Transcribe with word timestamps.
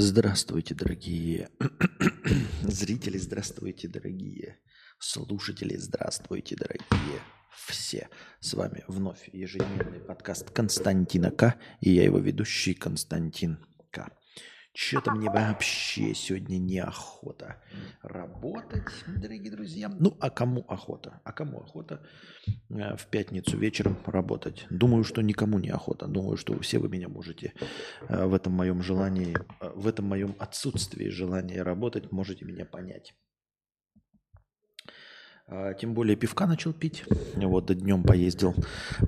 Здравствуйте, 0.00 0.76
дорогие 0.76 1.48
зрители, 2.62 3.18
здравствуйте, 3.18 3.88
дорогие 3.88 4.60
слушатели, 5.00 5.74
здравствуйте, 5.76 6.54
дорогие 6.54 7.20
все. 7.66 8.08
С 8.38 8.54
вами 8.54 8.84
вновь 8.86 9.28
ежедневный 9.32 9.98
подкаст 9.98 10.52
Константина 10.52 11.32
К. 11.32 11.56
И 11.80 11.90
я 11.90 12.04
его 12.04 12.18
ведущий 12.18 12.74
Константин 12.74 13.58
К. 13.90 14.06
Что-то 14.80 15.10
мне 15.10 15.28
вообще 15.34 16.14
сегодня 16.14 16.56
неохота 16.56 17.56
работать, 18.00 18.84
дорогие 19.08 19.50
друзья. 19.50 19.90
Ну, 19.98 20.16
а 20.20 20.30
кому 20.30 20.64
охота? 20.68 21.20
А 21.24 21.32
кому 21.32 21.58
охота 21.58 22.00
э, 22.70 22.96
в 22.96 23.06
пятницу 23.06 23.58
вечером 23.58 23.98
работать? 24.06 24.68
Думаю, 24.70 25.02
что 25.02 25.20
никому 25.20 25.58
не 25.58 25.70
охота. 25.70 26.06
Думаю, 26.06 26.36
что 26.36 26.56
все 26.60 26.78
вы 26.78 26.88
меня 26.88 27.08
можете 27.08 27.54
э, 28.08 28.24
в 28.24 28.32
этом 28.32 28.52
моем 28.52 28.80
желании, 28.80 29.36
э, 29.60 29.68
в 29.74 29.88
этом 29.88 30.06
моем 30.06 30.36
отсутствии 30.38 31.08
желания 31.08 31.64
работать, 31.64 32.12
можете 32.12 32.44
меня 32.44 32.64
понять. 32.64 33.14
А, 35.50 35.72
тем 35.72 35.94
более 35.94 36.14
пивка 36.14 36.46
начал 36.46 36.74
пить. 36.74 37.04
Вот, 37.34 37.66
днем 37.66 38.02
поездил, 38.02 38.54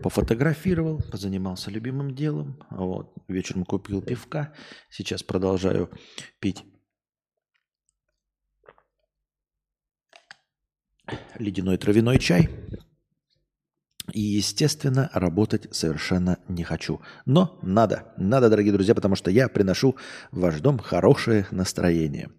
пофотографировал, 0.03 1.03
позанимался 1.11 1.71
любимым 1.71 2.15
делом. 2.15 2.59
Вот, 2.71 3.13
вечером 3.29 3.65
купил 3.65 4.01
пивка. 4.01 4.55
Сейчас 4.89 5.23
продолжаю 5.23 5.91
пить 6.41 6.65
ледяной 11.39 11.77
травяной 11.77 12.19
чай. 12.19 12.49
И, 14.13 14.21
естественно, 14.21 15.11
работать 15.13 15.73
совершенно 15.75 16.39
не 16.49 16.65
хочу. 16.65 17.01
Но 17.27 17.59
надо, 17.63 18.13
надо, 18.17 18.49
дорогие 18.49 18.73
друзья, 18.73 18.95
потому 18.95 19.15
что 19.15 19.31
я 19.31 19.49
приношу 19.49 19.97
в 20.33 20.41
ваш 20.41 20.61
дом 20.61 20.79
хорошее 20.79 21.47
настроение. 21.51 22.31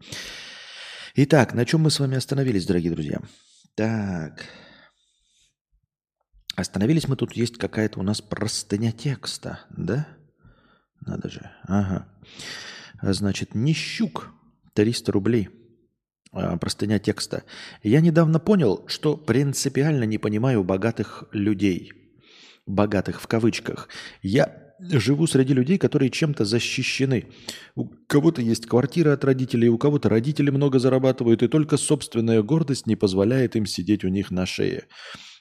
Итак, 1.15 1.53
на 1.53 1.65
чем 1.65 1.81
мы 1.81 1.91
с 1.91 1.99
вами 1.99 2.17
остановились, 2.17 2.65
дорогие 2.65 2.91
друзья? 2.91 3.21
Так. 3.75 4.45
Остановились 6.55 7.07
мы 7.07 7.15
тут, 7.15 7.33
есть 7.33 7.57
какая-то 7.57 7.99
у 7.99 8.03
нас 8.03 8.21
простыня 8.21 8.91
текста, 8.91 9.59
да? 9.69 10.07
Надо 10.99 11.29
же. 11.29 11.49
Ага. 11.63 12.07
Значит, 13.01 13.55
Нищук, 13.55 14.31
300 14.73 15.11
рублей. 15.11 15.49
А, 16.33 16.57
простыня 16.57 16.99
текста. 16.99 17.43
Я 17.83 18.01
недавно 18.01 18.39
понял, 18.39 18.85
что 18.87 19.17
принципиально 19.17 20.03
не 20.03 20.17
понимаю 20.17 20.63
богатых 20.63 21.25
людей. 21.31 21.91
Богатых 22.65 23.21
в 23.21 23.27
кавычках. 23.27 23.89
Я 24.21 24.70
живу 24.81 25.27
среди 25.27 25.53
людей, 25.53 25.77
которые 25.77 26.09
чем-то 26.09 26.45
защищены. 26.45 27.25
У 27.75 27.85
кого-то 28.07 28.41
есть 28.41 28.65
квартира 28.65 29.13
от 29.13 29.23
родителей, 29.23 29.69
у 29.69 29.77
кого-то 29.77 30.09
родители 30.09 30.49
много 30.49 30.79
зарабатывают, 30.79 31.43
и 31.43 31.47
только 31.47 31.77
собственная 31.77 32.41
гордость 32.41 32.87
не 32.87 32.95
позволяет 32.95 33.55
им 33.55 33.65
сидеть 33.65 34.03
у 34.03 34.09
них 34.09 34.31
на 34.31 34.45
шее. 34.45 34.85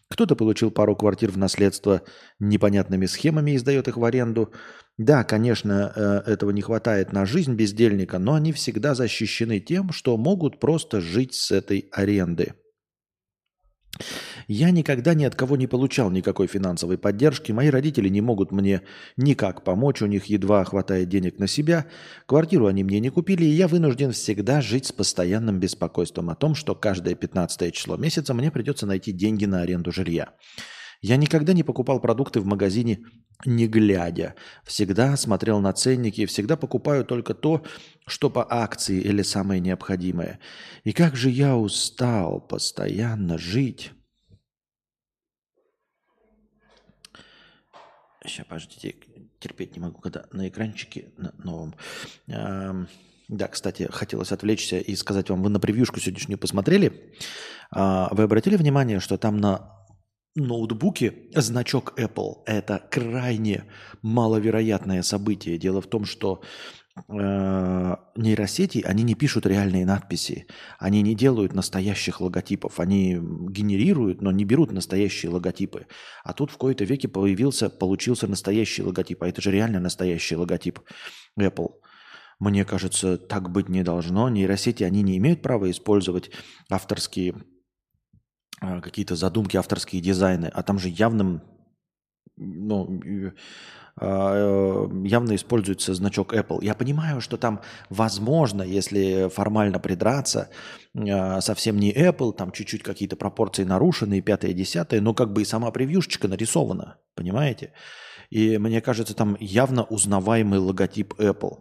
Кто-то 0.09 0.35
получил 0.35 0.73
пару 0.73 0.97
квартир 0.97 1.31
в 1.31 1.39
наследство 1.39 2.03
непонятными 2.41 3.07
схемами 3.07 3.53
и 3.53 3.59
сдает 3.59 3.87
их 3.87 3.97
в 3.97 4.05
аренду. 4.05 4.53
Да, 4.99 5.23
конечно, 5.23 5.93
э, 5.95 6.33
этого 6.33 6.51
не 6.51 6.63
хватает 6.63 7.13
на 7.13 7.25
жизнь 7.25 7.55
бездельника, 7.55 8.19
но 8.19 8.35
они 8.35 8.53
всегда 8.53 8.95
защищены 8.95 9.61
тем, 9.61 9.93
что 9.93 10.17
могут 10.17 10.59
просто 10.59 11.01
жить 11.01 11.35
с 11.35 11.53
этой 11.53 11.89
аренды. 11.93 12.55
Я 14.49 14.71
никогда 14.71 15.15
ни 15.15 15.25
от 15.25 15.35
кого 15.35 15.57
не 15.57 15.67
получал 15.67 16.11
никакой 16.11 16.47
финансовой 16.47 16.99
поддержки. 16.99 17.53
Мои 17.53 17.69
родители 17.69 18.09
не 18.09 18.21
могут 18.21 18.53
мне 18.53 18.83
никак 19.17 19.65
помочь. 19.65 20.03
У 20.03 20.07
них 20.07 20.27
едва 20.27 20.65
хватает 20.65 21.09
денег 21.09 21.39
на 21.39 21.47
себя. 21.47 21.87
Квартиру 22.27 22.67
они 22.67 22.85
мне 22.85 23.01
не 23.01 23.11
купили. 23.11 23.45
И 23.45 23.51
я 23.51 23.69
вынужден 23.69 24.13
всегда 24.13 24.61
жить 24.61 24.87
с 24.87 24.93
постоянным 24.93 25.61
беспокойством 25.61 26.31
о 26.31 26.35
том, 26.35 26.55
что 26.55 26.75
каждое 26.75 27.15
15 27.15 27.73
число 27.73 27.97
месяца 27.97 28.35
мне 28.35 28.51
придется 28.51 28.87
найти 28.87 29.13
деньги 29.13 29.45
на 29.45 29.63
аренду 29.63 29.93
жилья. 29.93 30.31
Я 31.01 31.17
никогда 31.17 31.53
не 31.53 31.63
покупал 31.63 32.01
продукты 32.01 32.41
в 32.41 32.47
магазине 32.47 33.05
не 33.47 33.67
глядя. 33.67 34.35
Всегда 34.65 35.17
смотрел 35.17 35.61
на 35.61 35.73
ценники, 35.73 36.27
всегда 36.27 36.57
покупаю 36.57 37.05
только 37.05 37.35
то, 37.35 37.65
что 38.07 38.31
по 38.31 38.47
акции 38.49 39.01
или 39.01 39.23
самое 39.23 39.61
необходимое. 39.61 40.41
И 40.85 40.93
как 40.93 41.17
же 41.17 41.31
я 41.31 41.57
устал 41.57 42.41
постоянно 42.41 43.39
жить. 43.39 43.93
Сейчас, 48.25 48.47
подождите, 48.47 48.97
терпеть 49.39 49.75
не 49.75 49.81
могу, 49.81 50.01
когда 50.01 50.27
на 50.31 50.49
экранчике 50.49 51.11
на 51.17 51.33
новом. 51.39 51.75
Да, 52.27 53.47
кстати, 53.47 53.89
хотелось 53.91 54.33
отвлечься 54.33 54.79
и 54.79 54.97
сказать 54.97 55.31
вам, 55.31 55.45
вы 55.45 55.51
на 55.51 55.61
превьюшку 55.61 56.01
сегодняшнюю 56.01 56.37
посмотрели. 56.37 57.15
Э, 57.73 58.09
вы 58.11 58.25
обратили 58.25 58.57
внимание, 58.57 58.99
что 58.99 59.19
там 59.19 59.37
на 59.37 59.80
ноутбуке 60.35 61.15
значок 61.35 61.99
Apple. 61.99 62.43
Это 62.47 62.83
крайне 62.91 63.65
маловероятное 64.03 65.03
событие. 65.03 65.59
Дело 65.59 65.81
в 65.81 65.87
том, 65.87 66.05
что 66.05 66.43
э, 67.09 67.97
нейросети, 68.17 68.83
они 68.87 69.03
не 69.03 69.15
пишут 69.15 69.47
реальные 69.47 69.87
надписи. 69.87 70.47
Они 70.79 71.03
не 71.03 71.15
делают 71.15 71.55
настоящих 71.55 72.21
логотипов. 72.21 72.79
Они 72.79 73.19
генерируют, 73.21 74.23
но 74.23 74.31
не 74.31 74.45
берут 74.45 74.73
настоящие 74.73 75.31
логотипы. 75.31 75.87
А 76.25 76.33
тут 76.33 76.51
в 76.51 76.57
кои-то 76.57 76.85
веке 76.85 77.09
появился, 77.09 77.69
получился 77.69 78.29
настоящий 78.29 78.83
логотип. 78.83 79.23
А 79.23 79.29
это 79.29 79.43
же 79.43 79.51
реально 79.51 79.81
настоящий 79.81 80.37
логотип 80.37 80.81
Apple. 81.39 81.71
Мне 82.39 82.65
кажется, 82.65 83.19
так 83.19 83.51
быть 83.51 83.69
не 83.69 83.83
должно. 83.83 84.29
Нейросети, 84.29 84.83
они 84.85 85.03
не 85.03 85.19
имеют 85.19 85.43
права 85.43 85.71
использовать 85.71 86.31
авторские 86.71 87.35
какие-то 88.61 89.17
задумки, 89.17 89.57
авторские 89.57 90.03
дизайны, 90.03 90.47
а 90.47 90.63
там 90.63 90.79
же 90.79 90.89
явным, 90.89 91.43
ну, 92.37 93.01
а, 93.97 94.89
явно 95.05 95.35
используется 95.35 95.95
значок 95.95 96.35
Apple. 96.35 96.59
Я 96.63 96.75
понимаю, 96.75 97.21
что 97.21 97.37
там, 97.37 97.61
возможно, 97.89 98.63
если 98.63 99.29
формально 99.29 99.79
придраться, 99.79 100.51
а, 100.95 101.41
совсем 101.41 101.79
не 101.79 101.93
Apple, 101.93 102.33
там 102.33 102.53
чуть-чуть 102.53 102.83
какие-то 102.83 103.17
пропорции 103.17 103.65
нарушены, 103.65 104.21
пятое, 104.21 104.53
десятое, 104.53 105.01
но 105.01 105.15
как 105.15 105.33
бы 105.33 105.43
и 105.43 105.47
сама 105.47 105.71
превьюшечка 105.71 106.29
нарисована, 106.29 106.99
понимаете? 107.15 107.73
И 108.31 108.59
мне 108.59 108.81
кажется, 108.81 109.15
там 109.15 109.37
явно 109.41 109.85
узнаваемый 109.85 110.61
логотип 110.61 111.15
Apple. 111.15 111.59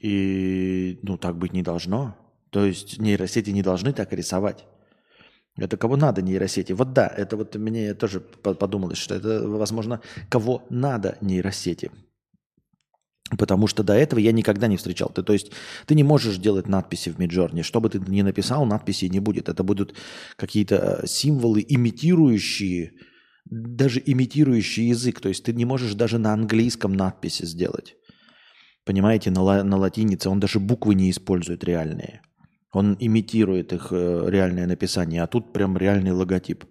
И, 0.00 1.00
ну, 1.02 1.18
так 1.18 1.36
быть 1.36 1.52
не 1.52 1.62
должно. 1.62 2.16
То 2.50 2.64
есть 2.64 2.98
нейросети 2.98 3.50
не 3.50 3.62
должны 3.62 3.92
так 3.92 4.12
рисовать. 4.12 4.64
Это 5.58 5.76
кого 5.76 5.96
надо 5.96 6.22
нейросети. 6.22 6.72
Вот 6.72 6.92
да, 6.92 7.06
это 7.08 7.36
вот 7.36 7.56
мне 7.56 7.94
тоже 7.94 8.20
подумалось, 8.20 8.98
что 8.98 9.14
это, 9.14 9.46
возможно, 9.46 10.00
кого 10.30 10.64
надо 10.70 11.18
нейросети. 11.20 11.90
Потому 13.36 13.66
что 13.66 13.82
до 13.82 13.92
этого 13.92 14.20
я 14.20 14.32
никогда 14.32 14.68
не 14.68 14.76
встречал. 14.76 15.10
Ты, 15.10 15.22
то 15.22 15.32
есть 15.32 15.50
ты 15.84 15.94
не 15.94 16.02
можешь 16.02 16.38
делать 16.38 16.68
надписи 16.68 17.10
в 17.10 17.18
Миджорне. 17.18 17.62
Что 17.62 17.80
бы 17.80 17.90
ты 17.90 17.98
ни 17.98 18.22
написал, 18.22 18.64
надписи 18.64 19.04
не 19.06 19.20
будет. 19.20 19.48
Это 19.48 19.62
будут 19.62 19.94
какие-то 20.36 21.00
э, 21.02 21.06
символы, 21.06 21.62
имитирующие, 21.68 22.92
даже 23.44 24.02
имитирующие 24.04 24.88
язык. 24.88 25.20
То 25.20 25.28
есть 25.28 25.44
ты 25.44 25.52
не 25.52 25.66
можешь 25.66 25.94
даже 25.94 26.18
на 26.18 26.32
английском 26.32 26.94
надписи 26.94 27.44
сделать. 27.44 27.96
Понимаете, 28.86 29.30
на, 29.30 29.62
на 29.62 29.76
латинице 29.76 30.30
он 30.30 30.40
даже 30.40 30.58
буквы 30.58 30.94
не 30.94 31.10
использует 31.10 31.64
реальные. 31.64 32.22
Он 32.72 32.96
имитирует 33.00 33.72
их 33.72 33.88
э, 33.90 34.26
реальное 34.28 34.66
написание, 34.66 35.22
а 35.22 35.26
тут 35.26 35.52
прям 35.52 35.76
реальный 35.78 36.12
логотип. 36.12 36.64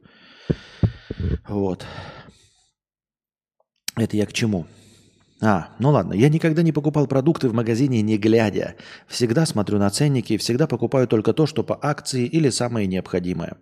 Вот. 1.47 1.85
Это 3.95 4.15
я 4.15 4.25
к 4.25 4.33
чему? 4.33 4.67
А, 5.41 5.69
ну 5.79 5.89
ладно, 5.89 6.13
я 6.13 6.29
никогда 6.29 6.63
не 6.63 6.71
покупал 6.71 7.07
продукты 7.07 7.47
в 7.49 7.53
магазине 7.53 8.01
не 8.01 8.17
глядя. 8.17 8.75
Всегда 9.07 9.45
смотрю 9.45 9.77
на 9.77 9.89
ценники, 9.89 10.37
всегда 10.37 10.67
покупаю 10.67 11.07
только 11.07 11.33
то, 11.33 11.45
что 11.45 11.63
по 11.63 11.77
акции 11.81 12.25
или 12.25 12.49
самое 12.49 12.87
необходимое. 12.87 13.57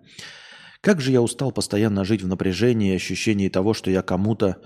Как 0.82 1.02
же 1.02 1.12
я 1.12 1.22
устал 1.22 1.52
постоянно 1.52 2.06
жить 2.06 2.22
в 2.22 2.28
напряжении 2.28 2.96
ощущении 2.96 3.50
того, 3.50 3.74
что 3.74 3.92
я 3.92 4.02
кому-то 4.02 4.58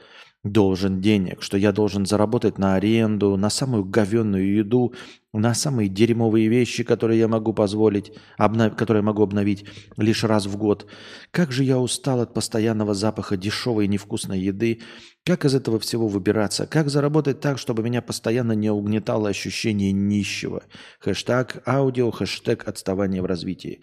должен 0.44 1.02
денег, 1.02 1.42
что 1.42 1.58
я 1.58 1.72
должен 1.72 2.06
заработать 2.06 2.58
на 2.58 2.76
аренду, 2.76 3.36
на 3.38 3.50
самую 3.50 3.86
говенную 3.86 4.56
еду, 4.56 4.94
на 5.34 5.54
самые 5.54 5.90
дерьмовые 5.90 6.48
вещи, 6.48 6.84
которые 6.84 7.20
я 7.20 7.28
могу 7.28 7.54
позволить, 7.54 8.12
обнов... 8.38 8.76
которые 8.76 9.02
я 9.02 9.06
могу 9.06 9.22
обновить 9.22 9.66
лишь 9.96 10.24
раз 10.24 10.48
в 10.48 10.58
год. 10.58 10.88
Как 11.32 11.52
же 11.52 11.64
я 11.64 11.78
устал 11.78 12.22
от 12.22 12.34
постоянного 12.34 12.96
запаха 12.96 13.38
дешевой 13.38 13.86
и 13.86 13.88
невкусной 13.88 14.40
еды. 14.40 14.82
Как 15.26 15.46
из 15.46 15.54
этого 15.54 15.80
всего 15.80 16.08
выбираться? 16.08 16.66
Как 16.66 16.90
заработать 16.90 17.40
так, 17.42 17.60
чтобы 17.60 17.84
меня 17.84 18.02
постоянно 18.02 18.54
не 18.54 18.72
угнетало 18.72 19.30
ощущение 19.30 19.92
нищего? 19.92 20.64
Хэштег 21.00 21.62
аудио, 21.68 22.10
хэштег 22.10 22.68
отставание 22.68 23.22
в 23.22 23.26
развитии. 23.26 23.82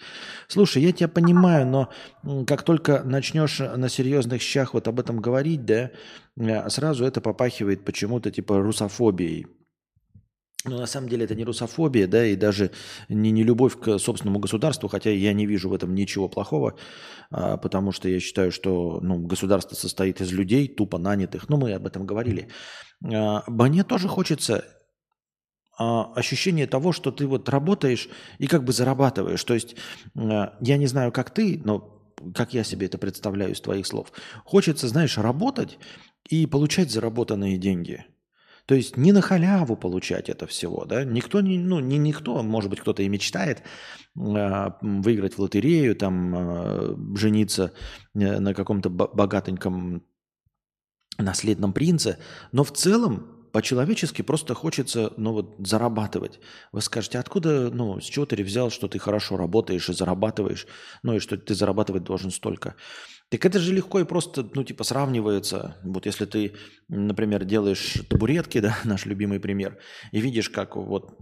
Слушай, 0.48 0.82
я 0.82 0.92
тебя 0.92 1.08
понимаю, 1.08 1.66
но 1.66 2.44
как 2.46 2.64
только 2.64 3.04
начнешь 3.04 3.60
на 3.60 3.88
серьезных 3.88 4.42
щах 4.42 4.74
вот 4.74 4.88
об 4.88 4.98
этом 4.98 5.20
говорить, 5.20 5.64
да, 5.64 5.92
э, 6.36 6.68
сразу 6.70 7.04
это 7.04 7.20
попахивает 7.20 7.84
почему-то 7.84 8.32
типа 8.32 8.60
русофобией. 8.60 9.46
Но 10.66 10.78
на 10.78 10.86
самом 10.86 11.08
деле 11.08 11.24
это 11.24 11.34
не 11.34 11.44
русофобия, 11.44 12.06
да, 12.06 12.26
и 12.26 12.34
даже 12.36 12.70
не, 13.08 13.30
не 13.30 13.44
любовь 13.44 13.78
к 13.78 13.98
собственному 13.98 14.40
государству, 14.40 14.88
хотя 14.88 15.10
я 15.10 15.32
не 15.32 15.46
вижу 15.46 15.68
в 15.68 15.74
этом 15.74 15.94
ничего 15.94 16.28
плохого, 16.28 16.76
а, 17.30 17.56
потому 17.56 17.92
что 17.92 18.08
я 18.08 18.18
считаю, 18.18 18.50
что 18.50 18.98
ну, 19.00 19.18
государство 19.18 19.76
состоит 19.76 20.20
из 20.20 20.32
людей, 20.32 20.68
тупо 20.68 20.98
нанятых. 20.98 21.48
Ну, 21.48 21.56
мы 21.56 21.72
об 21.72 21.86
этом 21.86 22.04
говорили. 22.04 22.48
А, 23.04 23.44
мне 23.46 23.84
тоже 23.84 24.08
хочется 24.08 24.64
а, 25.78 26.12
ощущение 26.14 26.66
того, 26.66 26.92
что 26.92 27.12
ты 27.12 27.26
вот 27.26 27.48
работаешь 27.48 28.08
и 28.38 28.48
как 28.48 28.64
бы 28.64 28.72
зарабатываешь. 28.72 29.44
То 29.44 29.54
есть 29.54 29.76
а, 30.16 30.56
я 30.60 30.78
не 30.78 30.86
знаю, 30.86 31.12
как 31.12 31.30
ты, 31.30 31.60
но 31.64 31.92
как 32.34 32.54
я 32.54 32.64
себе 32.64 32.86
это 32.86 32.98
представляю 32.98 33.52
из 33.52 33.60
твоих 33.60 33.86
слов. 33.86 34.10
Хочется, 34.44 34.88
знаешь, 34.88 35.16
работать 35.18 35.78
и 36.28 36.46
получать 36.46 36.90
заработанные 36.90 37.56
деньги– 37.56 38.04
то 38.66 38.74
есть 38.74 38.96
не 38.96 39.12
на 39.12 39.22
халяву 39.22 39.76
получать 39.76 40.28
это 40.28 40.46
всего, 40.46 40.84
да? 40.84 41.04
Никто 41.04 41.40
не, 41.40 41.58
ну, 41.58 41.78
не 41.80 41.98
никто, 41.98 42.42
может 42.42 42.68
быть, 42.68 42.80
кто-то 42.80 43.02
и 43.02 43.08
мечтает 43.08 43.62
э, 44.16 44.70
выиграть 44.80 45.34
в 45.34 45.38
лотерею, 45.38 45.94
там, 45.94 46.34
э, 46.36 46.96
жениться 47.16 47.72
на 48.14 48.54
каком-то 48.54 48.90
богатеньком 48.90 50.02
наследном 51.18 51.72
принце, 51.72 52.18
но 52.52 52.64
в 52.64 52.72
целом 52.72 53.36
по-человечески 53.52 54.20
просто 54.20 54.52
хочется, 54.52 55.14
ну 55.16 55.32
вот, 55.32 55.54
зарабатывать. 55.58 56.40
Вы 56.72 56.82
скажете, 56.82 57.18
откуда, 57.18 57.70
ну, 57.70 58.00
с 58.00 58.04
чего 58.04 58.26
ты 58.26 58.42
взял, 58.42 58.70
что 58.70 58.86
ты 58.86 58.98
хорошо 58.98 59.38
работаешь 59.38 59.88
и 59.88 59.94
зарабатываешь, 59.94 60.66
ну 61.02 61.14
и 61.14 61.20
что 61.20 61.38
ты 61.38 61.54
зарабатывать 61.54 62.04
должен 62.04 62.30
столько? 62.30 62.74
Так 63.28 63.44
это 63.44 63.58
же 63.58 63.72
легко 63.74 64.00
и 64.00 64.04
просто, 64.04 64.48
ну, 64.54 64.62
типа, 64.62 64.84
сравнивается. 64.84 65.76
Вот 65.82 66.06
если 66.06 66.26
ты, 66.26 66.54
например, 66.88 67.44
делаешь 67.44 67.98
табуретки, 68.08 68.60
да, 68.60 68.78
наш 68.84 69.06
любимый 69.06 69.40
пример, 69.40 69.78
и 70.12 70.20
видишь, 70.20 70.48
как 70.48 70.76
вот 70.76 71.18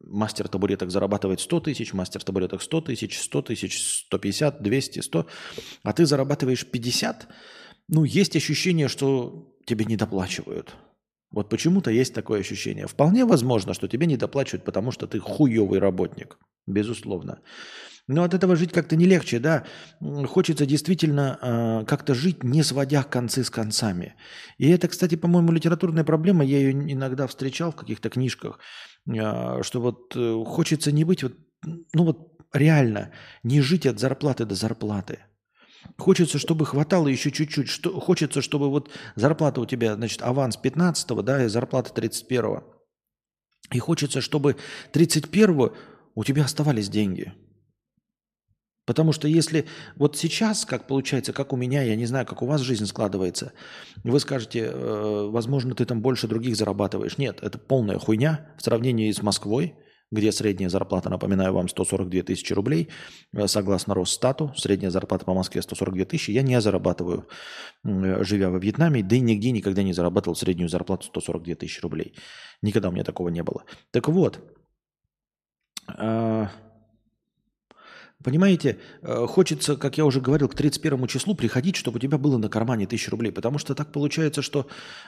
мастер 0.00 0.48
табуреток 0.48 0.90
зарабатывает 0.90 1.40
100 1.40 1.60
тысяч, 1.60 1.92
мастер 1.92 2.22
табуреток 2.24 2.62
100 2.62 2.80
тысяч, 2.82 3.20
100 3.20 3.42
тысяч, 3.42 4.04
150, 4.06 4.62
200, 4.62 5.00
100, 5.00 5.26
а 5.82 5.92
ты 5.92 6.06
зарабатываешь 6.06 6.66
50, 6.66 7.28
ну, 7.88 8.04
есть 8.04 8.36
ощущение, 8.36 8.88
что 8.88 9.54
тебе 9.66 9.84
не 9.84 9.96
доплачивают. 9.96 10.74
Вот 11.30 11.48
почему-то 11.48 11.90
есть 11.90 12.14
такое 12.14 12.40
ощущение. 12.40 12.86
Вполне 12.86 13.24
возможно, 13.24 13.74
что 13.74 13.88
тебе 13.88 14.06
не 14.06 14.16
доплачивают, 14.16 14.64
потому 14.64 14.90
что 14.90 15.06
ты 15.06 15.18
хуевый 15.18 15.78
работник. 15.78 16.38
Безусловно. 16.66 17.40
Но 18.08 18.24
от 18.24 18.34
этого 18.34 18.56
жить 18.56 18.72
как-то 18.72 18.96
не 18.96 19.06
легче, 19.06 19.38
да. 19.38 19.64
Хочется 20.26 20.66
действительно 20.66 21.38
э, 21.40 21.84
как-то 21.86 22.14
жить, 22.14 22.42
не 22.42 22.64
сводя 22.64 23.04
концы 23.04 23.44
с 23.44 23.50
концами. 23.50 24.16
И 24.58 24.68
это, 24.68 24.88
кстати, 24.88 25.14
по-моему, 25.14 25.52
литературная 25.52 26.02
проблема. 26.02 26.44
Я 26.44 26.58
ее 26.58 26.72
иногда 26.72 27.26
встречал 27.28 27.70
в 27.70 27.76
каких-то 27.76 28.10
книжках, 28.10 28.58
э, 29.06 29.62
что 29.62 29.80
вот 29.80 30.16
э, 30.16 30.44
хочется 30.44 30.90
не 30.90 31.04
быть 31.04 31.22
вот, 31.22 31.34
ну 31.64 32.04
вот 32.04 32.32
реально, 32.52 33.12
не 33.44 33.60
жить 33.60 33.86
от 33.86 34.00
зарплаты 34.00 34.46
до 34.46 34.56
зарплаты. 34.56 35.20
Хочется, 35.96 36.38
чтобы 36.38 36.66
хватало 36.66 37.06
еще 37.06 37.30
чуть-чуть. 37.30 37.68
Что, 37.68 38.00
хочется, 38.00 38.42
чтобы 38.42 38.68
вот 38.68 38.90
зарплата 39.14 39.60
у 39.60 39.66
тебя, 39.66 39.94
значит, 39.94 40.22
аванс 40.22 40.58
15-го, 40.62 41.22
да, 41.22 41.44
и 41.44 41.48
зарплата 41.48 41.92
31-го. 41.94 42.64
И 43.70 43.78
хочется, 43.78 44.20
чтобы 44.20 44.56
31-го 44.92 45.72
у 46.16 46.24
тебя 46.24 46.44
оставались 46.44 46.88
деньги– 46.88 47.32
Потому 48.84 49.12
что 49.12 49.28
если 49.28 49.66
вот 49.96 50.16
сейчас, 50.16 50.64
как 50.64 50.86
получается, 50.86 51.32
как 51.32 51.52
у 51.52 51.56
меня, 51.56 51.82
я 51.82 51.94
не 51.94 52.06
знаю, 52.06 52.26
как 52.26 52.42
у 52.42 52.46
вас 52.46 52.60
жизнь 52.60 52.86
складывается, 52.86 53.52
вы 54.02 54.18
скажете, 54.18 54.70
э, 54.72 55.28
возможно, 55.30 55.74
ты 55.74 55.84
там 55.84 56.02
больше 56.02 56.26
других 56.26 56.56
зарабатываешь. 56.56 57.16
Нет, 57.18 57.38
это 57.42 57.58
полная 57.58 57.98
хуйня 57.98 58.52
в 58.58 58.62
сравнении 58.62 59.12
с 59.12 59.22
Москвой, 59.22 59.76
где 60.12 60.30
средняя 60.30 60.68
зарплата, 60.68 61.08
напоминаю 61.08 61.54
вам, 61.54 61.68
142 61.68 62.22
тысячи 62.22 62.52
рублей, 62.52 62.88
э, 63.32 63.46
согласно 63.48 63.94
Росстату, 63.94 64.52
средняя 64.56 64.90
зарплата 64.90 65.24
по 65.24 65.34
Москве 65.34 65.62
142 65.62 66.04
тысячи, 66.04 66.30
я 66.32 66.42
не 66.42 66.60
зарабатываю, 66.60 67.28
э, 67.84 68.22
живя 68.22 68.50
во 68.50 68.58
Вьетнаме, 68.58 69.02
да 69.02 69.16
и 69.16 69.20
нигде 69.20 69.50
никогда 69.52 69.82
не 69.82 69.92
зарабатывал 69.92 70.36
среднюю 70.36 70.68
зарплату 70.68 71.06
142 71.06 71.54
тысячи 71.54 71.80
рублей. 71.80 72.14
Никогда 72.60 72.90
у 72.90 72.92
меня 72.92 73.04
такого 73.04 73.30
не 73.30 73.42
было. 73.42 73.64
Так 73.90 74.08
вот, 74.08 74.40
э, 75.96 76.46
Понимаете, 78.22 78.78
э, 79.02 79.26
хочется, 79.26 79.76
как 79.76 79.98
я 79.98 80.04
уже 80.04 80.20
говорил, 80.20 80.48
к 80.48 80.54
31 80.54 81.06
числу 81.06 81.34
приходить, 81.34 81.76
чтобы 81.76 81.96
у 81.96 82.00
тебя 82.00 82.18
было 82.18 82.38
на 82.38 82.48
кармане 82.48 82.86
1000 82.86 83.10
рублей. 83.10 83.32
Потому 83.32 83.58
что 83.58 83.74
так 83.74 83.92
получается, 83.92 84.42
что 84.42 84.66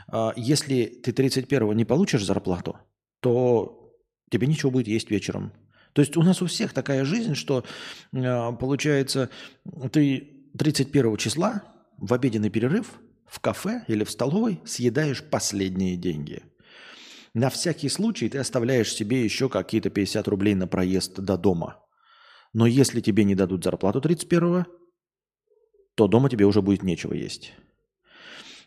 а, 0.09 0.33
если 0.37 0.87
ты 0.87 1.13
31 1.13 1.77
не 1.77 1.85
получишь 1.85 2.25
зарплату, 2.25 2.77
то 3.21 3.93
тебе 4.31 4.47
ничего 4.47 4.71
будет 4.71 4.89
есть 4.89 5.11
вечером. 5.11 5.53
То 5.93 6.03
есть 6.03 6.17
у 6.17 6.23
нас 6.23 6.43
у 6.43 6.47
всех 6.47 6.73
такая 6.73 7.05
жизнь, 7.05 7.35
что 7.35 7.65
а, 8.15 8.53
получается, 8.53 9.31
ты 9.93 10.51
31 10.59 11.17
числа 11.17 11.63
в 11.99 12.13
обеденный 12.13 12.51
перерыв 12.51 12.99
в 13.27 13.41
кафе 13.41 13.85
или 13.87 14.05
в 14.05 14.11
столовой 14.11 14.61
съедаешь 14.65 15.23
последние 15.23 15.97
деньги. 15.97 16.43
На 17.33 17.51
всякий 17.51 17.89
случай 17.89 18.29
ты 18.29 18.39
оставляешь 18.39 18.93
себе 18.93 19.25
еще 19.25 19.49
какие-то 19.49 19.91
50 19.91 20.29
рублей 20.29 20.55
на 20.55 20.67
проезд 20.67 21.21
до 21.21 21.37
дома– 21.37 21.81
но 22.55 22.67
если 22.67 23.01
тебе 23.01 23.25
не 23.25 23.35
дадут 23.35 23.65
зарплату 23.65 24.01
31-го, 24.01 24.65
то 25.97 26.09
дома 26.09 26.29
тебе 26.29 26.47
уже 26.47 26.63
будет 26.63 26.83
нечего 26.83 27.15
есть. 27.15 27.53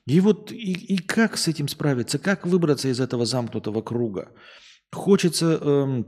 И 0.05 0.21
вот 0.21 0.51
и, 0.51 0.95
и 0.95 0.97
как 0.97 1.37
с 1.37 1.47
этим 1.47 1.67
справиться? 1.67 2.19
Как 2.19 2.45
выбраться 2.45 2.89
из 2.89 2.99
этого 2.99 3.25
замкнутого 3.25 3.81
круга? 3.81 4.29
Хочется 4.93 5.45
эм, 5.45 6.05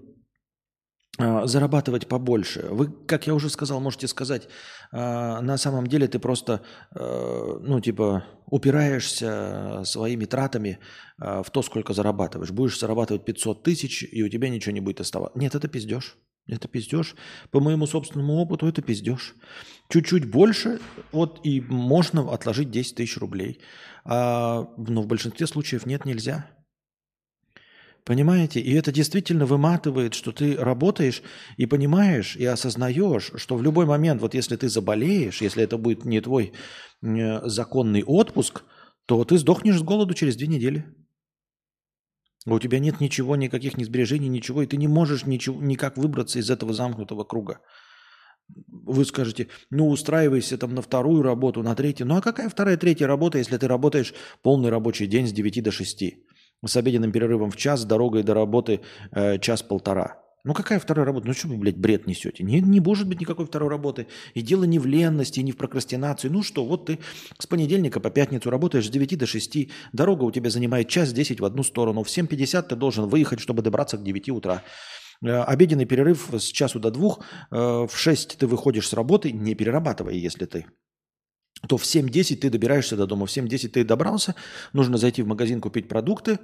э, 1.20 1.48
зарабатывать 1.48 2.08
побольше. 2.08 2.68
Вы, 2.72 2.88
как 3.08 3.28
я 3.28 3.34
уже 3.34 3.50
сказал, 3.50 3.82
можете 3.82 4.08
сказать, 4.08 4.48
э, 4.94 5.42
на 5.42 5.58
самом 5.58 5.88
деле 5.88 6.08
ты 6.08 6.20
просто, 6.20 6.62
э, 6.96 7.60
ну, 7.62 7.82
типа, 7.82 8.24
упираешься 8.46 9.84
своими 9.84 10.26
тратами 10.26 10.80
э, 11.22 11.44
в 11.44 11.50
то, 11.52 11.62
сколько 11.62 11.94
зарабатываешь. 11.94 12.52
Будешь 12.52 12.80
зарабатывать 12.80 13.26
500 13.26 13.64
тысяч, 13.64 14.04
и 14.04 14.24
у 14.24 14.30
тебя 14.30 14.50
ничего 14.50 14.74
не 14.74 14.82
будет 14.82 15.02
оставаться. 15.02 15.38
Нет, 15.40 15.56
это 15.56 15.68
пиздеж. 15.68 16.18
Это 16.48 16.68
пиздеж. 16.68 17.16
По 17.52 17.60
моему 17.60 17.86
собственному 17.86 18.34
опыту 18.34 18.68
это 18.68 18.82
пиздеж. 18.82 19.36
Чуть-чуть 19.90 20.30
больше, 20.30 20.80
вот 21.12 21.40
и 21.44 21.62
можно 21.62 22.22
отложить 22.34 22.72
10 22.72 22.96
тысяч 22.96 23.18
рублей. 23.18 23.60
А, 24.04 24.68
но 24.78 25.02
в 25.02 25.08
большинстве 25.08 25.46
случаев 25.48 25.86
нет, 25.86 26.06
нельзя. 26.06 26.50
Понимаете? 28.04 28.60
И 28.60 28.74
это 28.74 28.92
действительно 28.92 29.46
выматывает, 29.46 30.16
что 30.16 30.32
ты 30.32 30.56
работаешь 30.56 31.22
и 31.58 31.68
понимаешь, 31.68 32.36
и 32.36 32.46
осознаешь, 32.46 33.32
что 33.36 33.56
в 33.56 33.62
любой 33.62 33.86
момент, 33.86 34.22
вот 34.22 34.34
если 34.34 34.56
ты 34.56 34.70
заболеешь, 34.70 35.42
если 35.42 35.64
это 35.64 35.78
будет 35.78 36.06
не 36.06 36.20
твой 36.22 36.54
законный 37.02 38.04
отпуск, 38.04 38.64
то 39.06 39.24
ты 39.26 39.38
сдохнешь 39.38 39.78
с 39.78 39.84
голоду 39.84 40.14
через 40.16 40.36
две 40.36 40.48
недели. 40.48 40.86
У 42.46 42.60
тебя 42.60 42.80
нет 42.80 43.02
ничего, 43.02 43.36
никаких 43.36 43.78
ни 43.78 43.84
сбережений, 43.84 44.30
ничего, 44.30 44.62
и 44.62 44.68
ты 44.68 44.78
не 44.78 44.88
можешь 44.88 45.26
ничего, 45.26 45.62
никак 45.62 45.98
выбраться 45.98 46.40
из 46.40 46.50
этого 46.50 46.74
замкнутого 46.74 47.24
круга. 47.24 47.60
Вы 48.68 49.06
скажете, 49.06 49.48
ну 49.70 49.90
устраивайся 49.90 50.58
там 50.58 50.74
на 50.74 50.82
вторую 50.82 51.22
работу, 51.22 51.62
на 51.64 51.76
третью. 51.76 52.08
Ну 52.08 52.16
а 52.16 52.22
какая 52.22 52.50
вторая, 52.50 52.78
третья 52.78 53.08
работа, 53.08 53.38
если 53.38 53.58
ты 53.58 53.68
работаешь 53.68 54.14
полный 54.42 54.70
рабочий 54.70 55.08
день 55.08 55.28
с 55.28 55.32
9 55.32 55.64
до 55.64 55.72
6? 55.72 56.04
С 56.66 56.78
обеденным 56.78 57.12
перерывом 57.12 57.52
в 57.52 57.58
час, 57.58 57.86
дорогой 57.86 58.24
до 58.24 58.34
работы 58.34 58.82
э, 59.12 59.38
час-полтора. 59.40 60.18
Ну 60.46 60.54
какая 60.54 60.80
вторая 60.80 61.06
работа? 61.06 61.28
Ну 61.28 61.34
что 61.34 61.48
вы, 61.48 61.58
блядь, 61.58 61.78
бред 61.78 62.08
несете? 62.08 62.44
Не, 62.44 62.62
не 62.62 62.80
может 62.80 63.08
быть 63.08 63.20
никакой 63.20 63.46
второй 63.46 63.70
работы. 63.70 64.08
И 64.34 64.42
дело 64.42 64.64
не 64.64 64.80
в 64.80 64.86
ленности, 64.86 65.42
не 65.42 65.52
в 65.52 65.58
прокрастинации. 65.58 66.30
Ну 66.30 66.44
что, 66.44 66.66
вот 66.66 66.86
ты 66.86 67.00
с 67.38 67.46
понедельника 67.46 68.00
по 68.00 68.10
пятницу 68.10 68.50
работаешь 68.50 68.88
с 68.88 68.90
9 68.90 69.18
до 69.18 69.26
6. 69.26 69.70
Дорога 69.92 70.24
у 70.24 70.32
тебя 70.32 70.50
занимает 70.50 70.88
час 70.88 71.12
10 71.12 71.40
в 71.40 71.46
одну 71.46 71.64
сторону. 71.64 72.04
В 72.04 72.08
7.50 72.08 72.70
ты 72.70 72.76
должен 72.76 73.08
выехать, 73.08 73.40
чтобы 73.40 73.62
добраться 73.62 73.98
к 73.98 74.04
9 74.04 74.30
утра. 74.30 74.64
Э, 75.22 75.42
обеденный 75.42 75.86
перерыв 75.86 76.30
с 76.32 76.46
часу 76.46 76.80
до 76.80 76.92
двух. 76.92 77.20
Э, 77.52 77.86
в 77.88 77.92
6 77.94 78.38
ты 78.38 78.48
выходишь 78.48 78.88
с 78.88 78.94
работы, 78.94 79.32
не 79.32 79.56
перерабатывая, 79.56 80.14
если 80.14 80.46
ты 80.46 80.66
то 81.68 81.78
в 81.78 81.84
7.10 81.84 82.38
ты 82.38 82.50
добираешься 82.50 82.96
до 82.96 83.06
дома. 83.06 83.26
В 83.26 83.30
7.10 83.30 83.70
ты 83.70 83.84
добрался, 83.84 84.36
нужно 84.74 84.98
зайти 84.98 85.22
в 85.22 85.28
магазин, 85.28 85.62
купить 85.62 85.88
продукты, 85.88 86.40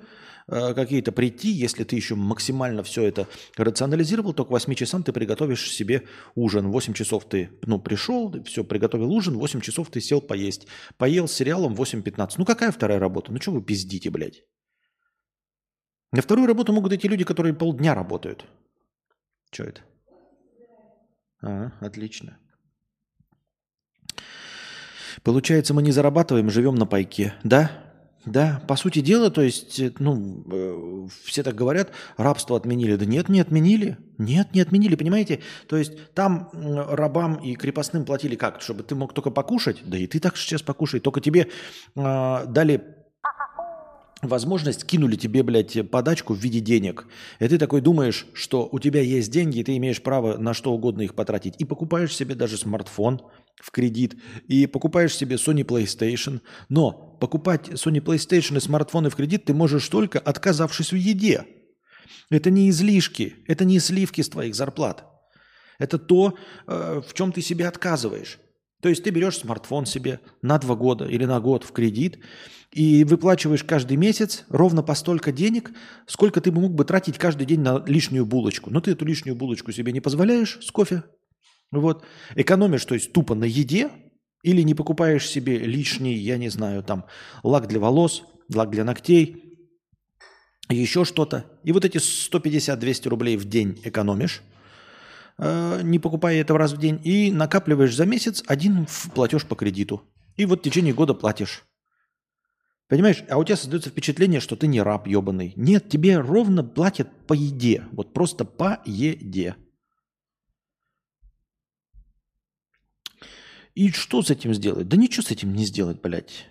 Э, 0.48 0.75
какие-то 0.75 1.12
прийти, 1.12 1.50
если 1.50 1.84
ты 1.84 1.95
еще 1.95 2.15
максимально 2.15 2.84
все 2.84 3.03
это 3.03 3.27
рационализировал, 3.57 4.34
то 4.34 4.45
к 4.45 4.51
8 4.51 4.75
часам 4.75 5.03
ты 5.03 5.12
приготовишь 5.12 5.72
себе 5.72 6.07
ужин. 6.36 6.67
В 6.67 6.72
8 6.72 6.93
часов 6.93 7.25
ты 7.25 7.50
ну, 7.65 7.79
пришел, 7.79 8.31
все, 8.43 8.63
приготовил 8.63 9.12
ужин, 9.12 9.36
в 9.36 9.39
8 9.39 9.62
часов 9.62 9.89
ты 9.89 10.01
сел 10.01 10.22
поесть. 10.22 10.67
Поел 10.98 11.27
с 11.27 11.34
сериалом 11.34 11.74
8.15. 11.74 12.36
Ну 12.38 12.45
какая 12.45 12.72
вторая 12.72 13.00
работа? 13.00 13.31
Ну 13.31 13.41
что 13.41 13.51
вы 13.51 13.63
пиздите, 13.63 14.12
блядь? 14.12 14.43
На 16.12 16.22
вторую 16.22 16.48
работу 16.48 16.74
могут 16.74 16.93
идти 16.93 17.07
люди, 17.07 17.24
которые 17.24 17.53
полдня 17.53 17.95
работают. 17.95 18.45
Что 19.51 19.63
это? 19.63 19.81
А, 21.41 21.72
отлично. 21.81 22.38
Получается, 25.25 25.74
мы 25.74 25.82
не 25.82 25.91
зарабатываем, 25.91 26.51
живем 26.51 26.75
на 26.75 26.86
пайке, 26.86 27.34
да? 27.44 27.72
Да, 28.25 28.62
по 28.67 28.75
сути 28.75 29.00
дела, 29.01 29.32
то 29.32 29.41
есть, 29.41 29.79
э, 29.79 29.91
ну, 29.98 30.44
э, 30.51 31.08
все 31.24 31.41
так 31.41 31.55
говорят, 31.55 31.91
рабство 32.15 32.55
отменили. 32.55 32.96
Да 32.96 33.05
нет, 33.05 33.27
не 33.27 33.39
отменили. 33.39 33.98
Нет, 34.20 34.53
не 34.53 34.62
отменили, 34.62 34.96
понимаете? 34.96 35.41
То 35.67 35.77
есть 35.77 36.13
там 36.13 36.50
рабам 36.53 37.36
и 37.36 37.55
крепостным 37.55 38.05
платили 38.05 38.36
как? 38.36 38.62
Чтобы 38.62 38.84
ты 38.84 38.94
мог 38.94 39.13
только 39.13 39.32
покушать? 39.32 39.82
Да 39.86 39.98
и 39.98 40.05
ты 40.05 40.20
так 40.20 40.38
сейчас 40.38 40.62
покушай. 40.62 41.00
Только 41.00 41.22
тебе 41.22 41.48
э, 41.96 42.46
дали 42.48 42.84
возможность, 44.22 44.86
кинули 44.86 45.15
тебе, 45.15 45.41
блядь, 45.41 45.89
подачку 45.89 46.36
в 46.36 46.38
виде 46.38 46.60
денег. 46.60 47.08
И 47.39 47.48
ты 47.48 47.58
такой 47.58 47.82
думаешь, 47.82 48.27
что 48.34 48.70
у 48.72 48.77
тебя 48.77 49.01
есть 49.01 49.32
деньги, 49.32 49.60
и 49.60 49.63
ты 49.63 49.75
имеешь 49.77 50.01
право 50.01 50.38
на 50.38 50.53
что 50.53 50.72
угодно 50.72 51.01
их 51.01 51.15
потратить. 51.15 51.55
И 51.58 51.65
покупаешь 51.65 52.15
себе 52.15 52.36
даже 52.36 52.58
смартфон– 52.58 53.22
в 53.62 53.72
кредит 53.72 54.16
и 54.48 54.68
покупаешь 54.68 55.16
себе 55.16 55.36
Sony 55.36 55.64
PlayStation. 55.66 56.42
Но 56.70 57.18
покупать 57.20 57.70
Sony 57.70 58.02
PlayStation 58.02 58.58
и 58.58 58.60
смартфоны 58.60 59.10
в 59.10 59.16
кредит 59.16 59.46
ты 59.46 59.54
можешь 59.54 59.88
только 59.88 60.20
отказавшись 60.20 60.92
в 60.92 60.96
еде. 60.96 61.46
Это 62.30 62.50
не 62.50 62.70
излишки, 62.70 63.36
это 63.48 63.66
не 63.66 63.80
сливки 63.80 64.22
с 64.22 64.30
твоих 64.30 64.56
зарплат. 64.56 65.06
Это 65.78 65.98
то, 65.98 66.36
э, 66.68 67.02
в 67.08 67.14
чем 67.14 67.32
ты 67.32 67.42
себе 67.42 67.68
отказываешь. 67.68 68.40
То 68.82 68.90
есть 68.90 69.04
ты 69.04 69.10
берешь 69.10 69.38
смартфон 69.38 69.86
себе 69.86 70.20
на 70.42 70.58
два 70.60 70.76
года 70.76 71.06
или 71.06 71.26
на 71.26 71.40
год 71.40 71.64
в 71.64 71.72
кредит 71.72 72.20
и 72.72 73.04
выплачиваешь 73.04 73.64
каждый 73.64 73.98
месяц 73.98 74.46
ровно 74.50 74.84
по 74.84 74.94
столько 74.96 75.32
денег, 75.32 75.72
сколько 76.08 76.40
ты 76.42 76.52
мог 76.52 76.74
бы 76.74 76.86
тратить 76.86 77.18
каждый 77.18 77.48
день 77.48 77.62
на 77.62 77.84
лишнюю 77.86 78.26
булочку. 78.26 78.70
Но 78.70 78.82
ты 78.82 78.92
эту 78.92 79.06
лишнюю 79.06 79.36
булочку 79.36 79.72
себе 79.72 79.92
не 79.92 80.02
позволяешь 80.02 80.60
с 80.62 80.72
кофе 80.72 81.04
вот. 81.72 82.05
Экономишь, 82.36 82.86
то 82.86 82.95
есть 82.95 83.13
тупо 83.13 83.36
на 83.36 83.45
еде, 83.45 83.89
или 84.43 84.62
не 84.62 84.75
покупаешь 84.75 85.27
себе 85.27 85.57
лишний, 85.57 86.15
я 86.15 86.38
не 86.38 86.50
знаю, 86.50 86.84
там, 86.84 87.05
лак 87.43 87.67
для 87.67 87.79
волос, 87.79 88.24
лак 88.53 88.69
для 88.69 88.84
ногтей, 88.84 89.45
еще 90.69 91.05
что-то. 91.05 91.45
И 91.63 91.72
вот 91.72 91.86
эти 91.86 91.98
150-200 91.98 93.10
рублей 93.10 93.38
в 93.38 93.45
день 93.45 93.79
экономишь, 93.84 94.41
э, 95.38 95.81
не 95.84 96.00
покупая 96.00 96.41
этого 96.41 96.60
раз 96.60 96.74
в 96.74 96.79
день, 96.79 97.00
и 97.03 97.31
накапливаешь 97.31 97.95
за 97.95 98.05
месяц 98.05 98.43
один 98.48 98.88
платеж 99.13 99.45
по 99.45 99.55
кредиту. 99.55 100.03
И 100.38 100.45
вот 100.45 100.60
в 100.60 100.63
течение 100.63 100.93
года 100.93 101.13
платишь. 101.13 101.63
Понимаешь? 102.88 103.24
А 103.29 103.38
у 103.38 103.43
тебя 103.43 103.57
создается 103.57 103.89
впечатление, 103.89 104.39
что 104.39 104.55
ты 104.55 104.67
не 104.67 104.81
раб 104.81 105.07
ебаный. 105.07 105.53
Нет, 105.55 105.89
тебе 105.89 106.19
ровно 106.19 106.63
платят 106.63 107.10
по 107.25 107.34
еде. 107.34 107.84
Вот 107.91 108.13
просто 108.13 108.45
по 108.45 108.79
еде. 108.86 109.55
И 113.75 113.91
что 113.91 114.22
с 114.22 114.32
этим 114.32 114.53
сделать? 114.53 114.88
Да 114.88 114.98
ничего 114.98 115.24
с 115.24 115.32
этим 115.32 115.53
не 115.53 115.65
сделать, 115.65 116.01
блядь. 116.01 116.48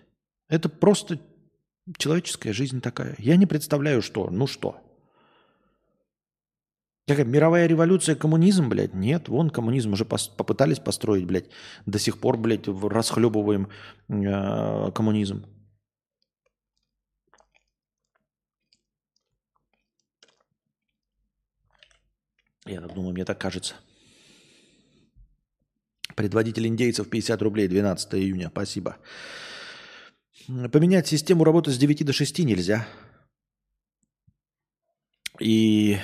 Это 0.49 0.69
просто 0.69 1.19
человеческая 1.97 2.53
жизнь 2.53 2.81
такая. 2.81 3.17
Я 3.19 3.37
не 3.37 3.47
представляю, 3.47 4.03
что. 4.03 4.29
Ну 4.31 4.47
что? 4.47 4.81
Какая 7.07 7.25
мировая 7.27 7.67
революция, 7.67 8.15
коммунизм, 8.15 8.69
блядь? 8.69 8.95
Нет, 8.95 9.29
вон 9.29 9.51
коммунизм 9.51 9.93
уже 9.93 10.05
пос- 10.05 10.35
попытались 10.35 10.79
построить, 10.79 11.27
блядь. 11.27 11.51
До 11.87 11.99
сих 11.99 12.19
пор, 12.19 12.37
блядь, 12.39 12.67
расхлебываем 12.67 13.69
э- 14.09 14.91
коммунизм. 14.93 15.45
Я 22.67 22.81
так 22.81 22.95
думаю, 22.95 23.13
мне 23.13 23.25
так 23.27 23.39
кажется. 23.39 23.75
Предводитель 26.17 26.67
индейцев 26.67 27.09
50 27.09 27.43
рублей, 27.43 27.69
12 27.69 28.15
июня. 28.15 28.49
Спасибо. 28.51 28.97
Поменять 30.47 31.07
систему 31.07 31.45
работы 31.45 31.71
с 31.71 31.79
9 31.79 32.05
до 32.05 32.13
6 32.13 32.39
нельзя. 32.41 32.87
И, 35.41 35.99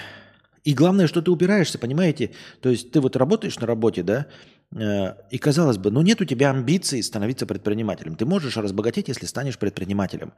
и 0.64 0.74
главное, 0.74 1.06
что 1.06 1.22
ты 1.22 1.30
упираешься, 1.30 1.78
понимаете? 1.78 2.32
То 2.60 2.70
есть 2.70 2.90
ты 2.90 3.00
вот 3.00 3.16
работаешь 3.16 3.58
на 3.58 3.66
работе, 3.66 4.02
да, 4.02 4.26
э, 4.74 5.14
и 5.30 5.38
казалось 5.38 5.78
бы, 5.78 5.90
ну 5.90 6.02
нет 6.02 6.20
у 6.20 6.24
тебя 6.24 6.50
амбиций 6.50 7.02
становиться 7.02 7.46
предпринимателем. 7.46 8.16
Ты 8.16 8.26
можешь 8.26 8.56
разбогатеть, 8.56 9.08
если 9.08 9.26
станешь 9.26 9.58
предпринимателем. 9.58 10.32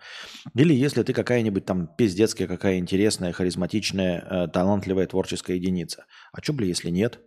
Или 0.55 0.75
если 0.75 1.03
ты 1.03 1.15
какая-нибудь 1.15 1.65
там 1.65 1.87
пиздецкая, 1.87 2.49
какая 2.49 2.79
интересная, 2.79 3.33
харизматичная, 3.33 4.19
э, 4.19 4.49
талантливая 4.49 5.07
творческая 5.07 5.57
единица. 5.57 6.05
А 6.33 6.43
что, 6.43 6.53
бля, 6.53 6.67
если 6.67 6.91
нет? 6.91 7.21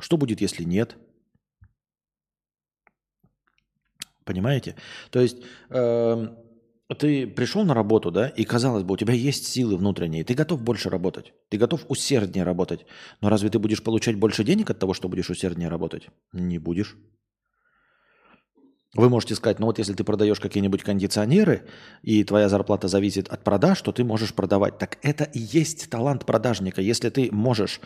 Что 0.00 0.16
будет, 0.16 0.40
если 0.40 0.62
нет? 0.62 0.96
Понимаете? 4.28 4.74
То 5.10 5.20
есть 5.20 5.38
э, 5.70 6.28
ты 6.98 7.26
пришел 7.26 7.64
на 7.64 7.72
работу, 7.72 8.10
да, 8.10 8.28
и 8.28 8.44
казалось 8.44 8.82
бы, 8.82 8.92
у 8.92 8.96
тебя 8.98 9.14
есть 9.14 9.46
силы 9.46 9.78
внутренние, 9.78 10.22
ты 10.22 10.34
готов 10.34 10.62
больше 10.62 10.90
работать, 10.90 11.32
ты 11.48 11.56
готов 11.56 11.86
усерднее 11.88 12.44
работать. 12.44 12.84
Но 13.22 13.30
разве 13.30 13.48
ты 13.48 13.58
будешь 13.58 13.82
получать 13.82 14.16
больше 14.16 14.44
денег 14.44 14.68
от 14.68 14.78
того, 14.78 14.92
что 14.92 15.08
будешь 15.08 15.30
усерднее 15.30 15.70
работать? 15.70 16.08
Не 16.34 16.58
будешь. 16.58 16.98
Вы 18.94 19.10
можете 19.10 19.34
сказать, 19.34 19.58
ну 19.58 19.66
вот 19.66 19.78
если 19.78 19.92
ты 19.92 20.02
продаешь 20.02 20.40
какие-нибудь 20.40 20.82
кондиционеры, 20.82 21.66
и 22.02 22.24
твоя 22.24 22.48
зарплата 22.48 22.88
зависит 22.88 23.28
от 23.28 23.44
продаж, 23.44 23.82
то 23.82 23.92
ты 23.92 24.02
можешь 24.02 24.32
продавать. 24.32 24.78
Так 24.78 24.98
это 25.02 25.24
и 25.24 25.38
есть 25.38 25.90
талант 25.90 26.24
продажника. 26.24 26.80
Если 26.80 27.10
ты 27.10 27.28
можешь 27.30 27.80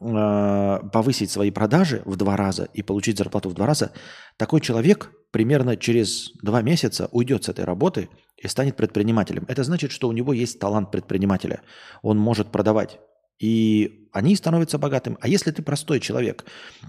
э, 0.00 0.78
повысить 0.92 1.32
свои 1.32 1.50
продажи 1.50 2.02
в 2.04 2.14
два 2.16 2.36
раза 2.36 2.68
и 2.72 2.82
получить 2.82 3.18
зарплату 3.18 3.48
в 3.48 3.54
два 3.54 3.66
раза, 3.66 3.90
такой 4.36 4.60
человек 4.60 5.10
примерно 5.32 5.76
через 5.76 6.30
два 6.40 6.62
месяца 6.62 7.08
уйдет 7.10 7.44
с 7.44 7.48
этой 7.48 7.64
работы 7.64 8.08
и 8.36 8.46
станет 8.46 8.76
предпринимателем. 8.76 9.44
Это 9.48 9.64
значит, 9.64 9.90
что 9.90 10.06
у 10.08 10.12
него 10.12 10.32
есть 10.32 10.60
талант 10.60 10.92
предпринимателя. 10.92 11.62
Он 12.02 12.16
может 12.16 12.52
продавать. 12.52 13.00
И 13.38 14.08
они 14.12 14.34
становятся 14.34 14.78
богатым. 14.78 15.16
А 15.20 15.28
если 15.28 15.50
ты 15.50 15.62
простой 15.62 16.00
человек, 16.00 16.44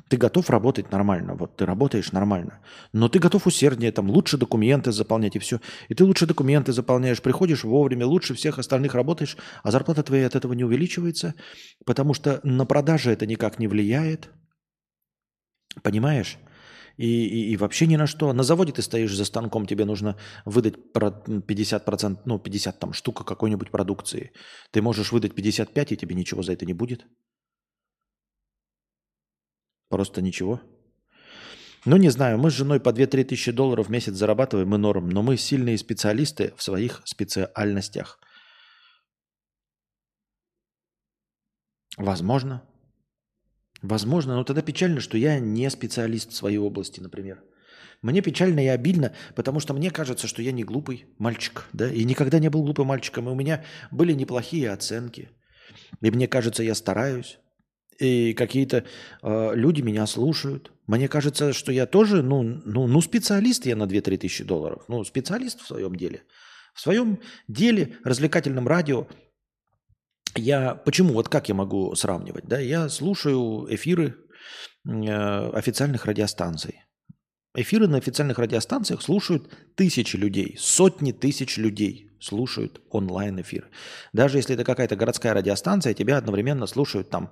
ты 0.07 0.17
готов 0.17 0.49
работать 0.49 0.91
нормально, 0.91 1.35
вот 1.35 1.57
ты 1.57 1.65
работаешь 1.65 2.11
нормально, 2.11 2.59
но 2.91 3.07
ты 3.07 3.19
готов 3.19 3.45
усерднее, 3.45 3.91
там, 3.91 4.09
лучше 4.09 4.37
документы 4.37 4.91
заполнять 4.91 5.35
и 5.35 5.39
все. 5.39 5.59
И 5.89 5.95
ты 5.95 6.03
лучше 6.03 6.25
документы 6.25 6.73
заполняешь, 6.73 7.21
приходишь 7.21 7.63
вовремя, 7.63 8.05
лучше 8.05 8.33
всех 8.33 8.57
остальных 8.57 8.95
работаешь, 8.95 9.37
а 9.63 9.71
зарплата 9.71 10.01
твоя 10.01 10.27
от 10.27 10.35
этого 10.35 10.53
не 10.53 10.63
увеличивается, 10.63 11.35
потому 11.85 12.13
что 12.13 12.39
на 12.43 12.65
продаже 12.65 13.11
это 13.11 13.25
никак 13.25 13.59
не 13.59 13.67
влияет. 13.67 14.29
Понимаешь? 15.83 16.37
И, 16.99 17.05
и, 17.05 17.53
и 17.53 17.57
вообще 17.57 17.87
ни 17.87 17.97
на 17.97 18.07
что. 18.07 18.33
На 18.33 18.43
заводе 18.43 18.73
ты 18.73 18.81
стоишь 18.81 19.15
за 19.15 19.23
станком, 19.23 19.65
тебе 19.65 19.85
нужно 19.85 20.17
выдать 20.45 20.75
50%, 20.93 22.19
ну, 22.25 22.39
50 22.39 22.79
там 22.79 22.93
штука 22.93 23.23
какой-нибудь 23.23 23.71
продукции. 23.71 24.31
Ты 24.71 24.81
можешь 24.81 25.13
выдать 25.13 25.33
55, 25.33 25.91
и 25.91 25.97
тебе 25.97 26.15
ничего 26.15 26.43
за 26.43 26.51
это 26.51 26.65
не 26.65 26.73
будет. 26.73 27.07
Просто 29.89 30.21
ничего. 30.21 30.59
Ну, 31.85 31.95
не 31.95 32.09
знаю, 32.09 32.37
мы 32.37 32.51
с 32.51 32.53
женой 32.53 32.81
по 32.81 32.89
2-3 32.89 33.23
тысячи 33.23 33.53
долларов 33.53 33.87
в 33.87 33.89
месяц 33.89 34.13
зарабатываем, 34.13 34.67
мы 34.67 34.77
норм, 34.77 35.09
но 35.09 35.23
мы 35.23 35.37
сильные 35.37 35.77
специалисты 35.77 36.53
в 36.57 36.63
своих 36.63 37.01
специальностях. 37.05 38.19
Возможно. 41.97 42.68
Возможно, 43.81 44.35
но 44.35 44.43
тогда 44.43 44.61
печально, 44.61 44.99
что 44.99 45.17
я 45.17 45.39
не 45.39 45.69
специалист 45.69 46.31
в 46.31 46.35
своей 46.35 46.57
области, 46.57 46.99
например. 46.99 47.43
Мне 48.01 48.21
печально 48.21 48.63
и 48.63 48.67
обидно, 48.67 49.13
потому 49.35 49.59
что 49.59 49.73
мне 49.73 49.91
кажется, 49.91 50.27
что 50.27 50.41
я 50.41 50.51
не 50.51 50.63
глупый 50.63 51.05
мальчик, 51.17 51.65
да, 51.73 51.89
и 51.89 52.03
никогда 52.05 52.39
не 52.39 52.49
был 52.49 52.63
глупым 52.63 52.87
мальчиком, 52.87 53.27
и 53.27 53.31
у 53.31 53.35
меня 53.35 53.63
были 53.91 54.13
неплохие 54.13 54.71
оценки. 54.71 55.29
И 56.01 56.09
мне 56.09 56.27
кажется, 56.27 56.63
я 56.63 56.75
стараюсь, 56.75 57.39
и 57.99 58.33
какие-то 58.33 58.85
э, 59.21 59.51
люди 59.55 59.81
меня 59.81 60.07
слушают. 60.07 60.71
Мне 60.87 61.09
кажется, 61.09 61.51
что 61.51 61.71
я 61.71 61.85
тоже, 61.85 62.23
ну, 62.23 62.41
ну, 62.43 62.87
ну 62.87 63.01
специалист 63.01 63.65
я 63.65 63.75
на 63.75 63.83
2-3 63.83 64.17
тысячи 64.17 64.43
долларов, 64.43 64.83
ну, 64.87 65.03
специалист 65.03 65.61
в 65.61 65.67
своем 65.67 65.95
деле. 65.95 66.23
В 66.73 66.79
своем 66.79 67.19
деле, 67.49 67.97
развлекательном 68.05 68.67
радио, 68.67 69.07
я 70.35 70.75
почему, 70.75 71.13
вот 71.13 71.29
как 71.29 71.49
я 71.49 71.55
могу 71.55 71.93
сравнивать? 71.95 72.45
Да? 72.45 72.59
Я 72.59 72.89
слушаю 72.89 73.67
эфиры 73.73 74.17
э, 74.87 75.49
официальных 75.51 76.05
радиостанций. 76.05 76.83
Эфиры 77.55 77.87
на 77.87 77.97
официальных 77.97 78.37
радиостанциях 78.37 79.01
слушают 79.01 79.49
тысячи 79.75 80.15
людей, 80.15 80.55
сотни 80.59 81.11
тысяч 81.11 81.57
людей 81.57 82.11
слушают 82.21 82.81
онлайн 82.89 83.41
эфиры. 83.41 83.67
Даже 84.13 84.37
если 84.37 84.55
это 84.55 84.63
какая-то 84.63 84.95
городская 84.95 85.33
радиостанция, 85.33 85.93
тебя 85.93 86.17
одновременно 86.17 86.67
слушают 86.67 87.09
там 87.09 87.31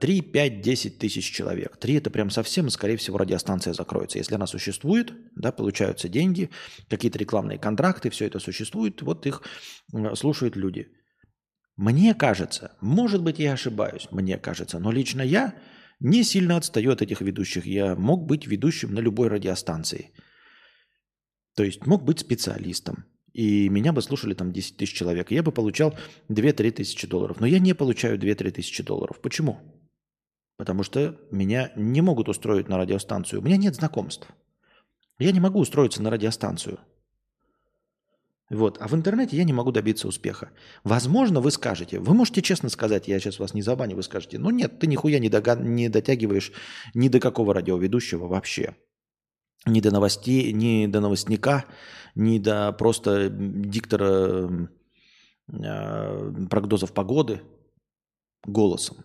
3, 0.00 0.20
5, 0.22 0.60
10 0.60 0.98
тысяч 0.98 1.30
человек. 1.30 1.76
3 1.76 1.94
это 1.94 2.10
прям 2.10 2.30
совсем, 2.30 2.70
скорее 2.70 2.96
всего, 2.96 3.18
радиостанция 3.18 3.74
закроется. 3.74 4.18
Если 4.18 4.34
она 4.34 4.46
существует, 4.46 5.12
да, 5.34 5.52
получаются 5.52 6.08
деньги, 6.08 6.50
какие-то 6.88 7.18
рекламные 7.18 7.58
контракты, 7.58 8.08
все 8.10 8.26
это 8.26 8.38
существует, 8.38 9.02
вот 9.02 9.26
их 9.26 9.42
слушают 10.14 10.56
люди. 10.56 10.88
Мне 11.78 12.12
кажется, 12.12 12.72
может 12.80 13.22
быть, 13.22 13.38
я 13.38 13.52
ошибаюсь, 13.52 14.08
мне 14.10 14.36
кажется, 14.36 14.80
но 14.80 14.90
лично 14.90 15.22
я 15.22 15.54
не 16.00 16.24
сильно 16.24 16.56
отстаю 16.56 16.90
от 16.90 17.02
этих 17.02 17.20
ведущих. 17.20 17.66
Я 17.66 17.94
мог 17.94 18.26
быть 18.26 18.48
ведущим 18.48 18.92
на 18.92 18.98
любой 18.98 19.28
радиостанции. 19.28 20.10
То 21.54 21.62
есть 21.62 21.86
мог 21.86 22.02
быть 22.02 22.18
специалистом. 22.18 23.04
И 23.32 23.68
меня 23.68 23.92
бы 23.92 24.02
слушали 24.02 24.34
там 24.34 24.52
10 24.52 24.76
тысяч 24.76 24.92
человек. 24.92 25.30
Я 25.30 25.44
бы 25.44 25.52
получал 25.52 25.96
2-3 26.28 26.72
тысячи 26.72 27.06
долларов. 27.06 27.38
Но 27.38 27.46
я 27.46 27.60
не 27.60 27.74
получаю 27.74 28.18
2-3 28.18 28.50
тысячи 28.50 28.82
долларов. 28.82 29.20
Почему? 29.20 29.58
Потому 30.56 30.82
что 30.82 31.16
меня 31.30 31.70
не 31.76 32.00
могут 32.00 32.28
устроить 32.28 32.68
на 32.68 32.76
радиостанцию. 32.76 33.40
У 33.40 33.44
меня 33.44 33.56
нет 33.56 33.76
знакомств. 33.76 34.26
Я 35.20 35.30
не 35.30 35.38
могу 35.38 35.60
устроиться 35.60 36.02
на 36.02 36.10
радиостанцию. 36.10 36.80
Вот. 38.50 38.78
А 38.80 38.88
в 38.88 38.94
интернете 38.94 39.36
я 39.36 39.44
не 39.44 39.52
могу 39.52 39.72
добиться 39.72 40.08
успеха. 40.08 40.50
Возможно, 40.82 41.40
вы 41.40 41.50
скажете, 41.50 41.98
вы 41.98 42.14
можете 42.14 42.40
честно 42.40 42.70
сказать, 42.70 43.06
я 43.06 43.20
сейчас 43.20 43.38
вас 43.38 43.52
не 43.54 43.62
забаню, 43.62 43.96
вы 43.96 44.02
скажете, 44.02 44.38
ну 44.38 44.50
нет, 44.50 44.78
ты 44.78 44.86
нихуя 44.86 45.18
не, 45.18 45.28
дога- 45.28 45.60
не 45.60 45.88
дотягиваешь 45.88 46.52
ни 46.94 47.08
до 47.08 47.20
какого 47.20 47.52
радиоведущего 47.52 48.26
вообще. 48.26 48.74
Ни 49.66 49.80
до 49.80 49.90
новостей, 49.90 50.52
ни 50.52 50.86
до 50.86 51.00
новостника, 51.00 51.66
ни 52.14 52.38
до 52.38 52.72
просто 52.72 53.28
диктора 53.28 54.70
э, 55.52 56.46
прогнозов 56.48 56.92
погоды 56.92 57.42
голосом. 58.46 59.04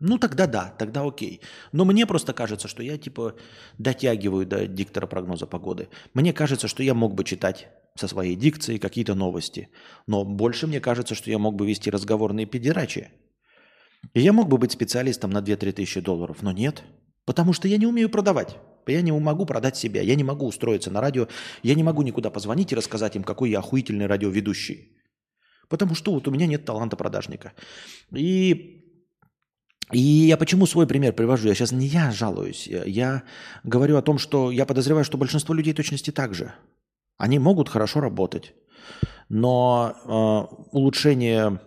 Ну 0.00 0.18
тогда 0.18 0.46
да, 0.46 0.74
тогда 0.78 1.02
окей. 1.02 1.40
Но 1.72 1.84
мне 1.84 2.06
просто 2.06 2.32
кажется, 2.32 2.68
что 2.68 2.82
я 2.82 2.96
типа 2.96 3.34
дотягиваю 3.78 4.46
до 4.46 4.66
диктора 4.66 5.06
прогноза 5.06 5.46
погоды. 5.46 5.88
Мне 6.14 6.32
кажется, 6.32 6.68
что 6.68 6.82
я 6.82 6.94
мог 6.94 7.14
бы 7.14 7.24
читать 7.24 7.68
со 7.98 8.08
своей 8.08 8.36
дикцией 8.36 8.78
какие-то 8.78 9.14
новости. 9.14 9.68
Но 10.06 10.24
больше 10.24 10.66
мне 10.66 10.80
кажется, 10.80 11.14
что 11.14 11.30
я 11.30 11.38
мог 11.38 11.56
бы 11.56 11.66
вести 11.66 11.90
разговорные 11.90 12.46
педерачи. 12.46 13.10
И 14.14 14.20
я 14.20 14.32
мог 14.32 14.48
бы 14.48 14.58
быть 14.58 14.72
специалистом 14.72 15.30
на 15.30 15.38
2-3 15.38 15.72
тысячи 15.72 16.00
долларов, 16.00 16.38
но 16.42 16.52
нет. 16.52 16.82
Потому 17.24 17.52
что 17.52 17.68
я 17.68 17.76
не 17.76 17.86
умею 17.86 18.08
продавать. 18.08 18.56
Я 18.86 19.02
не 19.02 19.12
могу 19.12 19.44
продать 19.44 19.76
себя, 19.76 20.00
я 20.00 20.14
не 20.14 20.24
могу 20.24 20.46
устроиться 20.46 20.90
на 20.90 21.00
радио, 21.00 21.28
я 21.62 21.74
не 21.74 21.82
могу 21.82 22.02
никуда 22.02 22.30
позвонить 22.30 22.72
и 22.72 22.74
рассказать 22.74 23.16
им, 23.16 23.22
какой 23.22 23.50
я 23.50 23.58
охуительный 23.58 24.06
радиоведущий. 24.06 24.96
Потому 25.68 25.94
что 25.94 26.12
вот 26.12 26.26
у 26.26 26.30
меня 26.30 26.46
нет 26.46 26.64
таланта 26.64 26.96
продажника. 26.96 27.52
И 28.14 28.78
и 29.92 30.00
я 30.00 30.36
почему 30.36 30.66
свой 30.66 30.86
пример 30.86 31.14
привожу? 31.14 31.48
Я 31.48 31.54
сейчас 31.54 31.72
не 31.72 31.86
я 31.86 32.10
жалуюсь. 32.10 32.66
Я 32.66 33.22
говорю 33.64 33.96
о 33.96 34.02
том, 34.02 34.18
что 34.18 34.50
я 34.50 34.66
подозреваю, 34.66 35.04
что 35.04 35.16
большинство 35.16 35.54
людей 35.54 35.72
точности 35.72 36.10
так 36.10 36.34
же. 36.34 36.52
Они 37.18 37.38
могут 37.38 37.68
хорошо 37.68 38.00
работать, 38.00 38.54
но 39.28 39.92
э, 39.92 40.56
улучшение 40.70 41.60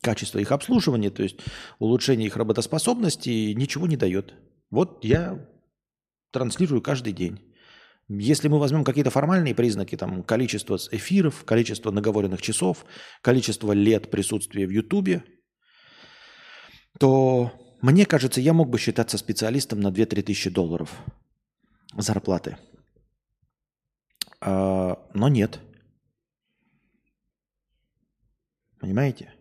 качества 0.00 0.38
их 0.38 0.52
обслуживания, 0.52 1.10
то 1.10 1.22
есть 1.22 1.38
улучшение 1.78 2.26
их 2.26 2.36
работоспособности 2.36 3.52
ничего 3.52 3.86
не 3.86 3.96
дает. 3.96 4.34
Вот 4.70 5.04
я 5.04 5.46
транслирую 6.32 6.82
каждый 6.82 7.12
день. 7.12 7.40
Если 8.08 8.48
мы 8.48 8.58
возьмем 8.58 8.84
какие-то 8.84 9.10
формальные 9.10 9.54
признаки, 9.54 9.96
там 9.96 10.22
количество 10.22 10.76
эфиров, 10.90 11.44
количество 11.44 11.90
наговоренных 11.90 12.42
часов, 12.42 12.84
количество 13.22 13.72
лет 13.72 14.10
присутствия 14.10 14.66
в 14.66 14.70
Ютубе, 14.70 15.24
то 16.98 17.52
мне 17.80 18.04
кажется, 18.04 18.40
я 18.40 18.52
мог 18.52 18.68
бы 18.68 18.78
считаться 18.78 19.16
специалистом 19.16 19.80
на 19.80 19.88
2-3 19.88 20.22
тысячи 20.22 20.50
долларов 20.50 20.90
зарплаты. 21.96 22.58
А, 24.40 24.98
но 25.14 25.28
нет. 25.28 25.60
Понимаете? 28.80 29.32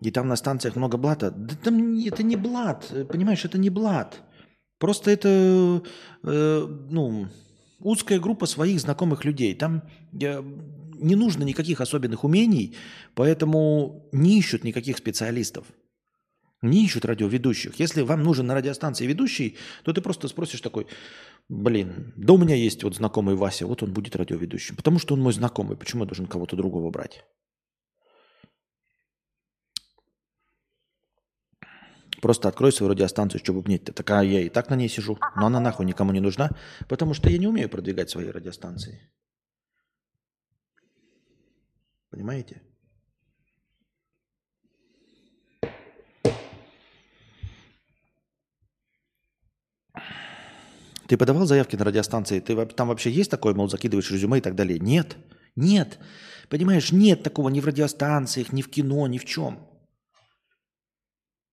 И 0.00 0.10
там 0.10 0.28
на 0.28 0.36
станциях 0.36 0.76
много 0.76 0.98
блата. 0.98 1.30
Да 1.30 1.54
там 1.56 1.98
это 1.98 2.22
не 2.22 2.36
блат, 2.36 2.92
понимаешь, 3.08 3.44
это 3.44 3.58
не 3.58 3.70
блат. 3.70 4.22
Просто 4.78 5.10
это 5.10 5.82
э, 6.22 6.66
ну, 6.90 7.28
узкая 7.80 8.20
группа 8.20 8.46
своих 8.46 8.80
знакомых 8.80 9.24
людей. 9.24 9.54
Там 9.54 9.82
э, 10.12 10.42
не 10.98 11.14
нужно 11.14 11.44
никаких 11.44 11.80
особенных 11.80 12.24
умений, 12.24 12.76
поэтому 13.14 14.08
не 14.12 14.38
ищут 14.38 14.64
никаких 14.64 14.98
специалистов. 14.98 15.66
Не 16.62 16.84
ищут 16.84 17.04
радиоведущих. 17.04 17.78
Если 17.80 18.02
вам 18.02 18.22
нужен 18.22 18.46
на 18.46 18.54
радиостанции 18.54 19.06
ведущий, 19.06 19.56
то 19.84 19.92
ты 19.92 20.00
просто 20.00 20.28
спросишь 20.28 20.60
такой, 20.60 20.86
блин, 21.48 22.14
да 22.16 22.32
у 22.32 22.38
меня 22.38 22.54
есть 22.54 22.82
вот 22.82 22.94
знакомый 22.94 23.34
Вася, 23.34 23.66
вот 23.66 23.82
он 23.82 23.92
будет 23.92 24.16
радиоведущим. 24.16 24.76
Потому 24.76 24.98
что 24.98 25.14
он 25.14 25.20
мой 25.20 25.32
знакомый, 25.32 25.76
почему 25.76 26.04
я 26.04 26.08
должен 26.08 26.26
кого-то 26.26 26.56
другого 26.56 26.90
брать? 26.90 27.24
Просто 32.22 32.48
открой 32.48 32.72
свою 32.72 32.90
радиостанцию, 32.90 33.40
что 33.40 33.52
бубнить-то. 33.52 33.92
Такая 33.92 34.24
я 34.24 34.40
и 34.40 34.48
так 34.48 34.70
на 34.70 34.76
ней 34.76 34.88
сижу, 34.88 35.18
но 35.36 35.46
она 35.46 35.60
нахуй 35.60 35.84
никому 35.84 36.12
не 36.12 36.20
нужна, 36.20 36.50
потому 36.88 37.14
что 37.14 37.28
я 37.28 37.38
не 37.38 37.46
умею 37.46 37.68
продвигать 37.68 38.08
свои 38.08 38.30
радиостанции. 38.30 39.12
Понимаете? 42.10 42.62
Ты 51.08 51.16
подавал 51.16 51.46
заявки 51.46 51.76
на 51.76 51.84
радиостанции? 51.84 52.40
Ты, 52.40 52.66
там 52.66 52.88
вообще 52.88 53.10
есть 53.10 53.30
такое, 53.30 53.54
мол, 53.54 53.68
закидываешь 53.68 54.10
резюме 54.10 54.38
и 54.38 54.40
так 54.40 54.54
далее? 54.54 54.78
Нет. 54.78 55.16
Нет. 55.54 55.98
Понимаешь, 56.48 56.92
нет 56.92 57.22
такого 57.22 57.48
ни 57.48 57.60
в 57.60 57.66
радиостанциях, 57.66 58.52
ни 58.52 58.62
в 58.62 58.68
кино, 58.68 59.06
ни 59.06 59.18
в 59.18 59.24
чем. 59.24 59.60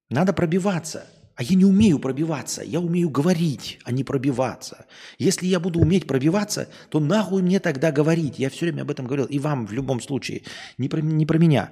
Надо 0.10 0.34
пробиваться. 0.34 1.06
А 1.36 1.42
я 1.42 1.56
не 1.56 1.66
умею 1.66 1.98
пробиваться. 1.98 2.63
Я 2.63 2.80
умею 2.80 3.10
говорить, 3.10 3.80
а 3.86 3.92
не 3.92 4.04
пробиваться. 4.04 4.86
Если 5.18 5.48
я 5.48 5.60
буду 5.60 5.80
уметь 5.80 6.06
пробиваться, 6.06 6.70
то 6.89 7.00
нахуй 7.00 7.42
мне 7.42 7.60
тогда 7.60 7.92
говорить. 7.92 8.38
Я 8.38 8.52
все 8.52 8.66
время 8.66 8.84
об 8.84 8.92
этом 8.92 9.08
говорил. 9.08 9.26
И 9.26 9.39
вам 9.39 9.66
в 9.66 9.72
любом 9.72 10.00
случае. 10.00 10.44
Не 10.78 10.89
про, 10.89 11.02
не 11.02 11.26
про 11.26 11.39
меня. 11.39 11.72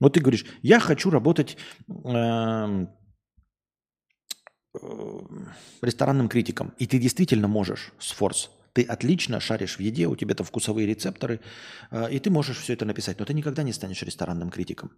Вот 0.00 0.14
ты 0.14 0.20
говоришь, 0.20 0.46
я 0.62 0.80
хочу 0.80 1.10
работать 1.10 1.58
э, 1.88 2.86
ресторанным 5.80 6.28
критиком. 6.28 6.72
И 6.78 6.86
ты 6.86 6.98
действительно 6.98 7.48
можешь 7.48 7.92
с 7.98 8.12
форс. 8.12 8.50
Ты 8.72 8.82
отлично 8.82 9.38
шаришь 9.40 9.76
в 9.76 9.80
еде, 9.80 10.06
у 10.06 10.16
тебя 10.16 10.34
там 10.34 10.46
вкусовые 10.46 10.86
рецепторы, 10.86 11.40
э, 11.90 12.10
и 12.10 12.18
ты 12.18 12.30
можешь 12.30 12.58
все 12.58 12.72
это 12.72 12.84
написать, 12.84 13.18
но 13.18 13.24
ты 13.24 13.34
никогда 13.34 13.62
не 13.62 13.72
станешь 13.72 14.02
ресторанным 14.02 14.50
критиком. 14.50 14.92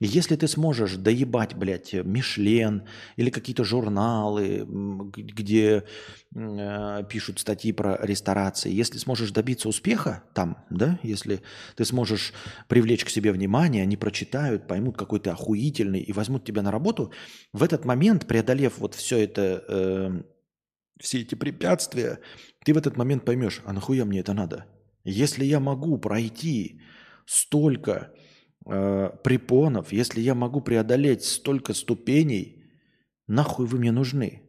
Если 0.00 0.34
ты 0.34 0.48
сможешь 0.48 0.96
доебать, 0.96 1.54
блядь, 1.54 1.92
Мишлен 1.92 2.82
или 3.16 3.30
какие-то 3.30 3.62
журналы, 3.62 4.66
где 4.66 5.84
э, 6.34 7.04
пишут 7.08 7.38
статьи 7.38 7.72
про 7.72 7.96
ресторации, 8.04 8.72
если 8.72 8.98
сможешь 8.98 9.30
добиться 9.30 9.68
успеха 9.68 10.24
там, 10.34 10.56
да, 10.70 10.98
если 11.04 11.42
ты 11.76 11.84
сможешь 11.84 12.32
привлечь 12.66 13.04
к 13.04 13.08
себе 13.08 13.30
внимание, 13.30 13.84
они 13.84 13.96
прочитают, 13.96 14.66
поймут, 14.66 14.96
какой 14.96 15.20
ты 15.20 15.30
охуительный 15.30 16.00
и 16.00 16.12
возьмут 16.12 16.44
тебя 16.44 16.62
на 16.62 16.72
работу, 16.72 17.12
в 17.52 17.62
этот 17.62 17.84
момент, 17.84 18.26
преодолев 18.26 18.78
вот 18.78 18.94
все 18.94 19.18
это 19.18 19.64
э, 19.68 20.22
все 21.00 21.20
эти 21.20 21.34
препятствия, 21.34 22.20
ты 22.64 22.74
в 22.74 22.78
этот 22.78 22.96
момент 22.96 23.24
поймешь, 23.24 23.60
а 23.64 23.72
нахуя 23.72 24.04
мне 24.04 24.20
это 24.20 24.32
надо? 24.32 24.66
Если 25.04 25.44
я 25.44 25.60
могу 25.60 25.98
пройти 25.98 26.80
столько 27.26 28.12
э, 28.66 29.10
препонов, 29.24 29.92
если 29.92 30.20
я 30.20 30.34
могу 30.34 30.60
преодолеть 30.60 31.24
столько 31.24 31.74
ступеней, 31.74 32.64
нахуй 33.26 33.66
вы 33.66 33.78
мне 33.78 33.92
нужны? 33.92 34.42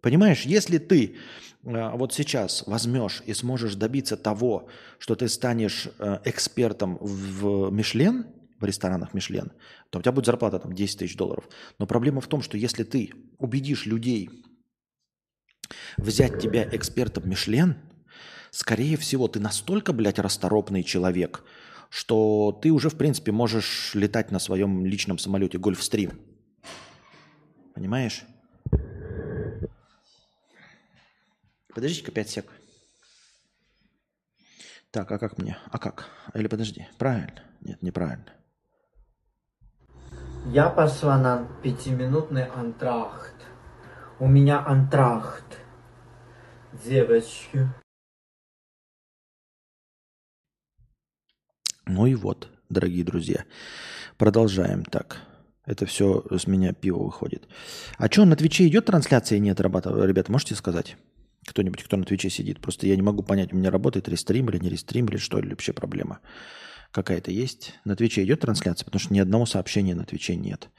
Понимаешь, 0.00 0.42
если 0.42 0.78
ты 0.78 1.16
э, 1.64 1.90
вот 1.96 2.12
сейчас 2.12 2.64
возьмешь 2.66 3.22
и 3.26 3.34
сможешь 3.34 3.74
добиться 3.74 4.16
того, 4.16 4.68
что 4.98 5.14
ты 5.14 5.28
станешь 5.28 5.88
э, 5.98 6.18
экспертом 6.24 6.98
в 7.00 7.70
Мишлен, 7.70 8.26
в 8.60 8.64
ресторанах 8.64 9.14
Мишлен, 9.14 9.52
то 9.90 9.98
у 9.98 10.02
тебя 10.02 10.12
будет 10.12 10.26
зарплата 10.26 10.58
там 10.58 10.72
10 10.72 10.98
тысяч 10.98 11.16
долларов. 11.16 11.48
Но 11.78 11.86
проблема 11.86 12.20
в 12.20 12.26
том, 12.26 12.42
что 12.42 12.56
если 12.56 12.82
ты 12.82 13.12
убедишь 13.38 13.86
людей 13.86 14.30
взять 15.96 16.40
тебя 16.40 16.68
экспертом 16.70 17.28
Мишлен, 17.28 17.76
скорее 18.50 18.96
всего, 18.96 19.28
ты 19.28 19.40
настолько, 19.40 19.92
блядь, 19.92 20.18
расторопный 20.18 20.82
человек, 20.82 21.44
что 21.90 22.58
ты 22.62 22.70
уже, 22.70 22.90
в 22.90 22.96
принципе, 22.96 23.32
можешь 23.32 23.94
летать 23.94 24.30
на 24.30 24.38
своем 24.38 24.84
личном 24.84 25.18
самолете 25.18 25.58
Гольфстрим. 25.58 26.20
Понимаешь? 27.74 28.24
Подождите-ка 31.74 32.10
5 32.10 32.30
сек. 32.30 32.52
Так, 34.90 35.12
а 35.12 35.18
как 35.18 35.38
мне? 35.38 35.58
А 35.70 35.78
как? 35.78 36.08
Или 36.34 36.48
подожди, 36.48 36.88
правильно? 36.98 37.42
Нет, 37.60 37.82
неправильно. 37.82 38.32
Я 40.46 40.70
пошла 40.70 41.18
на 41.18 41.46
пятиминутный 41.62 42.46
антрахт. 42.46 43.34
У 44.18 44.26
меня 44.26 44.64
антракт. 44.66 45.57
Девочки. 46.72 47.68
Ну 51.86 52.06
и 52.06 52.14
вот, 52.14 52.50
дорогие 52.68 53.04
друзья. 53.04 53.44
Продолжаем 54.18 54.84
так. 54.84 55.22
Это 55.64 55.86
все 55.86 56.24
с 56.30 56.46
меня 56.46 56.72
пиво 56.72 57.04
выходит. 57.04 57.48
А 57.96 58.10
что, 58.10 58.24
на 58.24 58.36
Твиче 58.36 58.66
идет 58.66 58.86
трансляция? 58.86 59.38
Нет, 59.38 59.60
ребята, 59.60 59.90
ребята, 60.04 60.30
можете 60.30 60.54
сказать? 60.54 60.96
Кто-нибудь, 61.46 61.82
кто 61.82 61.96
на 61.96 62.04
Твиче 62.04 62.28
сидит. 62.28 62.60
Просто 62.60 62.86
я 62.86 62.96
не 62.96 63.02
могу 63.02 63.22
понять, 63.22 63.52
у 63.52 63.56
меня 63.56 63.70
работает 63.70 64.08
Restream 64.08 64.50
или 64.50 64.58
не 64.58 64.68
Restream, 64.68 65.06
или 65.06 65.16
что, 65.16 65.38
или 65.38 65.50
вообще 65.50 65.72
проблема 65.72 66.20
какая-то 66.90 67.30
есть. 67.30 67.74
На 67.84 67.96
Твиче 67.96 68.24
идет 68.24 68.40
трансляция, 68.40 68.84
потому 68.84 69.00
что 69.00 69.14
ни 69.14 69.18
одного 69.18 69.46
сообщения 69.46 69.94
на 69.94 70.04
Твиче 70.04 70.36
нет. 70.36 70.70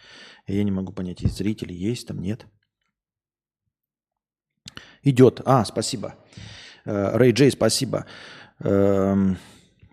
И 0.47 0.55
я 0.55 0.63
не 0.63 0.71
могу 0.71 0.91
понять, 0.91 1.21
есть 1.21 1.37
зрители, 1.37 1.73
есть 1.73 2.07
там, 2.07 2.19
нет. 2.21 2.45
Идет. 5.03 5.41
А, 5.45 5.65
спасибо. 5.65 6.15
Э, 6.85 7.17
Рэй 7.17 7.31
Джей, 7.31 7.51
спасибо. 7.51 8.05
Эм, 8.59 9.37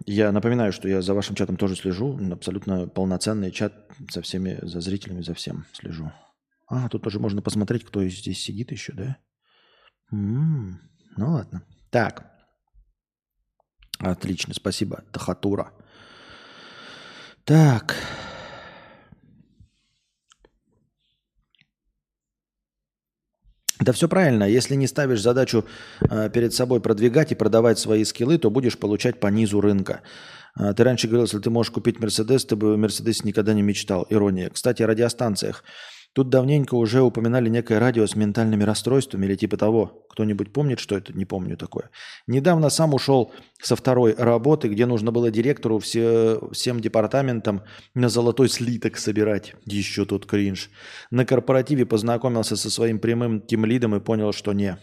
я 0.07 0.33
напоминаю, 0.33 0.73
что 0.73 0.88
я 0.88 1.03
за 1.03 1.14
вашим 1.14 1.35
чатом 1.35 1.57
тоже 1.57 1.77
слежу. 1.77 2.19
Абсолютно 2.33 2.88
полноценный 2.88 3.51
чат 3.51 3.73
со 4.11 4.23
всеми, 4.23 4.59
за 4.62 4.81
зрителями, 4.81 5.23
за 5.23 5.35
всем 5.35 5.66
слежу. 5.73 6.12
А, 6.69 6.88
тут 6.88 7.03
тоже 7.03 7.21
можно 7.21 7.42
посмотреть, 7.42 7.85
кто 7.85 8.05
здесь 8.05 8.42
сидит 8.42 8.73
еще, 8.73 8.92
да? 8.92 9.16
М-м, 10.12 10.81
ну 11.16 11.33
ладно. 11.33 11.62
Так. 11.90 12.33
Отлично, 13.99 14.53
спасибо. 14.55 15.05
Тахатура. 15.12 15.73
Так. 17.45 17.97
Да 23.81 23.93
все 23.93 24.09
правильно. 24.09 24.45
Если 24.45 24.75
не 24.75 24.87
ставишь 24.87 25.23
задачу 25.23 25.65
э, 26.01 26.31
перед 26.31 26.55
собой 26.55 26.81
продвигать 26.81 27.33
и 27.33 27.35
продавать 27.35 27.79
свои 27.79 28.05
скиллы, 28.05 28.39
то 28.39 28.51
будешь 28.51 28.79
получать 28.79 29.21
по 29.21 29.27
низу 29.27 29.61
рынка. 29.61 30.01
Э, 30.59 30.73
ты 30.75 30.83
раньше 30.85 31.09
говорил, 31.09 31.25
если 31.25 31.39
ты 31.39 31.51
можешь 31.51 31.73
купить 31.73 32.01
Мерседес, 32.01 32.45
ты 32.47 32.57
бы 32.57 32.79
Мерседес 32.79 33.25
никогда 33.25 33.53
не 33.53 33.62
мечтал. 33.62 34.07
Ирония. 34.09 34.49
Кстати, 34.51 34.83
о 34.83 34.87
радиостанциях. 34.87 35.62
Тут 36.12 36.29
давненько 36.29 36.75
уже 36.75 37.03
упоминали 37.03 37.49
некое 37.49 37.79
радио 37.79 38.07
с 38.07 38.16
ментальными 38.16 38.64
расстройствами 38.64 39.27
или 39.27 39.37
типа 39.37 39.57
того. 39.57 40.07
Кто-нибудь 40.11 40.53
помнит, 40.53 40.81
что 40.81 40.97
это? 40.97 41.12
Не 41.12 41.25
помню 41.25 41.57
такое. 41.57 41.90
Недавно 42.27 42.71
сам 42.71 42.95
ушел 42.95 43.33
со 43.61 43.77
второй 43.77 44.14
работы, 44.14 44.69
где 44.69 44.87
нужно 44.87 45.12
было 45.12 45.31
директору 45.31 45.79
все, 45.79 46.40
всем 46.53 46.81
департаментам 46.81 47.62
на 47.95 48.09
золотой 48.09 48.49
слиток 48.49 48.97
собирать. 48.97 49.55
Еще 49.66 50.07
тут 50.07 50.27
кринж. 50.27 50.71
На 51.11 51.27
корпоративе 51.27 51.85
познакомился 51.85 52.57
со 52.57 52.71
своим 52.71 52.99
прямым 52.99 53.40
тимлидом 53.40 53.95
и 53.95 54.01
понял, 54.01 54.33
что 54.33 54.53
не. 54.53 54.79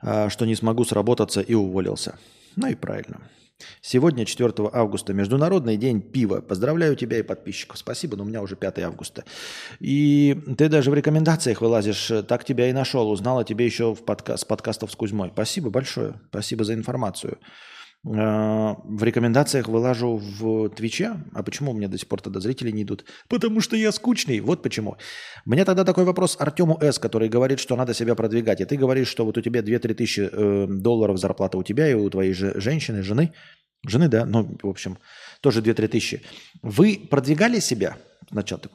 А, 0.00 0.30
что 0.30 0.46
не 0.46 0.54
смогу 0.54 0.84
сработаться 0.84 1.40
и 1.40 1.54
уволился. 1.54 2.18
Ну 2.56 2.68
и 2.68 2.74
правильно. 2.74 3.20
Сегодня, 3.80 4.24
4 4.24 4.52
августа, 4.72 5.12
Международный 5.12 5.76
день 5.76 6.00
пива. 6.00 6.40
Поздравляю 6.40 6.96
тебя 6.96 7.18
и 7.18 7.22
подписчиков. 7.22 7.78
Спасибо, 7.78 8.16
но 8.16 8.24
у 8.24 8.26
меня 8.26 8.42
уже 8.42 8.56
5 8.56 8.80
августа. 8.80 9.24
И 9.80 10.36
ты 10.58 10.68
даже 10.68 10.90
в 10.90 10.94
рекомендациях 10.94 11.60
вылазишь. 11.60 12.10
Так 12.28 12.44
тебя 12.44 12.68
и 12.68 12.72
нашел. 12.72 13.10
Узнал 13.10 13.38
о 13.38 13.44
тебе 13.44 13.64
еще 13.64 13.94
в 13.94 14.02
подка- 14.02 14.36
с 14.36 14.44
подкастов 14.44 14.90
с 14.90 14.96
Кузьмой. 14.96 15.30
Спасибо 15.32 15.70
большое. 15.70 16.20
Спасибо 16.30 16.64
за 16.64 16.74
информацию. 16.74 17.38
А, 18.06 18.76
в 18.84 19.02
рекомендациях 19.02 19.68
вылажу 19.68 20.16
в 20.16 20.68
Твиче. 20.70 21.16
А 21.32 21.42
почему 21.42 21.70
у 21.70 21.74
меня 21.74 21.88
до 21.88 21.96
сих 21.96 22.06
пор 22.06 22.20
тогда 22.20 22.40
зрители 22.40 22.70
не 22.70 22.82
идут? 22.82 23.04
Потому 23.28 23.60
что 23.60 23.76
я 23.76 23.92
скучный. 23.92 24.40
Вот 24.40 24.62
почему. 24.62 24.96
Мне 25.44 25.64
тогда 25.64 25.84
такой 25.84 26.04
вопрос 26.04 26.36
Артему 26.38 26.78
С., 26.80 26.98
который 26.98 27.28
говорит, 27.28 27.60
что 27.60 27.76
надо 27.76 27.94
себя 27.94 28.14
продвигать. 28.14 28.60
И 28.60 28.64
ты 28.64 28.76
говоришь, 28.76 29.08
что 29.08 29.24
вот 29.24 29.38
у 29.38 29.40
тебя 29.40 29.60
2-3 29.60 29.94
тысячи 29.94 30.28
э, 30.30 30.66
долларов 30.68 31.18
зарплата 31.18 31.56
у 31.56 31.62
тебя 31.62 31.88
и 31.88 31.94
у 31.94 32.10
твоей 32.10 32.34
же 32.34 32.60
женщины, 32.60 33.02
жены. 33.02 33.32
Жены, 33.86 34.08
да, 34.08 34.24
ну, 34.24 34.56
в 34.62 34.68
общем, 34.68 34.98
тоже 35.44 35.60
2-3 35.60 35.88
тысячи. 35.88 36.22
Вы 36.62 37.06
продвигали 37.10 37.60
себя? 37.60 37.98
Сначала 38.30 38.62
так, 38.62 38.72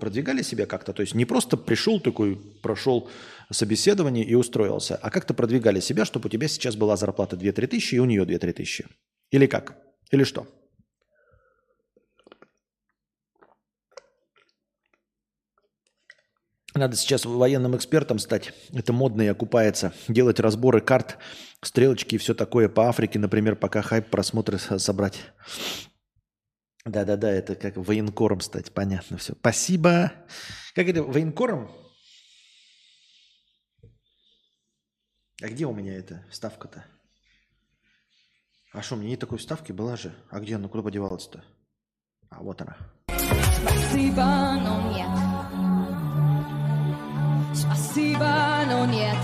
продвигали 0.00 0.40
себя 0.40 0.64
как-то? 0.64 0.94
То 0.94 1.02
есть 1.02 1.14
не 1.14 1.26
просто 1.26 1.58
пришел 1.58 2.00
такой, 2.00 2.36
прошел 2.62 3.10
собеседование 3.52 4.24
и 4.24 4.34
устроился, 4.34 4.96
а 4.96 5.10
как-то 5.10 5.34
продвигали 5.34 5.80
себя, 5.80 6.06
чтобы 6.06 6.28
у 6.28 6.30
тебя 6.30 6.48
сейчас 6.48 6.74
была 6.76 6.96
зарплата 6.96 7.36
2-3 7.36 7.66
тысячи 7.66 7.96
и 7.96 7.98
у 7.98 8.06
нее 8.06 8.24
2-3 8.24 8.52
тысячи? 8.54 8.86
Или 9.30 9.46
как? 9.46 9.76
Или 10.10 10.24
что? 10.24 10.46
Надо 16.74 16.96
сейчас 16.96 17.26
военным 17.26 17.76
экспертом 17.76 18.18
стать. 18.18 18.54
Это 18.72 18.94
модно 18.94 19.20
и 19.22 19.26
окупается. 19.26 19.92
Делать 20.08 20.40
разборы 20.40 20.80
карт, 20.80 21.18
стрелочки 21.62 22.14
и 22.14 22.18
все 22.18 22.32
такое 22.32 22.70
по 22.70 22.88
Африке, 22.88 23.18
например, 23.18 23.56
пока 23.56 23.82
хайп 23.82 24.06
просмотры 24.06 24.58
собрать. 24.58 25.18
Да-да-да, 26.84 27.30
это 27.30 27.56
как 27.56 27.76
военкором 27.76 28.40
стать, 28.40 28.72
понятно 28.72 29.18
все. 29.18 29.34
Спасибо. 29.34 30.12
Как 30.74 30.88
это, 30.88 31.02
военкором? 31.02 31.70
А 35.42 35.48
где 35.48 35.66
у 35.66 35.74
меня 35.74 35.94
эта 35.94 36.24
вставка-то? 36.30 36.84
А 38.72 38.82
что, 38.82 38.94
у 38.94 38.98
меня 38.98 39.10
нет 39.10 39.20
такой 39.20 39.38
вставки? 39.38 39.72
Была 39.72 39.96
же. 39.96 40.14
А 40.30 40.38
где 40.40 40.56
она? 40.56 40.68
Куда 40.68 40.82
подевалась-то? 40.82 41.44
А, 42.30 42.40
вот 42.40 42.62
она. 42.62 42.76
Спасибо, 43.08 44.56
но 44.62 44.92
нет. 44.92 45.10
Спасибо, 47.54 48.64
но 48.66 48.86
нет. 48.86 49.16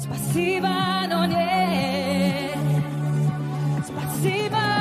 Спасибо, 0.00 0.68
но 1.08 1.24
нет. 1.26 2.58
Спасибо. 3.86 4.73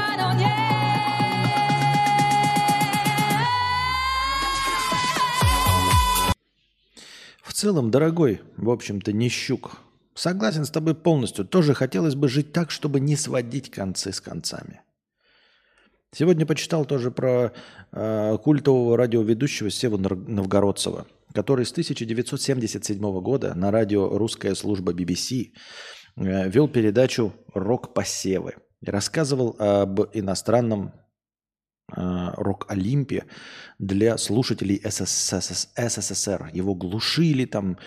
В 7.44 7.54
целом, 7.54 7.92
дорогой, 7.92 8.42
в 8.58 8.70
общем-то, 8.70 9.14
не 9.14 9.30
щук. 9.30 9.78
Согласен 10.16 10.66
с 10.66 10.70
тобой 10.70 10.96
полностью. 10.96 11.46
Тоже 11.46 11.74
хотелось 11.74 12.16
бы 12.16 12.28
жить 12.28 12.52
так, 12.52 12.72
чтобы 12.72 13.00
не 13.00 13.16
сводить 13.16 13.72
концы 13.72 14.12
с 14.12 14.20
концами. 14.20 14.82
Сегодня 16.12 16.46
почитал 16.46 16.86
тоже 16.86 17.10
про 17.10 17.52
э, 17.92 18.38
культового 18.44 18.98
радиоведущего 18.98 19.72
Севу 19.72 19.98
Новгородцева, 19.98 21.08
который 21.34 21.66
с 21.66 21.72
1977 21.72 23.00
года 23.22 23.56
на 23.56 23.72
радио 23.72 24.16
«Русская 24.18 24.54
служба 24.54 24.94
BBC» 24.94 25.54
э, 26.18 26.50
вел 26.50 26.68
передачу 26.68 27.34
Рассказывал 28.86 29.56
об 29.60 30.02
иностранном 30.14 30.94
э, 31.96 32.30
рок-олимпе 32.38 33.26
для 33.80 34.18
слушателей 34.18 34.82
СССР. 34.84 36.50
Его 36.54 36.76
глушили, 36.76 37.46
там 37.46 37.78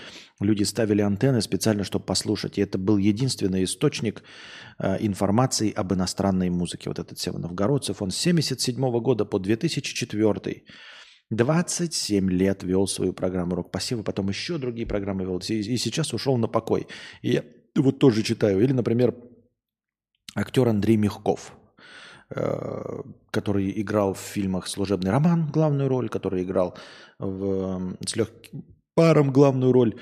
люди 0.41 0.65
ставили 0.65 1.03
антенны 1.03 1.41
специально, 1.41 1.85
чтобы 1.85 2.05
послушать. 2.05 2.59
И 2.59 2.63
это 2.63 2.79
был 2.79 2.97
единственный 2.97 3.65
источник 3.65 4.23
Э, 4.79 4.99
информации 5.01 5.73
об 5.73 5.95
иностранной 5.95 6.51
музыке. 6.51 6.91
Вот 6.91 6.99
этот 6.99 7.19
Сева 7.19 7.39
Новгородцев, 7.39 8.03
он 8.03 8.11
с 8.11 8.21
1977 8.21 9.01
года 9.01 9.25
по 9.25 9.39
2004 9.39 10.65
27 11.31 12.31
лет 12.31 12.63
вел 12.63 12.87
свою 12.87 13.13
программу 13.13 13.57
«Рок 13.57 13.73
пассива», 13.73 14.03
потом 14.03 14.29
еще 14.29 14.59
другие 14.59 14.87
программы 14.87 15.25
вел, 15.25 15.39
и 15.39 15.77
сейчас 15.77 16.13
ушел 16.13 16.37
на 16.37 16.47
покой. 16.47 16.87
И 17.23 17.31
я 17.31 17.45
вот 17.75 17.99
тоже 17.99 18.23
читаю. 18.23 18.63
Или, 18.63 18.73
например, 18.73 19.15
актер 20.37 20.69
Андрей 20.69 20.97
Мягков, 20.97 21.53
э, 22.31 23.03
который 23.33 23.81
играл 23.81 24.15
в 24.15 24.21
фильмах 24.21 24.69
«Служебный 24.69 25.11
роман» 25.11 25.51
главную 25.51 25.89
роль, 25.89 26.09
который 26.09 26.45
играл 26.45 26.77
в, 27.19 27.97
с 28.07 28.15
легким 28.15 28.65
паром 28.95 29.33
главную 29.33 29.73
роль. 29.73 29.99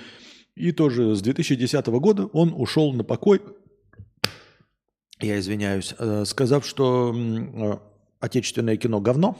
И 0.54 0.72
тоже 0.72 1.14
с 1.14 1.22
2010 1.22 1.86
года 1.86 2.26
он 2.26 2.52
ушел 2.54 2.92
на 2.92 3.02
покой 3.02 3.40
я 5.20 5.38
извиняюсь, 5.38 5.94
э, 5.98 6.24
сказав, 6.26 6.66
что 6.66 7.14
э, 7.14 7.78
отечественное 8.20 8.76
кино 8.76 9.00
говно, 9.00 9.38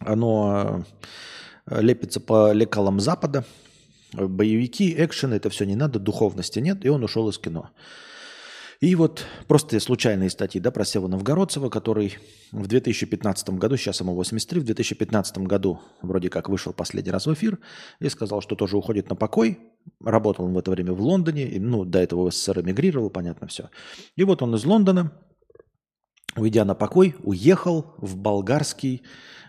оно 0.00 0.84
э, 1.66 1.80
лепится 1.80 2.20
по 2.20 2.52
лекалам 2.52 2.98
Запада, 2.98 3.44
боевики, 4.12 4.94
экшен, 4.96 5.32
это 5.32 5.50
все 5.50 5.64
не 5.64 5.76
надо, 5.76 5.98
духовности 5.98 6.60
нет, 6.60 6.84
и 6.84 6.88
он 6.88 7.04
ушел 7.04 7.28
из 7.28 7.38
кино. 7.38 7.70
И 8.80 8.94
вот 8.94 9.24
просто 9.48 9.80
случайные 9.80 10.28
статьи 10.28 10.60
да, 10.60 10.70
про 10.70 10.84
Севу 10.84 11.08
Новгородцева, 11.08 11.70
который 11.70 12.18
в 12.52 12.66
2015 12.66 13.50
году, 13.50 13.76
сейчас 13.76 14.00
ему 14.00 14.14
83, 14.14 14.60
в 14.60 14.64
2015 14.64 15.38
году 15.38 15.80
вроде 16.02 16.28
как 16.28 16.48
вышел 16.48 16.72
последний 16.72 17.10
раз 17.10 17.26
в 17.26 17.32
эфир 17.32 17.58
и 18.00 18.08
сказал, 18.08 18.42
что 18.42 18.54
тоже 18.54 18.76
уходит 18.76 19.08
на 19.08 19.16
покой. 19.16 19.58
Работал 20.04 20.44
он 20.44 20.52
в 20.52 20.58
это 20.58 20.70
время 20.70 20.92
в 20.92 21.00
Лондоне, 21.00 21.56
ну, 21.58 21.84
до 21.84 22.00
этого 22.00 22.30
в 22.30 22.34
СССР 22.34 22.60
эмигрировал, 22.60 23.08
понятно 23.08 23.46
все. 23.46 23.70
И 24.14 24.24
вот 24.24 24.42
он 24.42 24.54
из 24.54 24.64
Лондона, 24.64 25.12
уйдя 26.36 26.64
на 26.64 26.74
покой, 26.74 27.16
уехал 27.22 27.94
в 27.98 28.16
болгарский 28.16 29.02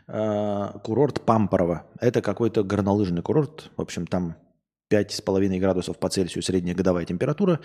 э, 0.07 0.69
курорт 0.83 1.21
Пампорово. 1.25 1.87
Это 1.99 2.21
какой-то 2.21 2.63
горнолыжный 2.63 3.23
курорт, 3.23 3.71
в 3.75 3.81
общем, 3.81 4.07
там 4.07 4.37
5,5 4.89 5.60
градусов 5.60 6.00
по 6.00 6.10
Цельсию 6.10 6.43
средняя 6.43 6.76
годовая 6.76 7.06
температура. 7.06 7.60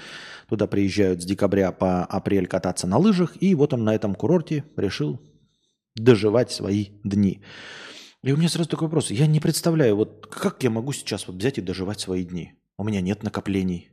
Туда 0.48 0.66
приезжают 0.66 1.22
с 1.22 1.24
декабря 1.24 1.72
по 1.72 2.04
апрель 2.04 2.46
кататься 2.46 2.86
на 2.86 2.98
лыжах. 2.98 3.36
И 3.40 3.54
вот 3.54 3.72
он 3.72 3.84
на 3.84 3.94
этом 3.94 4.14
курорте 4.14 4.64
решил 4.76 5.20
доживать 5.94 6.50
свои 6.50 6.86
дни. 7.04 7.42
И 8.22 8.32
у 8.32 8.36
меня 8.36 8.48
сразу 8.48 8.68
такой 8.68 8.86
вопрос. 8.86 9.10
Я 9.10 9.26
не 9.26 9.40
представляю, 9.40 9.96
вот 9.96 10.26
как 10.26 10.62
я 10.62 10.70
могу 10.70 10.92
сейчас 10.92 11.26
вот 11.26 11.36
взять 11.36 11.58
и 11.58 11.62
доживать 11.62 12.00
свои 12.00 12.24
дни? 12.24 12.52
У 12.78 12.84
меня 12.84 13.00
нет 13.00 13.22
накоплений. 13.22 13.90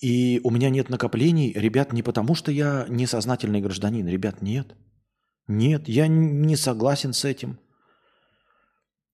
И 0.00 0.40
у 0.44 0.50
меня 0.50 0.70
нет 0.70 0.88
накоплений, 0.88 1.52
ребят, 1.52 1.92
не 1.92 2.02
потому, 2.02 2.34
что 2.34 2.50
я 2.50 2.86
несознательный 2.88 3.60
гражданин. 3.60 4.06
Ребят, 4.06 4.42
нет. 4.42 4.74
Нет, 5.48 5.88
я 5.88 6.06
не 6.08 6.56
согласен 6.56 7.12
с 7.12 7.24
этим. 7.24 7.58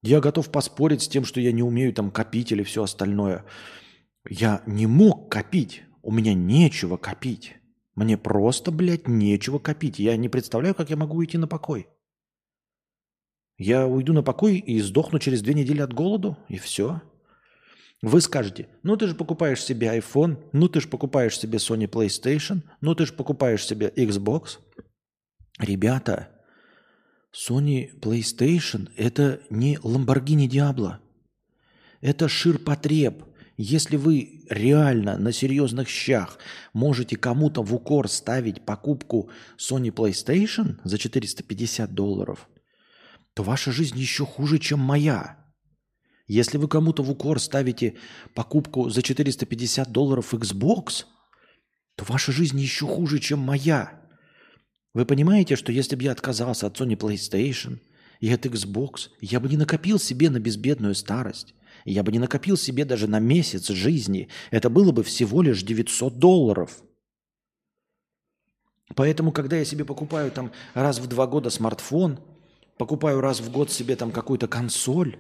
Я 0.02 0.20
готов 0.20 0.50
поспорить 0.50 1.02
с 1.02 1.08
тем, 1.08 1.24
что 1.24 1.40
я 1.40 1.52
не 1.52 1.62
умею 1.62 1.92
там 1.92 2.10
копить 2.10 2.52
или 2.52 2.62
все 2.62 2.82
остальное. 2.82 3.44
Я 4.28 4.62
не 4.66 4.86
мог 4.86 5.30
копить. 5.30 5.82
У 6.02 6.10
меня 6.10 6.34
нечего 6.34 6.96
копить. 6.96 7.54
Мне 7.94 8.18
просто, 8.18 8.72
блядь, 8.72 9.06
нечего 9.06 9.58
копить. 9.58 9.98
Я 9.98 10.16
не 10.16 10.28
представляю, 10.28 10.74
как 10.74 10.90
я 10.90 10.96
могу 10.96 11.16
уйти 11.16 11.38
на 11.38 11.46
покой. 11.46 11.86
Я 13.58 13.86
уйду 13.86 14.12
на 14.12 14.24
покой 14.24 14.56
и 14.56 14.80
сдохну 14.80 15.20
через 15.20 15.42
две 15.42 15.54
недели 15.54 15.80
от 15.80 15.92
голоду, 15.92 16.36
и 16.48 16.58
все. 16.58 17.00
Вы 18.00 18.20
скажете, 18.20 18.68
ну 18.82 18.96
ты 18.96 19.06
же 19.06 19.14
покупаешь 19.14 19.62
себе 19.62 19.96
iPhone, 19.96 20.36
ну 20.52 20.68
ты 20.68 20.80
же 20.80 20.88
покупаешь 20.88 21.38
себе 21.38 21.58
Sony 21.58 21.86
PlayStation, 21.88 22.62
ну 22.80 22.96
ты 22.96 23.06
же 23.06 23.12
покупаешь 23.12 23.64
себе 23.64 23.92
Xbox. 23.94 24.58
Ребята, 25.60 26.41
Sony 27.35 27.99
PlayStation 27.99 28.90
это 28.97 29.40
не 29.49 29.77
Lamborghini 29.77 30.47
Diablo. 30.47 30.97
Это 32.03 32.29
ширпотреб. 32.29 33.25
Если 33.57 33.97
вы 33.97 34.45
реально 34.51 35.16
на 35.16 35.33
серьезных 35.33 35.88
щах 35.88 36.38
можете 36.75 37.16
кому-то 37.16 37.62
в 37.62 37.75
укор 37.75 38.09
ставить 38.09 38.64
покупку 38.64 39.31
Sony 39.57 39.90
PlayStation 39.90 40.79
за 40.85 40.99
450 40.99 41.95
долларов, 41.95 42.49
то 43.35 43.42
ваша 43.42 43.73
жизнь 43.73 43.99
еще 43.99 44.27
хуже, 44.27 44.59
чем 44.59 44.81
моя. 44.81 45.38
Если 46.27 46.59
вы 46.59 46.68
кому-то 46.68 47.03
в 47.03 47.11
укор 47.11 47.40
ставите 47.40 47.97
покупку 48.35 48.90
за 48.90 49.03
450 49.03 49.90
долларов 49.90 50.35
Xbox, 50.35 51.05
то 51.97 52.05
ваша 52.05 52.33
жизнь 52.33 52.59
еще 52.59 52.87
хуже, 52.87 53.21
чем 53.21 53.38
моя. 53.38 54.01
Вы 54.94 55.07
понимаете, 55.07 55.57
что 55.57 55.72
если 55.72 55.96
бы 55.96 56.05
я 56.05 56.12
отказался 56.12 56.66
от 56.66 56.78
Sony 56.78 56.96
PlayStation 56.96 57.78
и 58.20 58.31
от 58.33 58.44
Xbox, 58.44 59.09
я 59.20 59.40
бы 59.40 59.48
не 59.48 59.57
накопил 59.57 59.98
себе 59.98 60.28
на 60.28 60.38
безбедную 60.38 60.94
старость. 60.94 61.55
Я 61.85 62.02
бы 62.02 62.12
не 62.12 62.18
накопил 62.18 62.57
себе 62.57 62.85
даже 62.85 63.09
на 63.09 63.18
месяц 63.18 63.68
жизни. 63.68 64.28
Это 64.50 64.68
было 64.68 64.92
бы 64.92 65.02
всего 65.02 65.42
лишь 65.42 65.62
900 65.62 66.18
долларов. 66.18 66.83
Поэтому, 68.94 69.33
когда 69.33 69.57
я 69.57 69.64
себе 69.64 69.85
покупаю 69.85 70.31
там 70.31 70.52
раз 70.74 70.98
в 70.98 71.07
два 71.07 71.26
года 71.26 71.48
смартфон, 71.48 72.20
покупаю 72.76 73.20
раз 73.20 73.40
в 73.40 73.50
год 73.50 73.70
себе 73.70 73.96
там 73.96 74.12
какую-то 74.12 74.46
консоль, 74.46 75.16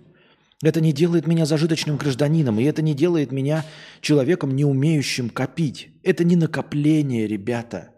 это 0.62 0.80
не 0.80 0.92
делает 0.92 1.26
меня 1.26 1.46
зажиточным 1.46 1.96
гражданином, 1.96 2.60
и 2.60 2.64
это 2.64 2.82
не 2.82 2.94
делает 2.94 3.32
меня 3.32 3.64
человеком, 4.00 4.54
не 4.54 4.64
умеющим 4.64 5.30
копить. 5.30 5.88
Это 6.02 6.22
не 6.22 6.36
накопление, 6.36 7.26
ребята. 7.26 7.91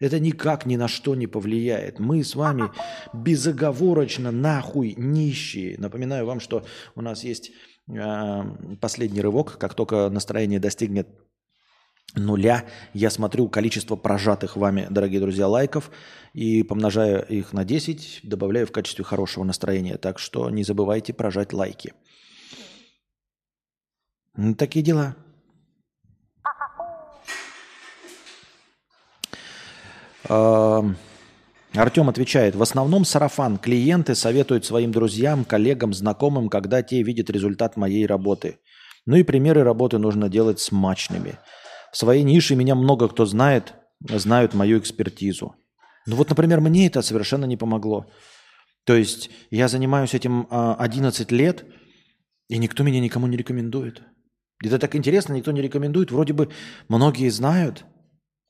Это 0.00 0.18
никак 0.18 0.64
ни 0.64 0.76
на 0.76 0.88
что 0.88 1.14
не 1.14 1.26
повлияет. 1.26 1.98
Мы 1.98 2.24
с 2.24 2.34
вами 2.34 2.70
безоговорочно 3.12 4.30
нахуй 4.30 4.94
нищие. 4.96 5.78
Напоминаю 5.78 6.24
вам, 6.24 6.40
что 6.40 6.64
у 6.94 7.02
нас 7.02 7.22
есть 7.22 7.52
э, 7.86 8.42
последний 8.80 9.20
рывок. 9.20 9.58
Как 9.58 9.74
только 9.74 10.08
настроение 10.08 10.58
достигнет 10.58 11.06
нуля, 12.14 12.64
я 12.94 13.10
смотрю 13.10 13.48
количество 13.48 13.94
прожатых 13.94 14.56
вами, 14.56 14.86
дорогие 14.90 15.20
друзья, 15.20 15.46
лайков 15.46 15.90
и 16.32 16.62
помножая 16.62 17.20
их 17.20 17.52
на 17.52 17.64
10, 17.64 18.20
добавляю 18.22 18.66
в 18.66 18.72
качестве 18.72 19.04
хорошего 19.04 19.44
настроения. 19.44 19.98
Так 19.98 20.18
что 20.18 20.48
не 20.48 20.64
забывайте 20.64 21.12
прожать 21.12 21.52
лайки. 21.52 21.92
Ну, 24.34 24.54
такие 24.54 24.82
дела. 24.82 25.14
Артем 30.30 32.08
отвечает, 32.08 32.54
в 32.54 32.62
основном 32.62 33.04
сарафан. 33.04 33.58
Клиенты 33.58 34.14
советуют 34.14 34.64
своим 34.64 34.92
друзьям, 34.92 35.44
коллегам, 35.44 35.92
знакомым, 35.92 36.48
когда 36.48 36.82
те 36.82 37.02
видят 37.02 37.30
результат 37.30 37.76
моей 37.76 38.06
работы. 38.06 38.58
Ну 39.06 39.16
и 39.16 39.22
примеры 39.22 39.64
работы 39.64 39.98
нужно 39.98 40.28
делать 40.28 40.60
смачными. 40.60 41.38
В 41.92 41.96
своей 41.96 42.22
нише 42.22 42.54
меня 42.54 42.74
много 42.74 43.08
кто 43.08 43.26
знает, 43.26 43.74
знают 44.00 44.54
мою 44.54 44.78
экспертизу. 44.78 45.54
Ну 46.06 46.16
вот, 46.16 46.28
например, 46.28 46.60
мне 46.60 46.86
это 46.86 47.02
совершенно 47.02 47.44
не 47.44 47.56
помогло. 47.56 48.06
То 48.84 48.94
есть 48.94 49.30
я 49.50 49.68
занимаюсь 49.68 50.14
этим 50.14 50.46
11 50.50 51.30
а, 51.30 51.34
лет, 51.34 51.64
и 52.48 52.58
никто 52.58 52.82
меня 52.82 53.00
никому 53.00 53.26
не 53.26 53.36
рекомендует. 53.36 54.02
Это 54.62 54.78
так 54.78 54.94
интересно, 54.94 55.34
никто 55.34 55.52
не 55.52 55.62
рекомендует. 55.62 56.10
Вроде 56.10 56.32
бы 56.32 56.50
многие 56.88 57.28
знают 57.30 57.84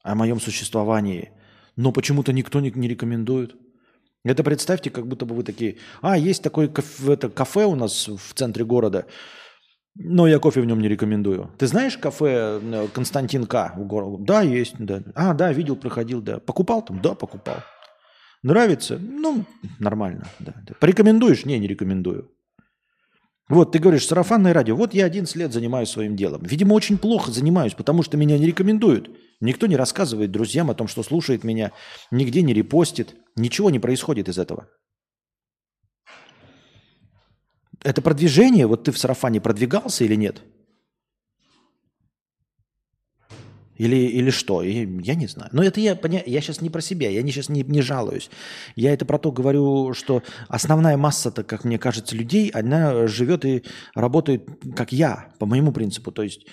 о 0.03 0.15
моем 0.15 0.41
существовании, 0.41 1.33
но 1.77 1.93
почему-то 1.93 2.33
никто 2.33 2.61
не, 2.61 2.71
не 2.71 2.89
рекомендует. 2.89 3.57
Это 4.25 4.45
представьте, 4.45 4.91
как 4.91 5.07
будто 5.07 5.25
бы 5.25 5.35
вы 5.35 5.43
такие, 5.43 5.79
а, 6.03 6.19
есть 6.19 6.43
такое 6.43 6.69
кафе, 6.69 7.15
это 7.15 7.29
кафе 7.31 7.65
у 7.65 7.75
нас 7.75 8.09
в 8.09 8.35
центре 8.35 8.65
города– 8.65 9.07
но 9.97 10.27
я 10.27 10.39
кофе 10.39 10.61
в 10.61 10.67
нем 10.67 10.81
не 10.81 10.89
рекомендую. 10.89 11.51
Ты 11.59 11.67
знаешь 11.67 11.99
кафе 11.99 12.61
э, 12.63 12.89
Константин 12.93 13.47
К. 13.47 13.75
в? 13.77 14.19
Да, 14.19 14.41
есть. 14.41 14.77
Да. 14.79 15.03
А, 15.15 15.35
да, 15.35 15.53
видел, 15.53 15.77
проходил, 15.77 16.23
да. 16.23 16.39
Покупал 16.39 16.83
там? 16.83 17.03
Да, 17.03 17.15
покупал. 17.15 17.57
Нравится? 18.43 18.99
Ну, 18.99 19.45
нормально. 19.79 20.27
Да. 20.39 20.55
Порекомендуешь? 20.79 21.45
Не, 21.45 21.59
не 21.59 21.67
рекомендую. 21.67 22.31
Вот, 23.51 23.73
ты 23.73 23.79
говоришь, 23.79 24.07
сарафанное 24.07 24.55
радио. 24.55 24.77
Вот 24.77 24.95
я 24.95 25.05
11 25.05 25.37
лет 25.37 25.53
занимаюсь 25.53 25.91
своим 25.91 26.17
делом. 26.17 26.43
Видимо, 26.43 26.73
очень 26.73 26.97
плохо 26.97 27.31
занимаюсь, 27.31 27.75
потому 27.75 28.03
что 28.03 28.17
меня 28.17 28.39
не 28.39 28.47
рекомендуют. 28.47 29.11
Никто 29.41 29.67
не 29.67 29.77
рассказывает 29.77 30.31
друзьям 30.31 30.71
о 30.71 30.75
том, 30.75 30.89
что 30.89 31.03
слушает 31.03 31.45
меня, 31.45 31.73
нигде 32.11 32.41
не 32.41 32.55
репостит. 32.55 33.17
Ничего 33.37 33.69
не 33.71 33.79
происходит 33.79 34.29
из 34.29 34.39
этого. 34.39 34.69
это 37.83 38.03
продвижение, 38.03 38.67
вот 38.67 38.85
ты 38.85 38.93
в 38.93 38.99
сарафане 38.99 39.41
продвигался 39.41 40.05
или 40.05 40.15
нет? 40.15 40.43
Или, 43.81 43.97
или 43.97 44.29
что? 44.29 44.61
Я 44.63 45.15
не 45.15 45.27
знаю. 45.27 45.49
Но 45.55 45.65
это 45.65 45.81
я, 45.81 45.99
я 46.27 46.41
сейчас 46.43 46.61
не 46.61 46.69
про 46.69 46.83
себя, 46.83 47.09
я 47.09 47.23
не, 47.23 47.33
сейчас 47.33 47.49
не, 47.49 47.63
не 47.63 47.81
жалуюсь. 47.81 48.29
Я 48.77 48.93
это 48.93 49.07
про 49.07 49.19
то 49.19 49.33
говорю, 49.33 49.95
что 49.95 50.23
основная 50.49 50.99
масса-то, 50.99 51.45
как 51.45 51.65
мне 51.65 51.79
кажется, 51.79 52.15
людей, 52.15 52.51
она 52.51 53.07
живет 53.07 53.47
и 53.47 53.65
работает, 53.95 54.47
как 54.77 54.93
я, 54.93 55.33
по 55.39 55.47
моему 55.47 55.73
принципу. 55.73 56.13
То 56.13 56.23
есть 56.23 56.47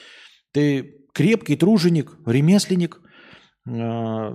ты 0.54 1.02
крепкий 1.13 1.58
труженик, 1.58 2.13
ремесленник, 2.26 3.02
а, 3.68 4.34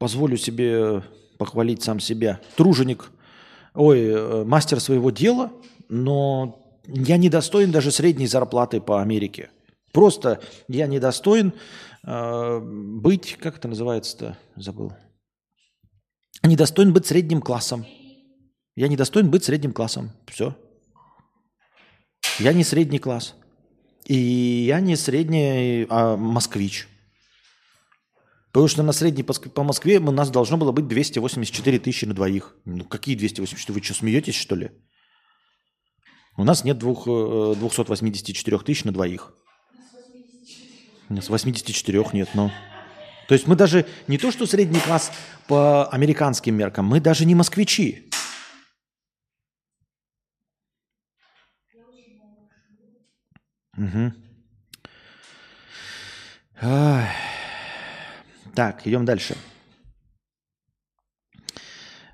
позволю 0.00 0.38
себе 0.38 1.02
похвалить 1.38 1.82
сам 1.82 2.00
себя, 2.00 2.40
труженик 2.56 3.10
ой, 3.74 4.06
э, 4.06 4.44
мастер 4.44 4.80
своего 4.80 5.10
дела, 5.10 5.52
но 5.90 6.78
я 6.86 7.18
не 7.18 7.28
достоин 7.28 7.72
даже 7.72 7.90
средней 7.90 8.26
зарплаты 8.26 8.80
по 8.80 9.02
Америке. 9.02 9.50
Просто 9.98 10.40
я 10.68 10.86
не 10.86 11.00
достоин 11.00 11.52
э, 12.04 12.60
быть, 12.60 13.36
как 13.36 13.56
это 13.56 13.66
называется-то, 13.66 14.38
забыл. 14.54 14.92
Не 16.44 16.54
достоин 16.54 16.92
быть 16.92 17.04
средним 17.04 17.40
классом. 17.40 17.84
Я 18.76 18.86
не 18.86 18.96
достоин 18.96 19.28
быть 19.28 19.42
средним 19.42 19.72
классом. 19.72 20.12
Все. 20.28 20.56
Я 22.38 22.52
не 22.52 22.62
средний 22.62 23.00
класс. 23.00 23.34
И 24.04 24.14
я 24.14 24.78
не 24.78 24.94
средний 24.94 25.84
а 25.90 26.16
москвич. 26.16 26.86
Потому 28.52 28.68
что 28.68 28.84
на 28.84 28.92
средней 28.92 29.24
по 29.24 29.64
Москве 29.64 29.98
у 29.98 30.12
нас 30.12 30.30
должно 30.30 30.58
было 30.58 30.70
быть 30.70 30.86
284 30.86 31.80
тысячи 31.80 32.04
на 32.04 32.14
двоих. 32.14 32.54
Ну 32.64 32.84
какие 32.84 33.16
284? 33.16 33.74
Вы 33.74 33.84
что, 33.84 33.94
смеетесь, 33.94 34.36
что 34.36 34.54
ли? 34.54 34.70
У 36.36 36.44
нас 36.44 36.62
нет 36.62 36.78
двух, 36.78 37.06
284 37.06 38.56
э, 38.56 38.60
тысяч 38.60 38.84
на 38.84 38.92
двоих. 38.92 39.34
У 41.08 41.14
нас 41.14 41.28
84 41.28 42.04
нет, 42.12 42.28
но... 42.34 42.50
То 43.28 43.34
есть 43.34 43.46
мы 43.46 43.56
даже 43.56 43.86
не 44.06 44.18
то, 44.18 44.30
что 44.30 44.46
средний 44.46 44.80
класс 44.80 45.12
по 45.46 45.86
американским 45.88 46.54
меркам, 46.54 46.86
мы 46.86 47.00
даже 47.00 47.24
не 47.24 47.34
москвичи. 47.34 48.10
Угу. 53.76 54.12
Так, 58.54 58.86
идем 58.86 59.04
дальше. 59.04 59.36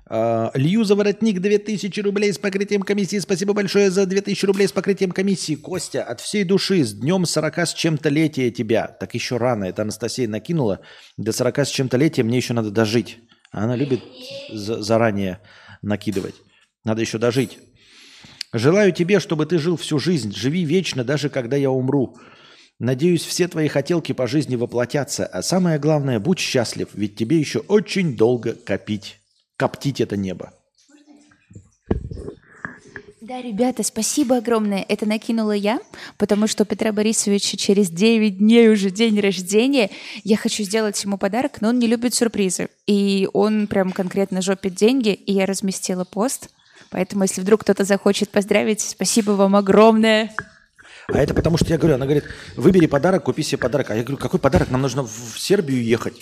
Uh, 0.07 0.51
Лью 0.53 0.83
за 0.83 0.93
воротник 0.93 1.41
2000 1.41 1.99
рублей 2.01 2.31
с 2.31 2.37
покрытием 2.37 2.83
комиссии. 2.83 3.17
Спасибо 3.17 3.53
большое 3.53 3.89
за 3.89 4.05
2000 4.05 4.45
рублей 4.45 4.67
с 4.67 4.71
покрытием 4.71 5.11
комиссии. 5.11 5.55
Костя, 5.55 6.03
от 6.03 6.21
всей 6.21 6.43
души, 6.43 6.83
с 6.83 6.93
днем 6.93 7.25
40 7.25 7.57
с 7.57 7.73
чем-то 7.73 8.09
летия 8.09 8.51
тебя. 8.51 8.87
Так 8.87 9.15
еще 9.15 9.37
рано, 9.37 9.63
это 9.63 9.81
Анастасия 9.81 10.27
накинула. 10.27 10.81
До 11.17 11.31
40 11.31 11.57
с 11.65 11.69
чем-то 11.69 11.97
летия 11.97 12.23
мне 12.23 12.37
еще 12.37 12.53
надо 12.53 12.69
дожить. 12.69 13.17
Она 13.51 13.75
любит 13.75 14.01
за- 14.53 14.83
заранее 14.83 15.39
накидывать. 15.81 16.35
Надо 16.83 17.01
еще 17.01 17.17
дожить. 17.17 17.57
Желаю 18.53 18.91
тебе, 18.91 19.19
чтобы 19.19 19.47
ты 19.47 19.57
жил 19.57 19.75
всю 19.75 19.97
жизнь. 19.97 20.31
Живи 20.35 20.65
вечно, 20.65 21.03
даже 21.03 21.29
когда 21.29 21.57
я 21.57 21.71
умру. 21.71 22.15
Надеюсь, 22.77 23.25
все 23.25 23.47
твои 23.47 23.69
хотелки 23.69 24.11
по 24.11 24.27
жизни 24.27 24.55
воплотятся. 24.55 25.25
А 25.25 25.41
самое 25.41 25.79
главное, 25.79 26.19
будь 26.19 26.37
счастлив, 26.37 26.89
ведь 26.93 27.15
тебе 27.15 27.39
еще 27.39 27.59
очень 27.59 28.15
долго 28.15 28.53
копить. 28.53 29.17
Коптить 29.57 30.01
это 30.01 30.17
небо. 30.17 30.53
Да, 33.21 33.41
ребята, 33.41 33.81
спасибо 33.81 34.37
огромное. 34.37 34.85
Это 34.87 35.07
накинула 35.07 35.53
я, 35.53 35.79
потому 36.17 36.45
что 36.45 36.61
у 36.61 36.65
Петра 36.67 36.91
Борисовича 36.91 37.57
через 37.57 37.89
9 37.89 38.37
дней 38.37 38.69
уже 38.69 38.91
день 38.91 39.19
рождения. 39.19 39.89
Я 40.23 40.37
хочу 40.37 40.61
сделать 40.61 41.03
ему 41.03 41.17
подарок, 41.17 41.59
но 41.59 41.69
он 41.69 41.79
не 41.79 41.87
любит 41.87 42.13
сюрпризы. 42.13 42.69
И 42.85 43.27
он 43.33 43.65
прям 43.65 43.93
конкретно 43.93 44.43
жопит 44.43 44.75
деньги, 44.75 45.09
и 45.09 45.33
я 45.33 45.47
разместила 45.47 46.03
пост. 46.03 46.49
Поэтому, 46.91 47.23
если 47.23 47.41
вдруг 47.41 47.61
кто-то 47.61 47.83
захочет 47.83 48.29
поздравить, 48.29 48.81
спасибо 48.81 49.31
вам 49.31 49.55
огромное. 49.55 50.31
А 51.07 51.17
это 51.17 51.33
потому, 51.33 51.57
что 51.57 51.67
я 51.69 51.79
говорю, 51.79 51.95
она 51.95 52.05
говорит, 52.05 52.25
выбери 52.55 52.85
подарок, 52.85 53.23
купи 53.23 53.41
себе 53.41 53.57
подарок. 53.57 53.89
А 53.89 53.95
я 53.95 54.03
говорю, 54.03 54.17
какой 54.17 54.39
подарок? 54.39 54.69
Нам 54.69 54.81
нужно 54.81 55.03
в 55.03 55.39
Сербию 55.39 55.83
ехать. 55.83 56.15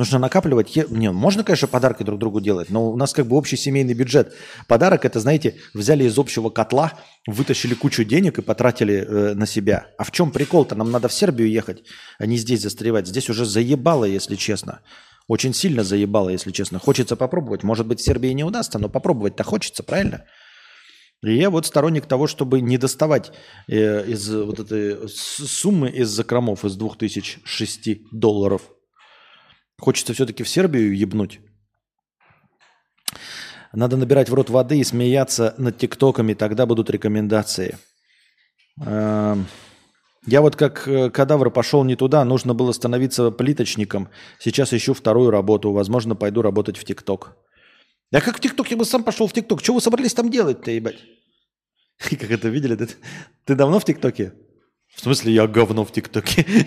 Нужно 0.00 0.18
накапливать. 0.18 0.74
Не, 0.88 1.12
можно, 1.12 1.44
конечно, 1.44 1.68
подарки 1.68 2.02
друг 2.04 2.18
другу 2.18 2.40
делать, 2.40 2.70
но 2.70 2.90
у 2.90 2.96
нас 2.96 3.12
как 3.12 3.26
бы 3.26 3.36
общий 3.36 3.58
семейный 3.58 3.92
бюджет. 3.92 4.32
Подарок 4.66 5.04
это, 5.04 5.20
знаете, 5.20 5.56
взяли 5.74 6.04
из 6.04 6.18
общего 6.18 6.48
котла, 6.48 6.94
вытащили 7.26 7.74
кучу 7.74 8.02
денег 8.04 8.38
и 8.38 8.42
потратили 8.42 8.94
э, 8.94 9.34
на 9.34 9.44
себя. 9.44 9.88
А 9.98 10.04
в 10.04 10.10
чем 10.10 10.30
прикол-то? 10.30 10.74
Нам 10.74 10.90
надо 10.90 11.08
в 11.08 11.12
Сербию 11.12 11.50
ехать, 11.50 11.82
а 12.18 12.24
не 12.24 12.38
здесь 12.38 12.62
застревать. 12.62 13.08
Здесь 13.08 13.28
уже 13.28 13.44
заебало, 13.44 14.06
если 14.06 14.36
честно. 14.36 14.80
Очень 15.28 15.52
сильно 15.52 15.84
заебало, 15.84 16.30
если 16.30 16.50
честно. 16.50 16.78
Хочется 16.78 17.14
попробовать. 17.14 17.62
Может 17.62 17.86
быть, 17.86 18.00
в 18.00 18.02
Сербии 18.02 18.32
не 18.32 18.42
удастся, 18.42 18.78
но 18.78 18.88
попробовать-то 18.88 19.44
хочется, 19.44 19.82
правильно? 19.82 20.24
И 21.22 21.36
я 21.36 21.50
вот 21.50 21.66
сторонник 21.66 22.06
того, 22.06 22.26
чтобы 22.26 22.62
не 22.62 22.78
доставать 22.78 23.32
э, 23.68 24.06
из 24.06 24.30
вот 24.30 24.60
этой 24.60 25.10
суммы 25.10 25.90
из 25.90 26.08
закромов, 26.08 26.64
из 26.64 26.76
2006 26.76 28.10
долларов. 28.12 28.62
Хочется 29.80 30.12
все-таки 30.12 30.42
в 30.42 30.48
Сербию 30.48 30.96
ебнуть. 30.96 31.40
Надо 33.72 33.96
набирать 33.96 34.28
в 34.28 34.34
рот 34.34 34.50
воды 34.50 34.78
и 34.78 34.84
смеяться 34.84 35.54
над 35.58 35.78
тиктоками, 35.78 36.34
тогда 36.34 36.66
будут 36.66 36.90
рекомендации. 36.90 37.78
Эм, 38.84 39.46
я 40.26 40.40
вот 40.42 40.56
как 40.56 40.86
э, 40.88 41.10
кадавр 41.10 41.50
пошел 41.50 41.84
не 41.84 41.96
туда, 41.96 42.24
нужно 42.24 42.52
было 42.52 42.72
становиться 42.72 43.30
плиточником. 43.30 44.08
Сейчас 44.38 44.72
ищу 44.74 44.92
вторую 44.92 45.30
работу, 45.30 45.72
возможно, 45.72 46.16
пойду 46.16 46.42
работать 46.42 46.76
в 46.76 46.84
тикток. 46.84 47.36
А 48.12 48.20
как 48.20 48.36
в 48.36 48.40
ТикТок? 48.40 48.70
Я 48.70 48.76
бы 48.76 48.84
сам 48.84 49.04
пошел 49.04 49.28
в 49.28 49.32
ТикТок. 49.32 49.62
Что 49.62 49.74
вы 49.74 49.80
собрались 49.80 50.14
там 50.14 50.30
делать-то, 50.30 50.72
ебать? 50.72 50.98
Как 51.98 52.30
это 52.30 52.48
видели? 52.48 52.76
Ты 53.44 53.54
давно 53.54 53.78
в 53.78 53.84
ТикТоке? 53.84 54.32
В 54.96 55.00
смысле, 55.00 55.32
я 55.32 55.46
говно 55.46 55.84
в 55.84 55.92
ТикТоке? 55.92 56.44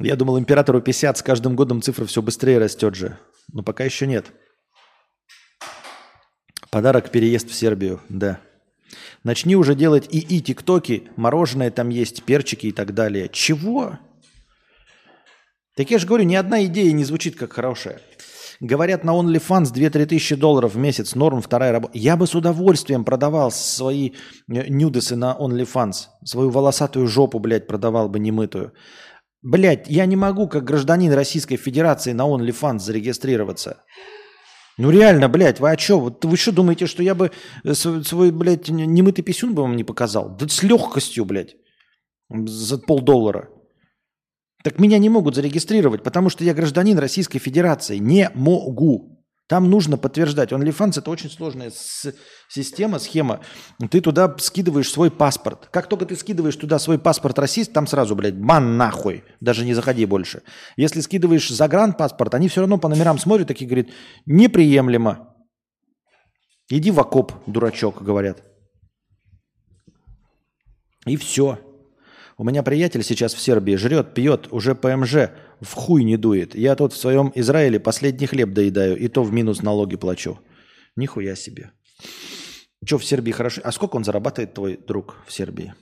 Я 0.00 0.16
думал, 0.16 0.38
императору 0.38 0.80
50, 0.80 1.18
с 1.18 1.22
каждым 1.22 1.56
годом 1.56 1.80
цифра 1.80 2.04
все 2.04 2.20
быстрее 2.20 2.58
растет 2.58 2.94
же. 2.94 3.18
Но 3.52 3.62
пока 3.62 3.84
еще 3.84 4.06
нет. 4.06 4.26
Подарок 6.70 7.10
переезд 7.10 7.48
в 7.48 7.54
Сербию, 7.54 8.00
да. 8.08 8.40
Начни 9.24 9.56
уже 9.56 9.74
делать 9.74 10.06
ИИ 10.10 10.40
тиктоки, 10.40 11.08
мороженое 11.16 11.70
там 11.70 11.88
есть, 11.88 12.24
перчики 12.24 12.66
и 12.66 12.72
так 12.72 12.94
далее. 12.94 13.28
Чего? 13.32 13.98
Так 15.76 15.90
я 15.90 15.98
же 15.98 16.06
говорю, 16.06 16.24
ни 16.24 16.34
одна 16.34 16.64
идея 16.66 16.92
не 16.92 17.04
звучит 17.04 17.36
как 17.36 17.52
хорошая. 17.52 18.00
Говорят, 18.60 19.04
на 19.04 19.10
OnlyFans 19.10 19.72
2-3 19.72 20.06
тысячи 20.06 20.34
долларов 20.34 20.74
в 20.74 20.78
месяц, 20.78 21.14
норм, 21.14 21.42
вторая 21.42 21.72
работа. 21.72 21.98
Я 21.98 22.16
бы 22.16 22.26
с 22.26 22.34
удовольствием 22.34 23.04
продавал 23.04 23.50
свои 23.50 24.12
э, 24.48 24.68
нюдесы 24.68 25.16
на 25.16 25.36
OnlyFans. 25.38 26.06
Свою 26.24 26.50
волосатую 26.50 27.06
жопу, 27.06 27.38
блядь, 27.38 27.66
продавал 27.66 28.08
бы 28.08 28.18
немытую. 28.18 28.72
Блядь, 29.48 29.88
я 29.88 30.06
не 30.06 30.16
могу, 30.16 30.48
как 30.48 30.64
гражданин 30.64 31.12
Российской 31.12 31.56
Федерации, 31.56 32.12
на 32.12 32.22
OnlyFans 32.22 32.80
зарегистрироваться. 32.80 33.84
Ну 34.76 34.90
реально, 34.90 35.28
блядь, 35.28 35.60
вы 35.60 35.70
о 35.70 35.76
чем? 35.76 36.00
Вот 36.00 36.24
вы 36.24 36.36
что 36.36 36.50
думаете, 36.50 36.86
что 36.86 37.04
я 37.04 37.14
бы 37.14 37.30
э, 37.62 37.74
свой 37.74 38.32
блядь, 38.32 38.68
немытый 38.68 39.22
писюн 39.22 39.54
бы 39.54 39.62
вам 39.62 39.76
не 39.76 39.84
показал? 39.84 40.36
Да 40.36 40.48
с 40.48 40.64
легкостью, 40.64 41.24
блядь, 41.24 41.54
за 42.28 42.78
полдоллара. 42.78 43.48
Так 44.64 44.80
меня 44.80 44.98
не 44.98 45.08
могут 45.08 45.36
зарегистрировать, 45.36 46.02
потому 46.02 46.28
что 46.28 46.42
я 46.42 46.52
гражданин 46.52 46.98
Российской 46.98 47.38
Федерации. 47.38 47.98
Не 47.98 48.30
могу. 48.34 49.15
Там 49.48 49.70
нужно 49.70 49.96
подтверждать. 49.96 50.50
OnlyFans– 50.50 50.94
это 50.98 51.10
очень 51.10 51.30
сложная 51.30 51.72
система, 52.48 52.98
схема. 52.98 53.40
Ты 53.90 54.00
туда 54.00 54.34
скидываешь 54.38 54.90
свой 54.90 55.08
паспорт. 55.10 55.68
Как 55.70 55.88
только 55.88 56.04
ты 56.04 56.16
скидываешь 56.16 56.56
туда 56.56 56.80
свой 56.80 56.98
паспорт 56.98 57.38
расист, 57.38 57.72
там 57.72 57.86
сразу, 57.86 58.16
блядь, 58.16 58.36
бан 58.36 58.76
нахуй. 58.76 59.22
Даже 59.40 59.64
не 59.64 59.74
заходи 59.74 60.04
больше. 60.04 60.42
Если 60.76 61.00
скидываешь 61.00 61.48
загранпаспорт, 61.48 62.34
они 62.34 62.48
все 62.48 62.62
равно 62.62 62.78
по 62.78 62.88
номерам 62.88 63.18
смотрят, 63.18 63.46
такие 63.46 63.68
говорят, 63.68 63.86
неприемлемо. 64.26 65.32
Иди 66.68 66.90
в 66.90 66.98
окоп, 66.98 67.32
дурачок, 67.46 68.02
говорят. 68.02 68.42
И 71.06 71.16
все. 71.16 71.60
У 72.36 72.44
меня 72.44 72.64
приятель 72.64 73.04
сейчас 73.04 73.32
в 73.32 73.40
Сербии 73.40 73.76
жрет, 73.76 74.12
пьет, 74.12 74.48
уже 74.52 74.74
ПМЖ 74.74 75.30
в 75.60 75.72
хуй 75.72 76.04
не 76.04 76.16
дует. 76.16 76.54
Я 76.54 76.74
тут 76.76 76.92
в 76.92 76.96
своем 76.96 77.32
Израиле 77.34 77.80
последний 77.80 78.26
хлеб 78.26 78.52
доедаю, 78.52 78.96
и 78.96 79.08
то 79.08 79.22
в 79.22 79.32
минус 79.32 79.62
налоги 79.62 79.96
плачу. 79.96 80.38
Нихуя 80.96 81.36
себе. 81.36 81.72
Че 82.84 82.98
в 82.98 83.04
Сербии 83.04 83.32
хорошо? 83.32 83.60
А 83.64 83.72
сколько 83.72 83.96
он 83.96 84.04
зарабатывает, 84.04 84.54
твой 84.54 84.76
друг 84.76 85.16
в 85.26 85.32
Сербии? 85.32 85.74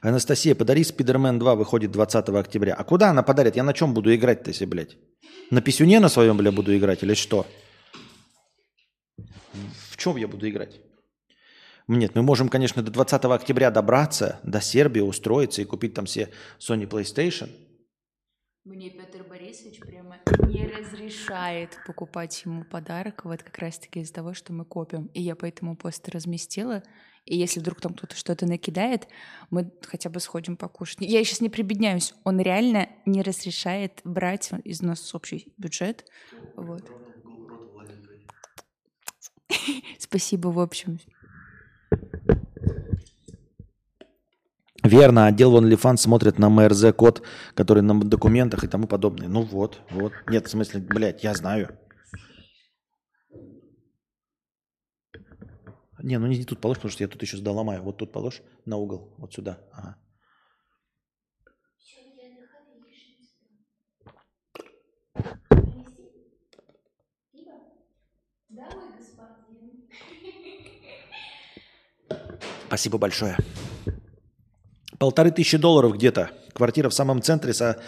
Анастасия, 0.00 0.54
подари 0.54 0.84
Спидермен 0.84 1.38
2, 1.38 1.54
выходит 1.54 1.90
20 1.90 2.28
октября. 2.28 2.74
А 2.74 2.84
куда 2.84 3.10
она 3.10 3.22
подарит? 3.22 3.56
Я 3.56 3.64
на 3.64 3.74
чем 3.74 3.94
буду 3.94 4.14
играть-то, 4.14 4.50
если, 4.50 4.64
блядь? 4.64 4.96
На 5.50 5.60
писюне 5.60 6.00
на 6.00 6.08
своем, 6.08 6.36
бля, 6.36 6.52
буду 6.52 6.76
играть 6.76 7.02
или 7.02 7.14
что? 7.14 7.46
В 9.90 9.96
чем 9.96 10.16
я 10.16 10.28
буду 10.28 10.48
играть? 10.48 10.80
Нет, 11.88 12.14
мы 12.14 12.20
можем, 12.20 12.50
конечно, 12.50 12.82
до 12.82 12.90
20 12.90 13.24
октября 13.24 13.70
добраться, 13.70 14.40
до 14.42 14.60
Сербии 14.60 15.00
устроиться 15.00 15.62
и 15.62 15.64
купить 15.64 15.94
там 15.94 16.04
все 16.04 16.30
Sony 16.58 16.86
PlayStation. 16.86 17.50
Мне 18.64 18.90
Петр 18.90 19.24
Борисович 19.24 19.80
прямо 19.80 20.18
не 20.46 20.66
разрешает 20.66 21.78
покупать 21.86 22.42
ему 22.44 22.64
подарок, 22.64 23.24
вот 23.24 23.42
как 23.42 23.56
раз-таки 23.56 24.00
из-за 24.00 24.12
того, 24.12 24.34
что 24.34 24.52
мы 24.52 24.66
копим. 24.66 25.06
И 25.14 25.22
я 25.22 25.34
поэтому 25.34 25.78
пост 25.78 26.06
разместила. 26.10 26.82
И 27.24 27.34
если 27.34 27.60
вдруг 27.60 27.80
там 27.80 27.94
кто-то 27.94 28.14
что-то 28.14 28.44
накидает, 28.44 29.08
мы 29.48 29.72
хотя 29.82 30.10
бы 30.10 30.20
сходим 30.20 30.58
покушать. 30.58 30.98
Я 31.00 31.24
сейчас 31.24 31.40
не 31.40 31.48
прибедняюсь. 31.48 32.12
Он 32.24 32.38
реально 32.38 32.90
не 33.06 33.22
разрешает 33.22 34.02
брать 34.04 34.50
из 34.64 34.82
нас 34.82 35.14
общий 35.14 35.54
бюджет. 35.56 36.04
Вот. 36.54 36.82
Спасибо, 39.98 40.48
в 40.48 40.60
общем. 40.60 40.98
Верно, 44.84 45.26
отдел 45.26 45.58
OnlyFans 45.58 45.96
смотрит 45.96 46.38
на 46.38 46.48
МРЗ-код, 46.48 47.22
который 47.54 47.82
на 47.82 48.00
документах 48.00 48.64
и 48.64 48.68
тому 48.68 48.86
подобное. 48.86 49.28
Ну 49.28 49.42
вот, 49.42 49.80
вот. 49.90 50.12
Нет, 50.28 50.46
в 50.46 50.50
смысле, 50.50 50.80
блядь, 50.80 51.24
я 51.24 51.34
знаю. 51.34 51.76
Не, 56.00 56.18
ну 56.18 56.28
не 56.28 56.44
тут 56.44 56.60
положь, 56.60 56.76
потому 56.76 56.92
что 56.92 57.02
я 57.02 57.08
тут 57.08 57.22
еще 57.22 57.38
доломаю. 57.38 57.82
Вот 57.82 57.96
тут 57.96 58.12
положь 58.12 58.40
на 58.66 58.76
угол, 58.76 59.14
вот 59.18 59.34
сюда. 59.34 59.58
Ага. 59.72 59.96
Спасибо 72.68 72.98
большое. 72.98 73.36
Полторы 74.98 75.30
тысячи 75.30 75.56
долларов 75.56 75.94
где-то. 75.94 76.30
Квартира 76.52 76.88
в 76.88 76.94
самом 76.94 77.22
центре 77.22 77.52
со 77.52 77.80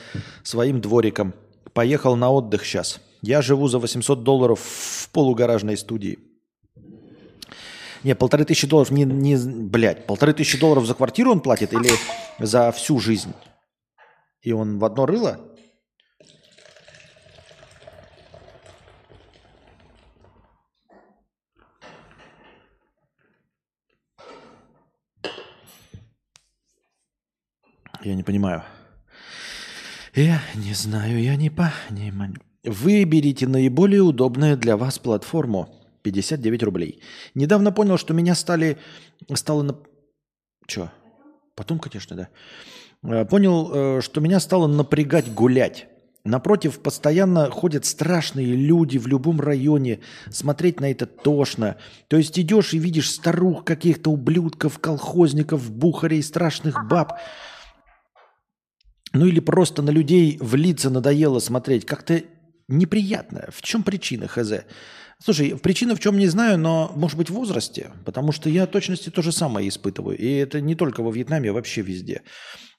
своим 0.42 0.80
двориком. 0.80 1.34
Поехал 1.72 2.16
на 2.16 2.30
отдых 2.30 2.64
сейчас. 2.64 3.00
Я 3.22 3.42
живу 3.42 3.68
за 3.68 3.78
800 3.78 4.22
долларов 4.22 4.60
в 4.60 5.08
полугаражной 5.10 5.76
студии. 5.76 6.18
Не, 8.02 8.14
полторы 8.14 8.44
тысячи 8.44 8.66
долларов 8.66 8.90
не, 8.90 9.04
не... 9.04 9.36
Блядь, 9.36 10.06
полторы 10.06 10.32
тысячи 10.32 10.58
долларов 10.58 10.86
за 10.86 10.94
квартиру 10.94 11.32
он 11.32 11.40
платит 11.40 11.72
или 11.74 11.90
за 12.38 12.72
всю 12.72 12.98
жизнь? 12.98 13.34
И 14.40 14.52
он 14.52 14.78
в 14.78 14.84
одно 14.84 15.04
рыло? 15.04 15.38
Я 28.02 28.14
не 28.14 28.22
понимаю. 28.22 28.62
Я 30.14 30.40
не 30.54 30.74
знаю, 30.74 31.22
я 31.22 31.36
не 31.36 31.50
понимаю. 31.50 32.34
Выберите 32.64 33.46
наиболее 33.46 34.02
удобную 34.02 34.56
для 34.56 34.76
вас 34.76 34.98
платформу. 34.98 35.68
59 36.02 36.62
рублей. 36.62 37.02
Недавно 37.34 37.72
понял, 37.72 37.98
что 37.98 38.14
меня 38.14 38.34
стали... 38.34 38.78
Стало 39.34 39.62
на... 39.62 39.76
Чё? 40.66 40.90
Потом, 41.54 41.78
конечно, 41.78 42.16
да. 42.16 42.28
Э, 43.02 43.24
Понял, 43.26 43.70
э, 43.72 44.00
что 44.00 44.20
меня 44.20 44.40
стало 44.40 44.66
напрягать 44.66 45.32
гулять. 45.32 45.88
Напротив, 46.24 46.80
постоянно 46.80 47.50
ходят 47.50 47.86
страшные 47.86 48.54
люди 48.54 48.98
в 48.98 49.06
любом 49.06 49.40
районе. 49.40 50.00
Смотреть 50.30 50.80
на 50.80 50.90
это 50.90 51.06
тошно. 51.06 51.76
То 52.08 52.16
есть 52.16 52.38
идешь 52.38 52.74
и 52.74 52.78
видишь 52.78 53.10
старух 53.10 53.64
каких-то 53.64 54.10
ублюдков, 54.10 54.78
колхозников, 54.78 55.70
бухарей, 55.70 56.22
страшных 56.22 56.86
баб. 56.88 57.14
Ну 59.12 59.26
или 59.26 59.40
просто 59.40 59.82
на 59.82 59.90
людей 59.90 60.38
в 60.40 60.54
лица 60.54 60.90
надоело 60.90 61.40
смотреть. 61.40 61.84
Как-то 61.84 62.22
неприятно. 62.68 63.48
В 63.50 63.62
чем 63.62 63.82
причина, 63.82 64.28
хз? 64.28 64.52
Слушай, 65.22 65.58
причина 65.58 65.94
в 65.94 66.00
чем 66.00 66.16
не 66.16 66.28
знаю, 66.28 66.58
но 66.58 66.92
может 66.94 67.18
быть 67.18 67.28
в 67.28 67.34
возрасте, 67.34 67.90
потому 68.06 68.32
что 68.32 68.48
я 68.48 68.66
точности 68.66 69.10
то 69.10 69.20
же 69.20 69.32
самое 69.32 69.68
испытываю. 69.68 70.16
И 70.16 70.26
это 70.26 70.62
не 70.62 70.74
только 70.74 71.02
во 71.02 71.10
Вьетнаме, 71.10 71.50
а 71.50 71.52
вообще 71.52 71.82
везде. 71.82 72.22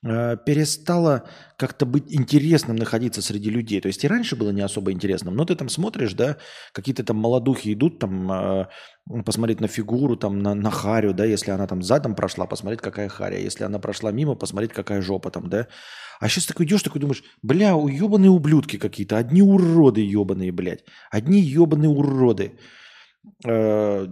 Э, 0.03 0.35
Перестало 0.45 1.27
как-то 1.57 1.85
быть 1.85 2.05
интересным 2.09 2.75
находиться 2.75 3.21
среди 3.21 3.51
людей. 3.51 3.79
То 3.81 3.87
есть 3.87 4.03
и 4.03 4.07
раньше 4.07 4.35
было 4.35 4.49
не 4.49 4.61
особо 4.61 4.91
интересным, 4.91 5.35
но 5.35 5.45
ты 5.45 5.55
там 5.55 5.69
смотришь, 5.69 6.13
да, 6.13 6.37
какие-то 6.73 7.03
там 7.03 7.17
молодухи 7.17 7.73
идут 7.73 7.99
там 7.99 8.31
э, 8.31 8.65
посмотреть 9.25 9.61
на 9.61 9.67
фигуру, 9.67 10.15
там 10.15 10.39
на, 10.39 10.55
на 10.55 10.71
харю, 10.71 11.13
да, 11.13 11.25
если 11.25 11.51
она 11.51 11.67
там 11.67 11.83
задом 11.83 12.15
прошла, 12.15 12.47
посмотреть, 12.47 12.81
какая 12.81 13.09
харя. 13.09 13.37
Если 13.37 13.63
она 13.63 13.77
прошла 13.79 14.11
мимо, 14.11 14.35
посмотреть, 14.35 14.73
какая 14.73 15.01
жопа 15.01 15.29
там, 15.29 15.49
да. 15.49 15.67
А 16.19 16.27
сейчас 16.27 16.47
такой 16.47 16.65
идешь, 16.65 16.81
такой 16.81 16.99
думаешь, 16.99 17.23
бля, 17.43 17.75
уебаные 17.75 18.31
ублюдки 18.31 18.77
какие-то, 18.77 19.17
одни 19.17 19.43
уроды 19.43 20.01
ебаные, 20.01 20.51
блядь. 20.51 20.83
Одни 21.11 21.41
ебаные 21.41 21.89
уроды. 21.89 22.53
Э, 23.45 24.07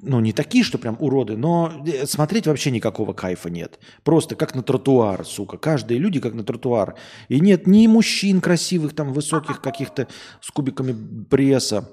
ну, 0.00 0.20
не 0.20 0.32
такие, 0.32 0.64
что 0.64 0.78
прям 0.78 0.96
уроды, 1.00 1.36
но 1.36 1.84
э, 1.86 2.06
смотреть 2.06 2.46
вообще 2.46 2.70
никакого 2.70 3.12
кайфа 3.12 3.50
нет. 3.50 3.78
Просто 4.04 4.36
как 4.36 4.54
на 4.54 4.62
тротуар, 4.62 5.24
сука. 5.24 5.56
Каждые 5.56 5.98
люди 5.98 6.20
как 6.20 6.34
на 6.34 6.44
тротуар. 6.44 6.94
И 7.28 7.40
нет 7.40 7.66
ни 7.66 7.86
мужчин 7.86 8.40
красивых, 8.40 8.94
там, 8.94 9.12
высоких 9.12 9.60
каких-то 9.60 10.08
с 10.40 10.50
кубиками 10.50 11.24
пресса 11.24 11.90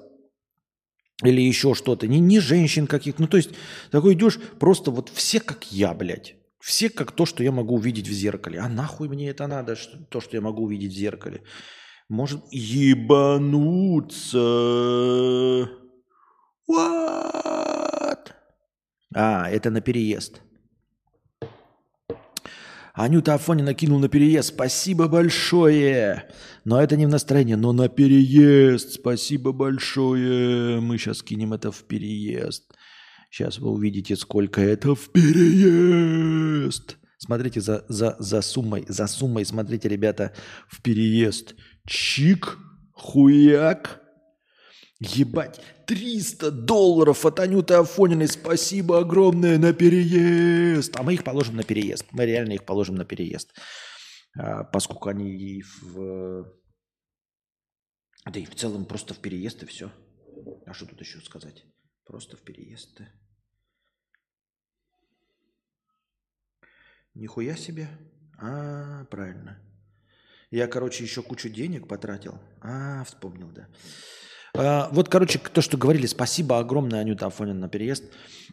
или 1.24 1.40
еще 1.40 1.74
что-то, 1.74 2.06
ни, 2.06 2.18
ни 2.18 2.38
женщин 2.38 2.86
каких-то. 2.86 3.22
Ну, 3.22 3.28
то 3.28 3.38
есть, 3.38 3.50
такой 3.90 4.14
идешь, 4.14 4.38
просто 4.58 4.90
вот 4.90 5.10
все 5.14 5.40
как 5.40 5.72
я, 5.72 5.94
блядь. 5.94 6.36
Все 6.60 6.90
как 6.90 7.12
то, 7.12 7.26
что 7.26 7.42
я 7.42 7.52
могу 7.52 7.76
увидеть 7.76 8.08
в 8.08 8.12
зеркале. 8.12 8.58
А 8.58 8.68
нахуй 8.68 9.08
мне 9.08 9.30
это 9.30 9.46
надо, 9.46 9.76
что, 9.76 9.96
то, 10.10 10.20
что 10.20 10.36
я 10.36 10.42
могу 10.42 10.64
увидеть 10.64 10.92
в 10.92 10.96
зеркале? 10.96 11.42
Может 12.08 12.42
ебануться. 12.50 14.36
What? 16.68 18.32
А, 19.14 19.48
это 19.50 19.70
на 19.70 19.80
переезд. 19.80 20.40
Анюта 22.94 23.34
Афонина 23.34 23.74
кинул 23.74 23.98
на 23.98 24.08
переезд. 24.08 24.54
Спасибо 24.54 25.06
большое. 25.06 26.30
Но 26.64 26.80
это 26.80 26.96
не 26.96 27.04
в 27.04 27.10
настроении, 27.10 27.54
но 27.54 27.72
на 27.72 27.88
переезд. 27.88 28.92
Спасибо 28.94 29.52
большое. 29.52 30.80
Мы 30.80 30.96
сейчас 30.96 31.22
кинем 31.22 31.52
это 31.52 31.70
в 31.70 31.84
переезд. 31.84 32.72
Сейчас 33.30 33.58
вы 33.58 33.70
увидите, 33.70 34.16
сколько 34.16 34.62
это 34.62 34.94
в 34.94 35.10
переезд. 35.10 36.96
Смотрите 37.18 37.60
за, 37.60 37.84
за, 37.88 38.16
за 38.18 38.40
суммой, 38.40 38.86
за 38.88 39.06
суммой, 39.06 39.44
смотрите, 39.44 39.88
ребята, 39.88 40.32
в 40.68 40.80
переезд. 40.82 41.54
Чик, 41.86 42.58
хуяк. 42.92 44.00
Ебать, 44.98 45.60
300 45.86 46.50
долларов 46.50 47.26
от 47.26 47.38
Анюты 47.40 47.74
Афониной. 47.74 48.28
Спасибо 48.28 48.98
огромное 48.98 49.58
на 49.58 49.74
переезд. 49.74 50.96
А 50.96 51.02
мы 51.02 51.14
их 51.14 51.24
положим 51.24 51.56
на 51.56 51.64
переезд. 51.64 52.06
Мы 52.12 52.24
реально 52.24 52.52
их 52.54 52.64
положим 52.64 52.94
на 52.94 53.04
переезд. 53.04 53.52
А, 54.38 54.64
поскольку 54.64 55.10
они 55.10 55.62
в... 55.82 56.50
Да 58.24 58.40
и 58.40 58.46
в 58.46 58.54
целом 58.54 58.86
просто 58.86 59.12
в 59.12 59.18
переезд 59.18 59.62
и 59.62 59.66
все. 59.66 59.92
А 60.64 60.72
что 60.72 60.86
тут 60.86 61.00
еще 61.00 61.20
сказать? 61.20 61.64
Просто 62.04 62.36
в 62.38 62.40
переезд. 62.40 62.98
-то. 62.98 63.06
Нихуя 67.14 67.56
себе. 67.56 67.88
А, 68.38 69.04
правильно. 69.04 69.58
Я, 70.50 70.68
короче, 70.68 71.04
еще 71.04 71.22
кучу 71.22 71.50
денег 71.50 71.86
потратил. 71.86 72.40
А, 72.62 73.04
вспомнил, 73.04 73.50
да. 73.50 73.68
А, 74.58 74.88
вот, 74.92 75.08
короче, 75.08 75.38
то, 75.38 75.60
что 75.60 75.76
говорили, 75.76 76.06
спасибо 76.06 76.58
огромное, 76.58 77.00
Анюта 77.00 77.26
Афонина, 77.26 77.60
на 77.60 77.68
переезд. 77.68 78.04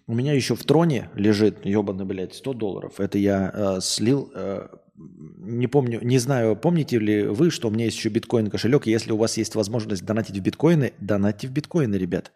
У 0.08 0.14
меня 0.14 0.34
еще 0.34 0.56
в 0.56 0.64
троне 0.64 1.10
лежит, 1.16 1.66
ебаный, 1.66 2.06
блядь, 2.06 2.34
100 2.34 2.54
долларов. 2.54 3.00
Это 3.00 3.18
я 3.18 3.52
э, 3.54 3.82
слил, 3.82 4.32
э, 4.36 4.68
не 4.96 5.68
помню, 5.68 6.00
не 6.04 6.20
знаю, 6.20 6.56
помните 6.56 7.00
ли 7.00 7.24
вы, 7.24 7.52
что 7.52 7.70
у 7.70 7.72
меня 7.72 7.86
есть 7.86 7.98
еще 7.98 8.10
биткоин 8.10 8.50
кошелек. 8.50 8.86
Если 8.86 9.12
у 9.12 9.18
вас 9.18 9.38
есть 9.38 9.56
возможность 9.56 10.06
донатить 10.06 10.38
в 10.38 10.42
биткоины, 10.42 10.94
донатьте 11.00 11.48
в 11.48 11.52
биткоины, 11.52 11.96
ребят. 11.96 12.32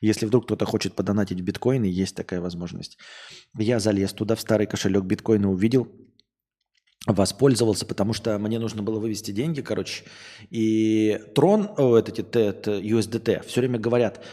Если 0.00 0.26
вдруг 0.26 0.44
кто-то 0.44 0.66
хочет 0.66 0.94
подонатить 0.94 1.40
в 1.40 1.44
биткоины, 1.44 1.86
есть 1.86 2.14
такая 2.14 2.40
возможность. 2.40 2.98
Я 3.56 3.80
залез 3.80 4.12
туда, 4.12 4.34
в 4.34 4.40
старый 4.40 4.66
кошелек 4.66 5.04
биткоина 5.04 5.50
увидел, 5.50 5.88
воспользовался, 7.06 7.86
потому 7.86 8.12
что 8.12 8.38
мне 8.38 8.58
нужно 8.58 8.82
было 8.82 8.98
вывести 8.98 9.30
деньги, 9.30 9.60
короче. 9.60 10.04
И 10.50 11.20
Трон, 11.34 11.70
о, 11.76 11.96
это, 11.96 12.12
это, 12.20 12.38
это 12.38 12.78
USDT, 12.78 13.46
все 13.46 13.60
время 13.60 13.78
говорят, 13.78 14.24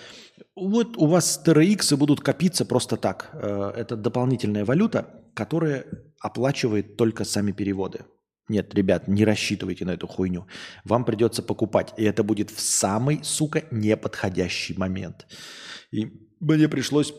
вот 0.56 0.98
у 0.98 1.06
вас 1.06 1.42
TRX 1.46 1.96
будут 1.96 2.22
копиться 2.22 2.66
просто 2.66 2.98
так. 2.98 3.30
Э, 3.34 3.72
это 3.76 3.96
дополнительная 3.96 4.66
валюта, 4.66 5.24
которая 5.34 5.86
оплачивает 6.20 6.98
только 6.98 7.24
сами 7.24 7.52
переводы. 7.52 8.06
Нет, 8.50 8.74
ребят, 8.74 9.08
не 9.08 9.24
рассчитывайте 9.24 9.86
на 9.86 9.92
эту 9.92 10.08
хуйню. 10.08 10.48
Вам 10.84 11.06
придется 11.06 11.42
покупать. 11.44 11.94
И 11.98 12.04
это 12.04 12.24
будет 12.24 12.52
в 12.52 12.60
самый, 12.60 13.24
сука, 13.24 13.64
неподходящий 13.72 14.74
момент. 14.78 15.26
И 15.92 16.12
мне 16.40 16.68
пришлось... 16.68 17.14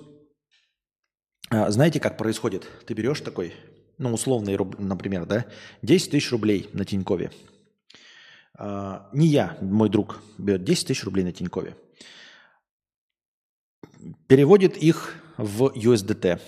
А, 1.51 1.71
знаете, 1.71 1.99
как 1.99 2.19
происходит? 2.19 2.69
Ты 2.87 2.95
берешь 2.95 3.21
такой, 3.21 3.55
ну, 3.99 4.13
условный, 4.13 4.59
например, 4.79 5.27
да, 5.27 5.47
10 5.83 6.11
тысяч 6.11 6.31
рублей 6.31 6.69
на 6.73 6.85
Тинькове. 6.85 7.31
А, 8.57 9.09
не 9.13 9.27
я, 9.27 9.57
мой 9.61 9.89
друг 9.89 10.23
берет 10.39 10.65
10 10.65 10.89
тысяч 10.89 11.05
рублей 11.05 11.25
на 11.25 11.33
Тинькове. 11.33 11.77
Переводит 14.27 14.77
их 14.77 15.17
в 15.37 15.67
USDT 15.75 16.41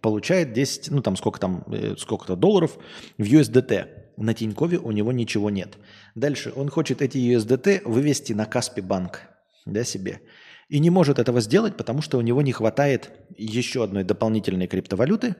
получает 0.00 0.52
10, 0.52 0.90
ну 0.90 1.02
там 1.02 1.16
сколько 1.16 1.40
там, 1.40 1.64
э, 1.68 1.96
сколько-то 1.96 2.36
долларов 2.36 2.78
в 3.16 3.22
USDT. 3.22 3.88
На 4.16 4.34
Тинькове 4.34 4.78
у 4.78 4.90
него 4.90 5.12
ничего 5.12 5.48
нет. 5.48 5.78
Дальше 6.14 6.52
он 6.54 6.68
хочет 6.70 7.02
эти 7.02 7.18
USDT 7.18 7.82
вывести 7.84 8.32
на 8.32 8.46
Каспи 8.46 8.80
банк 8.80 9.22
да, 9.64 9.84
себе. 9.84 10.20
И 10.68 10.80
не 10.80 10.90
может 10.90 11.18
этого 11.18 11.40
сделать, 11.40 11.76
потому 11.76 12.02
что 12.02 12.18
у 12.18 12.20
него 12.20 12.42
не 12.42 12.52
хватает 12.52 13.10
еще 13.36 13.84
одной 13.84 14.04
дополнительной 14.04 14.66
криптовалюты, 14.66 15.36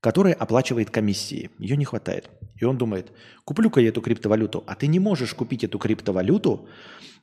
которая 0.00 0.34
оплачивает 0.34 0.90
комиссии. 0.90 1.50
Ее 1.58 1.76
не 1.76 1.84
хватает. 1.84 2.30
И 2.56 2.64
он 2.64 2.78
думает, 2.78 3.12
куплю-ка 3.44 3.80
я 3.80 3.88
эту 3.88 4.00
криптовалюту. 4.00 4.64
А 4.66 4.74
ты 4.74 4.86
не 4.86 4.98
можешь 4.98 5.34
купить 5.34 5.64
эту 5.64 5.78
криптовалюту 5.78 6.68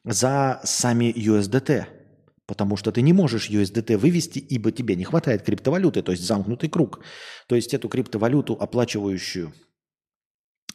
за 0.03 0.61
сами 0.63 1.11
USDT. 1.11 1.85
Потому 2.45 2.77
что 2.77 2.91
ты 2.91 3.01
не 3.01 3.13
можешь 3.13 3.49
USDT 3.49 3.97
вывести, 3.97 4.39
ибо 4.39 4.71
тебе 4.71 4.95
не 4.95 5.03
хватает 5.03 5.41
криптовалюты, 5.41 6.01
то 6.01 6.13
есть 6.13 6.23
замкнутый 6.23 6.69
круг. 6.69 7.01
То 7.47 7.55
есть 7.55 7.73
эту 7.73 7.89
криптовалюту, 7.89 8.53
оплачивающую 8.53 9.53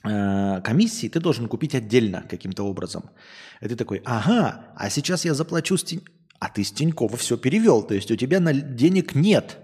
э, 0.05 0.61
комиссии, 0.63 1.09
ты 1.09 1.19
должен 1.19 1.49
купить 1.49 1.75
отдельно 1.75 2.27
каким-то 2.29 2.65
образом. 2.65 3.11
И 3.63 3.69
ты 3.69 3.77
такой, 3.77 4.03
ага, 4.05 4.75
а 4.77 4.91
сейчас 4.91 5.25
я 5.25 5.33
заплачу 5.33 5.79
с. 5.79 5.85
А 6.43 6.49
ты 6.49 6.65
с 6.65 6.73
Тинькова 6.73 7.17
все 7.17 7.37
перевел, 7.37 7.85
то 7.85 7.95
есть 7.95 8.11
у 8.11 8.17
тебя 8.17 8.41
на... 8.41 8.53
денег 8.53 9.15
нет. 9.15 9.59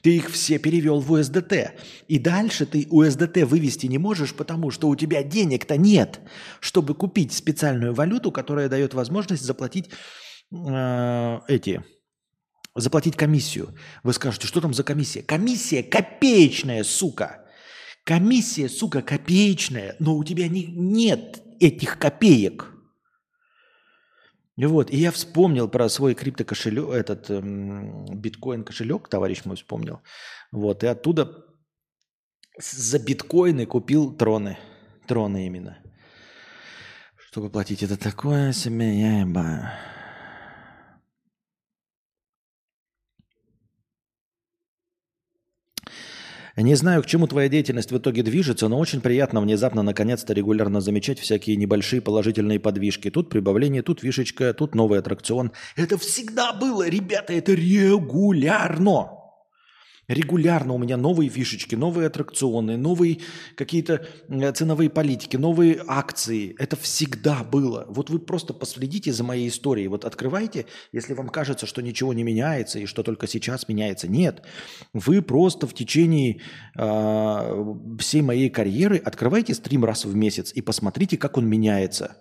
Ты 0.00 0.16
их 0.16 0.30
все 0.30 0.58
перевел 0.58 0.98
в 0.98 1.14
USDT. 1.14 1.72
И 2.08 2.18
дальше 2.18 2.64
ты 2.64 2.84
USDT 2.84 3.44
вывести 3.44 3.84
не 3.84 3.98
можешь, 3.98 4.32
потому 4.32 4.70
что 4.70 4.88
у 4.88 4.96
тебя 4.96 5.22
денег-то 5.22 5.76
нет, 5.76 6.20
чтобы 6.60 6.94
купить 6.94 7.34
специальную 7.34 7.92
валюту, 7.92 8.32
которая 8.32 8.70
дает 8.70 8.94
возможность 8.94 9.42
заплатить 9.42 9.90
э, 10.50 11.38
эти, 11.48 11.84
заплатить 12.74 13.14
комиссию. 13.14 13.76
Вы 14.02 14.14
скажете, 14.14 14.46
что 14.46 14.62
там 14.62 14.72
за 14.72 14.84
комиссия? 14.84 15.22
Комиссия 15.22 15.82
копеечная, 15.82 16.82
сука. 16.82 17.44
Комиссия, 18.04 18.70
сука, 18.70 19.02
копеечная, 19.02 19.96
но 19.98 20.16
у 20.16 20.24
тебя 20.24 20.48
не, 20.48 20.64
нет 20.64 21.42
этих 21.60 21.98
копеек. 21.98 22.71
Вот, 24.56 24.90
и 24.90 24.96
я 24.96 25.10
вспомнил 25.10 25.68
про 25.68 25.88
свой 25.88 26.14
криптокошелек, 26.14 26.90
этот 26.90 27.30
эм, 27.30 28.04
биткоин 28.20 28.64
кошелек, 28.64 29.08
товарищ 29.08 29.44
мой 29.44 29.56
вспомнил. 29.56 30.00
Вот, 30.50 30.84
и 30.84 30.86
оттуда 30.86 31.46
за 32.58 32.98
биткоины 32.98 33.64
купил 33.64 34.14
троны. 34.14 34.58
Троны 35.06 35.46
именно. 35.46 35.78
Чтобы 37.16 37.48
платить 37.48 37.82
это 37.82 37.96
такое 37.96 38.52
себе, 38.52 39.00
я 39.00 39.20
ебаю. 39.20 39.70
Не 46.56 46.74
знаю, 46.74 47.02
к 47.02 47.06
чему 47.06 47.26
твоя 47.26 47.48
деятельность 47.48 47.92
в 47.92 47.98
итоге 47.98 48.22
движется, 48.22 48.68
но 48.68 48.78
очень 48.78 49.00
приятно 49.00 49.40
внезапно, 49.40 49.82
наконец-то, 49.82 50.34
регулярно 50.34 50.80
замечать 50.82 51.18
всякие 51.18 51.56
небольшие 51.56 52.02
положительные 52.02 52.60
подвижки. 52.60 53.10
Тут 53.10 53.30
прибавление, 53.30 53.82
тут 53.82 54.00
фишечка, 54.00 54.52
тут 54.52 54.74
новый 54.74 54.98
аттракцион. 54.98 55.52
Это 55.76 55.96
всегда 55.96 56.52
было, 56.52 56.88
ребята, 56.88 57.32
это 57.32 57.54
регулярно. 57.54 59.21
Регулярно 60.08 60.74
у 60.74 60.78
меня 60.78 60.96
новые 60.96 61.30
фишечки, 61.30 61.76
новые 61.76 62.08
аттракционы, 62.08 62.76
новые 62.76 63.20
какие-то 63.54 64.04
э, 64.28 64.52
ценовые 64.52 64.90
политики, 64.90 65.36
новые 65.36 65.80
акции. 65.86 66.56
Это 66.58 66.76
всегда 66.76 67.44
было. 67.44 67.86
Вот 67.88 68.10
вы 68.10 68.18
просто 68.18 68.52
последите 68.52 69.12
за 69.12 69.22
моей 69.22 69.48
историей. 69.48 69.86
Вот 69.86 70.04
открывайте, 70.04 70.66
если 70.90 71.14
вам 71.14 71.28
кажется, 71.28 71.66
что 71.66 71.82
ничего 71.82 72.12
не 72.12 72.24
меняется 72.24 72.80
и 72.80 72.86
что 72.86 73.04
только 73.04 73.28
сейчас 73.28 73.68
меняется. 73.68 74.08
Нет. 74.08 74.42
Вы 74.92 75.22
просто 75.22 75.68
в 75.68 75.74
течение 75.74 76.40
э, 76.76 77.74
всей 78.00 78.22
моей 78.22 78.50
карьеры 78.50 78.96
открывайте 78.96 79.54
стрим 79.54 79.84
раз 79.84 80.04
в 80.04 80.16
месяц 80.16 80.52
и 80.52 80.62
посмотрите, 80.62 81.16
как 81.16 81.38
он 81.38 81.46
меняется 81.46 82.16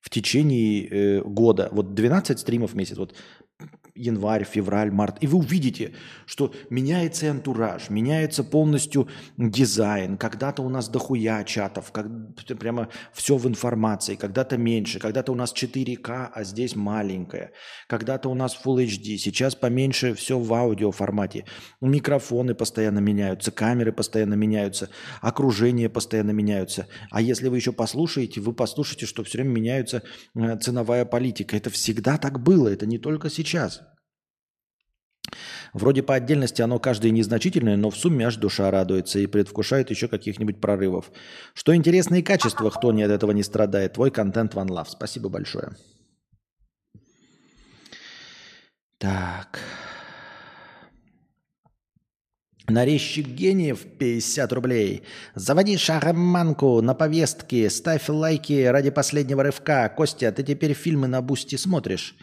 в 0.00 0.10
течение 0.10 0.86
э, 0.86 1.22
года. 1.22 1.70
Вот 1.72 1.94
12 1.94 2.38
стримов 2.38 2.70
в 2.70 2.76
месяц. 2.76 2.96
Вот 2.96 3.16
январь, 3.96 4.44
февраль, 4.44 4.90
март, 4.90 5.18
и 5.20 5.26
вы 5.26 5.38
увидите, 5.38 5.94
что 6.26 6.52
меняется 6.70 7.30
антураж, 7.30 7.90
меняется 7.90 8.44
полностью 8.44 9.08
дизайн. 9.36 10.16
Когда-то 10.16 10.62
у 10.62 10.68
нас 10.68 10.88
дохуя 10.88 11.44
чатов, 11.44 11.92
как, 11.92 12.06
прямо 12.58 12.88
все 13.12 13.36
в 13.36 13.46
информации, 13.46 14.16
когда-то 14.16 14.56
меньше, 14.56 14.98
когда-то 14.98 15.32
у 15.32 15.34
нас 15.34 15.54
4К, 15.54 16.30
а 16.32 16.44
здесь 16.44 16.76
маленькое. 16.76 17.52
Когда-то 17.88 18.28
у 18.28 18.34
нас 18.34 18.58
Full 18.64 18.84
HD, 18.86 19.16
сейчас 19.16 19.54
поменьше 19.54 20.14
все 20.14 20.38
в 20.38 20.52
аудио 20.52 20.92
формате. 20.92 21.44
Микрофоны 21.80 22.54
постоянно 22.54 22.98
меняются, 22.98 23.50
камеры 23.50 23.92
постоянно 23.92 24.34
меняются, 24.34 24.90
окружение 25.20 25.88
постоянно 25.88 26.32
меняются. 26.32 26.86
А 27.10 27.20
если 27.20 27.48
вы 27.48 27.56
еще 27.56 27.72
послушаете, 27.72 28.40
вы 28.40 28.52
послушаете, 28.52 29.06
что 29.06 29.24
все 29.24 29.38
время 29.38 29.50
меняется 29.50 30.02
э, 30.34 30.58
ценовая 30.58 31.04
политика. 31.04 31.56
Это 31.56 31.70
всегда 31.70 32.18
так 32.18 32.42
было, 32.42 32.68
это 32.68 32.86
не 32.86 32.98
только 32.98 33.30
сейчас. 33.30 33.82
Вроде 35.76 36.02
по 36.02 36.14
отдельности 36.14 36.62
оно 36.62 36.78
каждое 36.78 37.10
незначительное, 37.10 37.76
но 37.76 37.90
в 37.90 37.96
сумме 37.98 38.26
аж 38.26 38.36
душа 38.36 38.70
радуется 38.70 39.18
и 39.18 39.26
предвкушает 39.26 39.90
еще 39.90 40.08
каких-нибудь 40.08 40.58
прорывов. 40.58 41.12
Что 41.52 41.76
интересные 41.76 42.22
качества, 42.22 42.70
кто 42.70 42.92
не 42.92 43.02
от 43.02 43.10
этого 43.10 43.32
не 43.32 43.42
страдает. 43.42 43.92
Твой 43.92 44.10
контент 44.10 44.54
One 44.54 44.68
Love. 44.68 44.86
Спасибо 44.88 45.28
большое. 45.28 45.72
Так. 48.96 49.60
Нарезчик 52.68 53.26
гениев 53.26 53.84
50 53.98 54.52
рублей. 54.54 55.02
Заводи 55.34 55.76
шарманку 55.76 56.80
на 56.80 56.94
повестке, 56.94 57.68
ставь 57.68 58.08
лайки 58.08 58.64
ради 58.64 58.88
последнего 58.88 59.42
рывка. 59.42 59.90
Костя, 59.90 60.32
ты 60.32 60.42
теперь 60.42 60.72
фильмы 60.72 61.06
на 61.06 61.20
Бусти 61.20 61.56
смотришь? 61.56 62.16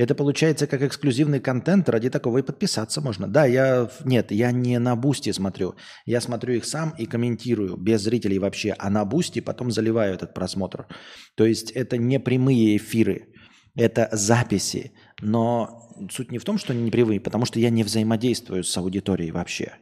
Это 0.00 0.14
получается 0.14 0.66
как 0.66 0.80
эксклюзивный 0.80 1.40
контент, 1.40 1.86
ради 1.90 2.08
такого 2.08 2.38
и 2.38 2.42
подписаться 2.42 3.02
можно. 3.02 3.28
Да, 3.28 3.44
я... 3.44 3.90
Нет, 4.02 4.32
я 4.32 4.50
не 4.50 4.78
на 4.78 4.96
Бусти 4.96 5.30
смотрю. 5.30 5.74
Я 6.06 6.22
смотрю 6.22 6.54
их 6.54 6.64
сам 6.64 6.94
и 6.96 7.04
комментирую, 7.04 7.76
без 7.76 8.00
зрителей 8.00 8.38
вообще. 8.38 8.74
А 8.78 8.88
на 8.88 9.04
Бусти 9.04 9.40
потом 9.40 9.70
заливаю 9.70 10.14
этот 10.14 10.32
просмотр. 10.32 10.86
То 11.34 11.44
есть 11.44 11.70
это 11.72 11.98
не 11.98 12.18
прямые 12.18 12.78
эфиры, 12.78 13.28
это 13.76 14.08
записи. 14.12 14.92
Но 15.20 15.92
суть 16.10 16.32
не 16.32 16.38
в 16.38 16.44
том, 16.44 16.56
что 16.56 16.72
они 16.72 16.80
не 16.80 16.90
прямые, 16.90 17.20
потому 17.20 17.44
что 17.44 17.60
я 17.60 17.68
не 17.68 17.84
взаимодействую 17.84 18.64
с 18.64 18.74
аудиторией 18.78 19.32
вообще. 19.32 19.74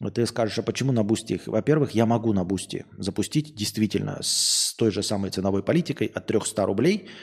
Вот 0.00 0.14
ты 0.14 0.24
скажешь, 0.24 0.58
а 0.58 0.62
почему 0.62 0.92
на 0.92 1.04
Бусти? 1.04 1.38
Во-первых, 1.44 1.90
я 1.90 2.06
могу 2.06 2.32
на 2.32 2.44
Бусти 2.44 2.86
запустить 2.96 3.54
действительно 3.54 4.18
с 4.22 4.74
той 4.78 4.90
же 4.90 5.02
самой 5.02 5.30
ценовой 5.30 5.62
политикой 5.62 6.06
от 6.06 6.26
300 6.26 6.64
рублей– 6.64 7.10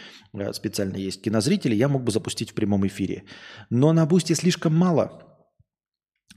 специально 0.54 0.98
есть 0.98 1.22
кинозрители, 1.22 1.76
я 1.76 1.88
мог 1.88 2.04
бы 2.04 2.12
запустить 2.12 2.52
в 2.52 2.54
прямом 2.54 2.86
эфире. 2.88 3.24
Но 3.70 3.94
на 3.94 4.06
Бусти 4.06 4.34
слишком 4.34 4.76
мало 4.76 5.30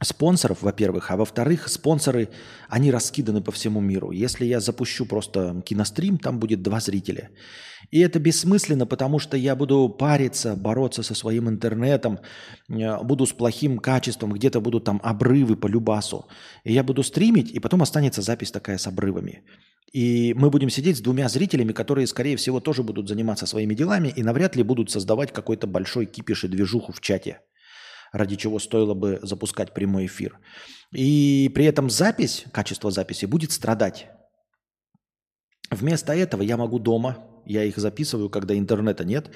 спонсоров, 0.05 0.63
во-первых, 0.63 1.11
а 1.11 1.17
во-вторых, 1.17 1.69
спонсоры, 1.69 2.29
они 2.69 2.91
раскиданы 2.91 3.41
по 3.41 3.53
всему 3.53 3.81
миру. 3.81 4.11
Если 4.11 4.45
я 4.45 4.61
запущу 4.61 5.07
просто 5.07 5.63
кинострим, 5.65 6.19
там 6.19 6.39
будет 6.39 6.63
два 6.63 6.81
зрителя. 6.81 7.31
И 7.91 8.01
это 8.01 8.19
бессмысленно, 8.19 8.87
потому 8.87 9.19
что 9.19 9.37
я 9.37 9.57
буду 9.57 9.89
париться, 9.89 10.57
бороться 10.57 11.03
со 11.03 11.15
своим 11.15 11.49
интернетом, 11.49 12.19
э, 12.69 13.05
буду 13.05 13.27
с 13.27 13.33
плохим 13.33 13.79
качеством, 13.79 14.33
где-то 14.33 14.61
будут 14.61 14.85
там 14.85 15.01
обрывы 15.03 15.57
по 15.57 15.69
любасу. 15.69 16.27
И 16.65 16.73
я 16.73 16.83
буду 16.83 17.03
стримить, 17.03 17.51
и 17.51 17.61
потом 17.61 17.83
останется 17.83 18.23
запись 18.23 18.51
такая 18.51 18.79
с 18.79 18.87
обрывами. 18.87 19.43
И 19.93 20.33
мы 20.35 20.51
будем 20.51 20.71
сидеть 20.71 20.97
с 20.97 21.01
двумя 21.01 21.29
зрителями, 21.29 21.73
которые, 21.73 22.07
скорее 22.07 22.37
всего, 22.37 22.61
тоже 22.61 22.83
будут 22.83 23.09
заниматься 23.09 23.47
своими 23.47 23.75
делами 23.75 24.09
и 24.09 24.23
навряд 24.23 24.57
ли 24.57 24.63
будут 24.63 24.91
создавать 24.91 25.33
какой-то 25.33 25.67
большой 25.67 26.07
кипиш 26.07 26.45
и 26.45 26.49
движуху 26.49 26.93
в 26.93 27.01
чате, 27.01 27.41
ради 28.11 28.37
чего 28.37 28.59
стоило 28.59 28.95
бы 28.95 29.21
запускать 29.23 29.75
прямой 29.75 30.07
эфир. 30.07 30.39
И 30.95 31.51
при 31.55 31.67
этом 31.67 31.91
запись, 31.91 32.45
качество 32.53 32.91
записи 32.91 33.27
будет 33.27 33.53
страдать. 33.53 34.09
Вместо 35.71 36.15
этого 36.15 36.43
я 36.43 36.57
могу 36.57 36.79
дома, 36.79 37.19
я 37.45 37.65
их 37.65 37.77
записываю, 37.77 38.31
когда 38.31 38.57
интернета 38.57 39.05
нет, 39.05 39.31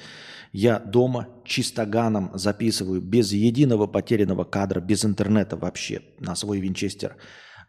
я 0.51 0.79
дома 0.79 1.27
чистоганом 1.45 2.31
записываю 2.33 3.01
без 3.01 3.31
единого 3.31 3.85
потерянного 3.85 4.43
кадра, 4.43 4.79
без 4.79 5.05
интернета 5.05 5.55
вообще 5.55 6.01
на 6.19 6.35
свой 6.35 6.59
винчестер, 6.59 7.17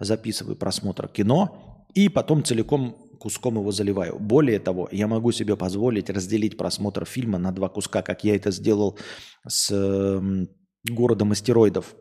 записываю 0.01 0.57
просмотр 0.57 1.09
кино, 1.09 1.68
и 1.95 2.09
потом 2.09 2.45
целиком 2.45 2.97
куском 3.19 3.57
его 3.57 3.73
заливаю. 3.73 4.19
Более 4.19 4.59
того, 4.61 4.89
я 4.93 5.07
могу 5.07 5.33
себе 5.33 5.57
позволить 5.57 6.11
разделить 6.11 6.57
просмотр 6.57 7.05
фильма 7.05 7.39
на 7.39 7.53
два 7.53 7.69
куска, 7.69 8.03
как 8.03 8.25
я 8.25 8.37
это 8.37 8.51
сделал 8.51 8.99
с 9.47 9.71
э, 9.71 10.47
городом 10.89 11.33
астероидов. 11.33 11.95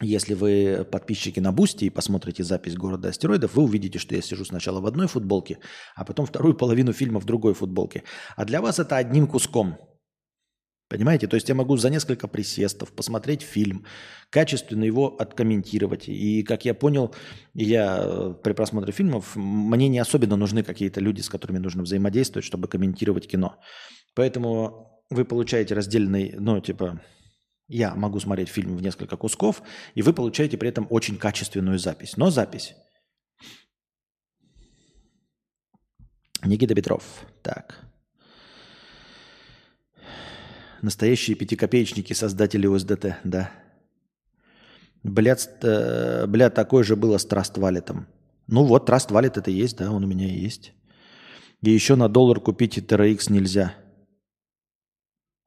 Если 0.00 0.34
вы 0.34 0.86
подписчики 0.90 1.38
на 1.38 1.52
Boosty 1.52 1.84
и 1.84 1.90
посмотрите 1.90 2.42
запись 2.42 2.76
города 2.76 3.10
астероидов, 3.10 3.54
вы 3.54 3.62
увидите, 3.62 3.98
что 3.98 4.16
я 4.16 4.22
сижу 4.22 4.44
сначала 4.44 4.80
в 4.80 4.86
одной 4.86 5.06
футболке, 5.06 5.58
а 5.94 6.04
потом 6.04 6.26
вторую 6.26 6.54
половину 6.54 6.92
фильма 6.92 7.20
в 7.20 7.24
другой 7.24 7.54
футболке. 7.54 8.02
А 8.36 8.44
для 8.44 8.60
вас 8.60 8.80
это 8.80 8.96
одним 8.96 9.28
куском. 9.28 9.78
Понимаете? 10.92 11.26
То 11.26 11.36
есть 11.36 11.48
я 11.48 11.54
могу 11.54 11.78
за 11.78 11.88
несколько 11.88 12.28
присестов 12.28 12.92
посмотреть 12.92 13.40
фильм, 13.40 13.86
качественно 14.28 14.84
его 14.84 15.16
откомментировать. 15.16 16.06
И, 16.06 16.42
как 16.42 16.66
я 16.66 16.74
понял, 16.74 17.14
я 17.54 18.02
э, 18.04 18.34
при 18.44 18.52
просмотре 18.52 18.92
фильмов, 18.92 19.34
мне 19.34 19.88
не 19.88 19.98
особенно 19.98 20.36
нужны 20.36 20.62
какие-то 20.62 21.00
люди, 21.00 21.22
с 21.22 21.30
которыми 21.30 21.56
нужно 21.56 21.82
взаимодействовать, 21.82 22.44
чтобы 22.44 22.68
комментировать 22.68 23.26
кино. 23.26 23.58
Поэтому 24.14 25.02
вы 25.08 25.24
получаете 25.24 25.74
раздельный, 25.74 26.34
ну, 26.38 26.60
типа, 26.60 27.00
я 27.68 27.94
могу 27.94 28.20
смотреть 28.20 28.50
фильм 28.50 28.76
в 28.76 28.82
несколько 28.82 29.16
кусков, 29.16 29.62
и 29.94 30.02
вы 30.02 30.12
получаете 30.12 30.58
при 30.58 30.68
этом 30.68 30.86
очень 30.90 31.16
качественную 31.16 31.78
запись. 31.78 32.18
Но 32.18 32.28
запись. 32.28 32.74
Никита 36.44 36.74
Петров. 36.74 37.02
Так. 37.42 37.91
Настоящие 40.82 41.36
пятикопеечники, 41.36 42.12
создатели 42.12 42.66
ОСДТ, 42.66 43.16
да. 43.22 43.52
Блядь, 45.04 45.48
э, 45.62 46.26
бля, 46.26 46.50
такой 46.50 46.82
же 46.82 46.96
было 46.96 47.18
с 47.18 47.24
Траст 47.24 47.56
Валетом. 47.56 48.08
Ну 48.48 48.64
вот, 48.64 48.86
Траст 48.86 49.12
Валет 49.12 49.36
это 49.36 49.52
есть, 49.52 49.78
да, 49.78 49.92
он 49.92 50.02
у 50.02 50.08
меня 50.08 50.26
есть. 50.26 50.72
И 51.62 51.70
еще 51.70 51.94
на 51.94 52.08
доллар 52.08 52.40
купить 52.40 52.78
TRX 52.78 53.32
нельзя. 53.32 53.76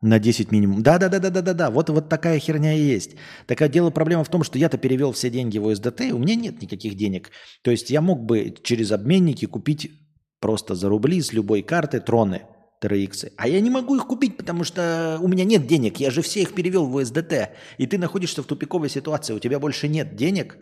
На 0.02 0.20
10 0.20 0.52
минимум. 0.54 0.82
Да-да-да-да-да-да. 0.82 1.70
Вот, 1.70 1.90
вот 1.90 2.08
такая 2.08 2.40
херня 2.40 2.74
и 2.74 2.82
есть. 2.82 3.16
Такая 3.46 3.68
дело 3.68 3.90
проблема 3.90 4.24
в 4.24 4.30
том, 4.30 4.44
что 4.44 4.58
я-то 4.58 4.78
перевел 4.78 5.12
все 5.12 5.30
деньги 5.30 5.58
в 5.58 5.68
ОСДТ, 5.68 6.02
и 6.02 6.12
у 6.14 6.18
меня 6.18 6.36
нет 6.36 6.62
никаких 6.62 6.96
денег. 6.96 7.32
То 7.62 7.72
есть 7.72 7.90
я 7.90 8.00
мог 8.00 8.24
бы 8.24 8.56
через 8.64 8.94
обменники 8.94 9.46
купить 9.48 9.92
просто 10.40 10.76
за 10.76 10.88
рубли 10.88 11.22
с 11.22 11.34
любой 11.34 11.62
карты 11.62 12.00
троны– 12.00 12.44
TRX. 12.82 13.34
А 13.38 13.48
я 13.48 13.62
не 13.62 13.70
могу 13.70 13.96
их 13.96 14.08
купить, 14.08 14.38
потому 14.38 14.64
что 14.64 15.18
у 15.22 15.28
меня 15.28 15.46
нет 15.46 15.68
денег. 15.68 16.00
Я 16.00 16.12
же 16.12 16.22
все 16.22 16.42
их 16.42 16.54
перевел 16.54 16.86
в 16.86 16.98
USDT. 16.98 17.50
И 17.78 17.88
ты 17.88 17.98
находишься 17.98 18.44
в 18.44 18.46
тупиковой 18.46 18.90
ситуации. 18.90 19.34
У 19.34 19.40
тебя 19.40 19.60
больше 19.60 19.88
нет 19.88 20.16
денег, 20.16 20.58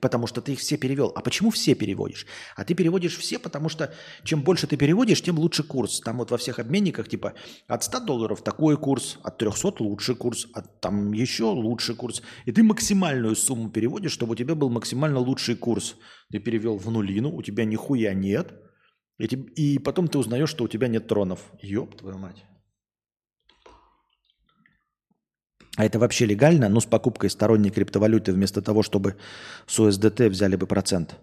потому 0.00 0.26
что 0.26 0.40
ты 0.40 0.52
их 0.52 0.58
все 0.58 0.76
перевел. 0.76 1.12
А 1.14 1.20
почему 1.20 1.50
все 1.50 1.74
переводишь? 1.74 2.26
А 2.56 2.64
ты 2.64 2.74
переводишь 2.74 3.16
все, 3.16 3.38
потому 3.38 3.68
что 3.68 3.92
чем 4.24 4.42
больше 4.42 4.66
ты 4.66 4.76
переводишь, 4.76 5.22
тем 5.22 5.38
лучше 5.38 5.62
курс. 5.62 6.00
Там 6.00 6.18
вот 6.18 6.30
во 6.30 6.38
всех 6.38 6.58
обменниках 6.58 7.08
типа 7.08 7.34
от 7.66 7.84
100 7.84 8.00
долларов 8.00 8.42
такой 8.42 8.76
курс, 8.76 9.18
от 9.22 9.38
300 9.38 9.82
лучший 9.82 10.14
курс, 10.14 10.46
от 10.54 10.80
там 10.80 11.12
еще 11.12 11.44
лучший 11.44 11.94
курс. 11.94 12.22
И 12.46 12.52
ты 12.52 12.62
максимальную 12.62 13.36
сумму 13.36 13.70
переводишь, 13.70 14.12
чтобы 14.12 14.32
у 14.32 14.36
тебя 14.36 14.54
был 14.54 14.70
максимально 14.70 15.18
лучший 15.18 15.56
курс. 15.56 15.96
Ты 16.30 16.38
перевел 16.38 16.76
в 16.76 16.90
нулину, 16.90 17.34
у 17.34 17.42
тебя 17.42 17.64
нихуя 17.64 18.14
нет– 18.14 18.52
и, 19.18 19.24
и 19.24 19.78
потом 19.78 20.08
ты 20.08 20.18
узнаешь, 20.18 20.48
что 20.48 20.64
у 20.64 20.68
тебя 20.68 20.88
нет 20.88 21.08
тронов. 21.08 21.40
Ёб 21.60 21.96
твою 21.96 22.18
мать. 22.18 22.44
А 25.76 25.84
это 25.84 25.98
вообще 25.98 26.26
легально? 26.26 26.68
Ну, 26.68 26.80
с 26.80 26.86
покупкой 26.86 27.30
сторонней 27.30 27.70
криптовалюты 27.70 28.32
вместо 28.32 28.62
того, 28.62 28.82
чтобы 28.82 29.16
с 29.66 29.78
USDT 29.78 30.28
взяли 30.28 30.56
бы 30.56 30.66
процент. 30.66 31.16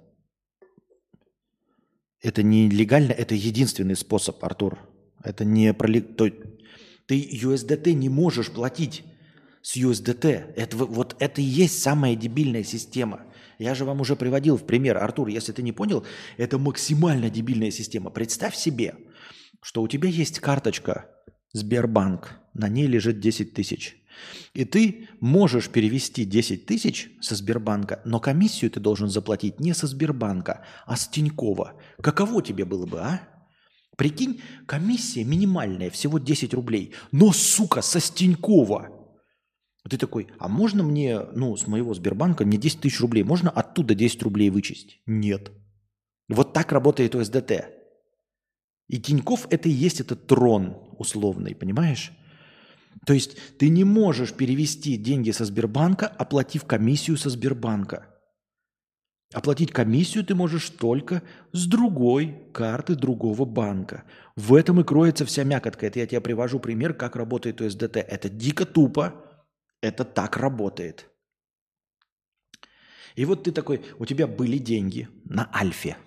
Это 2.21 2.41
не 2.41 2.69
легально, 2.69 3.11
это 3.11 3.35
единственный 3.35 3.95
способ, 3.95 4.43
Артур. 4.43 4.79
Это 5.23 5.43
не 5.43 5.73
про... 5.73 5.87
Ты 5.87 7.21
USDT 7.21 7.93
не 7.93 8.09
можешь 8.09 8.49
платить 8.49 9.03
с 9.61 9.75
USDT. 9.75 10.53
Это, 10.55 10.77
вот 10.77 11.15
это 11.19 11.41
и 11.41 11.43
есть 11.43 11.81
самая 11.81 12.15
дебильная 12.15 12.63
система. 12.63 13.25
Я 13.59 13.75
же 13.75 13.85
вам 13.85 14.01
уже 14.01 14.15
приводил 14.15 14.57
в 14.57 14.65
пример, 14.65 14.97
Артур, 14.97 15.27
если 15.27 15.51
ты 15.51 15.61
не 15.61 15.71
понял, 15.71 16.05
это 16.37 16.57
максимально 16.57 17.29
дебильная 17.29 17.71
система. 17.71 18.09
Представь 18.09 18.55
себе, 18.55 18.95
что 19.61 19.81
у 19.81 19.87
тебя 19.87 20.09
есть 20.09 20.39
карточка 20.39 21.05
Сбербанк, 21.53 22.39
на 22.53 22.67
ней 22.67 22.87
лежит 22.87 23.19
10 23.19 23.53
тысяч. 23.53 23.97
И 24.53 24.63
ты 24.65 25.09
можешь 25.19 25.69
перевести 25.69 26.25
10 26.25 26.65
тысяч 26.65 27.09
со 27.21 27.35
Сбербанка, 27.35 28.01
но 28.05 28.19
комиссию 28.19 28.71
ты 28.71 28.79
должен 28.79 29.09
заплатить 29.09 29.59
не 29.59 29.73
со 29.73 29.87
Сбербанка, 29.87 30.65
а 30.85 30.95
с 30.95 31.07
Тинькова. 31.07 31.73
Каково 32.01 32.41
тебе 32.41 32.65
было 32.65 32.85
бы, 32.85 32.99
а? 32.99 33.21
Прикинь, 33.97 34.41
комиссия 34.65 35.23
минимальная, 35.23 35.89
всего 35.89 36.19
10 36.19 36.53
рублей, 36.53 36.93
но, 37.11 37.31
сука, 37.31 37.81
со 37.81 37.99
Стенькова. 37.99 38.89
Ты 39.89 39.97
такой, 39.97 40.27
а 40.39 40.47
можно 40.47 40.83
мне, 40.83 41.19
ну, 41.35 41.55
с 41.55 41.67
моего 41.67 41.93
Сбербанка 41.93 42.43
не 42.43 42.57
10 42.57 42.81
тысяч 42.81 42.99
рублей, 43.01 43.23
можно 43.23 43.51
оттуда 43.51 43.93
10 43.93 44.23
рублей 44.23 44.49
вычесть? 44.49 44.99
Нет. 45.05 45.51
Вот 46.27 46.53
так 46.53 46.71
работает 46.71 47.13
ОСДТ. 47.13 47.65
И 48.87 48.99
Тиньков 48.99 49.47
это 49.51 49.69
и 49.69 49.71
есть 49.71 49.99
этот 49.99 50.25
трон 50.25 50.77
условный, 50.97 51.53
понимаешь? 51.53 52.11
То 53.05 53.13
есть 53.13 53.37
ты 53.57 53.69
не 53.69 53.83
можешь 53.83 54.33
перевести 54.33 54.97
деньги 54.97 55.31
со 55.31 55.45
Сбербанка, 55.45 56.07
оплатив 56.07 56.65
комиссию 56.65 57.17
со 57.17 57.29
Сбербанка. 57.29 58.07
Оплатить 59.33 59.71
комиссию 59.71 60.23
ты 60.23 60.33
можешь 60.33 60.69
только 60.69 61.21
с 61.51 61.67
другой 61.67 62.41
карты 62.53 62.95
другого 62.95 63.45
банка. 63.45 64.03
В 64.35 64.55
этом 64.55 64.79
и 64.79 64.83
кроется 64.83 65.25
вся 65.25 65.43
мякотка. 65.43 65.87
Это 65.87 65.99
я 65.99 66.07
тебе 66.07 66.21
привожу 66.21 66.59
пример, 66.59 66.93
как 66.93 67.15
работает 67.15 67.61
УСДТ. 67.61 67.97
Это 67.97 68.29
дико 68.29 68.65
тупо. 68.65 69.24
Это 69.85 70.03
так 70.03 70.35
работает. 70.37 71.05
И 73.15 73.23
вот 73.23 73.43
ты 73.43 73.51
такой, 73.51 73.81
у 73.99 74.05
тебя 74.07 74.25
были 74.25 74.57
деньги 74.57 75.07
на 75.25 75.47
Альфе. 75.53 75.97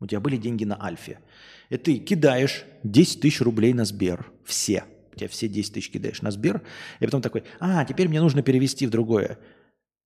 У 0.00 0.06
тебя 0.06 0.20
были 0.20 0.38
деньги 0.38 0.64
на 0.64 0.82
Альфе. 0.82 1.20
И 1.68 1.76
ты 1.76 1.98
кидаешь 1.98 2.64
10 2.84 3.20
тысяч 3.20 3.42
рублей 3.42 3.74
на 3.74 3.84
Сбер. 3.84 4.32
Все. 4.42 4.84
У 5.12 5.16
тебя 5.16 5.28
все 5.28 5.48
10 5.48 5.74
тысяч 5.74 5.90
кидаешь 5.90 6.22
на 6.22 6.30
Сбер. 6.30 6.62
И 7.00 7.04
потом 7.04 7.20
такой, 7.20 7.44
а, 7.60 7.84
теперь 7.84 8.08
мне 8.08 8.22
нужно 8.22 8.42
перевести 8.42 8.86
в 8.86 8.90
другое. 8.90 9.38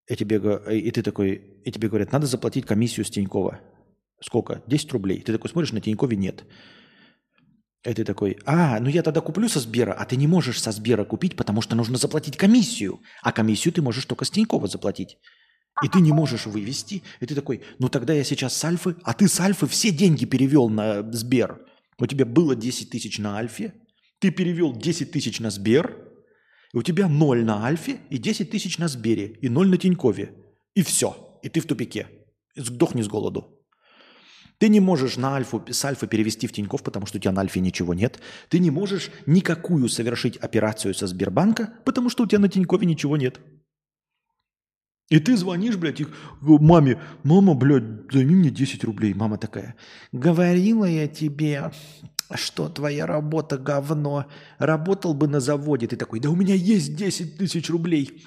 И, 0.08 0.16
тебе, 0.16 0.38
и 0.72 0.90
ты 0.90 1.02
такой, 1.04 1.60
и 1.64 1.70
тебе 1.70 1.88
говорят, 1.88 2.10
надо 2.10 2.26
заплатить 2.26 2.66
комиссию 2.66 3.06
с 3.06 3.10
Тинькова. 3.10 3.60
Сколько? 4.20 4.60
10 4.66 4.92
рублей. 4.92 5.20
Ты 5.22 5.32
такой 5.32 5.48
смотришь, 5.48 5.72
на 5.72 5.80
Тинькове 5.80 6.16
нет. 6.16 6.44
И 7.84 7.94
ты 7.94 8.04
такой, 8.04 8.38
а, 8.46 8.78
ну 8.78 8.88
я 8.88 9.02
тогда 9.02 9.20
куплю 9.20 9.48
со 9.48 9.58
Сбера, 9.58 9.92
а 9.92 10.04
ты 10.04 10.16
не 10.16 10.28
можешь 10.28 10.60
со 10.60 10.70
Сбера 10.70 11.04
купить, 11.04 11.34
потому 11.34 11.62
что 11.62 11.74
нужно 11.74 11.98
заплатить 11.98 12.36
комиссию. 12.36 13.00
А 13.22 13.32
комиссию 13.32 13.74
ты 13.74 13.82
можешь 13.82 14.04
только 14.04 14.24
с 14.24 14.30
Тинькова 14.30 14.68
заплатить. 14.68 15.18
И 15.82 15.88
ты 15.88 16.00
не 16.00 16.12
можешь 16.12 16.46
вывести. 16.46 17.02
И 17.20 17.26
ты 17.26 17.34
такой, 17.34 17.62
ну 17.78 17.88
тогда 17.88 18.12
я 18.12 18.22
сейчас 18.22 18.56
с 18.56 18.64
Альфы, 18.64 18.94
а 19.02 19.14
ты 19.14 19.26
с 19.26 19.40
Альфы 19.40 19.66
все 19.66 19.90
деньги 19.90 20.26
перевел 20.26 20.68
на 20.68 21.02
Сбер. 21.12 21.60
У 21.98 22.06
тебя 22.06 22.24
было 22.24 22.54
10 22.54 22.90
тысяч 22.90 23.18
на 23.18 23.36
Альфе, 23.36 23.74
ты 24.20 24.30
перевел 24.30 24.72
10 24.72 25.10
тысяч 25.10 25.40
на 25.40 25.50
Сбер, 25.50 25.96
и 26.72 26.76
у 26.76 26.82
тебя 26.82 27.08
0 27.08 27.44
на 27.44 27.64
Альфе 27.64 27.98
и 28.10 28.18
10 28.18 28.50
тысяч 28.50 28.78
на 28.78 28.86
Сбере, 28.86 29.26
и 29.42 29.48
0 29.48 29.68
на 29.68 29.76
Тинькове. 29.76 30.32
И 30.74 30.82
все. 30.82 31.40
И 31.42 31.48
ты 31.48 31.60
в 31.60 31.66
тупике. 31.66 32.06
Сдохни 32.54 33.02
с 33.02 33.08
голоду. 33.08 33.61
Ты 34.62 34.68
не 34.68 34.78
можешь 34.78 35.16
на 35.16 35.34
Альфу, 35.34 35.60
с 35.68 35.84
Альфы 35.84 36.06
перевести 36.06 36.46
в 36.46 36.52
Тиньков, 36.52 36.84
потому 36.84 37.04
что 37.04 37.18
у 37.18 37.20
тебя 37.20 37.32
на 37.32 37.40
Альфе 37.40 37.58
ничего 37.58 37.94
нет. 37.94 38.20
Ты 38.48 38.60
не 38.60 38.70
можешь 38.70 39.10
никакую 39.26 39.88
совершить 39.88 40.36
операцию 40.36 40.94
со 40.94 41.08
Сбербанка, 41.08 41.74
потому 41.84 42.08
что 42.10 42.22
у 42.22 42.26
тебя 42.28 42.38
на 42.38 42.48
Тинькове 42.48 42.86
ничего 42.86 43.16
нет. 43.16 43.40
И 45.08 45.18
ты 45.18 45.36
звонишь, 45.36 45.76
блядь, 45.78 45.98
их 45.98 46.10
маме, 46.40 47.00
мама, 47.24 47.54
блядь, 47.54 48.12
займи 48.12 48.36
мне 48.36 48.50
10 48.50 48.84
рублей. 48.84 49.14
Мама 49.14 49.36
такая, 49.36 49.74
говорила 50.12 50.84
я 50.84 51.08
тебе, 51.08 51.72
что 52.32 52.68
твоя 52.68 53.04
работа 53.04 53.58
говно. 53.58 54.26
Работал 54.58 55.12
бы 55.12 55.26
на 55.26 55.40
заводе. 55.40 55.88
Ты 55.88 55.96
такой, 55.96 56.20
да 56.20 56.30
у 56.30 56.36
меня 56.36 56.54
есть 56.54 56.94
10 56.94 57.36
тысяч 57.36 57.68
рублей. 57.68 58.22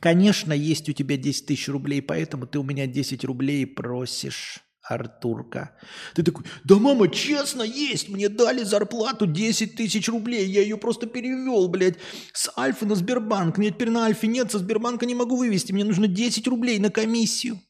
Конечно, 0.00 0.54
есть 0.54 0.88
у 0.88 0.92
тебя 0.92 1.18
10 1.18 1.44
тысяч 1.44 1.68
рублей, 1.68 2.00
поэтому 2.00 2.46
ты 2.46 2.58
у 2.58 2.62
меня 2.62 2.86
10 2.86 3.22
рублей 3.26 3.66
просишь. 3.66 4.62
Артурка. 4.82 5.76
Ты 6.14 6.22
такой, 6.22 6.44
да 6.64 6.76
мама, 6.76 7.08
честно, 7.08 7.62
есть, 7.62 8.08
мне 8.08 8.28
дали 8.28 8.64
зарплату 8.64 9.26
10 9.26 9.76
тысяч 9.76 10.08
рублей, 10.08 10.46
я 10.46 10.62
ее 10.62 10.76
просто 10.76 11.06
перевел, 11.06 11.68
блядь, 11.68 11.98
с 12.32 12.50
Альфы 12.58 12.86
на 12.86 12.94
Сбербанк, 12.94 13.58
мне 13.58 13.70
теперь 13.70 13.90
на 13.90 14.06
Альфе 14.06 14.26
нет, 14.26 14.50
со 14.50 14.58
Сбербанка 14.58 15.06
не 15.06 15.14
могу 15.14 15.36
вывести, 15.36 15.72
мне 15.72 15.84
нужно 15.84 16.08
10 16.08 16.46
рублей 16.48 16.78
на 16.78 16.90
комиссию. 16.90 17.60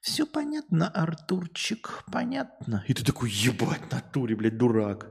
Все 0.00 0.26
понятно, 0.26 0.88
Артурчик, 0.88 2.04
понятно. 2.12 2.84
И 2.88 2.94
ты 2.94 3.04
такой, 3.04 3.30
ебать, 3.30 3.90
натуре, 3.90 4.36
блядь, 4.36 4.58
дурак. 4.58 5.10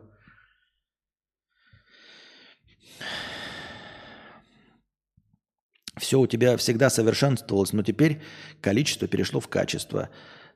Все 5.98 6.20
у 6.20 6.28
тебя 6.28 6.58
всегда 6.58 6.90
совершенствовалось, 6.90 7.74
но 7.74 7.84
теперь 7.84 8.22
количество 8.62 9.08
перешло 9.08 9.40
в 9.40 9.48
качество 9.48 10.10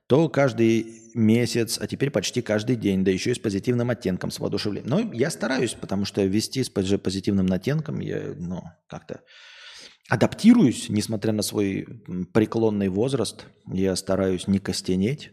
то 0.08 0.30
каждый 0.30 1.02
месяц, 1.14 1.78
а 1.82 1.88
теперь 1.88 2.12
почти 2.12 2.42
каждый 2.42 2.76
день, 2.76 3.04
да 3.04 3.12
еще 3.12 3.32
и 3.32 3.34
с 3.34 3.40
позитивным 3.40 3.90
оттенком, 3.90 4.32
с 4.32 4.40
воодушевлением. 4.40 4.90
Но 4.90 5.14
я 5.14 5.30
стараюсь, 5.30 5.74
потому 5.74 6.06
что 6.06 6.24
вести 6.24 6.64
с 6.64 6.70
позитивным 6.70 7.52
оттенком 7.52 8.00
я 8.00 8.34
ну, 8.38 8.64
как-то 8.88 9.22
адаптируюсь, 10.10 10.90
несмотря 10.90 11.34
на 11.34 11.42
свой 11.42 11.86
преклонный 12.34 12.88
возраст. 12.88 13.46
Я 13.68 13.96
стараюсь 13.96 14.48
не 14.48 14.60
костенеть 14.60 15.32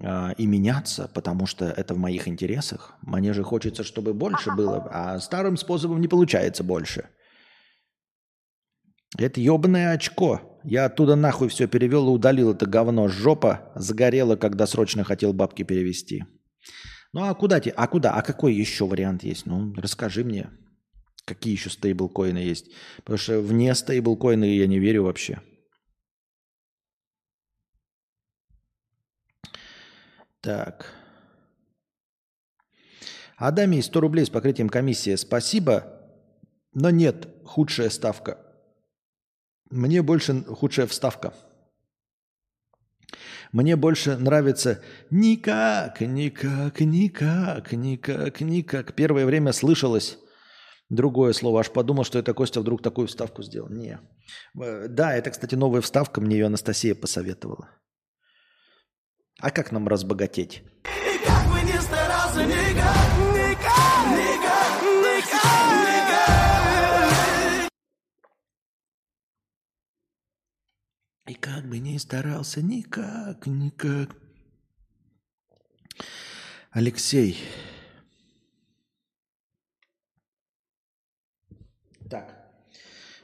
а, 0.00 0.32
и 0.38 0.46
меняться, 0.46 1.10
потому 1.12 1.46
что 1.46 1.64
это 1.64 1.94
в 1.94 1.98
моих 1.98 2.28
интересах. 2.28 2.96
Мне 3.02 3.32
же 3.32 3.42
хочется, 3.42 3.82
чтобы 3.82 4.14
больше 4.14 4.52
было, 4.54 4.88
а 4.90 5.18
старым 5.18 5.56
способом 5.56 6.00
не 6.00 6.08
получается 6.08 6.62
больше. 6.62 7.08
Это 9.16 9.40
ебаное 9.40 9.92
очко. 9.92 10.47
Я 10.64 10.86
оттуда 10.86 11.16
нахуй 11.16 11.48
все 11.48 11.66
перевел 11.66 12.08
и 12.08 12.10
удалил 12.10 12.52
это 12.52 12.66
говно. 12.66 13.08
Жопа 13.08 13.72
загорела, 13.74 14.36
когда 14.36 14.66
срочно 14.66 15.04
хотел 15.04 15.32
бабки 15.32 15.62
перевести. 15.62 16.24
Ну 17.12 17.24
а 17.24 17.34
куда 17.34 17.60
тебе? 17.60 17.74
А 17.76 17.86
куда? 17.86 18.14
А 18.14 18.22
какой 18.22 18.54
еще 18.54 18.86
вариант 18.86 19.22
есть? 19.22 19.46
Ну, 19.46 19.72
расскажи 19.74 20.24
мне, 20.24 20.50
какие 21.24 21.54
еще 21.54 21.70
стейблкоины 21.70 22.38
есть. 22.38 22.70
Потому 22.98 23.18
что 23.18 23.40
вне 23.40 23.74
стейблкоина 23.74 24.44
я 24.44 24.66
не 24.66 24.78
верю 24.78 25.04
вообще. 25.04 25.40
Так. 30.40 30.92
Адаме 33.36 33.82
100 33.82 34.00
рублей 34.00 34.26
с 34.26 34.30
покрытием 34.30 34.68
комиссии. 34.68 35.14
Спасибо, 35.14 35.98
но 36.74 36.90
нет, 36.90 37.28
худшая 37.44 37.88
ставка. 37.88 38.47
Мне 39.70 40.02
больше 40.02 40.42
худшая 40.44 40.86
вставка. 40.86 41.34
Мне 43.52 43.76
больше 43.76 44.16
нравится 44.16 44.82
никак, 45.10 46.00
никак, 46.00 46.80
никак, 46.80 47.72
никак, 47.72 48.40
никак. 48.40 48.94
Первое 48.94 49.24
время 49.24 49.52
слышалось 49.52 50.18
другое 50.90 51.32
слово. 51.32 51.60
Аж 51.60 51.70
подумал, 51.70 52.04
что 52.04 52.18
это 52.18 52.34
Костя 52.34 52.60
вдруг 52.60 52.82
такую 52.82 53.08
вставку 53.08 53.42
сделал. 53.42 53.68
Не. 53.70 54.00
Э, 54.60 54.86
да, 54.88 55.14
это, 55.14 55.30
кстати, 55.30 55.54
новая 55.54 55.80
вставка. 55.80 56.20
Мне 56.20 56.36
ее 56.36 56.46
Анастасия 56.46 56.94
посоветовала. 56.94 57.70
А 59.40 59.50
как 59.50 59.72
нам 59.72 59.88
разбогатеть? 59.88 60.62
И 60.84 61.26
как 61.26 61.46
бы 61.50 61.60
ни 61.60 61.78
старался, 61.78 62.44
никак, 62.44 63.17
И 71.28 71.34
как 71.34 71.66
бы 71.68 71.78
ни 71.78 71.98
старался, 71.98 72.62
никак, 72.62 73.46
никак. 73.46 74.16
Алексей. 76.70 77.38
Так. 82.08 82.34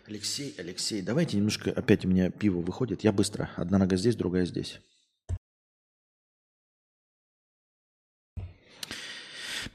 Алексей, 0.07 0.55
Алексей, 0.59 1.01
давайте 1.01 1.39
немножко, 1.39 1.71
опять 1.71 2.05
у 2.05 2.09
меня 2.09 2.31
пиво 2.31 2.61
выходит. 2.61 3.05
Я 3.05 3.13
быстро. 3.13 3.51
Одна 3.57 3.79
нога 3.79 3.97
здесь, 3.97 4.17
другая 4.17 4.45
здесь. 4.45 4.81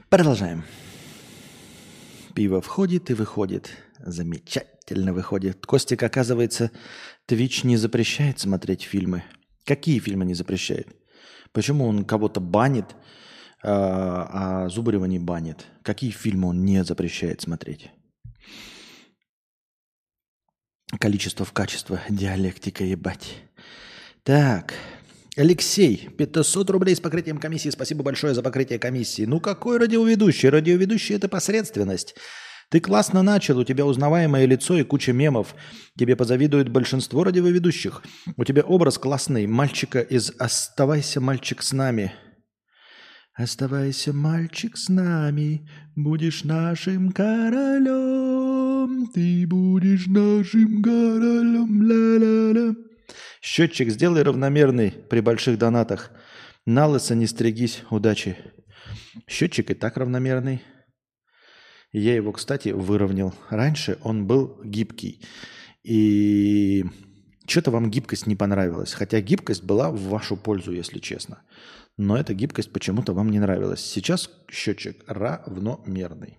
Продолжаем. 0.08 0.62
Пиво 2.36 2.60
входит 2.60 3.10
и 3.10 3.14
выходит. 3.14 3.70
Замечательно. 3.98 4.79
Замечательно 4.90 5.12
выходит. 5.12 5.64
Костик, 5.66 6.02
оказывается, 6.02 6.72
Twitch 7.28 7.64
не 7.64 7.76
запрещает 7.76 8.40
смотреть 8.40 8.82
фильмы. 8.82 9.22
Какие 9.64 10.00
фильмы 10.00 10.24
не 10.24 10.34
запрещает? 10.34 10.88
Почему 11.52 11.86
он 11.86 12.04
кого-то 12.04 12.40
банит, 12.40 12.96
а, 13.62 14.64
а 14.64 14.68
Зубарева 14.68 15.04
не 15.04 15.20
банит? 15.20 15.64
Какие 15.84 16.10
фильмы 16.10 16.48
он 16.48 16.64
не 16.64 16.82
запрещает 16.82 17.40
смотреть? 17.40 17.92
Количество 20.98 21.46
в 21.46 21.52
качество. 21.52 22.00
Диалектика, 22.08 22.82
ебать. 22.82 23.36
Так. 24.24 24.74
Алексей, 25.36 26.08
500 26.18 26.68
рублей 26.70 26.96
с 26.96 27.00
покрытием 27.00 27.38
комиссии. 27.38 27.70
Спасибо 27.70 28.02
большое 28.02 28.34
за 28.34 28.42
покрытие 28.42 28.80
комиссии. 28.80 29.22
Ну 29.22 29.38
какой 29.38 29.78
радиоведущий? 29.78 30.48
Радиоведущий– 30.48 31.14
это 31.16 31.28
посредственность. 31.28 32.16
Ты 32.70 32.78
классно 32.78 33.22
начал, 33.22 33.58
у 33.58 33.64
тебя 33.64 33.84
узнаваемое 33.84 34.46
лицо 34.46 34.78
и 34.78 34.84
куча 34.84 35.12
мемов. 35.12 35.56
Тебе 35.98 36.14
позавидует 36.14 36.68
большинство 36.68 37.24
радиоведущих. 37.24 38.02
У 38.36 38.44
тебя 38.44 38.62
образ 38.62 38.96
классный. 38.96 39.48
Мальчика 39.48 40.00
из 40.00 40.32
«Оставайся, 40.38 41.20
мальчик, 41.20 41.62
с 41.62 41.72
нами». 41.72 42.12
Оставайся, 43.34 44.12
мальчик, 44.12 44.76
с 44.76 44.88
нами, 44.88 45.66
будешь 45.96 46.44
нашим 46.44 47.10
королем, 47.10 49.06
ты 49.14 49.46
будешь 49.46 50.06
нашим 50.08 50.82
королем, 50.82 51.80
ла-ла-ла. 51.80 52.74
Счетчик 53.40 53.88
сделай 53.88 54.24
равномерный 54.24 54.90
при 54.90 55.20
больших 55.20 55.58
донатах. 55.58 56.10
На 56.66 56.86
лысо 56.86 57.14
не 57.14 57.26
стригись, 57.26 57.82
удачи. 57.88 58.36
Счетчик 59.26 59.70
и 59.70 59.74
так 59.74 59.96
равномерный. 59.96 60.62
Я 61.92 62.14
его, 62.14 62.32
кстати, 62.32 62.68
выровнял. 62.68 63.34
Раньше 63.48 63.98
он 64.02 64.26
был 64.26 64.60
гибкий. 64.62 65.20
И 65.82 66.84
что-то 67.46 67.70
вам 67.70 67.90
гибкость 67.90 68.26
не 68.26 68.36
понравилась. 68.36 68.92
Хотя 68.92 69.20
гибкость 69.20 69.64
была 69.64 69.90
в 69.90 70.00
вашу 70.02 70.36
пользу, 70.36 70.72
если 70.72 71.00
честно. 71.00 71.42
Но 71.96 72.16
эта 72.16 72.32
гибкость 72.32 72.72
почему-то 72.72 73.12
вам 73.12 73.30
не 73.30 73.40
нравилась. 73.40 73.80
Сейчас 73.80 74.30
счетчик 74.48 75.02
равномерный. 75.06 76.38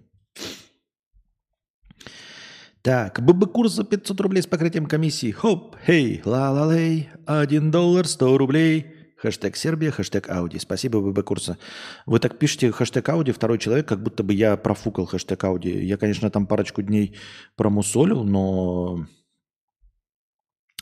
Так, 2.81 3.21
ББ 3.21 3.51
курс 3.51 3.73
за 3.73 3.83
500 3.83 4.21
рублей 4.21 4.41
с 4.41 4.47
покрытием 4.47 4.87
комиссии. 4.87 5.31
Хоп, 5.31 5.75
хей, 5.85 6.21
ла-ла-лей, 6.25 7.09
1 7.27 7.69
доллар 7.71 8.07
100 8.07 8.37
рублей. 8.37 8.90
Хэштег 9.21 9.55
Сербия, 9.55 9.91
хэштег 9.91 10.29
Ауди. 10.29 10.57
Спасибо, 10.57 10.99
ББ 10.99 11.23
курса. 11.23 11.57
Вы 12.07 12.19
так 12.19 12.39
пишете 12.39 12.71
хэштег 12.71 13.07
Ауди, 13.09 13.31
второй 13.31 13.59
человек, 13.59 13.87
как 13.87 14.01
будто 14.01 14.23
бы 14.23 14.33
я 14.33 14.57
профукал 14.57 15.05
хэштег 15.05 15.43
Ауди. 15.43 15.69
Я, 15.85 15.97
конечно, 15.97 16.31
там 16.31 16.47
парочку 16.47 16.81
дней 16.81 17.15
промусолил, 17.55 18.23
но 18.23 19.05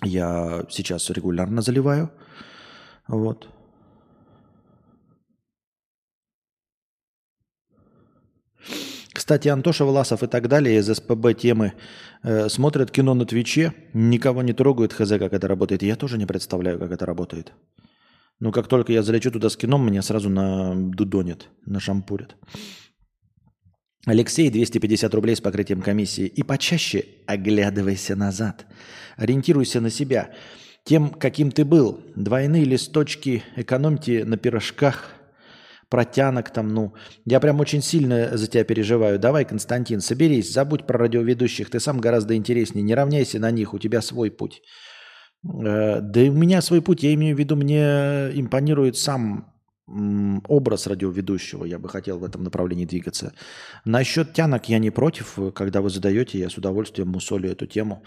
я 0.04 0.66
сейчас 0.70 1.10
регулярно 1.10 1.62
заливаю. 1.62 2.12
Вот. 3.08 3.50
Кстати, 9.12 9.50
Антоша 9.50 9.84
Власов 9.84 10.24
и 10.24 10.28
так 10.28 10.48
далее 10.48 10.80
из 10.80 10.88
СПБ 10.88 11.34
темы 11.38 11.74
э, 12.24 12.48
смотрят 12.48 12.90
кино 12.90 13.14
на 13.14 13.26
Твиче, 13.26 13.74
никого 13.94 14.44
не 14.44 14.54
трогают, 14.54 14.94
хз, 14.94 15.10
как 15.10 15.34
это 15.34 15.48
работает. 15.50 15.84
Я 15.84 15.98
тоже 15.98 16.18
не 16.18 16.26
представляю, 16.26 16.80
как 16.80 16.92
это 16.92 17.06
работает. 17.06 17.52
Но 18.40 18.52
как 18.52 18.68
только 18.68 18.94
я 18.94 19.04
залечу 19.04 19.32
туда 19.32 19.50
с 19.50 19.58
кином, 19.58 19.86
меня 19.86 20.02
сразу 20.02 20.30
на 20.30 20.74
дудонят, 20.76 21.50
на 21.66 21.80
шампурят. 21.80 22.36
Алексей, 24.06 24.50
250 24.50 25.14
рублей 25.14 25.36
с 25.36 25.42
покрытием 25.42 25.82
комиссии. 25.82 26.26
И 26.26 26.44
почаще 26.44 27.06
оглядывайся 27.28 28.16
назад. 28.16 28.66
Ориентируйся 29.18 29.82
на 29.82 29.90
себя. 29.90 30.32
Тем, 30.86 31.10
каким 31.10 31.52
ты 31.52 31.66
был. 31.66 32.02
Двойные 32.16 32.64
листочки 32.64 33.44
экономьте 33.56 34.24
на 34.26 34.38
пирожках– 34.38 35.14
протянок 35.90 36.52
там, 36.52 36.70
ну. 36.70 36.94
Я 37.26 37.40
прям 37.40 37.60
очень 37.60 37.82
сильно 37.82 38.38
за 38.38 38.48
тебя 38.48 38.64
переживаю. 38.64 39.20
Давай, 39.20 39.44
Константин, 39.44 40.02
соберись, 40.02 40.54
забудь 40.54 40.86
про 40.86 41.00
радиоведущих, 41.00 41.70
ты 41.70 41.80
сам 41.80 42.00
гораздо 42.00 42.36
интереснее, 42.36 42.84
не 42.84 42.96
равняйся 42.96 43.40
на 43.40 43.52
них, 43.52 43.74
у 43.74 43.80
тебя 43.80 44.02
свой 44.02 44.32
путь. 44.32 44.62
Э, 45.44 46.02
да 46.02 46.22
и 46.22 46.30
у 46.30 46.34
меня 46.34 46.62
свой 46.62 46.82
путь, 46.82 47.04
я 47.04 47.14
имею 47.14 47.36
в 47.36 47.40
виду, 47.40 47.56
мне 47.56 48.30
импонирует 48.34 48.98
сам 48.98 49.54
образ 50.48 50.86
радиоведущего, 50.86 51.66
я 51.66 51.80
бы 51.80 51.90
хотел 51.90 52.20
в 52.20 52.24
этом 52.24 52.44
направлении 52.44 52.86
двигаться. 52.86 53.34
Насчет 53.86 54.34
тянок 54.34 54.70
я 54.70 54.78
не 54.78 54.92
против, 54.92 55.40
когда 55.56 55.82
вы 55.82 55.90
задаете, 55.90 56.38
я 56.38 56.50
с 56.50 56.58
удовольствием 56.58 57.10
мусолю 57.10 57.50
эту 57.50 57.66
тему. 57.66 58.04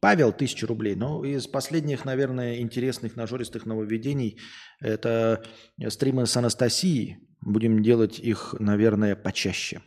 Павел, 0.00 0.32
тысяча 0.32 0.66
рублей. 0.66 0.94
Ну, 0.94 1.22
из 1.22 1.46
последних, 1.46 2.06
наверное, 2.06 2.60
интересных 2.60 3.16
нажористых 3.16 3.66
нововведений 3.66 4.38
это 4.80 5.42
стримы 5.88 6.24
с 6.24 6.36
Анастасией. 6.36 7.18
Будем 7.42 7.82
делать 7.82 8.18
их, 8.18 8.54
наверное, 8.58 9.14
почаще. 9.14 9.82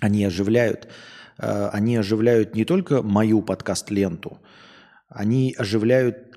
Они 0.00 0.24
оживляют. 0.24 0.88
Э, 1.38 1.68
они 1.68 1.96
оживляют 1.96 2.54
не 2.56 2.64
только 2.64 3.02
мою 3.02 3.42
подкаст-ленту, 3.42 4.40
они 5.14 5.54
оживляют 5.56 6.34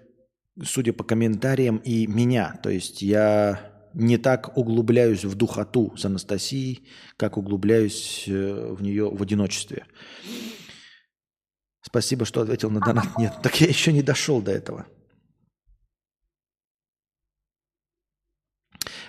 судя 0.64 0.94
по 0.94 1.04
комментариям, 1.04 1.78
и 1.78 2.08
меня. 2.08 2.60
То 2.64 2.70
есть 2.70 3.02
я 3.02 3.72
не 3.94 4.18
так 4.18 4.58
углубляюсь 4.58 5.26
в 5.26 5.36
духоту 5.36 5.96
с 5.98 6.06
Анастасией, 6.06 6.88
как 7.18 7.38
углубляюсь 7.38 8.26
э, 8.28 8.74
в 8.74 8.82
нее 8.82 9.10
в 9.10 9.22
одиночестве. 9.22 9.86
Спасибо, 11.82 12.26
что 12.26 12.42
ответил 12.42 12.70
на 12.70 12.80
донат. 12.80 13.18
Нет, 13.18 13.34
так 13.42 13.60
я 13.62 13.68
еще 13.68 13.94
не 13.94 14.04
дошел 14.04 14.42
до 14.42 14.52
этого. 14.52 14.86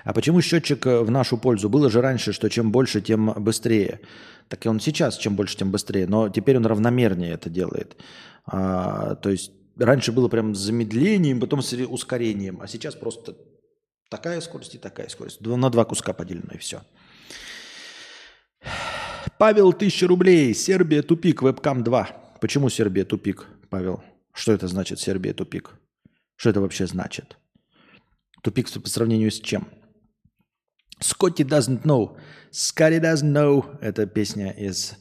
А 0.04 0.12
почему 0.14 0.40
счетчик 0.40 0.86
э, 0.86 1.00
в 1.00 1.10
нашу 1.10 1.36
пользу? 1.36 1.68
Было 1.68 1.90
же 1.90 2.00
раньше, 2.00 2.32
что 2.32 2.48
чем 2.48 2.72
больше, 2.72 3.00
тем 3.00 3.34
быстрее. 3.36 4.00
Так 4.48 4.64
и 4.64 4.68
он 4.68 4.80
сейчас, 4.80 5.18
чем 5.18 5.36
больше, 5.36 5.56
тем 5.56 5.70
быстрее. 5.70 6.06
Но 6.06 6.28
теперь 6.30 6.56
он 6.56 6.64
равномернее 6.64 7.32
это 7.32 7.50
делает. 7.50 7.96
А, 8.46 9.16
то 9.16 9.28
есть 9.28 9.52
раньше 9.78 10.12
было 10.12 10.28
прям 10.28 10.54
замедлением, 10.54 11.40
потом 11.40 11.62
с 11.62 11.72
ускорением, 11.72 12.60
а 12.60 12.66
сейчас 12.66 12.94
просто 12.94 13.36
такая 14.10 14.40
скорость 14.40 14.74
и 14.74 14.78
такая 14.78 15.08
скорость. 15.08 15.40
На 15.40 15.70
два 15.70 15.84
куска 15.84 16.12
поделено 16.12 16.54
и 16.54 16.58
все. 16.58 16.82
Павел, 19.38 19.72
тысяча 19.72 20.06
рублей. 20.06 20.54
Сербия, 20.54 21.02
тупик, 21.02 21.42
вебкам 21.42 21.84
2. 21.84 22.08
Почему 22.40 22.68
Сербия, 22.68 23.04
тупик, 23.04 23.46
Павел? 23.70 24.02
Что 24.32 24.52
это 24.52 24.68
значит 24.68 25.00
Сербия, 25.00 25.32
тупик? 25.32 25.74
Что 26.36 26.50
это 26.50 26.60
вообще 26.60 26.86
значит? 26.86 27.36
Тупик 28.42 28.70
по 28.70 28.88
сравнению 28.88 29.30
с 29.30 29.40
чем? 29.40 29.68
Скотти 31.00 31.42
doesn't 31.42 31.82
know. 31.82 32.16
Скотти 32.50 32.98
doesn't 33.00 33.32
know. 33.32 33.78
Это 33.80 34.06
песня 34.06 34.50
из 34.50 34.94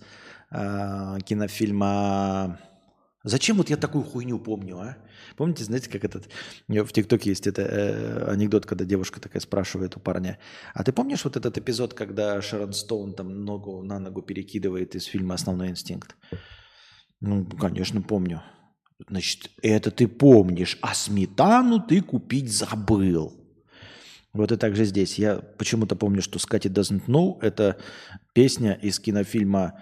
э, 0.51 1.17
кинофильма 1.25 2.59
Зачем 3.27 3.57
вот 3.57 3.69
я 3.69 3.75
такую 3.75 4.05
хуйню 4.05 4.39
помню, 4.39 4.77
а? 4.77 4.97
Помните, 5.35 5.65
знаете, 5.65 5.89
как 5.89 6.05
этот... 6.05 6.29
В 6.67 6.87
ТикТоке 6.93 7.29
есть 7.31 7.45
это 7.45 7.61
э, 7.61 8.31
анекдот, 8.31 8.65
когда 8.65 8.85
девушка 8.85 9.19
такая 9.19 9.41
спрашивает 9.41 9.97
у 9.97 9.99
парня, 9.99 10.39
а 10.73 10.83
ты 10.83 10.93
помнишь 10.93 11.25
вот 11.25 11.35
этот 11.35 11.57
эпизод, 11.57 11.93
когда 11.93 12.41
Шерон 12.41 12.71
Стоун 12.71 13.13
там 13.13 13.43
ногу 13.43 13.83
на 13.83 13.99
ногу 13.99 14.21
перекидывает 14.21 14.95
из 14.95 15.03
фильма 15.03 15.35
«Основной 15.35 15.69
инстинкт»? 15.69 16.15
Ну, 17.19 17.45
конечно, 17.45 18.01
помню. 18.01 18.43
Значит, 19.09 19.51
это 19.61 19.91
ты 19.91 20.07
помнишь, 20.07 20.77
а 20.81 20.93
сметану 20.93 21.81
ты 21.81 22.01
купить 22.01 22.49
забыл. 22.49 23.33
Вот 24.31 24.53
и 24.53 24.55
так 24.55 24.75
же 24.77 24.85
здесь. 24.85 25.19
Я 25.19 25.35
почему-то 25.57 25.97
помню, 25.97 26.21
что 26.21 26.39
Scotty 26.39 26.71
Doesn't 26.71 27.07
Know– 27.07 27.39
это 27.41 27.77
песня 28.33 28.73
из 28.73 28.99
кинофильма 28.99 29.73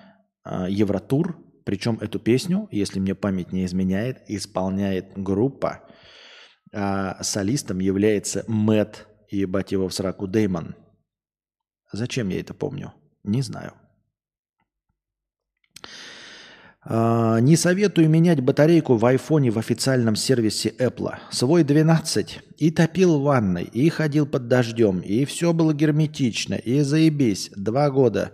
а, 0.43 0.67
«Евротур», 0.67 1.44
причем 1.66 1.97
эту 1.99 2.20
песню, 2.20 2.70
если 2.72 2.99
мне 2.99 3.16
память 3.16 3.51
не 3.51 3.66
изменяет, 3.66 4.22
исполняет 4.28 5.13
группа. 5.16 5.84
А 6.72 7.22
солистом 7.24 7.80
является 7.80 8.45
Мэтт, 8.47 9.07
ебать 9.30 9.72
его 9.72 9.89
в 9.89 9.93
сраку, 9.93 10.28
Деймон. 10.28 10.76
Зачем 11.91 12.30
я 12.30 12.39
это 12.39 12.53
помню? 12.53 12.93
Не 13.24 13.41
знаю. 13.41 13.74
А, 16.88 17.39
не 17.39 17.55
советую 17.55 18.09
менять 18.09 18.41
батарейку 18.41 18.95
в 18.95 19.05
айфоне 19.05 19.49
в 19.49 19.57
официальном 19.57 20.16
сервисе 20.16 20.70
Apple. 20.78 21.16
Свой 21.32 21.63
12 21.63 22.41
и 22.57 22.70
топил 22.70 23.20
в 23.20 23.24
ванной, 23.24 23.63
и 23.63 23.89
ходил 23.89 24.28
под 24.28 24.47
дождем, 24.47 24.99
и 24.99 25.26
все 25.26 25.51
было 25.51 25.74
герметично, 25.74 26.53
и 26.53 26.82
заебись. 26.82 27.49
Два 27.55 27.89
года. 27.89 28.34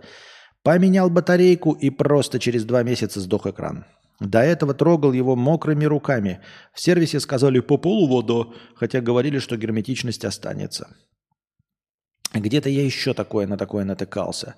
Поменял 0.62 1.10
батарейку 1.10 1.72
и 1.72 1.90
просто 1.90 2.38
через 2.38 2.64
два 2.64 2.82
месяца 2.82 3.20
сдох 3.20 3.46
экран. 3.46 3.84
До 4.20 4.40
этого 4.40 4.74
трогал 4.74 5.12
его 5.12 5.34
мокрыми 5.34 5.84
руками. 5.84 6.40
В 6.72 6.80
сервисе 6.80 7.18
сказали 7.18 7.58
по 7.60 7.76
полуводу, 7.76 8.54
хотя 8.76 9.00
говорили, 9.00 9.38
что 9.40 9.56
герметичность 9.56 10.24
останется. 10.24 10.96
Где-то 12.32 12.68
я 12.68 12.84
еще 12.84 13.14
такое 13.14 13.46
на 13.46 13.58
такое 13.58 13.84
натыкался. 13.84 14.54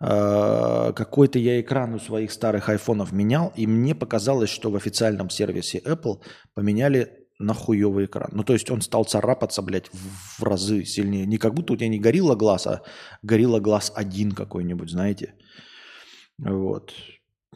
Э, 0.00 0.92
какой-то 0.94 1.38
я 1.38 1.60
экран 1.60 1.94
у 1.94 1.98
своих 1.98 2.32
старых 2.32 2.68
айфонов 2.68 3.12
менял, 3.12 3.52
и 3.56 3.66
мне 3.66 3.94
показалось, 3.94 4.50
что 4.50 4.70
в 4.70 4.76
официальном 4.76 5.28
сервисе 5.28 5.78
Apple 5.84 6.20
поменяли 6.54 7.27
на 7.38 7.54
хуёвый 7.54 8.06
экран. 8.06 8.30
Ну, 8.32 8.44
то 8.44 8.52
есть 8.52 8.70
он 8.70 8.80
стал 8.80 9.04
царапаться, 9.04 9.62
блядь, 9.62 9.90
в, 9.92 10.42
разы 10.42 10.84
сильнее. 10.84 11.26
Не 11.26 11.38
как 11.38 11.54
будто 11.54 11.72
у 11.72 11.76
тебя 11.76 11.88
не 11.88 12.00
горело 12.00 12.34
глаз, 12.34 12.66
а 12.66 12.82
горело 13.22 13.60
глаз 13.60 13.92
один 13.94 14.32
какой-нибудь, 14.32 14.90
знаете. 14.90 15.34
Вот. 16.38 16.92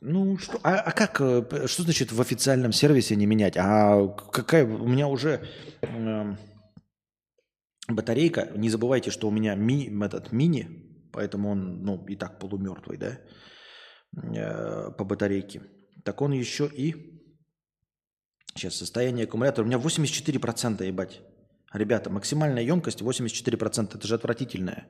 Ну, 0.01 0.39
что, 0.39 0.59
а, 0.63 0.81
а 0.81 0.93
как, 0.93 1.21
э, 1.21 1.67
что 1.67 1.83
значит 1.83 2.13
в 2.13 2.21
официальном 2.21 2.73
сервисе 2.73 3.17
не 3.17 3.27
менять? 3.27 3.57
А 3.57 4.09
какая, 4.33 4.65
у 4.65 4.89
меня 4.89 5.07
уже 5.07 5.47
э, 5.83 6.37
батарейка, 7.89 8.51
не 8.57 8.69
забывайте, 8.69 9.11
что 9.11 9.29
у 9.29 9.31
меня 9.31 9.55
ми, 9.55 9.89
этот 10.05 10.33
мини, 10.33 10.69
поэтому 11.13 11.51
он, 11.51 11.83
ну, 11.85 12.05
и 12.09 12.17
так 12.17 12.39
полумертвый, 12.41 12.99
да, 12.99 13.19
э, 14.17 14.91
по 14.99 15.05
батарейке. 15.05 15.63
Так 16.05 16.21
он 16.21 16.33
еще 16.33 16.67
и, 16.67 17.12
сейчас, 18.55 18.77
состояние 18.77 19.25
аккумулятора, 19.25 19.65
у 19.65 19.69
меня 19.69 19.79
84%, 19.79 20.87
ебать. 20.87 21.21
Ребята, 21.73 22.11
максимальная 22.11 22.63
емкость 22.63 23.03
84%, 23.03 23.97
это 23.97 24.07
же 24.07 24.15
отвратительное. 24.15 24.87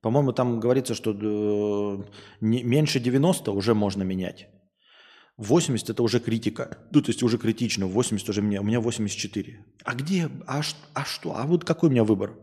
По-моему, 0.00 0.32
там 0.32 0.60
говорится, 0.60 0.94
что 0.94 1.12
э, 1.12 2.04
меньше 2.40 3.00
90 3.00 3.52
уже 3.52 3.74
можно 3.74 4.02
менять. 4.02 4.48
80 5.36 5.90
это 5.90 6.02
уже 6.02 6.20
критика. 6.20 6.78
Ну, 6.90 7.00
то 7.00 7.10
есть 7.10 7.22
уже 7.22 7.38
критично. 7.38 7.86
80 7.86 8.28
уже 8.28 8.42
мне. 8.42 8.60
У 8.60 8.62
меня 8.62 8.80
84. 8.80 9.64
А 9.84 9.94
где? 9.94 10.28
А, 10.46 10.60
а 10.94 11.04
что? 11.04 11.36
А 11.36 11.46
вот 11.46 11.64
какой 11.64 11.88
у 11.88 11.92
меня 11.92 12.04
выбор? 12.04 12.36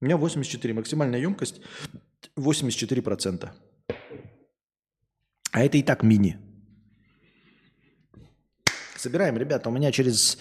У 0.00 0.04
меня 0.04 0.16
84. 0.16 0.74
Максимальная 0.74 1.20
емкость 1.20 1.60
84%. 2.38 3.50
А 5.52 5.62
это 5.62 5.78
и 5.78 5.82
так 5.82 6.02
мини. 6.02 6.38
Собираем, 8.98 9.38
ребята, 9.38 9.68
у 9.68 9.72
меня 9.72 9.92
через 9.92 10.38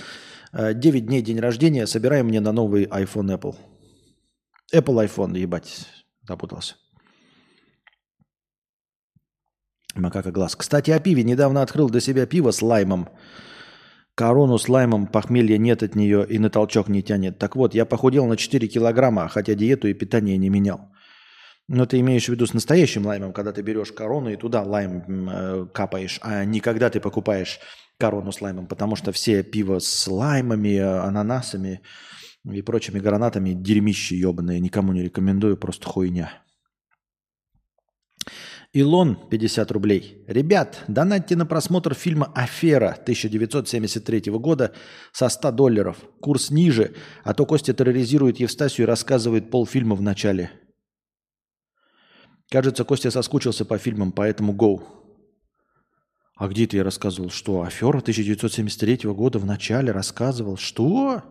9 0.51 0.85
э, 0.85 1.05
дней 1.05 1.21
день 1.21 1.39
рождения. 1.39 1.85
Собираем 1.85 2.27
мне 2.27 2.39
на 2.39 2.51
новый 2.51 2.85
iPhone 2.85 3.37
Apple. 3.37 3.55
Apple 4.73 5.07
iPhone, 5.07 5.37
ебать. 5.37 5.87
Запутался. 6.27 6.75
Макака 9.95 10.31
глаз. 10.31 10.55
Кстати, 10.55 10.91
о 10.91 10.99
пиве. 10.99 11.23
Недавно 11.23 11.61
открыл 11.61 11.89
для 11.89 12.01
себя 12.01 12.25
пиво 12.25 12.51
с 12.51 12.61
лаймом. 12.61 13.09
Корону 14.15 14.57
с 14.57 14.67
лаймом, 14.67 15.05
похмелья 15.05 15.59
нет 15.59 15.83
от 15.83 15.93
нее 15.93 16.25
и 16.27 16.39
на 16.39 16.49
толчок 16.49 16.87
не 16.87 17.03
тянет. 17.03 17.37
Так 17.37 17.55
вот, 17.55 17.75
я 17.75 17.85
похудел 17.85 18.25
на 18.25 18.35
4 18.35 18.67
килограмма, 18.67 19.27
хотя 19.27 19.53
диету 19.53 19.87
и 19.87 19.93
питание 19.93 20.37
не 20.37 20.49
менял. 20.49 20.89
Но 21.67 21.85
ты 21.85 21.99
имеешь 21.99 22.25
в 22.25 22.29
виду 22.29 22.47
с 22.47 22.53
настоящим 22.53 23.05
лаймом, 23.05 23.31
когда 23.31 23.51
ты 23.51 23.61
берешь 23.61 23.91
корону 23.91 24.31
и 24.31 24.35
туда 24.35 24.63
лайм 24.63 25.29
э, 25.29 25.67
капаешь, 25.71 26.17
а 26.23 26.45
не 26.45 26.61
когда 26.61 26.89
ты 26.89 26.99
покупаешь 26.99 27.59
корону 27.97 28.31
с 28.31 28.41
лаймом, 28.41 28.67
потому 28.67 28.95
что 28.95 29.11
все 29.11 29.43
пиво 29.43 29.79
с 29.79 30.07
лаймами, 30.07 30.77
ананасами, 30.77 31.81
и 32.45 32.61
прочими 32.61 32.99
гранатами 32.99 33.53
дерьмище 33.53 34.17
ебаное. 34.17 34.59
Никому 34.59 34.93
не 34.93 35.03
рекомендую, 35.03 35.57
просто 35.57 35.87
хуйня. 35.87 36.31
Илон, 38.73 39.17
50 39.29 39.71
рублей. 39.71 40.23
Ребят, 40.27 40.83
донатьте 40.87 41.35
на 41.35 41.45
просмотр 41.45 41.93
фильма 41.93 42.31
«Афера» 42.35 42.91
1973 42.91 44.31
года 44.33 44.73
со 45.11 45.29
100 45.29 45.51
долларов. 45.51 45.97
Курс 46.21 46.51
ниже, 46.51 46.93
а 47.23 47.33
то 47.33 47.45
Костя 47.45 47.73
терроризирует 47.73 48.39
Евстасию 48.39 48.85
и 48.85 48.89
рассказывает 48.89 49.49
полфильма 49.49 49.95
в 49.95 50.01
начале. 50.01 50.51
Кажется, 52.49 52.83
Костя 52.83 53.09
соскучился 53.09 53.65
по 53.65 53.77
фильмам, 53.77 54.11
поэтому 54.11 54.53
гоу. 54.53 54.96
А 56.38 56.47
где 56.47 56.67
ты 56.67 56.77
я 56.77 56.83
рассказывал? 56.83 57.31
Что? 57.31 57.63
«Афера» 57.63 57.97
1973 57.97 59.11
года 59.11 59.39
в 59.39 59.45
начале 59.45 59.91
рассказывал? 59.91 60.55
Что? 60.55 61.23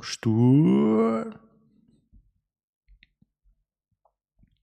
Что? 0.00 1.32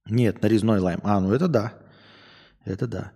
Нет, 0.06 0.42
нарезной 0.42 0.80
лайм. 0.80 1.02
А, 1.04 1.20
ну 1.20 1.34
это 1.34 1.50
да. 1.50 1.74
Это 2.64 2.88
да. 2.88 3.12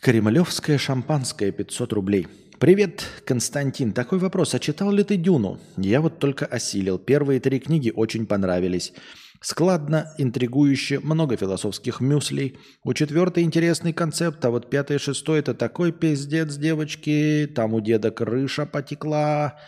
Кремлевское 0.00 0.78
шампанское 0.78 1.52
500 1.52 1.92
рублей. 1.92 2.26
Привет, 2.58 3.04
Константин. 3.26 3.92
Такой 3.92 4.18
вопрос. 4.18 4.54
А 4.54 4.58
читал 4.58 4.90
ли 4.90 5.04
ты 5.04 5.16
Дюну? 5.16 5.60
Я 5.76 6.00
вот 6.00 6.18
только 6.18 6.46
осилил. 6.46 6.98
Первые 6.98 7.40
три 7.40 7.60
книги 7.60 7.92
очень 7.94 8.26
понравились. 8.26 8.92
Складно, 9.40 10.12
интригующе, 10.18 10.98
много 10.98 11.36
философских 11.36 12.00
мюслей. 12.00 12.58
У 12.82 12.92
четвертой 12.92 13.44
интересный 13.44 13.92
концепт, 13.92 14.44
а 14.44 14.50
вот 14.50 14.68
пятый 14.68 14.96
и 14.96 14.98
шестой 14.98 15.38
это 15.38 15.54
такой 15.54 15.92
пиздец, 15.92 16.56
девочки. 16.56 17.50
Там 17.54 17.74
у 17.74 17.80
деда 17.80 18.10
крыша 18.10 18.66
потекла. 18.66 19.58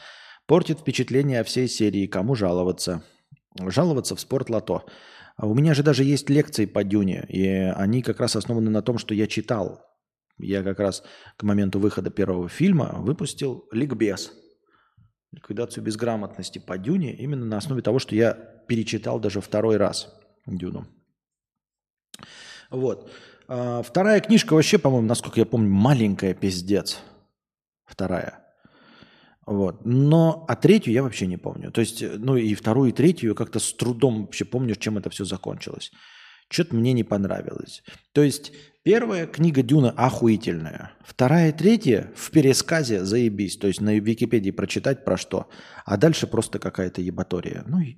Портит 0.46 0.80
впечатление 0.80 1.40
о 1.40 1.44
всей 1.44 1.68
серии. 1.68 2.08
Кому 2.08 2.34
жаловаться? 2.34 3.04
Жаловаться 3.58 4.16
в 4.16 4.20
спорт-лото. 4.20 4.84
А 5.36 5.46
у 5.46 5.54
меня 5.54 5.74
же 5.74 5.84
даже 5.84 6.02
есть 6.02 6.28
лекции 6.28 6.66
по 6.66 6.82
Дюне, 6.82 7.24
и 7.28 7.46
они 7.48 8.02
как 8.02 8.20
раз 8.20 8.36
основаны 8.36 8.70
на 8.70 8.82
том, 8.82 8.98
что 8.98 9.14
я 9.14 9.26
читал. 9.26 9.80
Я 10.38 10.62
как 10.62 10.80
раз 10.80 11.02
к 11.36 11.42
моменту 11.44 11.78
выхода 11.78 12.10
первого 12.10 12.48
фильма 12.48 12.96
выпустил 12.98 13.66
ликбез. 13.70 14.32
Ликвидацию 15.32 15.84
безграмотности 15.84 16.58
по 16.58 16.76
Дюне 16.76 17.14
именно 17.14 17.46
на 17.46 17.56
основе 17.56 17.82
того, 17.82 17.98
что 17.98 18.14
я 18.14 18.32
перечитал 18.32 19.20
даже 19.20 19.40
второй 19.40 19.76
раз 19.76 20.12
Дюну. 20.46 20.86
Вот. 22.70 23.10
А, 23.48 23.82
вторая 23.82 24.20
книжка 24.20 24.54
вообще, 24.54 24.78
по-моему, 24.78 25.06
насколько 25.06 25.40
я 25.40 25.46
помню, 25.46 25.70
маленькая 25.70 26.34
пиздец. 26.34 27.00
Вторая. 27.84 28.44
Вот. 29.46 29.84
Но, 29.84 30.44
а 30.48 30.56
третью 30.56 30.92
я 30.92 31.02
вообще 31.02 31.26
не 31.26 31.36
помню. 31.36 31.72
То 31.72 31.80
есть, 31.80 32.02
ну 32.02 32.36
и 32.36 32.54
вторую, 32.54 32.90
и 32.90 32.92
третью 32.92 33.30
я 33.30 33.34
как-то 33.34 33.58
с 33.58 33.72
трудом 33.72 34.22
вообще 34.22 34.44
помню, 34.44 34.76
чем 34.76 34.98
это 34.98 35.10
все 35.10 35.24
закончилось. 35.24 35.90
Что-то 36.50 36.74
мне 36.74 36.92
не 36.92 37.04
понравилось. 37.04 37.82
То 38.12 38.22
есть, 38.22 38.52
первая 38.82 39.26
книга 39.26 39.62
Дюна 39.62 39.92
охуительная. 39.92 40.92
Вторая 41.00 41.50
и 41.50 41.52
третья 41.52 42.12
в 42.16 42.30
пересказе 42.32 43.04
заебись. 43.04 43.56
То 43.56 43.68
есть, 43.68 43.80
на 43.80 43.98
Википедии 43.98 44.50
прочитать 44.50 45.04
про 45.04 45.16
что. 45.16 45.48
А 45.84 45.96
дальше 45.96 46.26
просто 46.26 46.58
какая-то 46.58 47.00
ебатория. 47.02 47.62
Ну 47.66 47.80
и 47.80 47.96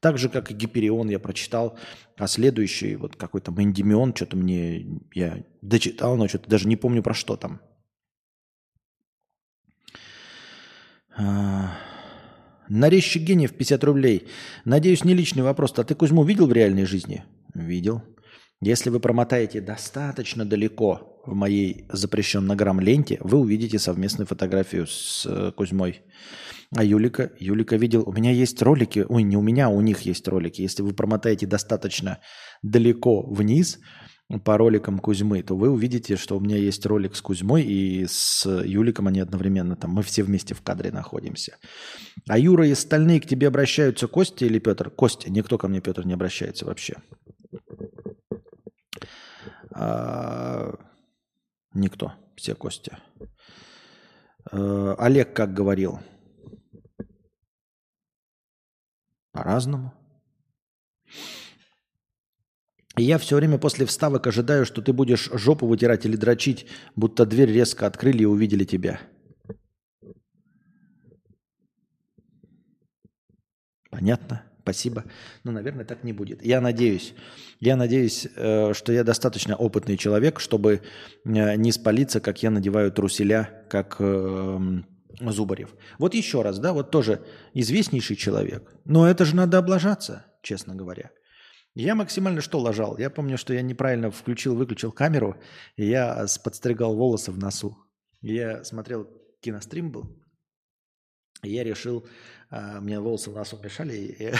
так 0.00 0.16
же, 0.16 0.30
как 0.30 0.50
и 0.50 0.54
Гиперион 0.54 1.10
я 1.10 1.18
прочитал, 1.18 1.78
а 2.16 2.26
следующий, 2.26 2.96
вот 2.96 3.16
какой-то 3.16 3.52
Мендимион, 3.52 4.14
что-то 4.16 4.36
мне, 4.36 4.86
я 5.14 5.44
дочитал, 5.60 6.16
но 6.16 6.26
что-то 6.26 6.48
даже 6.48 6.66
не 6.66 6.76
помню 6.76 7.02
про 7.02 7.12
что 7.12 7.36
там. 7.36 7.60
Нарезчик 12.70 13.24
гениев 13.24 13.52
50 13.52 13.82
рублей. 13.82 14.28
Надеюсь, 14.64 15.04
не 15.04 15.12
личный 15.12 15.42
вопрос. 15.42 15.74
А 15.76 15.82
ты 15.82 15.96
Кузьму 15.96 16.22
видел 16.22 16.46
в 16.46 16.52
реальной 16.52 16.84
жизни? 16.84 17.24
Видел. 17.52 18.02
Если 18.60 18.90
вы 18.90 19.00
промотаете 19.00 19.60
достаточно 19.60 20.44
далеко 20.44 21.20
в 21.26 21.34
моей 21.34 21.86
запрещен 21.88 22.46
на 22.46 22.54
грамм 22.54 22.78
ленте, 22.78 23.18
вы 23.22 23.38
увидите 23.38 23.80
совместную 23.80 24.28
фотографию 24.28 24.86
с 24.86 25.26
э, 25.26 25.50
Кузьмой. 25.50 26.02
А 26.76 26.84
Юлика? 26.84 27.32
Юлика 27.40 27.74
видел. 27.74 28.04
У 28.06 28.12
меня 28.12 28.30
есть 28.30 28.62
ролики. 28.62 29.04
Ой, 29.08 29.24
не 29.24 29.36
у 29.36 29.42
меня, 29.42 29.66
а 29.66 29.70
у 29.70 29.80
них 29.80 30.02
есть 30.02 30.28
ролики. 30.28 30.62
Если 30.62 30.82
вы 30.82 30.92
промотаете 30.92 31.46
достаточно 31.46 32.20
далеко 32.62 33.28
вниз, 33.28 33.80
по 34.38 34.56
роликам 34.56 35.00
Кузьмы, 35.00 35.42
то 35.42 35.56
вы 35.56 35.70
увидите, 35.70 36.16
что 36.16 36.36
у 36.36 36.40
меня 36.40 36.56
есть 36.56 36.86
ролик 36.86 37.16
с 37.16 37.20
Кузьмой 37.20 37.64
и 37.64 38.06
с 38.06 38.46
Юликом 38.46 39.08
они 39.08 39.18
одновременно 39.18 39.74
там. 39.74 39.90
Мы 39.90 40.02
все 40.02 40.22
вместе 40.22 40.54
в 40.54 40.62
кадре 40.62 40.92
находимся. 40.92 41.56
А 42.28 42.38
Юра 42.38 42.66
и 42.66 42.72
остальные 42.72 43.20
к 43.20 43.26
тебе 43.26 43.48
обращаются 43.48 44.06
Костя 44.06 44.44
или 44.46 44.60
Петр? 44.60 44.88
Костя. 44.90 45.30
Никто 45.30 45.58
ко 45.58 45.66
мне, 45.66 45.80
Петр, 45.80 46.06
не 46.06 46.12
обращается 46.12 46.64
вообще. 46.64 46.96
А... 49.72 50.74
Никто. 51.74 52.12
Все 52.36 52.54
Костя. 52.54 53.00
А... 54.52 54.94
Олег 54.98 55.34
как 55.34 55.52
говорил? 55.52 55.98
По-разному. 59.32 59.92
И 63.00 63.02
я 63.02 63.16
все 63.16 63.36
время 63.36 63.56
после 63.56 63.86
вставок 63.86 64.26
ожидаю, 64.26 64.66
что 64.66 64.82
ты 64.82 64.92
будешь 64.92 65.30
жопу 65.32 65.66
вытирать 65.66 66.04
или 66.04 66.16
дрочить, 66.16 66.66
будто 66.96 67.24
дверь 67.24 67.50
резко 67.50 67.86
открыли 67.86 68.24
и 68.24 68.26
увидели 68.26 68.64
тебя. 68.64 69.00
Понятно? 73.88 74.42
Спасибо. 74.60 75.04
Ну, 75.44 75.52
наверное, 75.52 75.86
так 75.86 76.04
не 76.04 76.12
будет. 76.12 76.44
Я 76.44 76.60
надеюсь. 76.60 77.14
Я 77.58 77.76
надеюсь, 77.76 78.28
э, 78.36 78.74
что 78.74 78.92
я 78.92 79.02
достаточно 79.02 79.56
опытный 79.56 79.96
человек, 79.96 80.38
чтобы 80.38 80.82
э, 81.24 81.56
не 81.56 81.72
спалиться, 81.72 82.20
как 82.20 82.42
я 82.42 82.50
надеваю 82.50 82.92
труселя, 82.92 83.64
как 83.70 83.96
э, 83.98 84.58
Зубарев. 85.20 85.74
Вот 85.98 86.12
еще 86.12 86.42
раз, 86.42 86.58
да, 86.58 86.74
вот 86.74 86.90
тоже 86.90 87.22
известнейший 87.54 88.16
человек. 88.16 88.74
Но 88.84 89.08
это 89.08 89.24
же 89.24 89.34
надо 89.34 89.56
облажаться, 89.56 90.26
честно 90.42 90.74
говоря. 90.74 91.10
Я 91.74 91.94
максимально 91.94 92.40
что 92.40 92.58
лажал? 92.58 92.98
Я 92.98 93.10
помню, 93.10 93.38
что 93.38 93.54
я 93.54 93.62
неправильно 93.62 94.10
включил-выключил 94.10 94.92
камеру, 94.92 95.36
и 95.76 95.86
я 95.86 96.26
с- 96.26 96.38
подстригал 96.38 96.96
волосы 96.96 97.30
в 97.32 97.38
носу. 97.38 97.76
Я 98.20 98.64
смотрел 98.64 99.08
кинострим 99.40 99.90
был, 99.92 100.18
и 101.42 101.50
я 101.52 101.64
решил, 101.64 102.06
а, 102.50 102.80
мне 102.80 103.00
волосы 103.00 103.30
в 103.30 103.34
носу 103.34 103.58
мешали, 103.62 103.94
и 103.96 104.32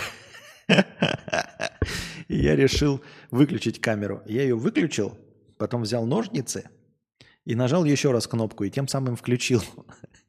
я 2.28 2.57
решил 2.57 3.01
выключить 3.31 3.81
камеру. 3.81 4.22
Я 4.26 4.43
ее 4.43 4.57
выключил, 4.57 5.16
потом 5.57 5.83
взял 5.83 6.05
ножницы 6.07 6.68
и 7.45 7.55
нажал 7.55 7.85
еще 7.85 8.11
раз 8.12 8.26
кнопку, 8.26 8.64
и 8.64 8.70
тем 8.70 8.89
самым 8.89 9.16
включил 9.16 9.62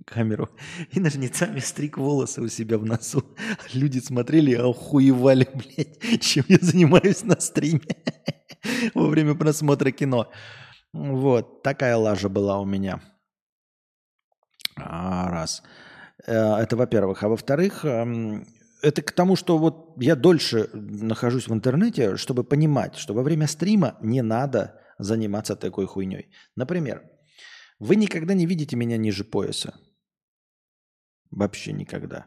камеру. 0.05 0.49
И 0.91 0.99
ножницами 0.99 1.59
стриг 1.59 1.97
волосы 1.97 2.41
у 2.41 2.47
себя 2.47 2.77
в 2.77 2.85
носу. 2.85 3.23
Люди 3.73 3.99
смотрели 3.99 4.51
и 4.51 4.55
охуевали, 4.55 5.47
блядь, 5.53 6.21
чем 6.21 6.45
я 6.47 6.57
занимаюсь 6.61 7.23
на 7.23 7.39
стриме 7.39 7.81
во 8.93 9.07
время 9.07 9.35
просмотра 9.35 9.91
кино. 9.91 10.31
Вот, 10.93 11.63
такая 11.63 11.95
лажа 11.97 12.29
была 12.29 12.59
у 12.59 12.65
меня. 12.65 13.01
А, 14.75 15.29
Раз. 15.29 15.63
Э, 16.27 16.55
Это 16.61 16.75
во-первых. 16.75 17.23
А 17.23 17.29
во-вторых, 17.29 17.85
это 18.81 19.01
к 19.01 19.11
тому, 19.11 19.35
что 19.35 19.57
вот 19.57 19.95
я 20.01 20.15
дольше 20.15 20.69
нахожусь 20.73 21.47
в 21.47 21.53
интернете, 21.53 22.17
чтобы 22.17 22.43
понимать, 22.43 22.95
что 22.95 23.13
во 23.13 23.23
время 23.23 23.47
стрима 23.47 23.97
не 24.01 24.21
надо 24.21 24.79
заниматься 24.97 25.55
такой 25.55 25.85
хуйней. 25.85 26.31
Например, 26.55 27.03
вы 27.79 27.95
никогда 27.95 28.33
не 28.33 28.45
видите 28.45 28.75
меня 28.75 28.97
ниже 28.97 29.23
пояса. 29.23 29.73
Вообще 31.31 31.71
никогда. 31.71 32.25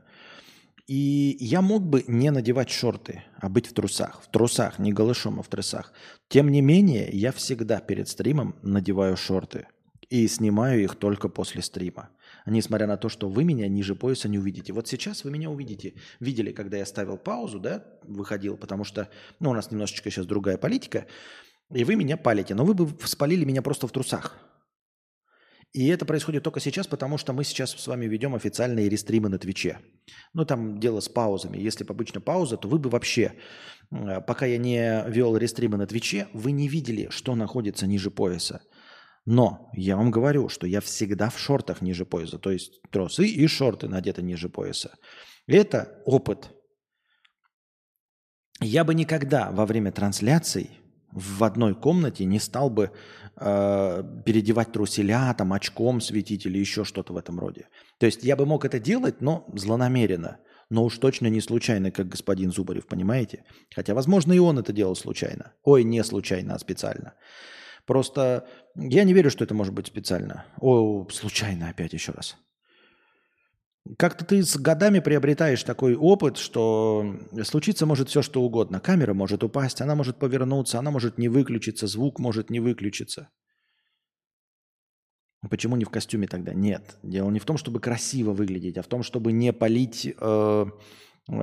И 0.87 1.37
я 1.41 1.63
мог 1.63 1.83
бы 1.83 2.05
не 2.09 2.31
надевать 2.31 2.71
шорты, 2.71 3.25
а 3.39 3.49
быть 3.49 3.67
в 3.67 3.73
трусах. 3.73 4.23
В 4.23 4.31
трусах, 4.31 4.79
не 4.79 4.93
голышом, 4.93 5.41
а 5.41 5.43
в 5.43 5.49
трусах. 5.49 5.93
Тем 6.29 6.51
не 6.51 6.61
менее, 6.61 7.09
я 7.11 7.33
всегда 7.33 7.81
перед 7.81 8.09
стримом 8.09 8.57
надеваю 8.63 9.17
шорты. 9.17 9.67
И 10.11 10.29
снимаю 10.29 10.83
их 10.83 10.97
только 10.97 11.29
после 11.31 11.63
стрима. 11.63 12.11
Несмотря 12.45 12.87
на 12.87 12.99
то, 12.99 13.09
что 13.09 13.31
вы 13.31 13.45
меня 13.45 13.67
ниже 13.69 13.95
пояса 13.95 14.29
не 14.29 14.39
увидите. 14.39 14.75
Вот 14.75 14.87
сейчас 14.87 15.25
вы 15.25 15.31
меня 15.31 15.49
увидите. 15.49 15.95
Видели, 16.21 16.53
когда 16.53 16.77
я 16.77 16.85
ставил 16.85 17.17
паузу, 17.17 17.59
да, 17.59 17.85
выходил, 18.03 18.59
потому 18.59 18.85
что, 18.85 19.09
ну, 19.41 19.51
у 19.51 19.55
нас 19.55 19.71
немножечко 19.71 20.11
сейчас 20.11 20.27
другая 20.27 20.59
политика, 20.59 21.07
и 21.73 21.85
вы 21.85 21.97
меня 21.97 22.19
палите. 22.19 22.55
Но 22.55 22.67
вы 22.67 22.75
бы 22.75 22.93
спалили 23.07 23.47
меня 23.47 23.63
просто 23.63 23.89
в 23.89 23.93
трусах. 23.93 24.37
И 25.75 25.89
это 25.89 26.05
происходит 26.05 26.45
только 26.45 26.61
сейчас, 26.61 26.87
потому 26.87 27.18
что 27.18 27.33
мы 27.33 27.43
сейчас 27.43 27.72
с 27.72 27.87
вами 27.89 28.07
ведем 28.07 28.37
официальные 28.37 28.89
рестримы 28.89 29.29
на 29.29 29.41
Твиче. 29.41 29.81
Ну, 30.33 30.45
там 30.45 30.79
дело 30.79 31.01
с 31.01 31.09
паузами. 31.09 31.59
Если 31.59 31.83
бы 31.83 31.93
обычно 31.93 32.20
пауза, 32.20 32.57
то 32.57 32.68
вы 32.68 32.79
бы 32.79 32.89
вообще, 32.89 33.35
э, 33.91 34.20
пока 34.20 34.47
я 34.47 34.57
не 34.57 35.03
вел 35.09 35.37
рестримы 35.37 35.77
на 35.77 35.89
Твиче, 35.89 36.29
вы 36.33 36.53
не 36.53 36.68
видели, 36.68 37.09
что 37.11 37.35
находится 37.35 37.89
ниже 37.89 38.12
пояса. 38.12 38.62
Но 39.27 39.68
я 39.72 39.97
вам 39.97 40.12
говорю, 40.12 40.49
что 40.49 40.68
я 40.68 40.81
всегда 40.81 41.29
в 41.29 41.41
шортах 41.41 41.83
ниже 41.83 42.07
пояса. 42.07 42.39
То 42.39 42.53
есть 42.53 42.81
тросы 42.93 43.27
и 43.27 43.45
шорты 43.49 43.89
надеты 43.89 44.22
ниже 44.22 44.49
пояса. 44.49 44.95
Это 45.49 46.01
опыт. 46.05 46.51
Я 48.61 48.85
бы 48.85 48.95
никогда 48.95 49.51
во 49.51 49.66
время 49.66 49.91
трансляций 49.91 50.70
в 51.11 51.43
одной 51.43 51.75
комнате 51.75 52.25
не 52.25 52.39
стал 52.39 52.70
бы 52.70 52.93
э, 53.37 54.03
переодевать 54.24 54.72
труселя, 54.72 55.35
там, 55.35 55.53
очком 55.53 56.01
светить 56.01 56.47
или 56.47 56.59
еще 56.59 56.85
что-то 56.85 57.12
в 57.12 57.16
этом 57.16 57.39
роде. 57.39 57.68
То 57.99 58.07
есть 58.07 58.24
я 58.24 58.37
бы 58.37 58.47
мог 58.47 58.64
это 58.64 58.78
делать, 58.78 59.20
но 59.20 59.47
злонамеренно. 59.55 60.39
Но 60.70 60.85
уж 60.85 60.99
точно 60.99 61.26
не 61.28 61.41
случайно, 61.41 61.91
как 61.91 62.09
господин 62.09 62.51
Зубарев, 62.51 62.87
понимаете? 62.87 63.45
Хотя, 63.74 63.95
возможно, 63.95 64.32
и 64.32 64.39
он 64.39 64.59
это 64.59 64.72
делал 64.72 64.97
случайно. 64.97 65.53
Ой, 65.62 65.85
не 65.85 66.03
случайно, 66.03 66.55
а 66.55 66.59
специально. 66.59 67.14
Просто 67.87 68.47
я 68.74 69.05
не 69.05 69.12
верю, 69.12 69.30
что 69.30 69.45
это 69.45 69.55
может 69.55 69.74
быть 69.74 69.87
специально. 69.87 70.47
О, 70.61 71.07
случайно 71.11 71.68
опять 71.68 71.93
еще 71.93 72.12
раз. 72.12 72.37
Как-то 73.99 74.24
ты 74.24 74.43
с 74.43 74.57
годами 74.57 75.01
приобретаешь 75.01 75.62
такой 75.62 75.95
опыт, 75.95 76.39
что 76.39 77.16
случиться 77.43 77.85
может 77.85 78.09
все, 78.09 78.22
что 78.22 78.43
угодно. 78.43 78.80
Камера 78.80 79.12
может 79.12 79.45
упасть, 79.45 79.82
она 79.82 79.95
может 79.95 80.18
повернуться, 80.18 80.78
она 80.78 80.91
может 80.91 81.18
не 81.18 81.28
выключиться, 81.28 81.87
звук 81.87 82.18
может 82.18 82.49
не 82.49 82.61
выключиться. 82.61 83.28
Почему 85.51 85.76
не 85.76 85.85
в 85.85 85.91
костюме 85.91 86.26
тогда? 86.26 86.55
Нет. 86.55 86.97
Дело 87.03 87.30
не 87.30 87.39
в 87.39 87.45
том, 87.45 87.59
чтобы 87.59 87.78
красиво 87.78 88.32
выглядеть, 88.32 88.78
а 88.78 88.82
в 88.82 88.87
том, 88.87 89.03
чтобы 89.03 89.32
не 89.32 89.53
полить 89.53 90.14
э, 90.18 90.66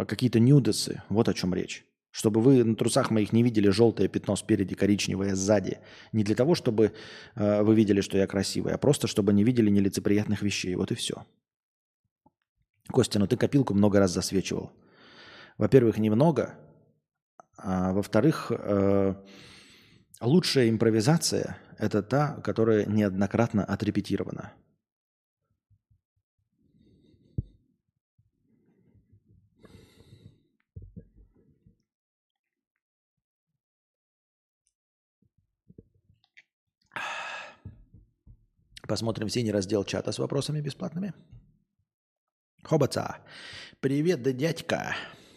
какие-то 0.07 0.39
нюдесы. 0.39 1.03
Вот 1.09 1.29
о 1.29 1.35
чем 1.35 1.53
речь. 1.53 1.85
Чтобы 2.09 2.41
вы 2.41 2.63
на 2.63 2.75
трусах 2.75 3.11
моих 3.11 3.31
не 3.31 3.43
видели 3.43 3.69
желтое 3.69 4.09
пятно 4.09 4.35
спереди, 4.35 4.73
коричневое 4.73 5.35
сзади. 5.35 5.77
Не 6.11 6.23
для 6.23 6.35
того, 6.35 6.55
чтобы 6.55 6.93
э, 7.35 7.61
вы 7.61 7.75
видели, 7.75 8.01
что 8.01 8.17
я 8.17 8.25
красивый, 8.25 8.73
а 8.73 8.79
просто 8.79 9.05
чтобы 9.05 9.31
не 9.31 9.43
видели 9.43 9.69
нелицеприятных 9.69 10.41
вещей. 10.41 10.73
Вот 10.73 10.91
и 10.91 10.95
все. 10.95 11.23
Костя, 12.91 13.19
ну 13.19 13.27
ты 13.27 13.37
копилку 13.37 13.73
много 13.73 13.99
раз 13.99 14.11
засвечивал. 14.11 14.71
Во-первых, 15.57 15.97
немного. 15.97 16.55
А 17.57 17.93
во-вторых, 17.93 18.51
э, 18.51 19.15
лучшая 20.21 20.69
импровизация– 20.69 21.57
это 21.77 22.01
та, 22.01 22.41
которая 22.43 22.85
неоднократно 22.85 23.63
отрепетирована. 23.63 24.53
Посмотрим 38.87 39.29
синий 39.29 39.51
раздел 39.51 39.85
чата 39.85 40.11
с 40.11 40.19
вопросами 40.19 40.59
бесплатными. 40.59 41.13
Хобаца. 42.63 43.17
Привет, 43.79 44.21
да 44.21 44.31
дядька. 44.31 44.95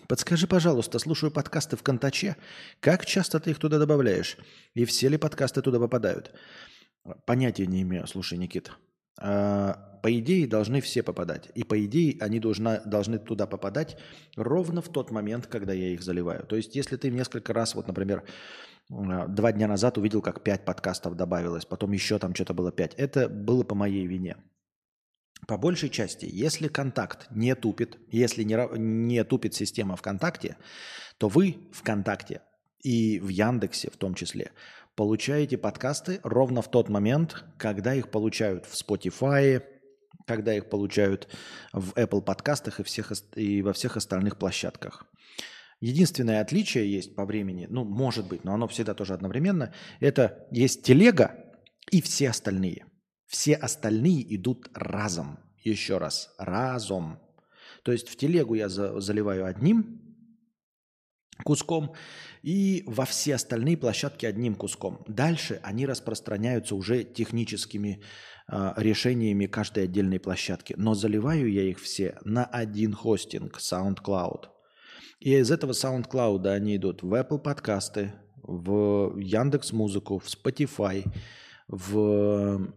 Подскажи, 0.09 0.47
пожалуйста, 0.47 0.99
слушаю 0.99 1.31
подкасты 1.31 1.77
в 1.77 1.83
Контаче. 1.83 2.37
Как 2.81 3.07
часто 3.07 3.41
ты 3.41 3.51
их 3.51 3.59
туда 3.59 3.79
добавляешь? 3.79 4.37
И 4.75 4.85
все 4.85 5.09
ли 5.09 5.17
подкасты 5.17 5.63
туда 5.63 5.79
попадают? 5.79 6.33
Понятия 7.25 7.67
не 7.67 7.83
имею, 7.83 8.07
слушай, 8.07 8.37
Никит. 8.37 8.71
А, 9.19 9.99
По 10.03 10.19
идее, 10.19 10.47
должны 10.47 10.83
все 10.83 11.03
попадать. 11.03 11.51
И 11.55 11.65
по 11.65 11.83
идее, 11.83 12.19
они 12.21 12.41
должна, 12.41 12.81
должны 12.81 13.19
туда 13.19 13.47
попадать 13.47 13.97
ровно 14.37 14.83
в 14.83 14.91
тот 14.91 15.11
момент, 15.11 15.47
когда 15.47 15.73
я 15.73 15.89
их 15.89 16.03
заливаю. 16.03 16.45
То 16.47 16.57
есть, 16.57 16.77
если 16.77 16.97
ты 16.97 17.11
несколько 17.11 17.55
раз, 17.55 17.75
вот, 17.75 17.87
например, 17.89 18.25
а, 18.91 19.27
два 19.29 19.53
дня 19.53 19.67
назад 19.67 19.97
увидел, 19.97 20.21
как 20.21 20.43
пять 20.43 20.67
подкастов 20.67 21.17
добавилось, 21.17 21.65
потом 21.65 21.93
еще 21.93 22.19
там 22.19 22.35
что-то 22.35 22.53
было 22.53 22.71
пять, 22.71 22.93
это 22.95 23.31
было 23.31 23.65
по 23.65 23.75
моей 23.75 24.07
вине. 24.07 24.37
По 25.47 25.59
большей 25.59 25.91
части, 25.91 26.29
если 26.31 26.69
контакт 26.69 27.27
не 27.31 27.55
тупит, 27.55 27.99
если 28.09 28.43
не, 28.43 28.57
не 28.79 29.25
тупит 29.25 29.55
система 29.55 29.97
ВКонтакте, 29.97 30.57
то 31.19 31.29
вы 31.29 31.59
ВКонтакте 31.73 32.43
и 32.83 33.21
в 33.21 33.29
Яндексе 33.29 33.91
в 33.91 33.97
том 33.97 34.15
числе 34.15 34.53
получаете 34.95 35.59
подкасты 35.59 36.21
ровно 36.23 36.63
в 36.63 36.71
тот 36.71 36.89
момент, 36.89 37.45
когда 37.59 37.95
их 37.95 38.11
получают 38.11 38.67
в 38.67 38.75
Spotify, 38.75 39.63
когда 40.27 40.55
их 40.55 40.69
получают 40.69 41.29
в 41.73 41.93
Apple 41.93 42.23
подкастах 42.23 42.81
и, 42.81 42.83
всех, 42.83 43.13
и 43.35 43.63
во 43.63 43.73
всех 43.73 43.97
остальных 43.97 44.39
площадках. 44.39 45.07
Единственное 45.81 46.41
отличие 46.41 46.91
есть 46.91 47.15
по 47.15 47.27
времени, 47.27 47.67
ну, 47.69 47.85
может 47.85 48.29
быть, 48.29 48.45
но 48.45 48.55
оно 48.55 48.69
всегда 48.69 48.95
тоже 48.95 49.13
одновременно, 49.13 49.75
это 50.01 50.47
есть 50.51 50.83
телега 50.83 51.35
и 51.91 52.01
все 52.01 52.31
остальные. 52.31 52.87
Все 53.27 53.55
остальные 53.55 54.35
идут 54.35 54.69
разом. 54.75 55.39
Еще 55.63 55.99
раз, 55.99 56.35
разом. 56.39 57.19
То 57.83 57.93
есть 57.93 58.09
в 58.09 58.17
телегу 58.17 58.55
я 58.55 58.69
за- 58.69 59.01
заливаю 59.01 59.47
одним 59.47 60.01
куском 61.43 61.95
и 62.43 62.85
во 62.87 63.05
все 63.05 63.35
остальные 63.35 63.77
площадки 63.77 64.27
одним 64.27 64.55
куском. 64.55 65.05
Дальше 65.09 65.61
они 65.63 65.87
распространяются 65.87 66.75
уже 66.75 67.05
техническими 67.05 68.03
а, 68.47 68.75
решениями 68.77 69.47
каждой 69.47 69.85
отдельной 69.85 70.21
площадки. 70.21 70.75
Но 70.77 70.95
заливаю 70.95 71.51
я 71.51 71.63
их 71.63 71.81
все 71.81 72.19
на 72.25 72.45
один 72.45 72.93
хостинг 72.93 73.59
SoundCloud. 73.59 74.49
И 75.21 75.35
из 75.35 75.51
этого 75.51 75.73
SoundCloud 75.73 76.47
они 76.49 76.77
идут 76.77 77.03
в 77.03 77.15
Apple 77.15 77.39
подкасты, 77.39 78.13
в 78.43 79.17
Яндекс 79.19 79.73
Музыку, 79.73 80.19
в 80.19 80.27
Spotify, 80.27 81.11
в 81.67 82.75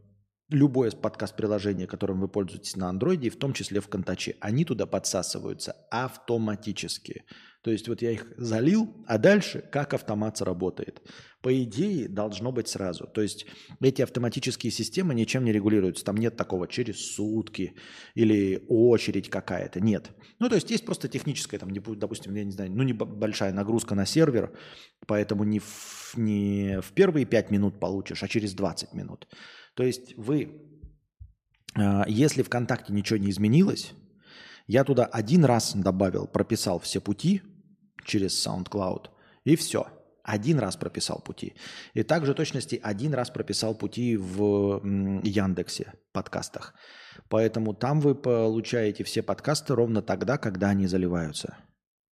любое 0.50 0.92
подкаст-приложение, 0.92 1.88
которым 1.88 2.22
вы 2.22 2.28
пользуетесь 2.28 2.76
на 2.76 2.90
андроиде, 2.90 3.30
в 3.30 3.38
том 3.38 3.54
числе 3.54 3.82
в 3.82 3.88
Контаче, 3.88 4.36
они 4.40 4.66
туда 4.66 4.86
подсасываются 4.86 5.76
автоматически. 5.92 7.26
То 7.64 7.72
есть 7.72 7.90
вот 7.90 8.02
я 8.02 8.12
их 8.12 8.28
залил, 8.38 8.96
а 9.08 9.18
дальше 9.18 9.60
как 9.60 9.94
автомат 9.94 10.38
сработает. 10.38 11.02
По 11.42 11.64
идее, 11.64 12.08
должно 12.08 12.54
быть 12.54 12.70
сразу. 12.70 13.08
То 13.08 13.22
есть 13.22 13.46
эти 13.82 14.02
автоматические 14.02 14.72
системы 14.72 15.14
ничем 15.14 15.44
не 15.44 15.52
регулируются. 15.52 16.06
Там 16.06 16.16
нет 16.16 16.38
такого 16.38 16.68
через 16.70 17.16
сутки 17.16 17.76
или 18.16 18.64
очередь 18.70 19.30
какая-то. 19.30 19.82
Нет. 19.82 20.12
Ну, 20.40 20.48
то 20.48 20.56
есть 20.56 20.72
есть 20.72 20.86
просто 20.86 21.10
техническая, 21.10 21.60
там, 21.60 21.74
допустим, 21.74 22.34
я 22.36 22.46
не 22.46 22.52
знаю, 22.52 22.72
ну, 22.72 22.84
небольшая 22.84 23.52
нагрузка 23.52 23.96
на 23.96 24.06
сервер, 24.06 24.58
поэтому 25.06 25.44
не 25.44 25.60
в, 25.60 26.14
не 26.16 26.80
в 26.80 26.94
первые 26.94 27.26
5 27.26 27.52
минут 27.52 27.82
получишь, 27.82 28.24
а 28.24 28.30
через 28.30 28.54
20 28.54 28.94
минут. 28.94 29.28
То 29.78 29.84
есть 29.84 30.18
вы, 30.18 30.50
а, 31.76 32.04
если 32.08 32.42
ВКонтакте 32.42 32.92
ничего 32.92 33.18
не 33.20 33.30
изменилось, 33.30 33.94
я 34.66 34.84
туда 34.84 35.06
один 35.06 35.46
раз 35.46 35.74
добавил, 35.76 36.28
прописал 36.28 36.80
все 36.80 37.00
пути 37.00 37.44
через 38.04 38.46
SoundCloud, 38.46 39.10
и 39.46 39.56
все. 39.56 39.86
Один 40.24 40.60
раз 40.60 40.76
прописал 40.76 41.22
пути. 41.24 41.54
И 41.94 42.04
также 42.04 42.34
точности 42.34 42.80
один 42.84 43.14
раз 43.14 43.30
прописал 43.30 43.76
пути 43.76 44.18
в 44.18 44.82
Яндексе 45.24 45.94
подкастах. 46.12 46.74
Поэтому 47.30 47.74
там 47.74 48.02
вы 48.02 48.16
получаете 48.16 49.04
все 49.06 49.22
подкасты 49.22 49.74
ровно 49.76 50.02
тогда, 50.02 50.38
когда 50.38 50.70
они 50.70 50.88
заливаются. 50.88 51.56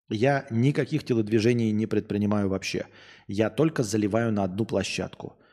Я 0.07 0.45
никаких 0.51 1.03
телодвижений 1.03 1.71
не 1.71 1.87
предпринимаю 1.87 2.47
вообще. 2.47 2.85
Я 3.27 3.49
только 3.49 3.81
заливаю 3.83 4.31
на 4.31 4.43
одну 4.43 4.65
площадку– 4.65 5.39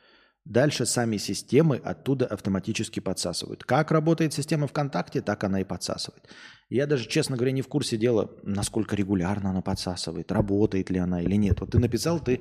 Дальше 0.45 0.87
сами 0.87 1.19
системы 1.19 1.77
оттуда 1.77 2.27
автоматически 2.27 2.99
подсасывают. 2.99 3.63
Как 3.63 3.93
работает 3.93 4.33
система 4.33 4.67
ВКонтакте, 4.67 5.23
так 5.23 5.45
она 5.45 5.61
и 5.61 5.65
подсасывает. 5.65 6.29
Я 6.69 6.87
даже, 6.87 7.09
честно 7.09 7.37
говоря, 7.37 7.53
не 7.53 7.63
в 7.63 7.69
курсе 7.69 7.97
дела, 7.97 8.31
насколько 8.43 8.97
регулярно 8.97 9.51
она 9.51 9.63
подсасывает, 9.63 10.33
работает 10.33 10.91
ли 10.91 10.99
она 10.99 11.23
или 11.23 11.37
нет. 11.37 11.61
Вот 11.61 11.71
ты 11.71 11.79
написал, 11.79 12.19
ты, 12.19 12.41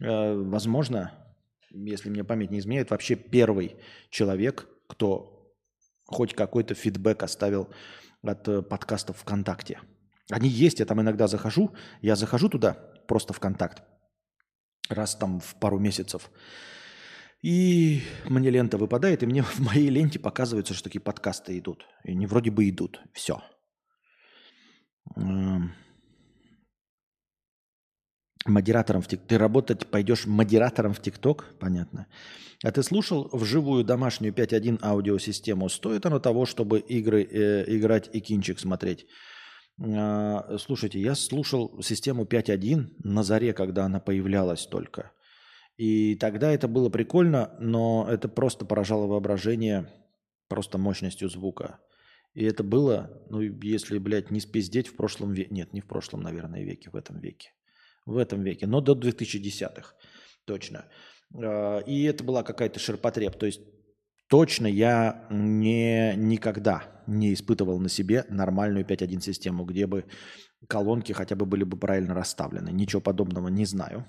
э, 0.00 0.34
возможно, 0.34 1.12
если 1.70 2.10
мне 2.10 2.22
память 2.22 2.50
не 2.50 2.58
изменяет, 2.58 2.90
вообще 2.90 3.14
первый 3.14 3.76
человек, 4.10 4.68
кто 4.86 5.54
хоть 6.04 6.34
какой-то 6.34 6.74
фидбэк 6.74 7.22
оставил 7.22 7.68
от 8.22 8.46
э, 8.48 8.60
подкастов 8.62 9.18
ВКонтакте. 9.18 9.80
Они 10.30 10.48
есть, 10.48 10.80
я 10.80 10.86
там 10.86 11.00
иногда 11.00 11.28
захожу, 11.28 11.74
я 12.02 12.14
захожу 12.14 12.50
туда, 12.50 12.74
просто 13.06 13.32
ВКонтакт, 13.32 13.82
раз 14.90 15.16
там 15.16 15.40
в 15.40 15.54
пару 15.54 15.78
месяцев, 15.78 16.30
и 17.42 18.02
мне 18.24 18.50
лента 18.50 18.78
выпадает, 18.78 19.22
и 19.22 19.26
мне 19.26 19.42
в 19.42 19.60
моей 19.60 19.90
ленте 19.90 20.18
показывается, 20.18 20.74
что 20.74 20.84
такие 20.84 21.00
подкасты 21.00 21.58
идут. 21.58 21.86
И 22.04 22.12
они 22.12 22.26
вроде 22.26 22.50
бы 22.50 22.68
идут. 22.68 23.00
Все. 23.12 23.42
Эм. 25.16 25.72
Модератором 28.46 29.02
в 29.02 29.08
ТикТок. 29.08 29.28
Ты 29.28 29.38
работать 29.38 29.86
пойдешь 29.86 30.26
модератором 30.26 30.94
в 30.94 31.02
ТикТок? 31.02 31.44
Понятно. 31.60 32.06
А 32.64 32.72
ты 32.72 32.82
слушал 32.82 33.28
вживую 33.32 33.84
домашнюю 33.84 34.32
5.1 34.32 34.78
аудиосистему? 34.82 35.68
Стоит 35.68 36.06
оно 36.06 36.18
того, 36.18 36.46
чтобы 36.46 36.78
игры 36.80 37.22
э, 37.22 37.64
играть 37.76 38.10
и 38.12 38.20
кинчик 38.20 38.58
смотреть? 38.58 39.06
Э, 39.80 40.56
слушайте, 40.58 41.00
я 41.00 41.14
слушал 41.14 41.80
систему 41.82 42.24
5.1 42.24 42.96
на 43.04 43.22
заре, 43.22 43.52
когда 43.52 43.84
она 43.84 44.00
появлялась 44.00 44.66
только. 44.66 45.12
И 45.78 46.16
тогда 46.16 46.50
это 46.50 46.66
было 46.66 46.90
прикольно, 46.90 47.54
но 47.60 48.04
это 48.10 48.28
просто 48.28 48.64
поражало 48.64 49.06
воображение 49.06 49.88
просто 50.48 50.76
мощностью 50.76 51.28
звука. 51.30 51.78
И 52.34 52.44
это 52.44 52.64
было, 52.64 53.22
ну, 53.30 53.40
если, 53.40 53.98
блядь, 53.98 54.32
не 54.32 54.40
спиздеть 54.40 54.88
в 54.88 54.96
прошлом 54.96 55.32
веке. 55.32 55.54
Нет, 55.54 55.72
не 55.72 55.80
в 55.80 55.86
прошлом, 55.86 56.20
наверное, 56.20 56.64
веке, 56.64 56.90
в 56.90 56.96
этом 56.96 57.20
веке. 57.20 57.52
В 58.06 58.16
этом 58.16 58.42
веке, 58.42 58.66
но 58.66 58.80
до 58.80 58.94
2010-х, 58.94 59.94
точно. 60.46 60.86
А, 61.34 61.78
и 61.78 62.02
это 62.04 62.24
была 62.24 62.42
какая-то 62.42 62.80
ширпотреб. 62.80 63.36
То 63.38 63.46
есть 63.46 63.60
точно 64.28 64.66
я 64.66 65.28
не, 65.30 66.14
никогда 66.16 67.02
не 67.06 67.32
испытывал 67.32 67.78
на 67.78 67.88
себе 67.88 68.24
нормальную 68.28 68.84
5.1 68.84 69.20
систему, 69.20 69.64
где 69.64 69.86
бы 69.86 70.06
колонки 70.66 71.12
хотя 71.12 71.36
бы 71.36 71.46
были 71.46 71.62
бы 71.62 71.76
правильно 71.76 72.14
расставлены. 72.14 72.70
Ничего 72.70 73.00
подобного 73.00 73.46
не 73.46 73.64
знаю 73.64 74.06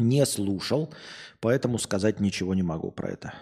не 0.00 0.26
слушал, 0.26 0.92
поэтому 1.40 1.78
сказать 1.78 2.20
ничего 2.20 2.54
не 2.54 2.62
могу 2.62 2.90
про 2.90 3.10
это. 3.10 3.34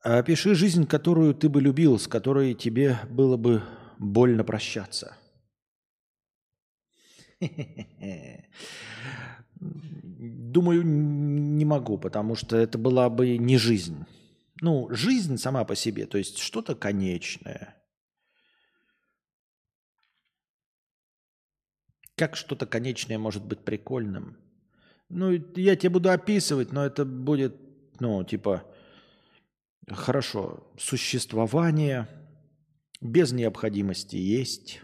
Опиши 0.00 0.54
жизнь, 0.54 0.86
которую 0.86 1.34
ты 1.34 1.48
бы 1.48 1.60
любил, 1.60 1.98
с 1.98 2.06
которой 2.06 2.54
тебе 2.54 2.98
было 3.10 3.36
бы 3.36 3.62
больно 3.98 4.44
прощаться. 4.44 5.16
Думаю, 9.58 10.82
не 10.84 11.64
могу, 11.64 11.98
потому 11.98 12.36
что 12.36 12.56
это 12.56 12.78
была 12.78 13.08
бы 13.10 13.38
не 13.38 13.56
жизнь. 13.56 14.04
Ну, 14.60 14.88
жизнь 14.90 15.36
сама 15.38 15.64
по 15.64 15.74
себе, 15.74 16.06
то 16.06 16.18
есть 16.18 16.38
что-то 16.38 16.74
конечное– 16.74 17.76
Как 22.16 22.36
что-то 22.36 22.66
конечное 22.66 23.18
может 23.18 23.44
быть 23.44 23.60
прикольным? 23.60 24.36
Ну, 25.08 25.32
я 25.56 25.76
тебе 25.76 25.90
буду 25.90 26.10
описывать, 26.10 26.72
но 26.72 26.84
это 26.84 27.04
будет, 27.04 27.56
ну, 28.00 28.22
типа, 28.24 28.64
хорошо, 29.88 30.72
существование 30.78 32.08
без 33.00 33.32
необходимости 33.32 34.16
есть, 34.16 34.80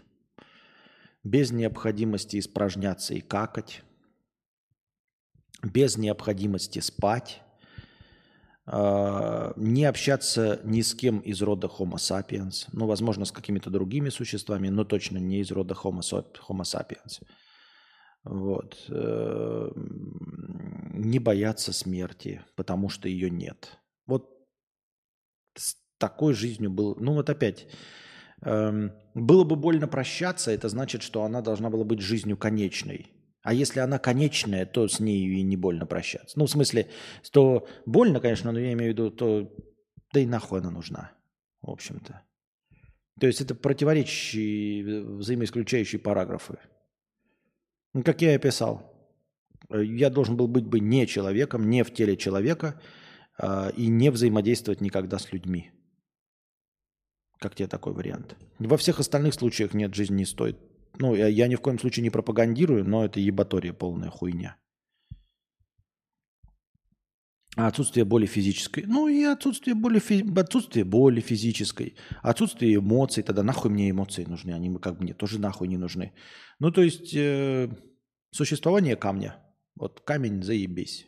без 1.23 1.51
необходимости 1.51 2.37
испражняться 2.37 3.13
и 3.13 3.21
какать, 3.21 3.83
без 5.63 5.97
необходимости 5.97 6.79
спать, 6.79 7.41
не 8.71 9.83
общаться 9.83 10.61
ни 10.63 10.81
с 10.81 10.95
кем 10.95 11.19
из 11.19 11.41
рода 11.41 11.67
Homo 11.67 11.95
sapiens, 11.95 12.67
ну, 12.71 12.87
возможно, 12.87 13.25
с 13.25 13.31
какими-то 13.31 13.69
другими 13.69 14.09
существами, 14.09 14.69
но 14.69 14.85
точно 14.85 15.17
не 15.17 15.41
из 15.41 15.51
рода 15.51 15.73
Homo, 15.73 16.01
homo 16.47 16.61
sapiens. 16.61 17.21
Вот. 18.23 18.85
Э, 18.89 19.71
не 20.93 21.19
бояться 21.19 21.73
смерти, 21.73 22.41
потому 22.55 22.89
что 22.89 23.09
ее 23.09 23.29
нет. 23.29 23.77
Вот 24.05 24.29
с 25.57 25.75
такой 25.97 26.33
жизнью 26.33 26.69
был... 26.69 26.95
Ну, 26.99 27.13
вот 27.13 27.29
опять, 27.29 27.67
эм, 28.43 28.91
было 29.15 29.43
бы 29.43 29.55
больно 29.55 29.87
прощаться, 29.87 30.51
это 30.51 30.69
значит, 30.69 31.01
что 31.01 31.23
она 31.23 31.41
должна 31.41 31.69
была 31.69 31.83
быть 31.83 31.99
жизнью 31.99 32.37
конечной. 32.37 33.11
А 33.43 33.53
если 33.53 33.79
она 33.79 33.97
конечная, 33.97 34.65
то 34.65 34.87
с 34.87 34.99
ней 34.99 35.25
и 35.25 35.41
не 35.41 35.57
больно 35.57 35.85
прощаться. 35.85 36.37
Ну, 36.37 36.45
в 36.45 36.49
смысле, 36.49 36.89
то 37.31 37.67
больно, 37.85 38.19
конечно, 38.19 38.51
но 38.51 38.59
я 38.59 38.73
имею 38.73 38.91
в 38.91 38.93
виду, 38.93 39.09
то 39.09 39.51
да 40.13 40.19
и 40.19 40.25
нахуй 40.25 40.59
она 40.59 40.69
нужна, 40.69 41.11
в 41.61 41.71
общем-то. 41.71 42.21
То 43.19 43.27
есть 43.27 43.41
это 43.41 43.55
противоречащие, 43.55 45.03
взаимоисключающие 45.03 45.99
параграфы. 45.99 46.59
Ну, 47.93 48.03
как 48.03 48.21
я 48.21 48.33
и 48.33 48.35
описал. 48.35 48.91
Я 49.69 50.09
должен 50.09 50.37
был 50.37 50.47
быть 50.47 50.65
бы 50.65 50.79
не 50.79 51.07
человеком, 51.07 51.69
не 51.69 51.83
в 51.83 51.93
теле 51.93 52.17
человека 52.17 52.81
э, 53.37 53.71
и 53.77 53.87
не 53.87 54.11
взаимодействовать 54.11 54.81
никогда 54.81 55.17
с 55.17 55.31
людьми. 55.31 55.71
Как 57.39 57.55
тебе 57.55 57.67
такой 57.67 57.93
вариант? 57.93 58.35
Во 58.59 58.77
всех 58.77 58.99
остальных 58.99 59.33
случаях 59.33 59.73
нет, 59.73 59.95
жизнь 59.95 60.15
не 60.15 60.25
стоит 60.25 60.57
ну, 60.99 61.15
я, 61.15 61.27
я 61.27 61.47
ни 61.47 61.55
в 61.55 61.61
коем 61.61 61.79
случае 61.79 62.03
не 62.03 62.09
пропагандирую, 62.09 62.85
но 62.85 63.05
это 63.05 63.19
ебатория 63.19 63.73
полная 63.73 64.09
хуйня. 64.09 64.57
А 67.57 67.67
отсутствие 67.67 68.05
боли 68.05 68.25
физической. 68.25 68.85
Ну 68.87 69.09
и 69.09 69.23
отсутствие 69.23 69.75
боли, 69.75 69.99
фи... 69.99 70.25
отсутствие 70.37 70.85
боли 70.85 71.19
физической. 71.19 71.95
Отсутствие 72.21 72.75
эмоций. 72.75 73.23
Тогда 73.23 73.43
нахуй 73.43 73.69
мне 73.69 73.89
эмоции 73.89 74.23
нужны. 74.23 74.51
Они 74.51 74.73
как 74.77 74.97
бы 74.97 75.03
мне 75.03 75.13
тоже 75.13 75.37
нахуй 75.37 75.67
не 75.67 75.77
нужны. 75.77 76.13
Ну 76.59 76.71
то 76.71 76.81
есть 76.81 77.13
э, 77.13 77.69
существование 78.31 78.95
камня. 78.95 79.35
Вот 79.75 79.99
камень 79.99 80.41
заебись. 80.43 81.07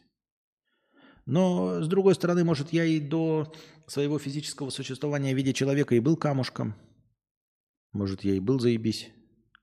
Но 1.25 1.81
с 1.81 1.87
другой 1.87 2.15
стороны, 2.15 2.43
может 2.43 2.73
я 2.73 2.83
и 2.83 2.99
до 2.99 3.53
своего 3.87 4.19
физического 4.19 4.69
существования 4.69 5.33
в 5.33 5.37
виде 5.37 5.53
человека 5.53 5.95
и 5.95 6.01
был 6.01 6.17
камушком. 6.17 6.75
Может 7.93 8.25
я 8.25 8.33
и 8.33 8.41
был 8.41 8.59
заебись. 8.59 9.12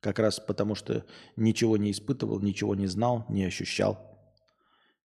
Как 0.01 0.19
раз 0.19 0.41
потому, 0.41 0.75
что 0.75 1.05
ничего 1.37 1.77
не 1.77 1.91
испытывал, 1.91 2.41
ничего 2.41 2.75
не 2.75 2.87
знал, 2.87 3.27
не 3.29 3.45
ощущал. 3.45 3.99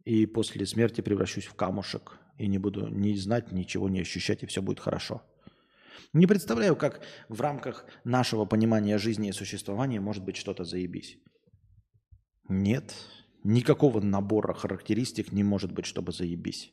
И 0.04 0.26
после 0.26 0.66
смерти 0.66 1.00
превращусь 1.00 1.46
в 1.46 1.54
камушек 1.54 2.18
и 2.38 2.48
не 2.48 2.58
буду 2.58 2.88
ни 2.88 3.14
знать, 3.14 3.52
ничего 3.52 3.88
не 3.88 4.00
ощущать, 4.00 4.42
и 4.42 4.46
все 4.46 4.62
будет 4.62 4.80
хорошо. 4.80 5.22
Не 6.12 6.26
представляю, 6.26 6.74
как 6.74 7.02
в 7.28 7.40
рамках 7.40 7.84
нашего 8.02 8.44
понимания 8.46 8.98
жизни 8.98 9.28
и 9.28 9.32
существования 9.32 10.00
может 10.00 10.24
быть 10.24 10.36
что-то 10.36 10.64
заебись. 10.64 11.18
Нет, 12.48 12.92
никакого 13.44 14.00
набора 14.00 14.54
характеристик 14.54 15.30
не 15.30 15.44
может 15.44 15.70
быть, 15.70 15.86
чтобы 15.86 16.10
заебись. 16.10 16.72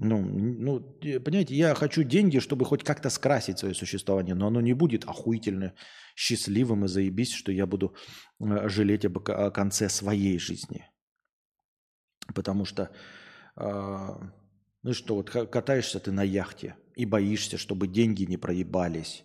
Ну, 0.00 0.22
ну, 0.22 0.80
понимаете, 1.00 1.56
я 1.56 1.74
хочу 1.74 2.04
деньги, 2.04 2.38
чтобы 2.38 2.64
хоть 2.64 2.84
как-то 2.84 3.10
скрасить 3.10 3.58
свое 3.58 3.74
существование, 3.74 4.36
но 4.36 4.46
оно 4.46 4.60
не 4.60 4.72
будет 4.72 5.04
охуительно 5.04 5.74
счастливым 6.14 6.84
и 6.84 6.88
заебись, 6.88 7.32
что 7.32 7.50
я 7.50 7.66
буду 7.66 7.96
э, 8.38 8.68
жалеть 8.68 9.04
об, 9.04 9.18
о 9.28 9.50
конце 9.50 9.88
своей 9.88 10.38
жизни. 10.38 10.88
Потому 12.32 12.64
что, 12.64 12.92
э, 13.56 14.08
ну 14.84 14.94
что, 14.94 15.16
вот 15.16 15.30
катаешься 15.30 15.98
ты 15.98 16.12
на 16.12 16.22
яхте 16.22 16.76
и 16.94 17.04
боишься, 17.04 17.58
чтобы 17.58 17.88
деньги 17.88 18.22
не 18.22 18.36
проебались, 18.36 19.24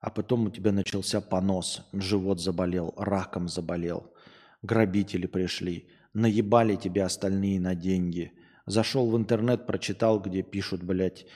а 0.00 0.08
потом 0.08 0.46
у 0.46 0.50
тебя 0.50 0.72
начался 0.72 1.20
понос, 1.20 1.86
живот 1.92 2.40
заболел, 2.40 2.94
раком 2.96 3.48
заболел, 3.48 4.14
грабители 4.62 5.26
пришли, 5.26 5.90
наебали 6.14 6.76
тебя 6.76 7.04
остальные 7.04 7.60
на 7.60 7.74
деньги– 7.74 8.32
Зашел 8.66 9.10
в 9.10 9.16
интернет, 9.16 9.66
прочитал, 9.66 10.20
где 10.20 10.42
пишут, 10.42 10.82
блядь, 10.82 11.26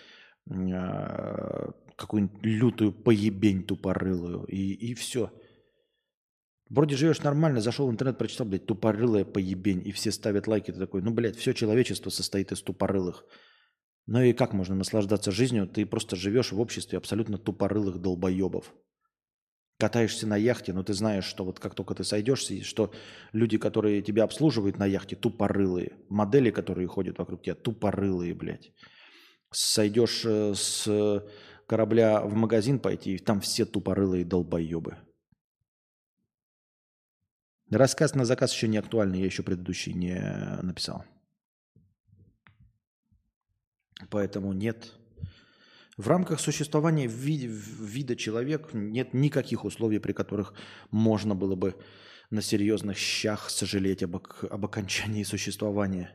а, 0.50 1.70
какую-нибудь 1.96 2.44
лютую 2.44 2.92
поебень 2.92 3.64
тупорылую, 3.64 4.44
и, 4.44 4.72
и 4.72 4.94
все. 4.94 5.32
Вроде 6.68 6.96
живешь 6.96 7.22
нормально, 7.22 7.60
зашел 7.60 7.88
в 7.88 7.90
интернет, 7.90 8.18
прочитал, 8.18 8.46
блядь, 8.46 8.66
тупорылая 8.66 9.24
поебень, 9.24 9.86
и 9.86 9.92
все 9.92 10.10
ставят 10.12 10.46
лайки, 10.46 10.70
ты 10.72 10.78
такой, 10.78 11.02
ну, 11.02 11.12
блядь, 11.12 11.36
все 11.36 11.52
человечество 11.52 12.10
состоит 12.10 12.52
из 12.52 12.62
тупорылых. 12.62 13.24
Ну 14.06 14.22
и 14.22 14.32
как 14.32 14.52
можно 14.52 14.74
наслаждаться 14.74 15.30
жизнью? 15.30 15.68
Ты 15.68 15.86
просто 15.86 16.16
живешь 16.16 16.52
в 16.52 16.60
обществе 16.60 16.98
абсолютно 16.98 17.38
тупорылых 17.38 18.00
долбоебов 18.00 18.74
катаешься 19.80 20.26
на 20.26 20.36
яхте, 20.36 20.72
но 20.72 20.82
ты 20.84 20.92
знаешь, 20.92 21.24
что 21.24 21.44
вот 21.44 21.58
как 21.58 21.74
только 21.74 21.94
ты 21.94 22.04
сойдешься, 22.04 22.62
что 22.62 22.92
люди, 23.32 23.58
которые 23.58 24.02
тебя 24.02 24.24
обслуживают 24.24 24.78
на 24.78 24.86
яхте, 24.86 25.16
тупорылые. 25.16 25.92
Модели, 26.08 26.50
которые 26.50 26.86
ходят 26.86 27.18
вокруг 27.18 27.42
тебя, 27.42 27.54
тупорылые, 27.54 28.34
блядь. 28.34 28.72
Сойдешь 29.50 30.22
э, 30.24 30.54
с 30.54 31.24
корабля 31.66 32.20
в 32.20 32.34
магазин 32.34 32.78
пойти, 32.78 33.18
там 33.18 33.40
все 33.40 33.64
тупорылые 33.64 34.24
долбоебы. 34.24 34.98
Рассказ 37.70 38.14
на 38.14 38.24
заказ 38.24 38.52
еще 38.52 38.68
не 38.68 38.78
актуальный, 38.78 39.20
я 39.20 39.26
еще 39.26 39.42
предыдущий 39.42 39.92
не 39.92 40.20
написал. 40.62 41.04
Поэтому 44.10 44.52
нет. 44.52 44.92
В 46.00 46.08
рамках 46.08 46.40
существования 46.40 47.06
ви- 47.06 47.46
вида 47.46 48.16
человек 48.16 48.70
нет 48.72 49.12
никаких 49.12 49.66
условий, 49.66 49.98
при 49.98 50.12
которых 50.14 50.54
можно 50.90 51.34
было 51.34 51.56
бы 51.56 51.74
на 52.30 52.40
серьезных 52.40 52.96
щах 52.96 53.50
сожалеть 53.50 54.02
об, 54.02 54.16
об 54.16 54.64
окончании 54.64 55.24
существования. 55.24 56.10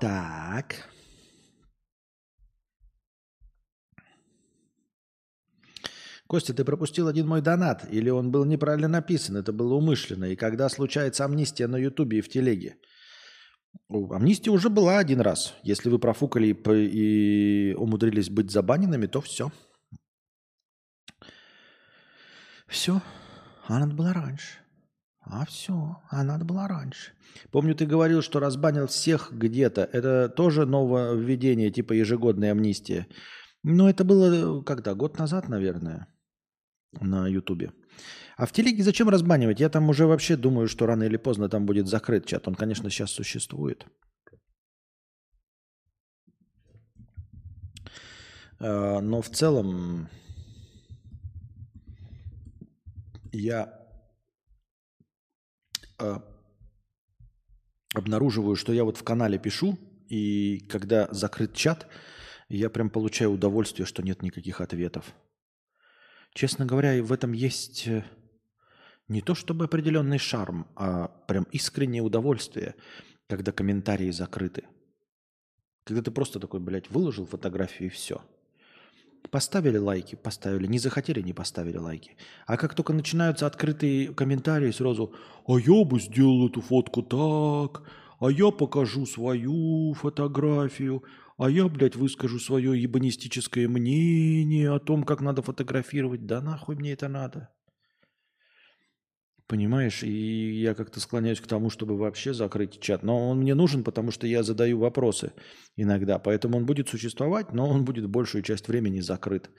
Так. 0.00 0.93
Костя, 6.26 6.54
ты 6.54 6.64
пропустил 6.64 7.06
один 7.06 7.26
мой 7.26 7.42
донат, 7.42 7.86
или 7.90 8.08
он 8.08 8.30
был 8.30 8.44
неправильно 8.46 8.88
написан, 8.88 9.36
это 9.36 9.52
было 9.52 9.74
умышленно. 9.74 10.24
И 10.24 10.36
когда 10.36 10.68
случается 10.70 11.24
амнистия 11.24 11.66
на 11.66 11.76
Ютубе 11.76 12.18
и 12.18 12.22
в 12.22 12.30
телеге? 12.30 12.76
Амнистия 13.90 14.50
уже 14.50 14.70
была 14.70 14.98
один 14.98 15.20
раз. 15.20 15.54
Если 15.62 15.90
вы 15.90 15.98
профукали 15.98 16.46
и, 16.46 17.74
умудрились 17.74 18.30
быть 18.30 18.50
забаненными, 18.50 19.06
то 19.06 19.20
все. 19.20 19.52
Все. 22.66 23.02
А 23.66 23.78
надо 23.78 23.94
было 23.94 24.14
раньше. 24.14 24.58
А 25.20 25.44
все. 25.44 25.98
А 26.08 26.22
надо 26.22 26.44
было 26.46 26.66
раньше. 26.68 27.12
Помню, 27.50 27.74
ты 27.74 27.84
говорил, 27.84 28.22
что 28.22 28.40
разбанил 28.40 28.86
всех 28.86 29.32
где-то. 29.32 29.82
Это 29.92 30.28
тоже 30.30 30.64
нововведение, 30.64 31.70
типа 31.70 31.92
ежегодная 31.92 32.52
амнистия. 32.52 33.06
Но 33.62 33.90
это 33.90 34.04
было 34.04 34.62
когда? 34.62 34.94
Год 34.94 35.18
назад, 35.18 35.48
наверное 35.48 36.08
на 37.00 37.28
Ютубе. 37.28 37.72
А 38.36 38.46
в 38.46 38.52
телеге 38.52 38.82
зачем 38.82 39.08
разбанивать? 39.08 39.60
Я 39.60 39.68
там 39.68 39.88
уже 39.88 40.06
вообще 40.06 40.36
думаю, 40.36 40.68
что 40.68 40.86
рано 40.86 41.04
или 41.04 41.16
поздно 41.16 41.48
там 41.48 41.66
будет 41.66 41.86
закрыт 41.86 42.26
чат. 42.26 42.48
Он, 42.48 42.54
конечно, 42.54 42.90
сейчас 42.90 43.10
существует. 43.10 43.86
А, 48.58 49.00
но 49.00 49.22
в 49.22 49.28
целом 49.30 50.08
я 53.32 53.80
а, 55.98 56.22
обнаруживаю, 57.94 58.56
что 58.56 58.72
я 58.72 58.84
вот 58.84 58.96
в 58.96 59.04
канале 59.04 59.38
пишу, 59.38 59.78
и 60.08 60.58
когда 60.68 61.08
закрыт 61.12 61.54
чат, 61.54 61.86
я 62.48 62.68
прям 62.68 62.90
получаю 62.90 63.32
удовольствие, 63.32 63.86
что 63.86 64.02
нет 64.02 64.22
никаких 64.22 64.60
ответов. 64.60 65.14
Честно 66.34 66.66
говоря, 66.66 67.00
в 67.00 67.12
этом 67.12 67.32
есть 67.32 67.86
э, 67.86 68.04
не 69.06 69.20
то 69.20 69.36
чтобы 69.36 69.66
определенный 69.66 70.18
шарм, 70.18 70.66
а 70.74 71.06
прям 71.28 71.44
искреннее 71.52 72.02
удовольствие, 72.02 72.74
когда 73.28 73.52
комментарии 73.52 74.10
закрыты. 74.10 74.64
Когда 75.84 76.02
ты 76.02 76.10
просто 76.10 76.40
такой, 76.40 76.58
блядь, 76.58 76.90
выложил 76.90 77.24
фотографию 77.24 77.88
и 77.88 77.92
все. 77.92 78.20
Поставили 79.30 79.78
лайки, 79.78 80.16
поставили. 80.16 80.66
Не 80.66 80.80
захотели, 80.80 81.22
не 81.22 81.32
поставили 81.32 81.76
лайки. 81.76 82.16
А 82.46 82.56
как 82.56 82.74
только 82.74 82.92
начинаются 82.92 83.46
открытые 83.46 84.12
комментарии, 84.12 84.72
сразу 84.72 85.14
«А 85.46 85.56
я 85.58 85.84
бы 85.84 86.00
сделал 86.00 86.48
эту 86.48 86.60
фотку 86.60 87.02
так», 87.02 87.82
«А 88.18 88.30
я 88.30 88.50
покажу 88.50 89.06
свою 89.06 89.94
фотографию», 89.94 91.04
а 91.36 91.50
я, 91.50 91.68
блядь, 91.68 91.96
выскажу 91.96 92.38
свое 92.38 92.80
ебанистическое 92.80 93.68
мнение 93.68 94.72
о 94.72 94.78
том, 94.78 95.02
как 95.04 95.20
надо 95.20 95.42
фотографировать. 95.42 96.26
Да 96.26 96.40
нахуй 96.40 96.76
мне 96.76 96.92
это 96.92 97.08
надо? 97.08 97.50
Понимаешь, 99.46 100.02
и 100.02 100.52
я 100.60 100.74
как-то 100.74 101.00
склоняюсь 101.00 101.40
к 101.40 101.46
тому, 101.46 101.68
чтобы 101.68 101.98
вообще 101.98 102.32
закрыть 102.32 102.80
чат. 102.80 103.02
Но 103.02 103.30
он 103.30 103.40
мне 103.40 103.54
нужен, 103.54 103.84
потому 103.84 104.10
что 104.10 104.26
я 104.26 104.42
задаю 104.42 104.78
вопросы 104.78 105.32
иногда. 105.76 106.18
Поэтому 106.18 106.56
он 106.56 106.66
будет 106.66 106.88
существовать, 106.88 107.52
но 107.52 107.68
он 107.68 107.84
будет 107.84 108.08
большую 108.08 108.42
часть 108.42 108.68
времени 108.68 109.00
закрыт. 109.00 109.50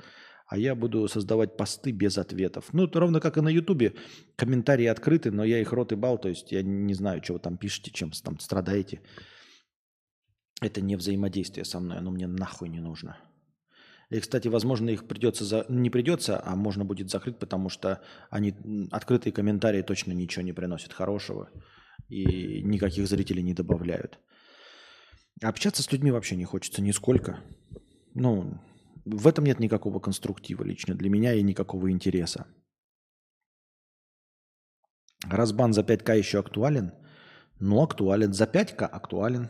А 0.47 0.57
я 0.57 0.75
буду 0.75 1.07
создавать 1.07 1.57
посты 1.57 1.91
без 1.91 2.17
ответов. 2.17 2.65
Ну, 2.71 2.85
это 2.85 2.99
ровно 2.99 3.19
как 3.19 3.37
и 3.37 3.41
на 3.41 3.49
Ютубе. 3.49 3.93
Комментарии 4.35 4.85
открыты, 4.85 5.31
но 5.31 5.43
я 5.43 5.59
их 5.59 5.71
рот 5.71 5.91
и 5.91 5.95
бал. 5.95 6.17
То 6.17 6.29
есть 6.29 6.51
я 6.51 6.63
не 6.63 6.93
знаю, 6.93 7.21
что 7.23 7.33
вы 7.33 7.39
там 7.39 7.57
пишете, 7.57 7.91
чем 7.91 8.11
там 8.11 8.39
страдаете. 8.39 9.01
Это 10.61 10.81
не 10.81 10.95
взаимодействие 10.95 11.65
со 11.65 11.79
мной, 11.79 11.97
оно 11.97 12.11
мне 12.11 12.27
нахуй 12.27 12.69
не 12.69 12.79
нужно. 12.79 13.17
И, 14.09 14.19
кстати, 14.19 14.47
возможно, 14.47 14.89
их 14.89 15.07
придется 15.07 15.43
за... 15.43 15.65
не 15.67 15.89
придется, 15.89 16.41
а 16.43 16.55
можно 16.55 16.85
будет 16.85 17.09
закрыть, 17.09 17.39
потому 17.39 17.69
что 17.69 18.01
они 18.29 18.53
открытые 18.91 19.33
комментарии 19.33 19.81
точно 19.81 20.13
ничего 20.13 20.43
не 20.43 20.53
приносят 20.53 20.93
хорошего 20.93 21.49
и 22.07 22.61
никаких 22.61 23.07
зрителей 23.07 23.43
не 23.43 23.53
добавляют. 23.53 24.19
Общаться 25.41 25.83
с 25.83 25.91
людьми 25.91 26.11
вообще 26.11 26.35
не 26.35 26.45
хочется 26.45 26.81
нисколько. 26.81 27.39
Ну, 28.13 28.61
в 29.05 29.27
этом 29.27 29.45
нет 29.45 29.59
никакого 29.59 29.99
конструктива 29.99 30.63
лично 30.63 30.95
для 30.95 31.09
меня 31.09 31.33
и 31.33 31.43
никакого 31.43 31.91
интереса. 31.91 32.47
Разбан 35.23 35.73
за 35.73 35.81
5К 35.81 36.17
еще 36.17 36.39
актуален? 36.39 36.93
Ну, 37.59 37.81
актуален. 37.81 38.33
За 38.33 38.45
5К 38.45 38.85
актуален. 38.85 39.49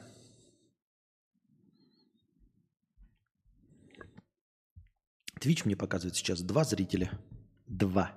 Twitch 5.39 5.63
мне 5.65 5.75
показывает 5.75 6.15
сейчас 6.15 6.41
два 6.41 6.63
зрителя. 6.63 7.11
Два. 7.67 8.11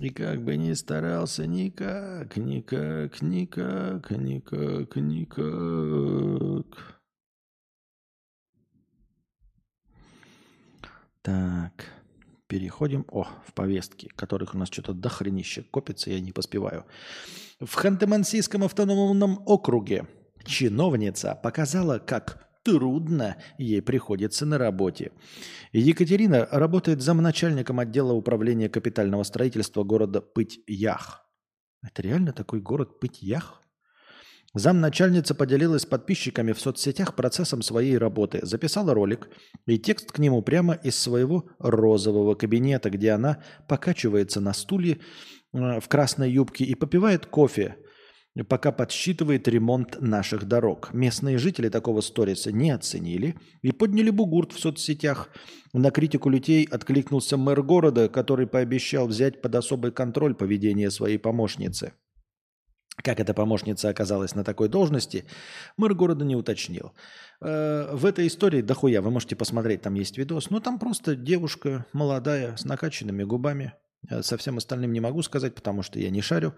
И 0.00 0.10
как 0.10 0.42
бы 0.42 0.56
ни 0.56 0.74
старался, 0.74 1.46
никак, 1.46 2.36
никак, 2.36 3.22
никак, 3.22 4.10
никак, 4.10 4.96
никак. 4.96 5.46
Так. 11.22 11.72
Переходим, 12.48 13.04
о, 13.10 13.24
в 13.44 13.52
повестки, 13.54 14.08
которых 14.14 14.54
у 14.54 14.58
нас 14.58 14.68
что-то 14.68 14.92
дохренище 14.92 15.62
копится, 15.62 16.10
я 16.10 16.20
не 16.20 16.32
поспеваю. 16.32 16.84
В 17.58 17.74
Ханты-Мансийском 17.76 18.64
автономном 18.64 19.42
округе 19.46 20.06
чиновница 20.44 21.34
показала, 21.42 21.98
как 21.98 22.46
трудно 22.62 23.36
ей 23.58 23.82
приходится 23.82 24.46
на 24.46 24.58
работе. 24.58 25.12
Екатерина 25.72 26.46
работает 26.50 27.00
замначальником 27.00 27.80
отдела 27.80 28.12
управления 28.12 28.68
капитального 28.68 29.22
строительства 29.24 29.82
города 29.84 30.20
Пыть-Ях. 30.20 31.22
Это 31.82 32.02
реально 32.02 32.32
такой 32.32 32.60
город 32.60 33.00
Пыть-Ях? 33.00 33.62
Замначальница 34.58 35.34
поделилась 35.34 35.82
с 35.82 35.86
подписчиками 35.86 36.52
в 36.52 36.60
соцсетях 36.60 37.14
процессом 37.14 37.60
своей 37.60 37.98
работы, 37.98 38.40
записала 38.42 38.94
ролик 38.94 39.28
и 39.66 39.78
текст 39.78 40.10
к 40.10 40.18
нему 40.18 40.40
прямо 40.40 40.72
из 40.72 40.98
своего 40.98 41.50
розового 41.58 42.34
кабинета, 42.36 42.88
где 42.88 43.10
она 43.10 43.42
покачивается 43.68 44.40
на 44.40 44.54
стуле 44.54 45.00
э, 45.52 45.78
в 45.78 45.86
красной 45.88 46.30
юбке 46.30 46.64
и 46.64 46.74
попивает 46.74 47.26
кофе, 47.26 47.76
пока 48.48 48.72
подсчитывает 48.72 49.46
ремонт 49.46 50.00
наших 50.00 50.48
дорог. 50.48 50.88
Местные 50.94 51.36
жители 51.36 51.68
такого 51.68 52.00
сториса 52.00 52.50
не 52.50 52.70
оценили 52.70 53.36
и 53.60 53.72
подняли 53.72 54.08
бугурт 54.08 54.52
в 54.52 54.58
соцсетях. 54.58 55.28
На 55.74 55.90
критику 55.90 56.30
людей 56.30 56.64
откликнулся 56.64 57.36
мэр 57.36 57.62
города, 57.62 58.08
который 58.08 58.46
пообещал 58.46 59.06
взять 59.06 59.42
под 59.42 59.54
особый 59.54 59.92
контроль 59.92 60.34
поведение 60.34 60.90
своей 60.90 61.18
помощницы. 61.18 61.92
Как 63.02 63.20
эта 63.20 63.34
помощница 63.34 63.88
оказалась 63.88 64.34
на 64.34 64.42
такой 64.42 64.68
должности, 64.68 65.26
мэр 65.76 65.94
города 65.94 66.24
не 66.24 66.34
уточнил. 66.34 66.92
Э, 67.40 67.94
в 67.94 68.06
этой 68.06 68.26
истории 68.26 68.62
дохуя, 68.62 69.02
вы 69.02 69.10
можете 69.10 69.36
посмотреть, 69.36 69.82
там 69.82 69.94
есть 69.94 70.16
видос. 70.16 70.50
Ну, 70.50 70.60
там 70.60 70.78
просто 70.78 71.14
девушка 71.14 71.86
молодая, 71.92 72.56
с 72.56 72.64
накачанными 72.64 73.22
губами. 73.24 73.74
Э, 74.08 74.22
со 74.22 74.36
всем 74.36 74.56
остальным 74.56 74.92
не 74.92 75.00
могу 75.00 75.22
сказать, 75.22 75.54
потому 75.54 75.82
что 75.82 75.98
я 75.98 76.10
не 76.10 76.22
шарю. 76.22 76.54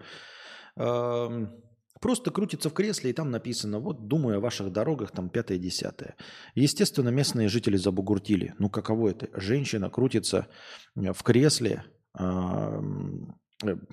Эм, 0.77 1.61
просто 1.99 2.31
крутится 2.31 2.69
в 2.69 2.73
кресле, 2.73 3.09
и 3.09 3.13
там 3.13 3.31
написано, 3.31 3.79
вот 3.79 4.07
думаю 4.07 4.37
о 4.37 4.41
ваших 4.41 4.71
дорогах, 4.71 5.11
там 5.11 5.29
пятое-десятое. 5.29 6.15
Естественно, 6.55 7.09
местные 7.09 7.49
жители 7.49 7.75
забугуртили. 7.75 8.55
Ну, 8.59 8.69
каково 8.69 9.09
это? 9.09 9.27
Женщина 9.39 9.89
крутится 9.89 10.47
э, 10.95 11.11
в 11.11 11.21
кресле, 11.23 11.83
эм, 12.17 13.35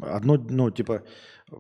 Одно, 0.01 0.37
ну, 0.37 0.71
типа, 0.71 1.03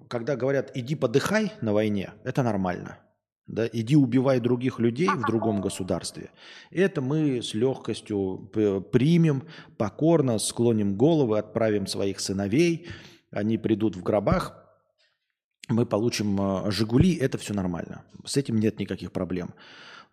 когда 0.08 0.36
говорят, 0.36 0.70
иди 0.74 0.94
подыхай 0.94 1.52
на 1.60 1.72
войне, 1.72 2.12
это 2.24 2.42
нормально. 2.42 2.98
Да? 3.46 3.68
Иди 3.72 3.96
убивай 3.96 4.40
других 4.40 4.80
людей 4.80 5.08
в 5.08 5.22
другом 5.26 5.60
государстве. 5.60 6.30
Это 6.70 7.00
мы 7.00 7.42
с 7.42 7.54
легкостью 7.54 8.50
примем, 8.92 9.44
покорно 9.76 10.38
склоним 10.38 10.96
головы, 10.96 11.38
отправим 11.38 11.86
своих 11.86 12.20
сыновей, 12.20 12.88
они 13.30 13.58
придут 13.58 13.96
в 13.96 14.02
гробах, 14.02 14.66
мы 15.68 15.84
получим 15.84 16.40
э, 16.40 16.70
«Жигули», 16.70 17.14
это 17.16 17.38
все 17.38 17.52
нормально. 17.52 18.04
С 18.24 18.36
этим 18.36 18.58
нет 18.58 18.78
никаких 18.78 19.10
проблем. 19.12 19.54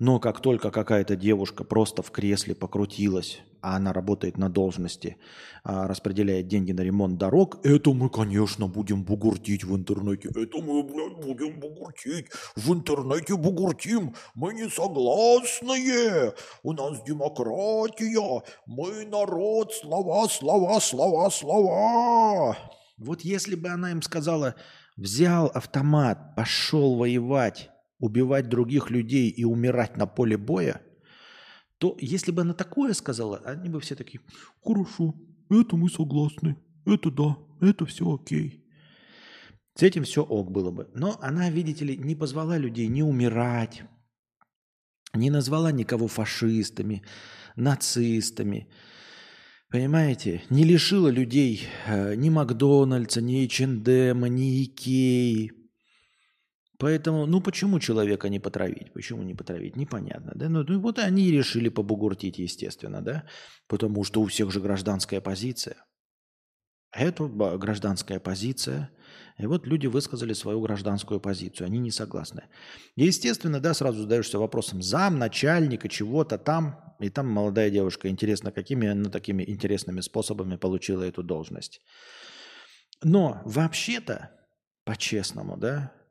Но 0.05 0.19
как 0.19 0.41
только 0.41 0.69
какая-то 0.69 1.15
девушка 1.15 1.63
просто 1.63 2.01
в 2.01 2.11
кресле 2.11 2.53
покрутилась, 2.55 3.39
а 3.61 3.77
она 3.77 3.93
работает 3.93 4.38
на 4.38 4.49
должности, 4.49 5.15
а, 5.63 5.88
распределяет 5.88 6.49
деньги 6.49 6.73
на 6.73 6.81
ремонт 6.81 7.17
дорог, 7.17 7.65
это 7.65 7.93
мы, 7.93 8.09
конечно, 8.09 8.67
будем 8.67 9.05
бугуртить 9.05 9.63
в 9.63 9.73
интернете. 9.73 10.27
Это 10.35 10.61
мы, 10.61 10.84
блядь, 10.84 11.25
будем 11.25 11.57
бугуртить. 11.57 12.25
В 12.57 12.73
интернете 12.73 13.38
бугуртим. 13.38 14.13
Мы 14.35 14.53
не 14.55 14.67
согласные. 14.69 16.34
У 16.63 16.73
нас 16.73 17.01
демократия. 17.03 18.43
Мы 18.65 19.05
народ. 19.05 19.71
Слова, 19.71 20.27
слова, 20.27 20.81
слова, 20.81 21.30
слова. 21.30 22.57
Вот 22.97 23.21
если 23.21 23.55
бы 23.55 23.69
она 23.69 23.91
им 23.91 24.01
сказала, 24.01 24.55
взял 24.97 25.45
автомат, 25.45 26.35
пошел 26.35 26.97
воевать, 26.97 27.69
убивать 28.03 28.49
других 28.49 28.91
людей 28.91 29.30
и 29.30 29.45
умирать 29.45 29.95
на 29.95 30.05
поле 30.05 30.35
боя, 30.35 30.81
то 31.77 31.95
если 32.01 32.34
бы 32.34 32.41
она 32.41 32.53
такое 32.53 32.93
сказала, 32.93 33.38
они 33.45 33.69
бы 33.69 33.80
все 33.80 33.95
такие, 33.95 34.19
хорошо, 34.61 35.15
это 35.49 35.77
мы 35.77 35.89
согласны, 35.89 36.57
это 36.85 37.09
да, 37.09 37.38
это 37.61 37.85
все 37.85 38.13
окей. 38.13 38.65
С 39.75 39.84
этим 39.84 40.03
все 40.03 40.21
ок 40.21 40.51
было 40.51 40.69
бы. 40.71 40.89
Но 40.93 41.17
она, 41.21 41.49
видите 41.49 41.85
ли, 41.85 41.95
не 41.95 42.15
позвала 42.15 42.57
людей 42.57 42.88
не 42.88 43.03
умирать, 43.03 43.84
не 45.13 45.30
назвала 45.30 45.71
никого 45.71 46.09
фашистами, 46.09 47.03
нацистами. 47.55 48.67
Понимаете? 49.69 50.41
Не 50.49 50.65
лишила 50.65 51.07
людей 51.07 51.67
э, 51.88 52.15
ни 52.15 52.30
Макдональдса, 52.30 53.21
ни 53.21 53.45
H&M, 53.45 54.25
ни 54.25 54.65
Икеи, 54.65 55.62
Поэтому, 56.84 57.26
ну 57.26 57.39
почему 57.39 57.80
человека 57.80 58.27
не 58.27 58.39
потравить? 58.39 58.91
Почему 58.91 59.23
не 59.23 59.34
потравить? 59.34 59.77
Непонятно. 59.77 60.34
Да? 60.35 60.49
Ну, 60.49 60.65
ну 60.68 60.81
вот 60.81 60.99
они 60.99 61.31
решили 61.31 61.69
побугуртить, 61.69 62.39
естественно, 62.39 63.01
да? 63.01 63.23
Потому 63.69 64.03
что 64.03 64.22
у 64.22 64.26
всех 64.26 64.51
же 64.51 64.60
гражданская 64.60 65.22
позиция. 65.22 65.77
Это 66.91 67.26
гражданская 67.57 68.19
позиция. 68.19 68.89
И 69.38 69.45
вот 69.45 69.65
люди 69.65 69.88
высказали 69.88 70.34
свою 70.34 70.60
гражданскую 70.60 71.22
позицию. 71.22 71.68
Они 71.68 71.80
не 71.80 71.89
согласны. 71.89 72.43
естественно, 72.97 73.61
да, 73.61 73.73
сразу 73.73 74.01
задаешься 74.01 74.38
вопросом 74.38 74.81
зам, 74.81 75.18
начальника, 75.18 75.88
чего-то 75.88 76.38
там. 76.38 76.97
И 76.99 77.10
там 77.10 77.30
молодая 77.30 77.69
девушка. 77.69 78.10
Интересно, 78.10 78.51
какими 78.51 78.89
она 78.89 79.10
такими 79.10 79.45
интересными 79.47 80.01
способами 80.01 80.57
получила 80.57 81.03
эту 81.03 81.23
должность. 81.23 81.80
Но 83.01 83.41
вообще-то, 83.45 84.31
по-честному, 84.84 85.55
да, 85.55 85.93
а, 85.93 86.02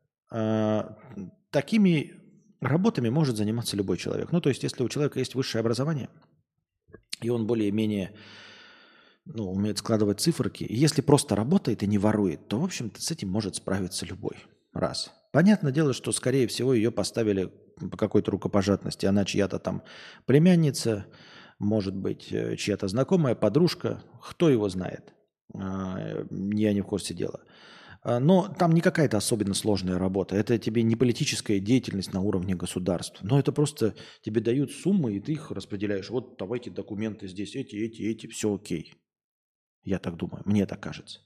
такими 1.50 2.14
работами 2.60 3.08
может 3.10 3.36
заниматься 3.36 3.76
любой 3.76 3.98
человек. 3.98 4.32
Ну, 4.32 4.40
то 4.40 4.48
есть, 4.48 4.62
если 4.62 4.82
у 4.82 4.88
человека 4.88 5.18
есть 5.18 5.34
высшее 5.34 5.60
образование, 5.60 6.08
и 7.20 7.28
он 7.28 7.46
более-менее 7.46 8.14
ну, 9.24 9.52
умеет 9.52 9.78
складывать 9.78 10.20
циферки, 10.20 10.64
и 10.64 10.74
если 10.74 11.02
просто 11.02 11.36
работает 11.36 11.82
и 11.82 11.86
не 11.86 11.98
ворует, 11.98 12.48
то, 12.48 12.58
в 12.58 12.64
общем-то, 12.64 13.00
с 13.00 13.10
этим 13.10 13.28
может 13.28 13.56
справиться 13.56 14.06
любой. 14.06 14.36
Раз. 14.72 15.12
Понятное 15.32 15.72
дело, 15.72 15.92
что, 15.92 16.12
скорее 16.12 16.46
всего, 16.46 16.72
ее 16.72 16.90
поставили 16.90 17.52
по 17.78 17.96
какой-то 17.96 18.30
рукопожатности. 18.30 19.06
Она 19.06 19.24
чья-то 19.24 19.58
там 19.58 19.82
племянница, 20.26 21.06
может 21.58 21.94
быть, 21.94 22.32
э, 22.32 22.56
чья-то 22.56 22.88
знакомая, 22.88 23.34
подружка, 23.34 24.02
кто 24.22 24.48
его 24.48 24.68
знает. 24.68 25.14
А, 25.54 26.24
я 26.30 26.72
не 26.72 26.80
в 26.80 26.86
курсе 26.86 27.14
дела. 27.14 27.40
А, 28.02 28.18
но 28.18 28.48
там 28.48 28.72
не 28.72 28.80
какая-то 28.80 29.16
особенно 29.16 29.54
сложная 29.54 29.98
работа. 29.98 30.36
Это 30.36 30.58
тебе 30.58 30.82
не 30.82 30.96
политическая 30.96 31.60
деятельность 31.60 32.12
на 32.12 32.20
уровне 32.20 32.54
государства. 32.54 33.24
Но 33.26 33.38
это 33.38 33.52
просто 33.52 33.94
тебе 34.22 34.40
дают 34.40 34.72
суммы, 34.72 35.14
и 35.14 35.20
ты 35.20 35.32
их 35.32 35.50
распределяешь. 35.50 36.10
Вот 36.10 36.36
давайте 36.38 36.70
документы 36.70 37.28
здесь, 37.28 37.54
эти, 37.54 37.76
эти, 37.76 38.02
эти, 38.02 38.26
все 38.26 38.54
окей. 38.54 38.94
Я 39.84 39.98
так 39.98 40.16
думаю, 40.16 40.42
мне 40.44 40.66
так 40.66 40.80
кажется. 40.80 41.20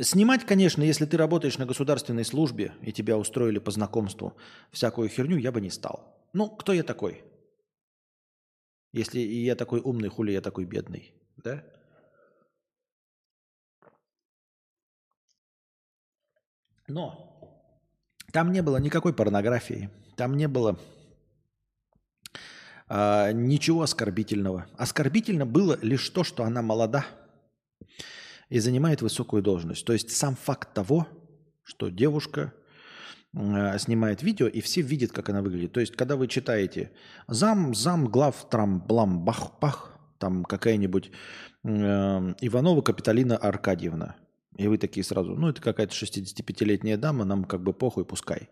Снимать, 0.00 0.44
конечно, 0.44 0.82
если 0.82 1.04
ты 1.04 1.16
работаешь 1.16 1.58
на 1.58 1.66
государственной 1.66 2.24
службе 2.24 2.72
и 2.82 2.92
тебя 2.92 3.16
устроили 3.16 3.60
по 3.60 3.70
знакомству 3.70 4.36
всякую 4.72 5.08
херню, 5.08 5.36
я 5.36 5.52
бы 5.52 5.60
не 5.60 5.70
стал. 5.70 6.28
Ну, 6.32 6.50
кто 6.50 6.72
я 6.72 6.82
такой? 6.82 7.22
Если 8.92 9.20
я 9.20 9.54
такой 9.54 9.80
умный, 9.80 10.08
хули 10.08 10.32
я 10.32 10.40
такой 10.40 10.64
бедный, 10.64 11.14
да? 11.36 11.64
Но 16.86 17.34
там 18.32 18.52
не 18.52 18.62
было 18.62 18.78
никакой 18.78 19.14
порнографии, 19.14 19.90
там 20.16 20.36
не 20.36 20.48
было 20.48 20.78
а, 22.88 23.32
ничего 23.32 23.82
оскорбительного. 23.82 24.66
Оскорбительно 24.76 25.46
было 25.46 25.78
лишь 25.82 26.08
то, 26.10 26.24
что 26.24 26.44
она 26.44 26.60
молода 26.60 27.06
и 28.48 28.58
занимает 28.58 29.02
высокую 29.02 29.42
должность. 29.42 29.86
То 29.86 29.92
есть 29.92 30.10
сам 30.10 30.36
факт 30.36 30.74
того, 30.74 31.08
что 31.62 31.88
девушка 31.88 32.52
э, 33.32 33.78
снимает 33.78 34.22
видео, 34.22 34.46
и 34.46 34.60
все 34.60 34.82
видят, 34.82 35.12
как 35.12 35.30
она 35.30 35.40
выглядит. 35.40 35.72
То 35.72 35.80
есть, 35.80 35.96
когда 35.96 36.16
вы 36.16 36.28
читаете 36.28 36.92
зам, 37.26 37.74
зам, 37.74 38.06
глав, 38.08 38.48
трам, 38.50 38.80
блам, 38.80 39.24
бах, 39.24 39.58
пах, 39.60 39.98
там 40.18 40.44
какая-нибудь 40.44 41.10
э, 41.62 41.68
Иванова 41.68 42.82
Капиталина 42.82 43.36
Аркадьевна– 43.38 44.16
и 44.56 44.68
вы 44.68 44.78
такие 44.78 45.02
сразу, 45.02 45.34
ну 45.34 45.48
это 45.48 45.60
какая-то 45.60 45.94
65-летняя 45.94 46.96
дама, 46.96 47.24
нам 47.24 47.44
как 47.44 47.62
бы 47.62 47.72
похуй, 47.72 48.04
пускай. 48.04 48.50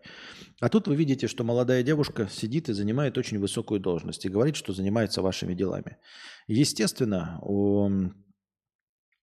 А 0.59 0.69
тут 0.69 0.87
вы 0.87 0.95
видите, 0.95 1.27
что 1.27 1.43
молодая 1.43 1.81
девушка 1.83 2.27
сидит 2.29 2.69
и 2.69 2.73
занимает 2.73 3.17
очень 3.17 3.39
высокую 3.39 3.79
должность 3.79 4.25
и 4.25 4.29
говорит, 4.29 4.55
что 4.55 4.73
занимается 4.73 5.21
вашими 5.21 5.53
делами. 5.53 5.97
Естественно, 6.47 7.39
у 7.41 7.89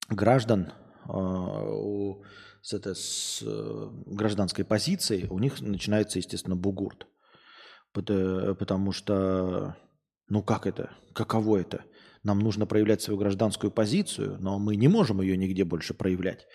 граждан, 0.08 0.72
а, 1.04 1.64
у, 1.64 2.24
с, 2.62 2.72
это, 2.72 2.94
с 2.94 3.42
э, 3.44 3.88
гражданской 4.06 4.64
позиции 4.64 5.26
у 5.30 5.38
них 5.38 5.60
начинается, 5.60 6.18
естественно, 6.18 6.56
бугурт. 6.56 7.06
Потому 7.92 8.92
что, 8.92 9.76
ну 10.28 10.42
как 10.42 10.66
это, 10.66 10.90
каково 11.12 11.58
это? 11.58 11.84
Нам 12.22 12.38
нужно 12.38 12.66
проявлять 12.66 13.02
свою 13.02 13.18
гражданскую 13.18 13.70
позицию, 13.70 14.38
но 14.40 14.58
мы 14.58 14.76
не 14.76 14.88
можем 14.88 15.20
ее 15.20 15.36
нигде 15.36 15.64
больше 15.64 15.92
проявлять 15.94 16.46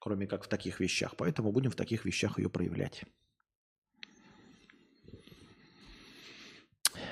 кроме 0.00 0.26
как 0.26 0.44
в 0.44 0.48
таких 0.48 0.80
вещах. 0.80 1.14
Поэтому 1.16 1.52
будем 1.52 1.70
в 1.70 1.76
таких 1.76 2.04
вещах 2.04 2.38
ее 2.38 2.50
проявлять. 2.50 3.04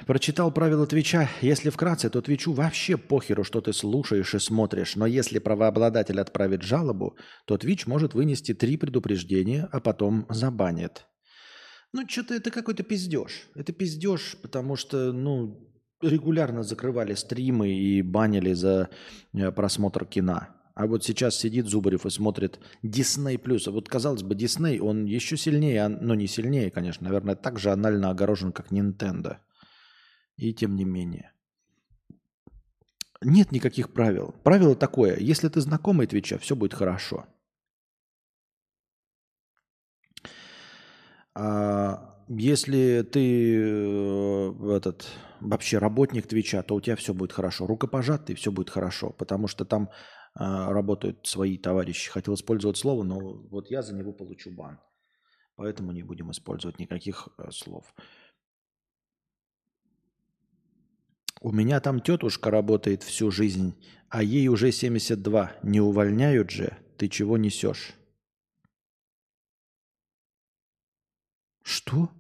Прочитал 0.06 0.50
правила 0.50 0.86
Твича. 0.86 1.28
Если 1.42 1.70
вкратце, 1.70 2.08
то 2.08 2.22
Твичу 2.22 2.52
вообще 2.52 2.96
похеру, 2.96 3.44
что 3.44 3.60
ты 3.60 3.72
слушаешь 3.72 4.34
и 4.34 4.38
смотришь. 4.38 4.96
Но 4.96 5.06
если 5.06 5.38
правообладатель 5.38 6.20
отправит 6.20 6.62
жалобу, 6.62 7.16
то 7.46 7.58
Твич 7.58 7.86
может 7.86 8.14
вынести 8.14 8.54
три 8.54 8.76
предупреждения, 8.76 9.68
а 9.70 9.80
потом 9.80 10.26
забанит. 10.30 11.06
Ну, 11.92 12.08
что-то 12.08 12.34
это 12.34 12.50
какой-то 12.50 12.82
пиздеж. 12.82 13.48
Это 13.54 13.72
пиздеж, 13.72 14.36
потому 14.42 14.76
что, 14.76 15.12
ну, 15.12 15.68
регулярно 16.00 16.62
закрывали 16.62 17.14
стримы 17.14 17.70
и 17.70 18.02
банили 18.02 18.52
за 18.52 18.88
э, 19.34 19.52
просмотр 19.52 20.04
кино. 20.04 20.48
А 20.78 20.86
вот 20.86 21.02
сейчас 21.02 21.36
сидит 21.36 21.66
Зубарев 21.66 22.06
и 22.06 22.10
смотрит 22.10 22.60
Disney+. 22.84 23.36
А 23.66 23.70
вот, 23.72 23.88
казалось 23.88 24.22
бы, 24.22 24.36
Disney, 24.36 24.78
он 24.78 25.06
еще 25.06 25.36
сильнее, 25.36 25.88
но 25.88 26.14
не 26.14 26.28
сильнее, 26.28 26.70
конечно, 26.70 27.04
наверное, 27.04 27.34
так 27.34 27.58
же 27.58 27.72
анально 27.72 28.10
огорожен, 28.10 28.52
как 28.52 28.70
Nintendo. 28.70 29.38
И 30.36 30.54
тем 30.54 30.76
не 30.76 30.84
менее. 30.84 31.32
Нет 33.22 33.50
никаких 33.50 33.92
правил. 33.92 34.36
Правило 34.44 34.76
такое, 34.76 35.16
если 35.18 35.48
ты 35.48 35.60
знакомый 35.60 36.06
Твича, 36.06 36.38
все 36.38 36.54
будет 36.54 36.74
хорошо. 36.74 37.26
А 41.34 42.22
если 42.28 43.02
ты 43.02 43.56
э, 43.56 44.76
этот 44.76 45.08
вообще 45.40 45.78
работник 45.78 46.28
Твича, 46.28 46.62
то 46.62 46.76
у 46.76 46.80
тебя 46.80 46.94
все 46.94 47.12
будет 47.14 47.32
хорошо. 47.32 47.66
Рукопожатый, 47.66 48.36
все 48.36 48.52
будет 48.52 48.70
хорошо, 48.70 49.10
потому 49.10 49.48
что 49.48 49.64
там 49.64 49.88
а, 49.88 49.92
работают 50.38 51.26
свои 51.26 51.58
товарищи. 51.58 52.10
Хотел 52.10 52.34
использовать 52.34 52.76
слово, 52.76 53.02
но 53.02 53.18
вот 53.18 53.70
я 53.70 53.82
за 53.82 53.94
него 53.94 54.12
получу 54.12 54.50
бан. 54.50 54.78
Поэтому 55.56 55.90
не 55.90 56.04
будем 56.04 56.30
использовать 56.30 56.78
никаких 56.78 57.28
э, 57.36 57.50
слов. 57.50 57.92
У 61.40 61.50
меня 61.52 61.80
там 61.80 62.00
тетушка 62.00 62.50
работает 62.50 63.02
всю 63.02 63.30
жизнь, 63.30 63.74
а 64.08 64.22
ей 64.22 64.48
уже 64.48 64.70
72. 64.70 65.56
Не 65.64 65.80
увольняют 65.80 66.50
же? 66.50 66.76
Ты 66.96 67.08
чего 67.08 67.36
несешь? 67.36 67.94
Что? 71.62 72.10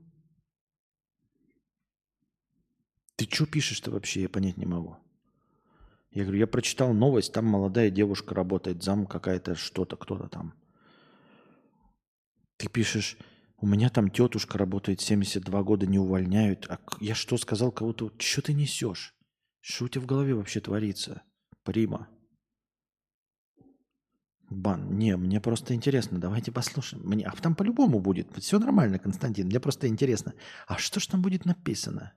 Ты 3.16 3.24
что 3.24 3.46
пишешь-то 3.46 3.90
вообще? 3.90 4.22
Я 4.22 4.28
понять 4.28 4.56
не 4.56 4.66
могу. 4.66 4.96
Я 6.10 6.22
говорю, 6.22 6.38
я 6.38 6.46
прочитал 6.46 6.94
новость, 6.94 7.32
там 7.32 7.44
молодая 7.44 7.90
девушка 7.90 8.34
работает, 8.34 8.82
зам 8.82 9.06
какая-то, 9.06 9.54
что-то, 9.54 9.96
кто-то 9.96 10.28
там. 10.28 10.54
Ты 12.56 12.68
пишешь, 12.68 13.16
у 13.58 13.66
меня 13.66 13.88
там 13.88 14.10
тетушка 14.10 14.56
работает 14.58 15.00
72 15.00 15.62
года, 15.62 15.86
не 15.86 15.98
увольняют. 15.98 16.66
А 16.68 16.78
я 17.00 17.14
что 17.14 17.36
сказал 17.36 17.72
кого-то? 17.72 18.12
Что 18.18 18.42
ты 18.42 18.52
несешь? 18.52 19.14
Что 19.60 19.84
у 19.84 19.88
тебя 19.88 20.02
в 20.02 20.06
голове 20.06 20.34
вообще 20.34 20.60
творится? 20.60 21.22
Прима. 21.62 22.08
Бан. 24.50 24.96
Не, 24.96 25.16
мне 25.16 25.40
просто 25.40 25.74
интересно. 25.74 26.18
Давайте 26.18 26.52
послушаем. 26.52 27.04
Мне... 27.04 27.26
А 27.26 27.32
там 27.32 27.54
по-любому 27.54 28.00
будет. 28.00 28.34
Все 28.38 28.58
нормально, 28.58 28.98
Константин. 28.98 29.46
Мне 29.46 29.60
просто 29.60 29.88
интересно. 29.88 30.34
А 30.66 30.78
что 30.78 31.00
ж 31.00 31.06
там 31.06 31.20
будет 31.20 31.44
написано? 31.44 32.14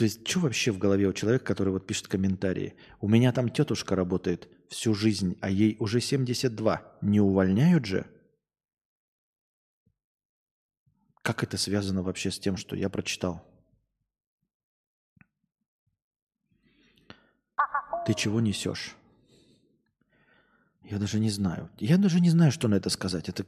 То 0.00 0.04
есть, 0.04 0.26
что 0.26 0.40
вообще 0.40 0.72
в 0.72 0.78
голове 0.78 1.06
у 1.06 1.12
человека, 1.12 1.44
который 1.44 1.74
вот 1.74 1.86
пишет 1.86 2.08
комментарии? 2.08 2.74
У 3.02 3.06
меня 3.06 3.32
там 3.32 3.50
тетушка 3.50 3.94
работает 3.94 4.48
всю 4.70 4.94
жизнь, 4.94 5.36
а 5.42 5.50
ей 5.50 5.76
уже 5.78 6.00
72. 6.00 6.96
Не 7.02 7.20
увольняют 7.20 7.84
же? 7.84 8.06
Как 11.20 11.42
это 11.42 11.58
связано 11.58 12.02
вообще 12.02 12.30
с 12.30 12.38
тем, 12.38 12.56
что 12.56 12.76
я 12.76 12.88
прочитал? 12.88 13.46
Ты 18.06 18.14
чего 18.14 18.40
несешь? 18.40 18.96
Я 20.82 20.96
даже 20.96 21.20
не 21.20 21.28
знаю. 21.28 21.68
Я 21.76 21.98
даже 21.98 22.20
не 22.20 22.30
знаю, 22.30 22.52
что 22.52 22.68
на 22.68 22.76
это 22.76 22.88
сказать. 22.88 23.28
Это 23.28 23.44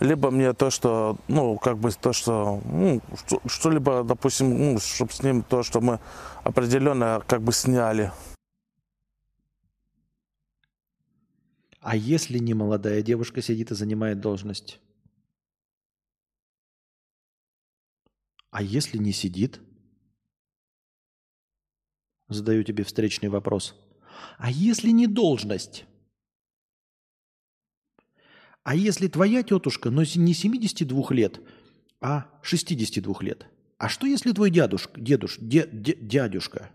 либо 0.00 0.30
мне 0.30 0.52
то, 0.52 0.70
что, 0.70 1.18
ну, 1.28 1.56
как 1.58 1.78
бы 1.78 1.90
то, 1.90 2.12
что, 2.12 2.60
ну, 2.64 3.00
что-либо, 3.46 4.04
допустим, 4.04 4.72
ну, 4.74 4.78
чтобы 4.78 5.12
с 5.12 5.22
ним 5.22 5.42
то, 5.42 5.62
что 5.62 5.80
мы 5.80 6.00
определенно 6.44 7.22
как 7.26 7.42
бы 7.42 7.52
сняли. 7.52 8.12
А 11.80 11.96
если 11.96 12.38
не 12.38 12.52
молодая 12.52 13.00
девушка 13.00 13.40
сидит 13.40 13.70
и 13.70 13.74
занимает 13.74 14.20
должность? 14.20 14.80
А 18.50 18.62
если 18.62 18.98
не 18.98 19.12
сидит? 19.12 19.60
Задаю 22.28 22.64
тебе 22.64 22.84
встречный 22.84 23.28
вопрос. 23.28 23.76
А 24.38 24.50
если 24.50 24.90
не 24.90 25.06
должность? 25.06 25.84
А 28.66 28.74
если 28.74 29.06
твоя 29.06 29.44
тетушка, 29.44 29.90
но 29.90 30.02
не 30.02 30.34
72 30.34 31.06
лет, 31.10 31.40
а 32.00 32.26
62 32.42 33.14
лет? 33.20 33.46
А 33.78 33.88
что 33.88 34.08
если 34.08 34.32
твой 34.32 34.50
дядушка, 34.50 35.00
дедуш, 35.00 35.38
де, 35.38 35.68
де, 35.72 35.94
дядюшка? 35.94 36.68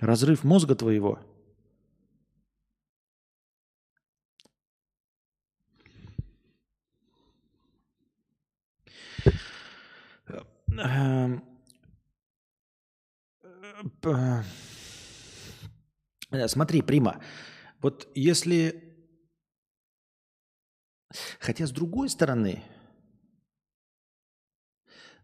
Разрыв 0.00 0.42
мозга 0.42 0.74
твоего? 0.74 1.18
Э, 16.36 16.48
смотри, 16.48 16.82
Прима, 16.82 17.22
вот 17.80 18.08
если... 18.14 18.82
Хотя 21.38 21.66
с 21.66 21.70
другой 21.70 22.08
стороны, 22.08 22.62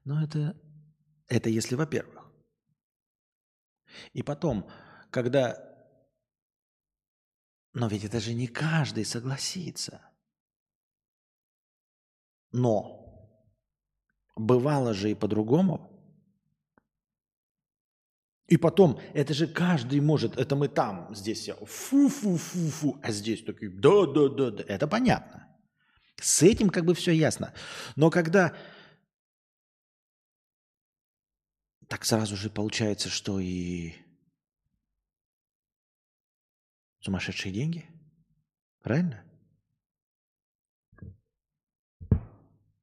но 0.05 0.23
это, 0.23 0.57
это 1.29 1.51
если 1.51 1.75
во-первых. 1.75 2.31
И 4.13 4.23
потом, 4.23 4.71
когда... 5.11 5.69
Но 7.75 7.89
ведь 7.89 8.05
это 8.05 8.21
же 8.21 8.35
не 8.35 8.47
каждый 8.47 9.05
согласится. 9.05 10.09
Но 12.53 13.03
бывало 14.37 14.93
же 14.95 15.11
и 15.11 15.15
по-другому. 15.15 15.89
И 18.49 18.57
потом, 18.57 19.01
это 19.15 19.33
же 19.35 19.47
каждый 19.47 20.01
может, 20.01 20.37
это 20.37 20.57
мы 20.57 20.69
там, 20.69 21.15
здесь 21.15 21.49
фу-фу-фу-фу, 21.49 22.99
а 23.03 23.11
здесь 23.13 23.43
такие 23.45 23.71
да-да-да, 23.71 24.65
это 24.67 24.87
понятно. 24.87 25.49
С 26.21 26.43
этим 26.43 26.69
как 26.71 26.85
бы 26.85 26.95
все 26.95 27.13
ясно. 27.13 27.55
Но 27.97 28.11
когда 28.11 28.55
так 31.89 32.05
сразу 32.05 32.37
же 32.37 32.51
получается, 32.51 33.09
что 33.09 33.39
и 33.41 33.95
сумасшедшие 37.01 37.53
деньги, 37.53 37.87
правильно? 38.83 39.25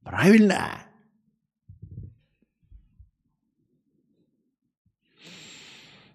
Правильно. 0.02 0.89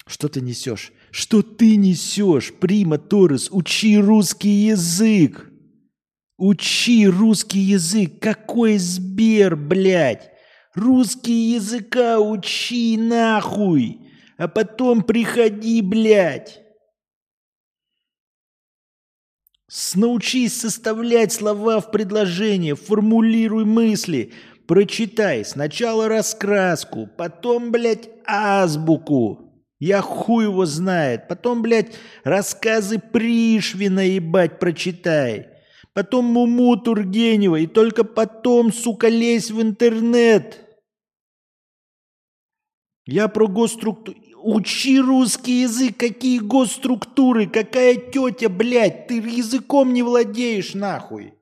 Что 0.06 0.28
ты 0.28 0.40
несешь? 0.40 0.92
Что 1.10 1.42
ты 1.42 1.76
несешь? 1.76 2.52
Прима 2.52 2.98
Торрес, 2.98 3.48
учи 3.50 3.98
русский 3.98 4.66
язык. 4.66 5.50
Учи 6.36 7.06
русский 7.06 7.60
язык. 7.60 8.20
Какой 8.20 8.78
Сбер, 8.78 9.56
блядь? 9.56 10.30
Русский 10.74 11.54
языка 11.54 12.18
учи 12.18 12.96
нахуй. 12.96 14.00
А 14.36 14.48
потом 14.48 15.02
приходи, 15.02 15.80
блядь. 15.80 16.60
Научись 19.94 20.60
составлять 20.60 21.32
слова 21.32 21.80
в 21.80 21.90
предложение, 21.90 22.76
формулируй 22.76 23.64
мысли, 23.64 24.32
прочитай 24.66 25.44
сначала 25.44 26.08
раскраску, 26.08 27.08
потом, 27.16 27.72
блядь, 27.72 28.08
азбуку. 28.24 29.43
Я 29.78 30.00
хуй 30.00 30.44
его 30.44 30.66
знает. 30.66 31.28
Потом, 31.28 31.62
блядь, 31.62 31.94
рассказы 32.22 32.98
Пришвина, 32.98 34.00
ебать, 34.00 34.58
прочитай. 34.58 35.48
Потом 35.92 36.26
Муму 36.26 36.76
Тургенева. 36.76 37.56
И 37.56 37.66
только 37.66 38.04
потом, 38.04 38.72
сука, 38.72 39.08
лезь 39.08 39.50
в 39.50 39.60
интернет. 39.60 40.60
Я 43.06 43.28
про 43.28 43.46
госструктуру... 43.46 44.18
Учи 44.46 45.00
русский 45.00 45.62
язык, 45.62 45.96
какие 45.96 46.38
госструктуры, 46.38 47.46
какая 47.46 47.94
тетя, 47.94 48.50
блядь, 48.50 49.06
ты 49.06 49.14
языком 49.14 49.94
не 49.94 50.02
владеешь, 50.02 50.74
нахуй. 50.74 51.32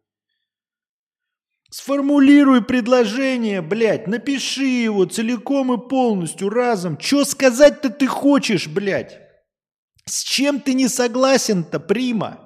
Сформулируй 1.72 2.62
предложение, 2.62 3.62
блядь, 3.62 4.06
напиши 4.06 4.66
его 4.66 5.06
целиком 5.06 5.72
и 5.72 5.88
полностью, 5.88 6.50
разом. 6.50 7.00
Что 7.00 7.24
сказать-то 7.24 7.88
ты 7.88 8.06
хочешь, 8.06 8.68
блядь? 8.68 9.18
С 10.04 10.22
чем 10.22 10.60
ты 10.60 10.74
не 10.74 10.86
согласен-то, 10.86 11.80
Прима? 11.80 12.40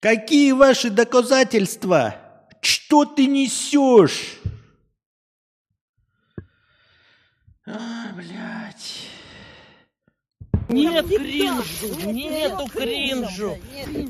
Какие 0.00 0.52
ваши 0.52 0.90
доказательства? 0.90 2.16
Что 2.60 3.06
ты 3.06 3.26
несешь? 3.26 4.34
А, 7.64 8.12
блядь. 8.14 9.06
Нет 10.68 11.06
кринжу, 11.06 12.10
нету 12.12 12.66
кринжу. 12.66 13.56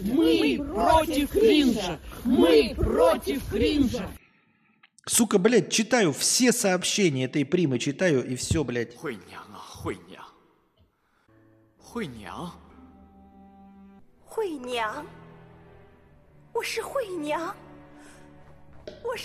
Мы 0.02 0.58
против 0.58 1.30
кринжа. 1.30 2.00
Мы 2.26 2.74
против 2.76 3.48
кринжа. 3.50 4.08
Сука, 5.06 5.38
блядь, 5.38 5.70
читаю 5.70 6.12
все 6.12 6.52
сообщения 6.52 7.26
этой 7.26 7.44
примы, 7.44 7.78
читаю 7.78 8.26
и 8.26 8.34
все, 8.34 8.64
блядь. 8.64 8.96
Хуйня, 8.96 9.40
хуйня. 9.56 10.22
Хуйня. 11.78 12.52
Хуйня. 14.24 15.06
Хуйня. 16.52 17.54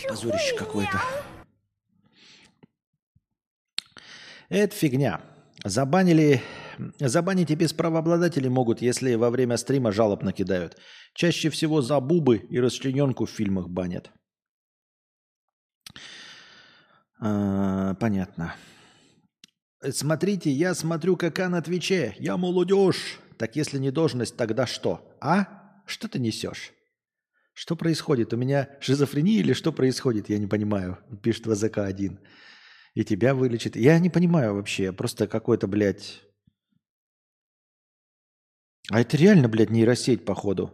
Позорище 0.07 0.55
какое-то. 0.55 1.01
Это 4.49 4.75
фигня. 4.75 5.21
Забанили 5.63 6.41
Забанить 6.99 7.51
и 7.51 7.55
без 7.55 7.73
правообладателей 7.73 8.49
могут, 8.49 8.81
если 8.81 9.15
во 9.15 9.29
время 9.29 9.57
стрима 9.57 9.91
жалоб 9.91 10.23
накидают. 10.23 10.77
Чаще 11.13 11.49
всего 11.49 11.81
за 11.81 11.99
бубы 11.99 12.37
и 12.37 12.59
расчлененку 12.59 13.25
в 13.25 13.29
фильмах 13.29 13.69
банят. 13.69 14.11
А, 17.19 17.93
понятно. 17.95 18.55
Смотрите, 19.89 20.51
я 20.51 20.73
смотрю 20.73 21.15
КК 21.17 21.49
на 21.49 21.61
Твиче. 21.61 22.15
Я 22.19 22.37
молодежь. 22.37 23.19
Так 23.37 23.55
если 23.55 23.79
не 23.79 23.91
должность, 23.91 24.37
тогда 24.37 24.65
что? 24.67 25.01
А? 25.19 25.83
Что 25.85 26.07
ты 26.07 26.19
несешь? 26.19 26.73
Что 27.53 27.75
происходит? 27.75 28.33
У 28.33 28.37
меня 28.37 28.69
шизофрения 28.79 29.39
или 29.39 29.53
что 29.53 29.71
происходит? 29.71 30.29
Я 30.29 30.37
не 30.37 30.47
понимаю. 30.47 30.99
Пишет 31.21 31.47
ВЗК-1. 31.47 32.17
И 32.93 33.03
тебя 33.03 33.33
вылечит. 33.33 33.75
Я 33.75 33.99
не 33.99 34.09
понимаю 34.09 34.55
вообще. 34.55 34.91
Просто 34.91 35.27
какой-то, 35.27 35.67
блядь... 35.67 36.21
А 38.91 38.99
это 38.99 39.15
реально, 39.15 39.47
блядь, 39.47 39.69
нейросеть, 39.69 40.25
походу. 40.25 40.73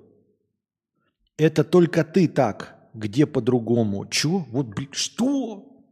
Это 1.37 1.63
только 1.63 2.03
ты 2.03 2.27
так. 2.27 2.75
Где 2.95 3.27
по-другому? 3.27 4.07
Чё? 4.07 4.39
Вот, 4.49 4.67
блядь, 4.67 4.95
что? 4.95 5.85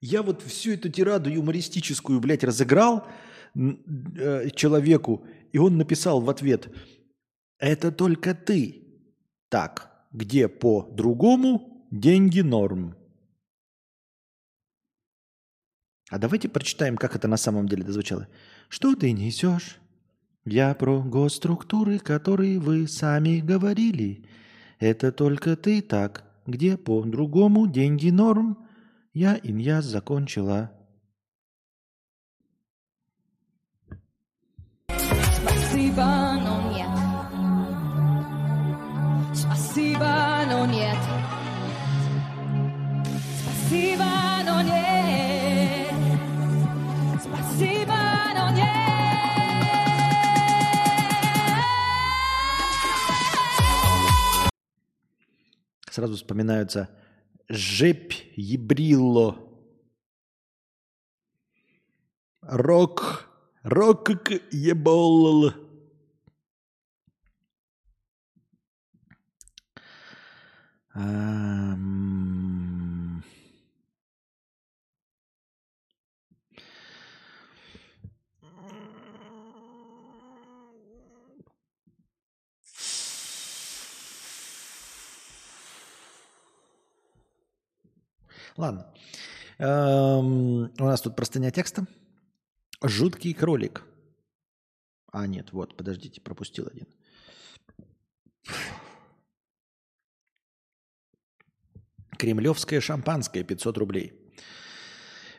Я 0.00 0.22
вот 0.22 0.40
всю 0.40 0.72
эту 0.72 0.88
тираду 0.88 1.28
юмористическую, 1.30 2.18
блядь, 2.18 2.44
разыграл 2.44 3.06
э, 3.54 4.48
человеку, 4.54 5.26
и 5.52 5.58
он 5.58 5.76
написал 5.76 6.22
в 6.22 6.30
ответ, 6.30 6.74
это 7.58 7.92
только 7.92 8.34
ты 8.34 8.82
так. 9.50 9.90
Где 10.12 10.48
по-другому 10.48 11.86
деньги 11.90 12.40
норм. 12.40 12.96
А 16.08 16.18
давайте 16.18 16.48
прочитаем, 16.48 16.96
как 16.96 17.16
это 17.16 17.28
на 17.28 17.36
самом 17.36 17.68
деле 17.68 17.84
дозвучало. 17.84 18.28
Что 18.68 18.94
ты 18.94 19.12
несешь? 19.12 19.78
Я 20.46 20.74
про 20.74 21.00
госструктуры, 21.00 21.98
которые 21.98 22.58
вы 22.58 22.86
сами 22.86 23.40
говорили. 23.40 24.26
Это 24.78 25.10
только 25.10 25.56
ты 25.56 25.80
так. 25.80 26.24
Где 26.46 26.76
по-другому 26.76 27.66
деньги 27.66 28.10
норм? 28.10 28.58
Я 29.14 29.40
иньяз 29.42 29.86
закончила. 29.86 30.70
Спасибо, 34.90 36.34
но 36.44 36.72
нет. 36.72 36.88
Спасибо, 39.34 40.44
но 40.46 40.66
нет. 40.66 40.98
Спасибо, 43.40 44.04
но 44.44 44.60
нет. 44.60 44.93
Сразу 55.94 56.16
вспоминаются 56.16 56.88
Жепь 57.48 58.14
Ебрилло. 58.34 59.38
Рок. 62.40 63.28
Рок 63.62 64.10
ебол. 64.50 65.52
Ам. 70.94 72.13
Ладно. 88.56 88.92
Эм, 89.58 90.72
У 90.78 90.84
нас 90.84 91.00
тут 91.00 91.16
простыня 91.16 91.50
текста. 91.50 91.86
Жуткий 92.82 93.34
кролик. 93.34 93.84
А, 95.12 95.26
нет, 95.26 95.52
вот, 95.52 95.76
подождите, 95.76 96.20
пропустил 96.20 96.66
один. 96.66 96.86
Кремлевское 102.18 102.80
шампанское 102.80 103.44
500 103.44 103.78
рублей. 103.78 104.12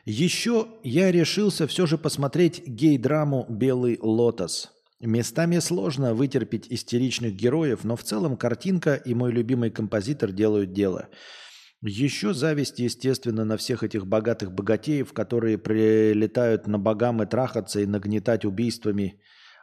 Еще 0.04 0.68
я 0.84 1.10
решился 1.10 1.66
все 1.66 1.86
же 1.86 1.98
посмотреть 1.98 2.66
гей-драму 2.66 3.46
«Белый 3.48 3.98
лотос». 4.00 4.72
Местами 5.00 5.58
сложно 5.58 6.14
вытерпеть 6.14 6.68
истеричных 6.70 7.34
героев, 7.34 7.84
но 7.84 7.96
в 7.96 8.02
целом 8.02 8.36
картинка 8.36 8.94
и 8.94 9.14
мой 9.14 9.30
любимый 9.30 9.70
композитор 9.70 10.32
делают 10.32 10.72
дело. 10.72 11.08
Еще 11.86 12.34
зависть, 12.34 12.80
естественно, 12.80 13.44
на 13.44 13.56
всех 13.56 13.84
этих 13.84 14.06
богатых 14.06 14.52
богатеев, 14.52 15.12
которые 15.12 15.56
прилетают 15.56 16.66
на 16.66 16.78
богам 16.80 17.22
и 17.22 17.26
трахаться 17.26 17.80
и 17.80 17.86
нагнетать 17.86 18.44
убийствами, 18.44 19.20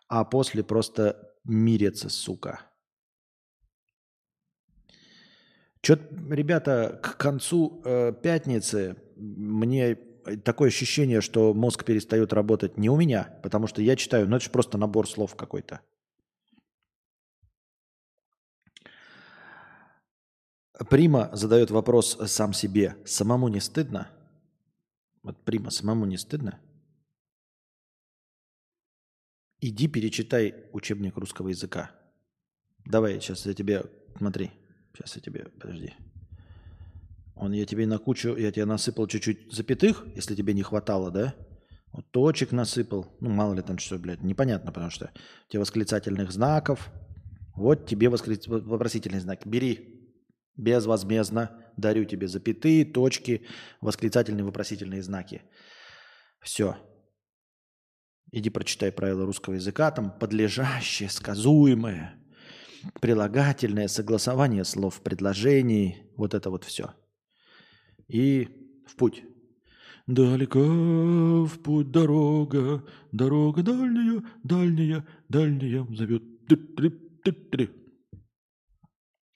а 0.07 0.23
после 0.23 0.63
просто 0.63 1.33
мирятся, 1.43 2.09
сука. 2.09 2.61
Что-то, 5.81 6.15
ребята, 6.33 6.97
к 7.03 7.17
концу 7.17 7.81
э, 7.83 8.13
пятницы 8.13 8.95
мне 9.17 9.97
такое 10.45 10.69
ощущение, 10.69 11.19
что 11.19 11.53
мозг 11.53 11.83
перестает 11.83 12.31
работать 12.31 12.77
не 12.77 12.89
у 12.89 12.95
меня, 12.95 13.37
потому 13.43 13.67
что 13.67 13.81
я 13.81 13.97
читаю, 13.97 14.29
ну 14.29 14.37
это 14.37 14.45
же 14.45 14.51
просто 14.51 14.77
набор 14.77 15.09
слов 15.09 15.35
какой-то. 15.35 15.81
Прима 20.89 21.29
задает 21.33 21.69
вопрос 21.71 22.17
сам 22.25 22.53
себе. 22.53 22.97
Самому 23.05 23.47
не 23.47 23.59
стыдно? 23.59 24.09
Вот 25.21 25.43
Прима, 25.43 25.69
самому 25.69 26.05
не 26.05 26.17
стыдно? 26.17 26.59
Иди 29.61 29.87
перечитай 29.87 30.55
учебник 30.73 31.15
русского 31.15 31.49
языка. 31.49 31.91
Давай, 32.85 33.21
сейчас 33.21 33.45
я 33.45 33.53
тебе, 33.53 33.85
смотри, 34.17 34.51
сейчас 34.93 35.15
я 35.15 35.21
тебе, 35.21 35.45
подожди. 35.59 35.93
Он, 37.35 37.53
я 37.53 37.65
тебе 37.65 37.87
на 37.87 37.97
кучу, 37.97 38.35
я 38.35 38.51
тебе 38.51 38.65
насыпал 38.65 39.07
чуть-чуть 39.07 39.53
запятых, 39.53 40.05
если 40.15 40.35
тебе 40.35 40.53
не 40.53 40.63
хватало, 40.63 41.11
да? 41.11 41.33
Вот 41.93 42.09
точек 42.11 42.51
насыпал, 42.51 43.07
ну 43.19 43.29
мало 43.29 43.53
ли 43.53 43.61
там 43.61 43.77
что, 43.77 43.97
блядь, 43.99 44.23
непонятно, 44.23 44.71
потому 44.71 44.89
что 44.89 45.11
у 45.47 45.51
тебя 45.51 45.61
восклицательных 45.61 46.31
знаков. 46.31 46.89
Вот 47.55 47.85
тебе 47.85 48.09
воскли... 48.09 48.39
вопросительный 48.47 49.19
знак. 49.19 49.45
Бери, 49.45 49.92
безвозмездно, 50.55 51.63
дарю 51.77 52.05
тебе 52.05 52.27
запятые, 52.27 52.85
точки, 52.85 53.45
восклицательные, 53.81 54.43
вопросительные 54.43 55.03
знаки. 55.03 55.41
Все. 56.41 56.77
Иди 58.31 58.49
прочитай 58.49 58.91
правила 58.91 59.25
русского 59.25 59.53
языка, 59.53 59.91
там 59.91 60.11
подлежащее, 60.17 61.09
сказуемое, 61.09 62.15
прилагательное, 62.99 63.87
согласование 63.87 64.65
слов 64.65 64.95
в 64.95 65.01
предложении, 65.01 66.11
вот 66.17 66.33
это 66.33 66.49
вот 66.49 66.63
все. 66.63 66.93
И 68.07 68.83
в 68.87 68.95
путь. 68.95 69.23
Далека 70.05 70.59
в 70.59 71.59
путь 71.63 71.91
дорога, 71.91 72.83
дорога 73.11 73.63
дальняя, 73.63 74.21
дальняя, 74.43 75.07
дальняя 75.29 75.87
зовет. 75.95 76.23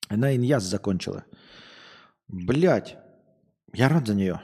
Она 0.10 0.36
иньяс 0.36 0.64
закончила. 0.64 1.26
Блять, 2.28 2.98
я 3.74 3.90
рад 3.90 4.08
за 4.08 4.16
нее. 4.16 4.42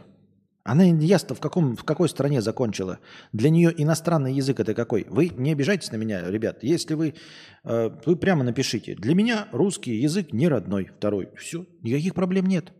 Она 0.65 0.89
иньяс-то 0.89 1.35
в, 1.35 1.41
каком, 1.41 1.75
в 1.75 1.83
какой 1.83 2.07
стране 2.07 2.41
закончила? 2.41 2.99
Для 3.33 3.49
нее 3.49 3.73
иностранный 3.75 4.33
язык 4.33 4.61
это 4.61 4.73
какой? 4.73 5.05
Вы 5.09 5.27
не 5.27 5.51
обижайтесь 5.51 5.91
на 5.91 5.97
меня, 5.97 6.29
ребят. 6.29 6.63
Если 6.63 6.93
вы, 6.93 7.15
э, 7.65 7.89
вы 8.05 8.15
прямо 8.15 8.45
напишите. 8.45 8.95
Для 8.95 9.13
меня 9.13 9.49
русский 9.51 9.95
язык 9.95 10.31
не 10.31 10.47
родной, 10.47 10.85
второй. 10.85 11.29
Все, 11.35 11.65
никаких 11.81 12.15
проблем 12.15 12.45
нет. 12.45 12.71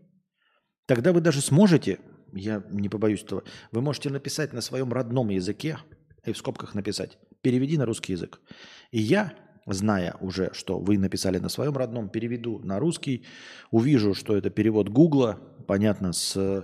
Тогда 0.86 1.12
вы 1.12 1.20
даже 1.20 1.42
сможете, 1.42 1.98
я 2.32 2.62
не 2.70 2.88
побоюсь 2.88 3.22
этого, 3.22 3.44
вы 3.70 3.82
можете 3.82 4.08
написать 4.08 4.54
на 4.54 4.62
своем 4.62 4.90
родном 4.90 5.28
языке, 5.28 5.78
и 6.24 6.32
в 6.32 6.38
скобках 6.38 6.74
написать, 6.74 7.18
переведи 7.42 7.76
на 7.76 7.84
русский 7.84 8.12
язык. 8.12 8.40
И 8.92 9.00
я, 9.00 9.34
зная 9.66 10.16
уже, 10.20 10.50
что 10.52 10.78
вы 10.78 10.98
написали 10.98 11.38
на 11.38 11.48
своем 11.48 11.76
родном, 11.76 12.08
переведу 12.08 12.58
на 12.60 12.78
русский, 12.78 13.24
увижу, 13.70 14.14
что 14.14 14.36
это 14.36 14.50
перевод 14.50 14.88
Гугла, 14.88 15.40
понятно, 15.66 16.12
с 16.12 16.36
э, 16.36 16.62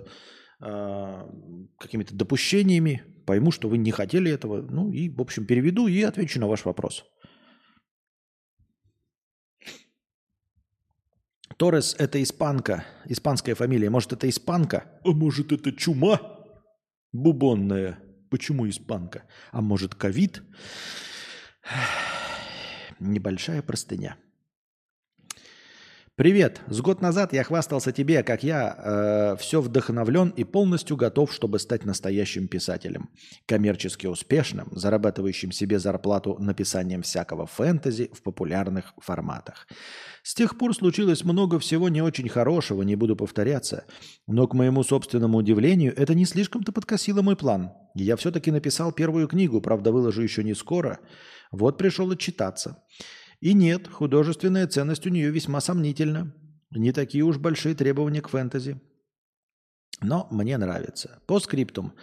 какими-то 1.78 2.14
допущениями, 2.14 3.02
пойму, 3.27 3.51
что 3.51 3.68
вы 3.68 3.78
не 3.78 3.90
хотели 3.90 4.31
этого, 4.31 4.62
ну 4.62 4.90
и, 4.90 5.09
в 5.09 5.20
общем, 5.20 5.47
переведу 5.47 5.86
и 5.86 6.02
отвечу 6.02 6.40
на 6.40 6.48
ваш 6.48 6.64
вопрос. 6.64 7.05
Торрес– 11.56 11.94
это 11.98 12.22
испанка, 12.22 12.86
испанская 13.05 13.55
фамилия. 13.55 13.90
Может, 13.90 14.14
это 14.14 14.28
испанка? 14.28 14.98
А 15.05 15.10
может, 15.10 15.52
это 15.52 15.72
чума 15.72 16.18
бубонная? 17.12 17.98
Почему 18.31 18.66
испанка? 18.66 19.24
А 19.52 19.60
может, 19.60 19.94
ковид? 19.94 20.43
Небольшая 23.01 23.62
простыня. 23.62 24.16
Привет. 26.21 26.61
С 26.67 26.83
год 26.83 27.01
назад 27.01 27.33
я 27.33 27.43
хвастался 27.45 27.93
тебе, 27.93 28.23
как 28.23 28.43
я 28.43 28.77
э, 28.77 29.37
все 29.41 29.63
вдохновлен 29.63 30.29
и 30.37 30.45
полностью 30.45 30.99
готов, 30.99 31.33
чтобы 31.33 31.59
стать 31.59 31.87
настоящим 31.87 32.47
писателем. 32.47 33.09
Коммерчески 33.47 34.07
успешным, 34.07 34.69
зарабатывающим 34.73 35.51
себе 35.51 35.79
зарплату 35.79 36.37
написанием 36.39 37.01
всякого 37.01 37.47
фэнтези 37.47 38.11
в 38.13 38.23
популярных 38.23 38.93
форматах. 38.99 39.67
С 40.23 40.35
тех 40.35 40.59
пор 40.59 40.75
случилось 40.75 41.25
много 41.25 41.59
всего 41.59 41.89
не 41.89 42.03
очень 42.03 42.29
хорошего, 42.29 42.83
не 42.83 42.97
буду 42.97 43.17
повторяться. 43.17 43.87
Но, 44.27 44.47
к 44.47 44.53
моему 44.53 44.83
собственному 44.83 45.39
удивлению, 45.39 45.95
это 45.97 46.15
не 46.15 46.27
слишком-то 46.27 46.71
подкосило 46.71 47.23
мой 47.23 47.37
план. 47.37 47.73
Я 47.95 48.17
все-таки 48.17 48.51
написал 48.51 48.93
первую 48.93 49.27
книгу, 49.27 49.63
правда, 49.63 49.91
выложу 49.91 50.21
еще 50.21 50.45
не 50.45 50.53
скоро. 50.53 50.99
Вот 51.51 51.79
пришел 51.79 52.11
отчитаться. 52.11 52.77
И 53.41 53.55
нет, 53.55 53.89
художественная 53.89 54.67
ценность 54.67 55.07
у 55.07 55.11
нее 55.11 55.31
весьма 55.31 55.61
сомнительна. 55.61 56.35
Не 56.71 56.93
такие 56.93 57.25
уж 57.25 57.39
большие 57.39 57.75
требования 57.75 58.21
к 58.21 58.29
фэнтези. 58.29 58.81
Но 60.03 60.29
мне 60.31 60.57
нравится. 60.59 61.21
По 61.27 61.41
скриптум. 61.41 61.95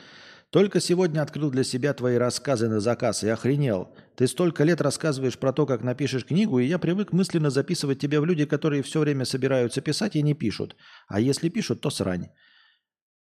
Только 0.50 0.80
сегодня 0.80 1.22
открыл 1.22 1.52
для 1.52 1.64
себя 1.64 1.94
твои 1.94 2.16
рассказы 2.16 2.70
на 2.70 2.80
заказ 2.80 3.24
и 3.24 3.30
охренел. 3.30 3.94
Ты 4.16 4.28
столько 4.28 4.64
лет 4.64 4.82
рассказываешь 4.82 5.38
про 5.38 5.52
то, 5.52 5.66
как 5.66 5.84
напишешь 5.84 6.26
книгу, 6.26 6.60
и 6.60 6.66
я 6.66 6.80
привык 6.80 7.12
мысленно 7.12 7.50
записывать 7.50 8.00
тебя 8.00 8.22
в 8.22 8.26
люди, 8.26 8.46
которые 8.46 8.82
все 8.82 9.02
время 9.02 9.26
собираются 9.26 9.82
писать 9.82 10.16
и 10.16 10.22
не 10.22 10.34
пишут. 10.34 10.78
А 11.08 11.20
если 11.20 11.50
пишут, 11.50 11.82
то 11.82 11.90
срань. 11.90 12.30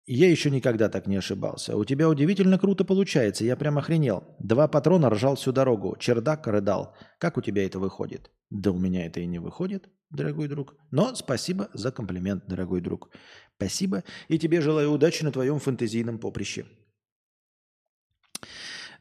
Я 0.07 0.31
еще 0.31 0.51
никогда 0.51 0.91
так 0.91 1.07
не 1.07 1.17
ошибался. 1.17 1.77
У 1.77 1.85
тебя 1.87 2.11
удивительно 2.11 2.59
круто 2.59 2.85
получается, 2.85 3.45
я 3.45 3.57
прям 3.57 3.79
охренел. 3.79 4.37
Два 4.39 4.69
патрона 4.69 5.09
ржал 5.09 5.37
всю 5.37 5.51
дорогу, 5.51 5.97
чердак 5.99 6.47
рыдал. 6.47 6.95
Как 7.19 7.39
у 7.39 7.41
тебя 7.41 7.65
это 7.65 7.79
выходит? 7.79 8.31
Да 8.51 8.71
у 8.73 8.79
меня 8.79 9.07
это 9.07 9.21
и 9.21 9.27
не 9.27 9.39
выходит, 9.39 9.89
дорогой 10.11 10.49
друг. 10.49 10.77
Но 10.91 11.15
спасибо 11.15 11.71
за 11.73 11.91
комплимент, 11.91 12.47
дорогой 12.47 12.83
друг. 12.83 13.11
Спасибо, 13.57 14.05
и 14.29 14.39
тебе 14.39 14.61
желаю 14.61 14.93
удачи 14.93 15.25
на 15.25 15.33
твоем 15.33 15.59
фэнтезийном 15.59 16.19
поприще. 16.19 16.67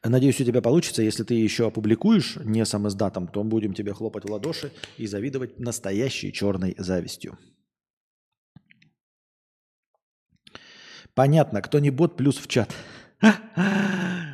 Надеюсь, 0.02 0.40
у 0.40 0.44
тебя 0.44 0.62
получится. 0.62 1.02
Если 1.02 1.22
ты 1.22 1.34
еще 1.34 1.66
опубликуешь 1.66 2.36
не 2.44 2.64
сам 2.64 2.88
издатом, 2.88 3.28
то 3.28 3.42
будем 3.42 3.74
тебе 3.74 3.92
хлопать 3.92 4.24
в 4.24 4.32
ладоши 4.32 4.72
и 4.98 5.06
завидовать 5.06 5.58
настоящей 5.58 6.32
черной 6.32 6.74
завистью. 6.78 7.38
Понятно, 11.14 11.62
кто 11.62 11.78
не 11.78 11.90
бот, 11.90 12.16
плюс 12.16 12.38
в 12.38 12.48
чат. 12.48 12.74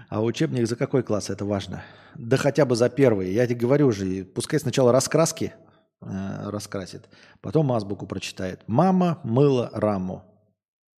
А 0.09 0.23
учебник 0.23 0.66
за 0.66 0.77
какой 0.77 1.02
класс? 1.02 1.31
Это 1.31 1.44
важно. 1.44 1.82
Да 2.16 2.36
хотя 2.36 2.65
бы 2.65 2.74
за 2.74 2.89
первый. 2.89 3.32
Я 3.32 3.47
тебе 3.47 3.61
говорю 3.61 3.93
же, 3.93 4.24
пускай 4.24 4.59
сначала 4.59 4.90
раскраски 4.90 5.52
э, 6.01 6.51
раскрасит, 6.51 7.09
потом 7.40 7.70
азбуку 7.70 8.07
прочитает. 8.07 8.62
Мама 8.66 9.20
мыла 9.23 9.70
раму. 9.73 10.24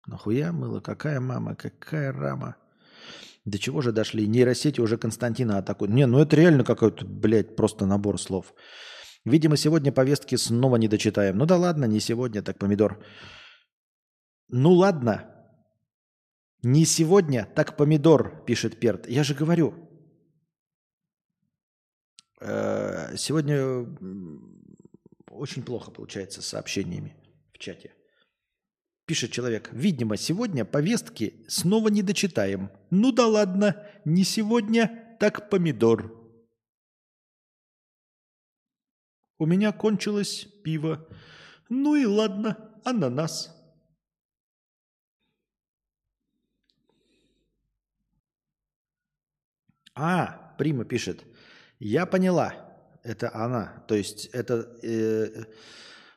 Нахуя 0.07 0.53
мыла? 0.53 0.81
Какая 0.81 1.21
мама? 1.21 1.55
Какая 1.55 2.13
рама? 2.13 2.57
До 3.45 3.59
чего 3.59 3.83
же 3.83 3.93
дошли? 3.93 4.27
Нейросети 4.27 4.81
уже 4.81 4.97
Константина 4.97 5.59
атакуют. 5.59 5.93
Не, 5.93 6.07
ну 6.07 6.19
это 6.19 6.37
реально 6.37 6.65
какой-то, 6.65 7.05
блядь, 7.05 7.57
просто 7.57 7.87
набор 7.87 8.21
слов. 8.21 8.55
Видимо, 9.25 9.57
сегодня 9.57 9.93
повестки 9.93 10.37
снова 10.37 10.77
не 10.77 10.89
дочитаем. 10.89 11.37
Ну 11.37 11.47
да 11.47 11.57
ладно, 11.57 11.85
не 11.85 12.01
сегодня, 12.01 12.43
так 12.43 12.59
помидор. 12.59 13.05
Ну 14.49 14.73
ладно, 14.73 15.32
не 16.63 16.85
сегодня, 16.85 17.47
так 17.55 17.77
помидор, 17.77 18.45
пишет 18.45 18.79
Перт. 18.79 19.09
Я 19.09 19.25
же 19.25 19.35
говорю. 19.35 19.75
э, 22.41 23.17
Сегодня 23.17 23.87
очень 25.31 25.63
плохо 25.65 25.91
получается 25.91 26.43
с 26.43 26.47
сообщениями 26.47 27.17
в 27.53 27.59
чате. 27.59 27.93
Пишет 29.07 29.33
человек. 29.33 29.71
Видимо, 29.73 30.17
сегодня 30.17 30.65
повестки 30.65 31.45
снова 31.49 31.89
не 31.89 32.03
дочитаем. 32.03 32.71
Ну 32.91 33.11
да 33.13 33.27
ладно, 33.27 33.85
не 34.05 34.23
сегодня, 34.25 35.17
так 35.19 35.51
помидор. 35.51 36.19
У 39.39 39.47
меня 39.47 39.73
кончилось 39.73 40.47
пиво. 40.63 41.09
Ну 41.69 41.97
и 41.97 42.05
ладно, 42.05 42.81
ананас. 42.85 43.62
А, 49.95 50.55
Прима 50.59 50.85
пишет. 50.85 51.25
Я 51.79 52.07
поняла. 52.07 52.55
Это 53.03 53.35
она. 53.35 53.85
То 53.89 53.95
есть 53.95 54.27
это 54.27 54.69
э, 54.83 55.45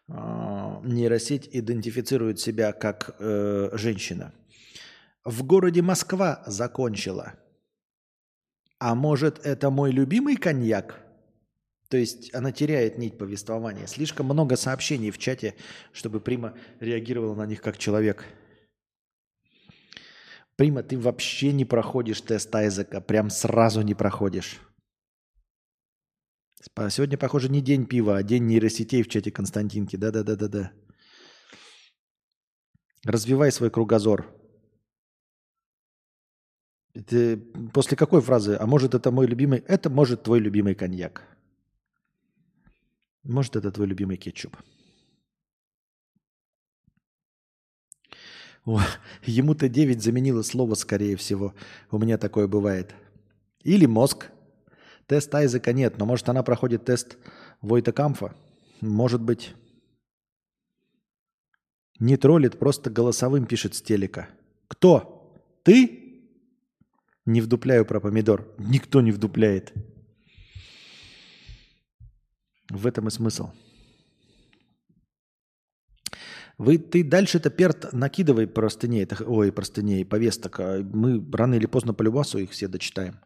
э, 0.08 0.82
нейросеть 0.84 1.50
идентифицирует 1.52 2.40
себя 2.40 2.74
как 2.74 3.16
э, 3.20 3.70
женщина. 3.74 4.34
В 5.24 5.44
городе 5.44 5.82
Москва 5.82 6.44
закончила. 6.46 7.34
А 8.78 8.94
может, 8.94 9.44
это 9.46 9.72
мой 9.72 9.92
любимый 9.92 10.36
коньяк? 10.36 11.02
То 11.90 11.98
есть 11.98 12.34
она 12.36 12.52
теряет 12.52 12.98
нить 12.98 13.18
повествования. 13.18 13.88
Слишком 13.88 14.28
много 14.28 14.56
сообщений 14.56 15.12
в 15.12 15.18
чате, 15.18 15.56
чтобы 15.92 16.20
Прима 16.20 16.54
реагировала 16.80 17.36
на 17.36 17.46
них 17.46 17.62
как 17.62 17.78
человек. 17.78 18.26
Прима, 20.56 20.84
ты 20.84 20.98
вообще 20.98 21.52
не 21.52 21.66
проходишь 21.66 22.22
тест 22.22 22.56
Айзека, 22.56 23.02
прям 23.02 23.30
сразу 23.30 23.82
не 23.82 23.94
проходишь. 23.94 24.62
Сегодня, 26.90 27.18
похоже, 27.18 27.50
не 27.50 27.62
день 27.62 27.86
пива, 27.86 28.18
а 28.18 28.24
день 28.24 28.46
нейросетей 28.46 29.04
в 29.04 29.08
чате 29.08 29.32
Константинки. 29.32 29.98
Да-да-да-да-да. 29.98 30.72
Развивай 33.04 33.52
свой 33.52 33.70
кругозор. 33.70 34.26
Ты 37.08 37.38
после 37.74 37.98
какой 37.98 38.22
фразы? 38.22 38.56
А 38.60 38.66
может, 38.66 38.96
это 38.96 39.12
мой 39.12 39.28
любимый? 39.28 39.60
Это 39.68 39.90
может 39.90 40.24
твой 40.24 40.40
любимый 40.40 40.76
коньяк. 40.76 41.22
Может, 43.24 43.56
это 43.58 43.72
твой 43.72 43.88
любимый 43.88 44.18
кетчуп. 44.18 44.58
Ему-то 49.24 49.70
9 49.70 50.02
заменило 50.02 50.42
слово, 50.42 50.76
скорее 50.76 51.16
всего. 51.16 51.54
У 51.92 51.98
меня 51.98 52.18
такое 52.18 52.48
бывает. 52.48 52.96
Или 53.64 53.86
мозг. 53.86 54.32
Тест 55.08 55.34
Айзека 55.36 55.72
нет, 55.72 55.98
но 56.00 56.06
может 56.06 56.28
она 56.30 56.42
проходит 56.42 56.86
тест 56.86 57.18
Войта 57.62 57.92
Камфа? 57.92 58.36
Может 58.82 59.22
быть. 59.22 59.54
Не 62.00 62.18
троллит, 62.18 62.60
просто 62.60 62.90
голосовым 62.90 63.46
пишет 63.46 63.76
с 63.76 63.82
телека. 63.82 64.28
Кто? 64.68 65.34
Ты? 65.64 66.24
Не 67.26 67.42
вдупляю 67.42 67.86
про 67.86 68.00
помидор. 68.00 68.48
Никто 68.58 69.02
не 69.02 69.12
вдупляет. 69.12 69.74
В 72.70 72.86
этом 72.88 73.08
и 73.08 73.12
смысл. 73.12 73.50
Вы, 76.58 76.78
ты 76.78 77.04
дальше-то 77.04 77.50
перт 77.50 77.92
накидывай 77.92 78.48
простыней, 78.48 79.04
это, 79.04 79.24
ой, 79.26 79.52
простыней, 79.52 80.06
повесток. 80.06 80.60
а 80.60 80.80
Мы 80.82 81.24
рано 81.34 81.56
или 81.56 81.66
поздно 81.66 81.94
по 81.94 82.02
любасу 82.04 82.38
их 82.38 82.52
все 82.52 82.68
дочитаем. 82.68 83.20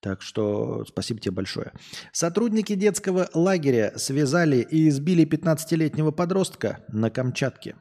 Так 0.00 0.22
что 0.22 0.84
спасибо 0.86 1.20
тебе 1.20 1.32
большое. 1.32 1.72
Сотрудники 2.12 2.74
детского 2.74 3.28
лагеря 3.34 3.92
связали 3.96 4.58
и 4.58 4.88
избили 4.88 5.26
15-летнего 5.26 6.10
подростка 6.12 6.84
на 6.88 7.10
Камчатке. 7.10 7.76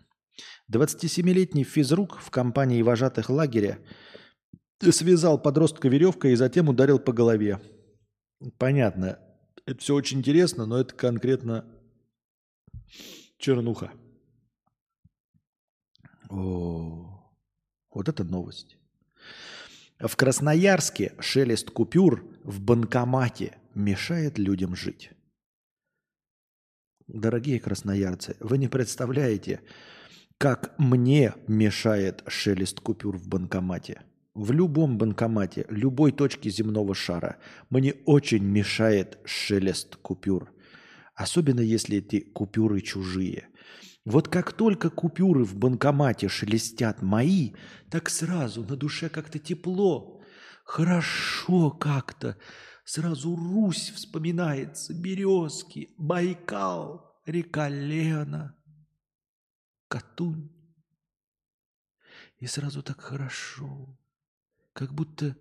27-летний 0.72 1.64
физрук 1.64 2.20
в 2.20 2.30
компании 2.32 2.82
вожатых 2.82 3.30
лагеря 3.30 3.80
связал 4.82 5.42
подростка 5.42 5.88
веревкой 5.88 6.34
и 6.34 6.36
затем 6.36 6.70
ударил 6.70 7.00
по 7.00 7.14
голове. 7.14 7.62
Понятно. 8.58 9.20
Это 9.66 9.80
все 9.80 9.96
очень 9.96 10.20
интересно, 10.20 10.66
но 10.66 10.80
это 10.80 10.94
конкретно 10.94 11.66
чернуха. 13.38 13.92
О, 16.36 17.32
вот 17.94 18.10
это 18.10 18.26
новость. 18.26 18.78
В 20.00 20.14
Красноярске 20.18 21.14
шелест 21.20 21.72
купюр 21.72 22.26
в 22.44 22.60
банкомате 22.60 23.58
мешает 23.74 24.38
людям 24.38 24.76
жить. 24.76 25.12
Дорогие 27.08 27.60
красноярцы, 27.60 28.36
вы 28.42 28.58
не 28.58 28.68
представляете, 28.68 29.62
как 30.38 30.78
мне 30.78 31.36
мешает 31.48 32.24
шелест 32.28 32.82
купюр 32.82 33.18
в 33.18 33.30
банкомате. 33.30 34.02
В 34.34 34.52
любом 34.52 34.98
банкомате, 34.98 35.66
любой 35.70 36.12
точке 36.12 36.50
земного 36.50 36.94
шара 36.94 37.38
мне 37.70 37.94
очень 38.06 38.44
мешает 38.44 39.20
шелест 39.24 39.96
купюр. 39.96 40.52
Особенно 41.14 41.62
если 41.62 42.00
эти 42.00 42.20
купюры 42.20 42.82
чужие. 42.82 43.48
Вот 44.06 44.28
как 44.28 44.54
только 44.54 44.92
купюры 44.92 45.44
в 45.44 45.56
банкомате 45.56 46.30
шелестят 46.30 47.02
мои, 47.02 47.54
так 47.90 48.08
сразу 48.10 48.64
на 48.64 48.76
душе 48.76 49.10
как-то 49.10 49.40
тепло, 49.40 50.22
хорошо 50.64 51.72
как-то. 51.72 52.38
Сразу 52.84 53.36
Русь 53.36 53.90
вспоминается, 53.90 54.94
березки, 54.94 55.90
Байкал, 55.98 57.20
река 57.26 57.68
Лена, 57.68 58.56
Катунь. 59.88 60.52
И 62.38 62.46
сразу 62.46 62.84
так 62.84 63.02
хорошо, 63.02 63.98
как 64.74 64.94
будто 64.94 65.36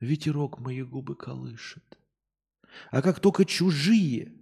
ветерок 0.00 0.58
мои 0.58 0.82
губы 0.82 1.14
колышет. 1.14 1.96
А 2.90 3.00
как 3.00 3.20
только 3.20 3.44
чужие, 3.44 4.32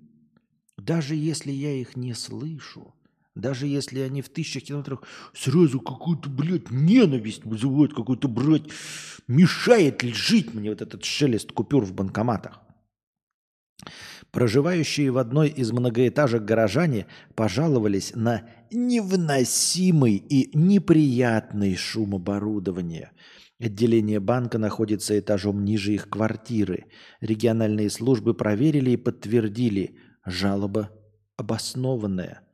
даже 0.78 1.14
если 1.14 1.50
я 1.50 1.72
их 1.74 1.94
не 1.94 2.14
слышу, 2.14 2.95
даже 3.36 3.66
если 3.66 4.00
они 4.00 4.22
в 4.22 4.28
тысячах 4.28 4.64
километрах 4.64 5.02
сразу 5.34 5.80
какую-то, 5.80 6.28
блядь, 6.28 6.70
ненависть 6.70 7.44
вызывают, 7.44 7.94
какую-то, 7.94 8.26
блядь, 8.26 8.68
мешает 9.28 10.02
ли 10.02 10.12
жить 10.12 10.54
мне 10.54 10.70
вот 10.70 10.82
этот 10.82 11.04
шелест 11.04 11.52
купюр 11.52 11.84
в 11.84 11.92
банкоматах. 11.92 12.60
Проживающие 14.32 15.10
в 15.10 15.18
одной 15.18 15.48
из 15.48 15.70
многоэтажек 15.70 16.42
горожане 16.42 17.06
пожаловались 17.34 18.12
на 18.14 18.42
невыносимый 18.72 20.16
и 20.16 20.50
неприятный 20.58 21.76
шум 21.76 22.16
оборудования. 22.16 23.12
Отделение 23.60 24.20
банка 24.20 24.58
находится 24.58 25.18
этажом 25.18 25.64
ниже 25.64 25.94
их 25.94 26.10
квартиры. 26.10 26.86
Региональные 27.20 27.88
службы 27.88 28.34
проверили 28.34 28.90
и 28.90 28.96
подтвердили– 28.96 29.96
жалоба 30.26 30.90
обоснованная. 31.36 32.45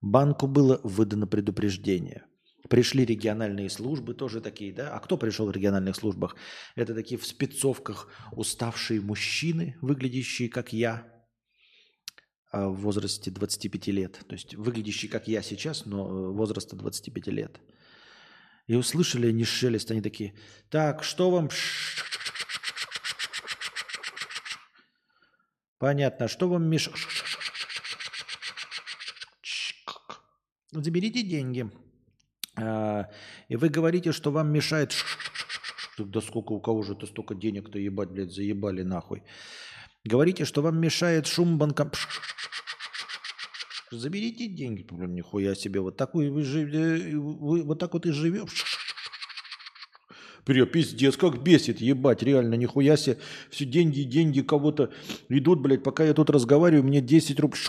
Банку 0.00 0.46
было 0.46 0.80
выдано 0.82 1.26
предупреждение. 1.26 2.24
Пришли 2.68 3.04
региональные 3.04 3.68
службы, 3.68 4.14
тоже 4.14 4.40
такие, 4.40 4.72
да? 4.72 4.94
А 4.94 5.00
кто 5.00 5.18
пришел 5.18 5.46
в 5.46 5.50
региональных 5.50 5.96
службах? 5.96 6.36
Это 6.76 6.94
такие 6.94 7.18
в 7.18 7.26
спецовках 7.26 8.08
уставшие 8.32 9.00
мужчины, 9.00 9.76
выглядящие 9.80 10.48
как 10.48 10.72
я, 10.72 11.06
а, 12.52 12.68
в 12.68 12.76
возрасте 12.76 13.30
25 13.30 13.88
лет. 13.88 14.20
То 14.26 14.34
есть 14.34 14.54
выглядящие 14.54 15.10
как 15.10 15.28
я 15.28 15.42
сейчас, 15.42 15.84
но 15.84 16.08
э, 16.08 16.32
возраста 16.32 16.76
25 16.76 17.26
лет. 17.28 17.60
И 18.66 18.74
услышали 18.74 19.28
они 19.28 19.44
шелест, 19.44 19.90
они 19.90 20.00
такие, 20.00 20.34
так, 20.68 21.02
что 21.02 21.30
вам... 21.30 21.50
Понятно, 25.78 26.28
что 26.28 26.48
вам 26.48 26.68
мешает? 26.68 26.96
Заберите 30.72 31.22
деньги. 31.22 31.70
А, 32.56 33.08
И 33.48 33.56
вы 33.56 33.68
говорите, 33.68 34.12
что 34.12 34.30
вам 34.30 34.52
мешает... 34.52 34.94
Да 35.98 36.20
сколько 36.20 36.52
у 36.52 36.60
кого 36.60 36.82
же 36.82 36.94
это 36.94 37.06
столько 37.06 37.34
денег-то 37.34 37.78
ебать, 37.78 38.10
блядь, 38.10 38.32
заебали 38.32 38.82
нахуй. 38.82 39.22
Говорите, 40.04 40.44
что 40.44 40.62
вам 40.62 40.80
мешает 40.80 41.26
шум 41.26 41.58
банка... 41.58 41.90
Заберите 43.90 44.46
деньги. 44.46 44.86
Блин, 44.88 45.14
нихуя 45.14 45.54
себе. 45.56 45.80
Вот 45.80 45.96
так 45.96 46.14
вы, 46.14 46.42
жив- 46.44 46.70
вы 47.18 47.62
вот 47.64 47.78
так 47.80 47.92
вот 47.92 48.06
и 48.06 48.12
живешь. 48.12 48.64
Пря, 50.44 50.64
пиздец, 50.64 51.16
как 51.16 51.42
бесит, 51.42 51.80
ебать, 51.80 52.22
реально, 52.22 52.54
нихуя 52.54 52.96
себе. 52.96 53.18
Все 53.50 53.64
деньги, 53.64 54.02
деньги 54.02 54.40
кого-то 54.42 54.92
идут, 55.28 55.60
блядь, 55.60 55.82
пока 55.82 56.04
я 56.04 56.14
тут 56.14 56.30
разговариваю, 56.30 56.84
мне 56.84 57.00
10 57.00 57.38
рублей 57.40 57.60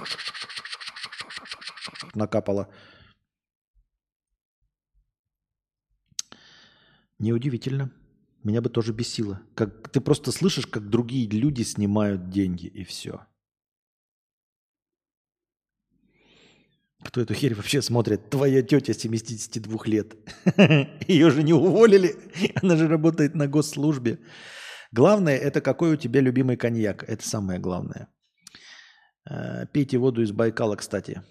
накапало. 2.14 2.70
Неудивительно. 7.22 7.92
Меня 8.44 8.62
бы 8.62 8.70
тоже 8.70 8.94
бесило. 8.94 9.40
Как, 9.54 9.90
ты 9.90 10.02
просто 10.02 10.32
слышишь, 10.32 10.66
как 10.66 10.90
другие 10.90 11.30
люди 11.30 11.62
снимают 11.62 12.32
деньги, 12.32 12.66
и 12.66 12.84
все. 12.84 13.22
Кто 17.04 17.22
эту 17.22 17.36
херь 17.36 17.54
вообще 17.54 17.84
смотрит? 17.84 18.32
Твоя 18.32 18.64
тетя 18.64 18.94
72 18.94 19.86
лет. 19.86 20.16
Ее 21.08 21.30
же 21.30 21.44
не 21.44 21.54
уволили. 21.54 22.16
Она 22.56 22.76
же 22.76 22.88
работает 22.88 23.36
на 23.36 23.48
госслужбе. 23.48 24.18
Главное, 24.92 25.38
это 25.38 25.62
какой 25.62 25.94
у 25.94 25.98
тебя 25.98 26.22
любимый 26.22 26.58
коньяк. 26.58 27.04
Это 27.08 27.28
самое 27.28 27.60
главное. 27.60 28.08
Э, 29.30 29.68
Пейте 29.72 30.00
воду 30.00 30.24
из 30.24 30.32
Байкала, 30.32 30.76
кстати. 30.76 31.22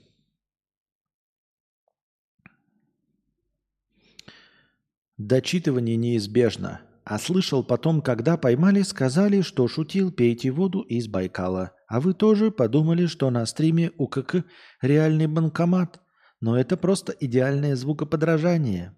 Дочитывание 5.20 5.96
неизбежно. 5.96 6.80
А 7.04 7.18
слышал 7.18 7.62
потом, 7.62 8.00
когда 8.00 8.38
поймали, 8.38 8.80
сказали, 8.80 9.42
что 9.42 9.68
шутил, 9.68 10.10
пейте 10.10 10.50
воду 10.50 10.80
из 10.80 11.08
Байкала. 11.08 11.72
А 11.88 12.00
вы 12.00 12.14
тоже 12.14 12.50
подумали, 12.50 13.04
что 13.04 13.28
на 13.28 13.44
стриме 13.44 13.90
УКК 13.98 14.46
реальный 14.80 15.26
банкомат. 15.26 16.00
Но 16.40 16.58
это 16.58 16.78
просто 16.78 17.12
идеальное 17.12 17.76
звукоподражание. 17.76 18.96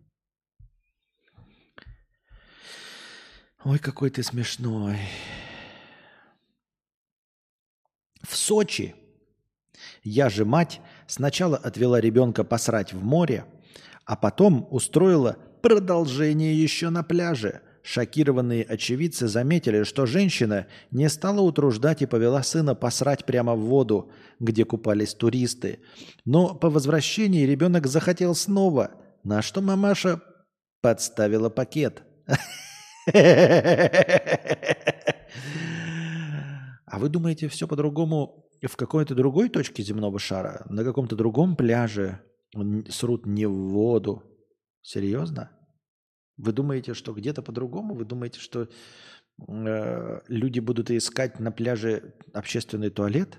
Ой, 3.65 3.81
какой 3.81 4.11
ты 4.11 4.23
смешной. 4.23 4.99
В 8.23 8.36
Сочи 8.36 8.94
я 10.05 10.31
же 10.31 10.44
мать 10.44 10.81
сначала 11.09 11.57
отвела 11.57 12.01
ребенка 12.01 12.44
посрать 12.44 12.93
в 12.93 13.03
море, 13.03 13.44
а 14.05 14.15
потом 14.15 14.69
устроила 14.70 15.36
продолжение 15.62 16.60
еще 16.60 16.90
на 16.90 17.02
пляже. 17.02 17.62
Шокированные 17.82 18.62
очевидцы 18.62 19.26
заметили, 19.26 19.82
что 19.82 20.06
женщина 20.06 20.66
не 20.93 21.09
стала 21.09 21.40
утруждать 21.40 22.02
и 22.02 22.06
повела 22.06 22.43
сына 22.43 22.74
посрать 22.76 23.24
прямо 23.24 23.55
в 23.55 23.60
воду, 23.60 24.12
где 24.39 24.64
купались 24.64 25.14
туристы. 25.14 25.80
Но 26.24 26.55
по 26.55 26.70
возвращении 26.70 27.44
ребенок 27.44 27.86
захотел 27.89 28.34
снова, 28.36 28.93
на 29.24 29.43
что 29.43 29.60
мамаша 29.62 30.20
подставила 30.80 31.48
пакет. 31.48 32.02
А 36.86 36.98
вы 36.98 37.09
думаете, 37.09 37.48
все 37.48 37.66
по-другому 37.66 38.48
в 38.62 38.76
какой-то 38.76 39.14
другой 39.16 39.48
точке 39.48 39.82
земного 39.82 40.20
шара, 40.20 40.64
на 40.68 40.84
каком-то 40.84 41.16
другом 41.16 41.56
пляже 41.56 42.20
срут 42.89 43.26
не 43.26 43.47
в 43.47 43.55
воду? 43.55 44.22
Серьезно? 44.83 45.51
Вы 46.37 46.53
думаете, 46.53 46.95
что 46.95 47.13
где-то 47.13 47.43
по-другому? 47.43 47.95
Вы 47.95 48.05
думаете, 48.05 48.41
что 48.41 48.69
э, 49.49 50.21
люди 50.29 50.61
будут 50.61 50.91
искать 50.91 51.39
на 51.41 51.53
пляже 51.53 52.15
общественный 52.33 52.91
туалет? 52.91 53.39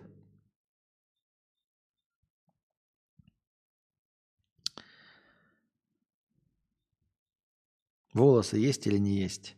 Волосы 8.13 8.57
есть 8.57 8.85
или 8.87 8.97
не 8.97 9.17
есть? 9.17 9.55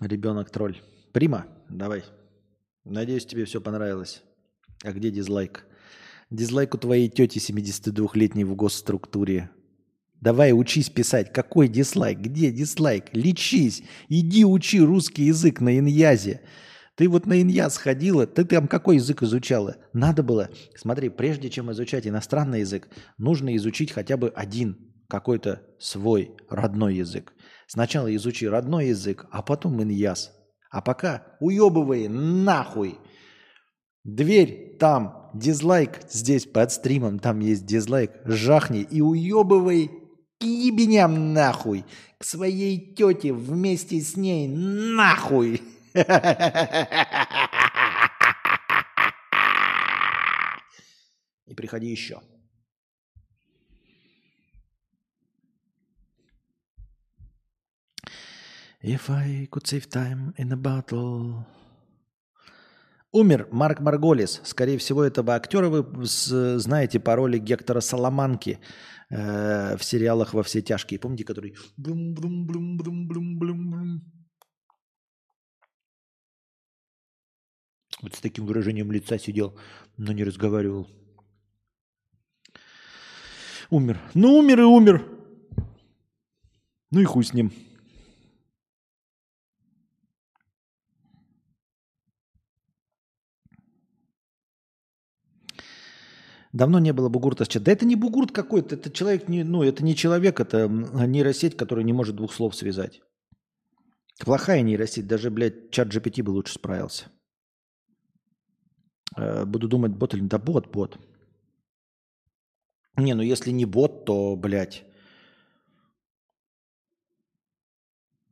Ребенок 0.00 0.50
тролль. 0.50 0.80
Прима, 1.12 1.46
давай. 1.68 2.04
Надеюсь, 2.84 3.26
тебе 3.26 3.44
все 3.44 3.60
понравилось. 3.60 4.22
А 4.84 4.92
где 4.92 5.10
дизлайк? 5.10 5.66
Дизлайк 6.30 6.74
у 6.74 6.78
твоей 6.78 7.08
тети 7.08 7.38
72-летней 7.38 8.44
в 8.44 8.54
госструктуре. 8.54 9.50
Давай 10.24 10.52
учись 10.54 10.88
писать. 10.88 11.34
Какой 11.34 11.68
дизлайк? 11.68 12.18
Где 12.18 12.50
дизлайк? 12.50 13.12
Лечись. 13.12 13.82
Иди 14.08 14.46
учи 14.46 14.80
русский 14.80 15.24
язык 15.24 15.60
на 15.60 15.78
иньязе. 15.78 16.40
Ты 16.94 17.10
вот 17.10 17.26
на 17.26 17.42
иньяз 17.42 17.76
ходила, 17.76 18.26
ты 18.26 18.46
там 18.46 18.66
какой 18.66 18.94
язык 18.94 19.22
изучала? 19.22 19.76
Надо 19.92 20.22
было, 20.22 20.48
смотри, 20.76 21.10
прежде 21.10 21.50
чем 21.50 21.70
изучать 21.72 22.06
иностранный 22.06 22.60
язык, 22.60 22.88
нужно 23.18 23.54
изучить 23.56 23.92
хотя 23.92 24.16
бы 24.16 24.30
один 24.34 24.94
какой-то 25.08 25.60
свой 25.78 26.30
родной 26.48 26.94
язык. 26.94 27.34
Сначала 27.66 28.14
изучи 28.16 28.46
родной 28.46 28.86
язык, 28.86 29.26
а 29.30 29.42
потом 29.42 29.82
иньяз. 29.82 30.32
А 30.70 30.80
пока 30.80 31.36
уебывай 31.40 32.08
нахуй. 32.08 32.98
Дверь 34.04 34.78
там, 34.80 35.30
дизлайк 35.34 36.00
здесь 36.08 36.46
под 36.46 36.72
стримом, 36.72 37.18
там 37.18 37.40
есть 37.40 37.66
дизлайк, 37.66 38.12
жахни 38.24 38.80
и 38.80 39.02
уебывай 39.02 39.90
ебеням 40.46 41.32
нахуй 41.32 41.84
к 42.18 42.24
своей 42.24 42.94
тете 42.94 43.32
вместе 43.32 44.00
с 44.00 44.16
ней 44.16 44.48
нахуй. 44.48 45.62
И 51.46 51.54
приходи 51.54 51.88
еще. 51.88 52.20
If 58.82 59.08
I 59.08 59.48
could 59.50 59.64
save 59.64 59.88
time 59.88 60.34
in 60.36 60.52
a 60.52 60.56
battle. 60.56 61.44
Умер 63.12 63.48
Марк 63.52 63.80
Марголис. 63.80 64.40
Скорее 64.44 64.76
всего, 64.76 65.04
этого 65.04 65.36
актера 65.36 65.68
вы 65.68 65.86
знаете 66.04 66.98
по 66.98 67.14
роли 67.14 67.38
Гектора 67.38 67.80
Соломанки 67.80 68.58
э, 69.14 69.76
в 69.76 69.84
сериалах 69.84 70.34
«Во 70.34 70.42
все 70.42 70.62
тяжкие». 70.62 70.98
Помните, 70.98 71.24
который... 71.24 71.54
блум-блум-блум-блум-блум-блум-блум? 71.76 74.02
Вот 78.02 78.14
с 78.14 78.20
таким 78.20 78.46
выражением 78.46 78.92
лица 78.92 79.18
сидел, 79.18 79.58
но 79.96 80.12
не 80.12 80.24
разговаривал. 80.24 80.88
Умер. 83.70 83.98
Ну, 84.14 84.38
умер 84.38 84.60
и 84.60 84.64
умер. 84.64 85.06
Ну 86.90 87.00
и 87.00 87.04
хуй 87.04 87.24
с 87.24 87.32
ним. 87.32 87.52
Давно 96.54 96.78
не 96.78 96.92
было 96.92 97.08
бугурта 97.08 97.44
с 97.44 97.48
чат. 97.48 97.64
Да 97.64 97.72
это 97.72 97.84
не 97.84 97.96
бугурт 97.96 98.30
какой-то, 98.30 98.76
это 98.76 98.90
человек, 98.90 99.28
не, 99.28 99.44
ну, 99.44 99.64
это 99.64 99.82
не 99.82 99.94
человек, 99.94 100.38
это 100.38 100.68
нейросеть, 101.06 101.56
которая 101.56 101.84
не 101.84 101.92
может 101.92 102.14
двух 102.14 102.32
слов 102.32 102.54
связать. 102.54 103.00
Плохая 104.24 104.62
нейросеть, 104.62 105.08
даже, 105.08 105.30
блядь, 105.30 105.70
чат 105.72 105.88
GPT 105.88 106.22
бы 106.22 106.30
лучше 106.30 106.54
справился. 106.54 107.06
Э, 109.16 109.44
Буду 109.44 109.66
думать, 109.68 109.92
бот 109.92 110.14
или... 110.14 110.22
Да 110.28 110.38
бот, 110.38 110.72
бот. 110.72 110.98
Не, 112.96 113.14
ну 113.14 113.22
если 113.22 113.52
не 113.52 113.66
бот, 113.66 114.04
то, 114.04 114.36
блядь. 114.36 114.84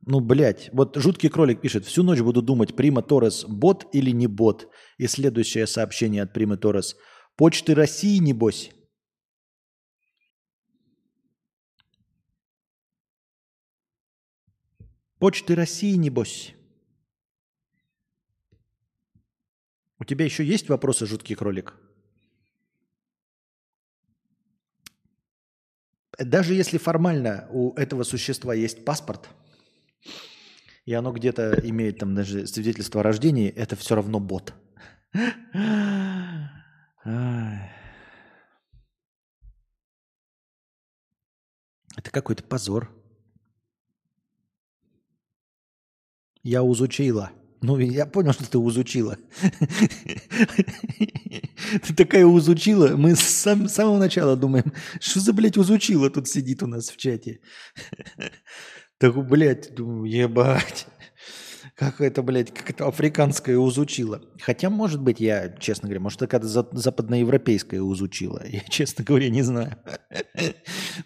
Ну, 0.05 0.21
блядь, 0.21 0.69
вот 0.71 0.95
жуткий 0.95 1.29
кролик 1.29 1.61
пишет, 1.61 1.85
всю 1.85 2.03
ночь 2.03 2.21
буду 2.21 2.41
думать, 2.41 2.73
Прима 2.73 3.01
Торрес 3.01 3.45
бот 3.49 3.85
или 3.93 4.11
не 4.11 4.27
бот. 4.27 4.67
И 4.97 5.07
следующее 5.07 5.67
сообщение 5.67 6.23
от 6.23 6.33
Примы 6.33 6.55
Торрес. 6.55 6.95
Почты 7.35 7.73
России, 7.73 8.19
небось. 8.19 8.71
Почты 15.17 15.55
России, 15.55 15.95
небось. 15.95 16.53
У 19.97 20.05
тебя 20.05 20.25
еще 20.25 20.43
есть 20.45 20.69
вопросы, 20.69 21.07
жуткий 21.07 21.35
кролик? 21.35 21.73
Даже 26.19 26.53
если 26.53 26.77
формально 26.77 27.47
у 27.49 27.73
этого 27.73 28.03
существа 28.03 28.53
есть 28.53 28.85
паспорт, 28.85 29.29
и 30.85 30.93
оно 30.93 31.11
где-то 31.11 31.59
имеет 31.63 31.97
там 31.99 32.13
даже 32.13 32.45
свидетельство 32.45 32.99
о 32.99 33.03
рождении, 33.03 33.49
это 33.49 33.75
все 33.75 33.95
равно 33.95 34.19
бот. 34.19 34.53
Это 37.03 37.69
какой-то 42.11 42.43
позор. 42.43 42.89
Я 46.41 46.63
узучила. 46.63 47.31
Ну, 47.61 47.77
я 47.79 48.05
понял, 48.05 48.33
что 48.33 48.49
ты 48.49 48.57
узучила. 48.57 49.17
Ты 51.81 51.95
такая 51.95 52.25
узучила. 52.25 52.95
Мы 52.97 53.15
с 53.15 53.21
самого 53.21 53.97
начала 53.97 54.35
думаем, 54.35 54.73
что 54.99 55.19
за, 55.21 55.31
блядь, 55.33 55.57
узучила 55.57 56.09
тут 56.09 56.27
сидит 56.27 56.61
у 56.61 56.67
нас 56.67 56.89
в 56.89 56.97
чате. 56.97 57.39
Так, 58.97 59.15
блядь, 59.27 59.73
думаю, 59.75 60.11
ебать. 60.11 60.87
Как 61.75 62.01
это, 62.01 62.21
блядь, 62.21 62.53
как 62.53 62.69
это 62.69 62.87
африканское 62.87 63.57
узучила. 63.57 64.21
Хотя, 64.39 64.69
может 64.69 65.01
быть, 65.01 65.19
я, 65.19 65.49
честно 65.57 65.87
говоря, 65.87 66.01
может, 66.01 66.21
это 66.21 66.45
за- 66.45 66.69
западноевропейская 66.71 67.81
узучила. 67.81 68.43
Я, 68.47 68.59
честно 68.61 69.03
говоря, 69.03 69.29
не 69.29 69.41
знаю. 69.41 69.75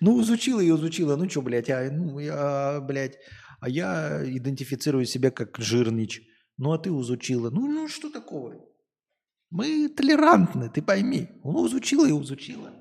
Ну, 0.01 0.21
изучила 0.21 0.59
и 0.59 0.69
изучила. 0.69 1.15
Ну, 1.15 1.29
что, 1.29 1.41
блядь, 1.41 1.69
а, 1.69 1.89
ну, 1.89 2.19
я, 2.19 2.81
блядь, 2.81 3.17
а 3.61 3.69
я 3.69 4.21
идентифицирую 4.25 5.05
себя 5.05 5.31
как 5.31 5.57
жирнич. 5.57 6.21
Ну, 6.57 6.73
а 6.73 6.77
ты 6.77 6.89
изучила. 6.89 7.49
Ну, 7.49 7.67
ну, 7.67 7.87
что 7.87 8.09
такого? 8.09 8.55
Мы 9.49 9.87
толерантны, 9.87 10.69
ты 10.69 10.81
пойми. 10.81 11.29
Ну, 11.45 11.65
изучила 11.67 12.05
и 12.05 12.11
изучила. 12.11 12.73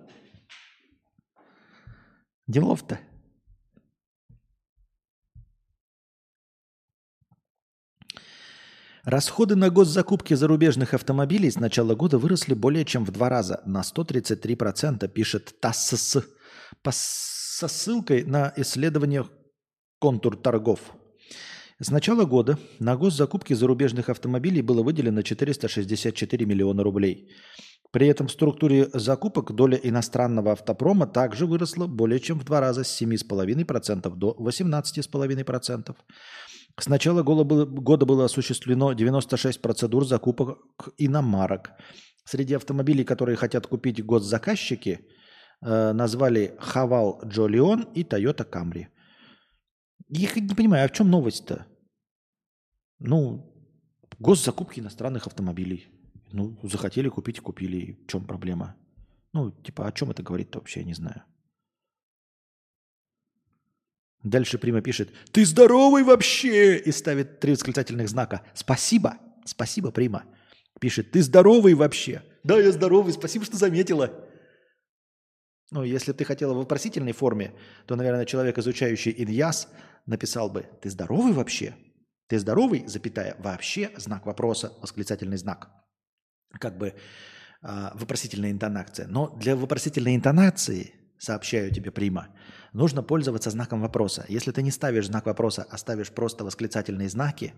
Делов-то. 2.48 2.98
Расходы 9.06 9.54
на 9.54 9.70
госзакупки 9.70 10.34
зарубежных 10.34 10.92
автомобилей 10.92 11.48
с 11.48 11.60
начала 11.60 11.94
года 11.94 12.18
выросли 12.18 12.54
более 12.54 12.84
чем 12.84 13.04
в 13.04 13.12
два 13.12 13.28
раза, 13.28 13.62
на 13.64 13.82
133%, 13.82 15.06
пишет 15.06 15.54
ТАСС, 15.60 16.16
по 16.82 16.90
со 16.92 17.68
ссылкой 17.68 18.24
на 18.24 18.52
исследование 18.56 19.24
контур 20.00 20.36
торгов. 20.36 20.80
С 21.78 21.88
начала 21.92 22.24
года 22.24 22.58
на 22.80 22.96
госзакупки 22.96 23.54
зарубежных 23.54 24.08
автомобилей 24.08 24.60
было 24.60 24.82
выделено 24.82 25.22
464 25.22 26.44
миллиона 26.44 26.82
рублей. 26.82 27.30
При 27.92 28.08
этом 28.08 28.26
в 28.26 28.32
структуре 28.32 28.88
закупок 28.92 29.52
доля 29.52 29.78
иностранного 29.80 30.50
автопрома 30.50 31.06
также 31.06 31.46
выросла 31.46 31.86
более 31.86 32.18
чем 32.18 32.40
в 32.40 32.44
два 32.44 32.60
раза 32.60 32.82
с 32.82 33.00
7,5% 33.00 34.12
до 34.16 34.36
18,5%. 34.40 35.94
С 36.78 36.88
начала 36.88 37.22
года 37.22 38.04
было, 38.06 38.24
осуществлено 38.24 38.92
96 38.92 39.62
процедур 39.62 40.04
закупок 40.06 40.58
иномарок. 40.98 41.70
Среди 42.24 42.54
автомобилей, 42.54 43.04
которые 43.04 43.36
хотят 43.36 43.66
купить 43.66 44.04
госзаказчики, 44.04 45.00
э, 45.62 45.92
назвали 45.92 46.54
Хавал 46.58 47.22
Джолион 47.24 47.82
и 47.94 48.02
Toyota 48.02 48.44
Camry. 48.44 48.88
Я 50.08 50.28
не 50.34 50.54
понимаю, 50.54 50.84
а 50.84 50.88
в 50.88 50.92
чем 50.92 51.10
новость-то? 51.10 51.66
Ну, 52.98 53.54
госзакупки 54.18 54.80
иностранных 54.80 55.26
автомобилей. 55.26 55.88
Ну, 56.32 56.58
захотели 56.62 57.08
купить, 57.08 57.40
купили. 57.40 57.98
В 58.04 58.06
чем 58.06 58.26
проблема? 58.26 58.76
Ну, 59.32 59.50
типа, 59.50 59.86
о 59.86 59.92
чем 59.92 60.10
это 60.10 60.22
говорит-то 60.22 60.58
вообще, 60.58 60.80
я 60.80 60.86
не 60.86 60.94
знаю. 60.94 61.22
Дальше 64.22 64.58
Прима 64.58 64.80
пишет, 64.80 65.10
ты 65.32 65.44
здоровый 65.44 66.02
вообще! 66.02 66.78
И 66.78 66.92
ставит 66.92 67.40
три 67.40 67.52
восклицательных 67.52 68.08
знака. 68.08 68.42
Спасибо, 68.54 69.18
спасибо, 69.44 69.90
Прима. 69.90 70.24
Пишет, 70.80 71.12
ты 71.12 71.22
здоровый 71.22 71.74
вообще? 71.74 72.22
Да, 72.42 72.58
я 72.58 72.72
здоровый, 72.72 73.12
спасибо, 73.12 73.44
что 73.44 73.56
заметила. 73.56 74.12
Ну, 75.70 75.82
если 75.82 76.12
бы 76.12 76.18
ты 76.18 76.24
хотела 76.24 76.54
в 76.54 76.58
вопросительной 76.58 77.12
форме, 77.12 77.54
то, 77.86 77.96
наверное, 77.96 78.24
человек, 78.24 78.58
изучающий 78.58 79.14
иньяс, 79.16 79.68
написал 80.06 80.48
бы, 80.50 80.66
ты 80.80 80.90
здоровый 80.90 81.32
вообще? 81.32 81.74
Ты 82.28 82.38
здоровый, 82.38 82.86
запятая, 82.86 83.36
вообще, 83.38 83.90
знак 83.96 84.26
вопроса, 84.26 84.72
восклицательный 84.80 85.36
знак. 85.36 85.70
Как 86.58 86.76
бы 86.78 86.94
а, 87.62 87.92
вопросительная 87.94 88.50
интонация. 88.50 89.06
Но 89.06 89.28
для 89.36 89.56
вопросительной 89.56 90.14
интонации, 90.14 90.94
сообщаю 91.18 91.72
тебе, 91.72 91.90
Прима, 91.90 92.28
нужно 92.72 93.02
пользоваться 93.02 93.50
знаком 93.50 93.80
вопроса. 93.80 94.24
Если 94.28 94.52
ты 94.52 94.62
не 94.62 94.70
ставишь 94.70 95.06
знак 95.06 95.26
вопроса, 95.26 95.66
а 95.70 95.78
ставишь 95.78 96.10
просто 96.10 96.44
восклицательные 96.44 97.08
знаки, 97.08 97.54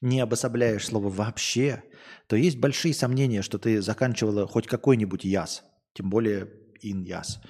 не 0.00 0.20
обособляешь 0.20 0.86
слово 0.86 1.08
вообще, 1.08 1.82
то 2.26 2.36
есть 2.36 2.58
большие 2.58 2.94
сомнения, 2.94 3.42
что 3.42 3.58
ты 3.58 3.80
заканчивала 3.80 4.46
хоть 4.46 4.66
какой-нибудь 4.66 5.24
яс, 5.24 5.64
тем 5.94 6.10
более 6.10 6.50
ин 6.82 7.02
яс. 7.02 7.40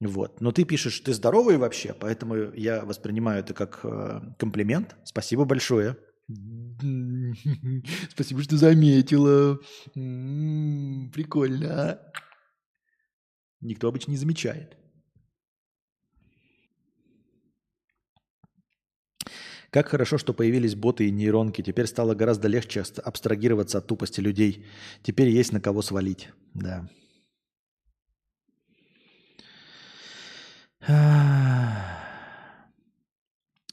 Вот. 0.00 0.40
Но 0.40 0.52
ты 0.52 0.64
пишешь, 0.64 1.00
ты 1.00 1.12
здоровый 1.12 1.56
вообще, 1.56 1.94
поэтому 1.98 2.52
я 2.52 2.84
воспринимаю 2.84 3.40
это 3.40 3.52
как 3.52 3.80
э, 3.82 4.20
комплимент. 4.38 4.94
Спасибо 5.04 5.44
большое. 5.44 5.96
Спасибо, 8.10 8.42
что 8.42 8.56
заметила. 8.56 9.58
М, 9.96 11.10
Прикольно. 11.12 11.98
Никто 13.60 13.88
обычно 13.88 14.12
не 14.12 14.16
замечает. 14.16 14.76
Как 19.70 19.88
хорошо, 19.88 20.16
что 20.16 20.32
появились 20.32 20.74
боты 20.74 21.08
и 21.08 21.10
нейронки. 21.10 21.62
Теперь 21.62 21.86
стало 21.86 22.14
гораздо 22.14 22.48
легче 22.48 22.82
абстрагироваться 23.04 23.78
от 23.78 23.86
тупости 23.86 24.20
людей. 24.20 24.64
Теперь 25.02 25.28
есть 25.28 25.52
на 25.52 25.60
кого 25.60 25.82
свалить. 25.82 26.28
Да. 26.54 26.88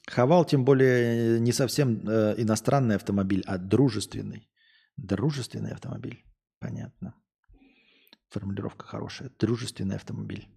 Хавал, 0.08 0.46
тем 0.46 0.66
более, 0.66 1.40
не 1.40 1.54
совсем 1.54 2.02
э, 2.08 2.36
иностранный 2.38 2.96
автомобиль, 2.96 3.44
а 3.46 3.58
дружественный. 3.58 4.50
Дружественный 4.98 5.72
автомобиль. 5.72 6.24
Понятно. 6.60 7.14
Формулировка 8.36 8.86
хорошая. 8.86 9.32
Дружественный 9.40 9.96
автомобиль. 9.96 10.50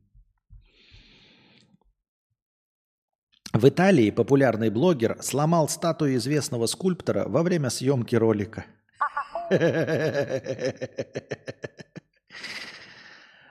В 3.53 3.69
Италии 3.69 4.11
популярный 4.11 4.69
блогер 4.69 5.17
сломал 5.21 5.69
статую 5.69 6.17
известного 6.17 6.67
скульптора 6.67 7.29
во 7.29 7.45
время 7.45 7.71
съемки 7.71 8.17
ролика. 8.17 8.67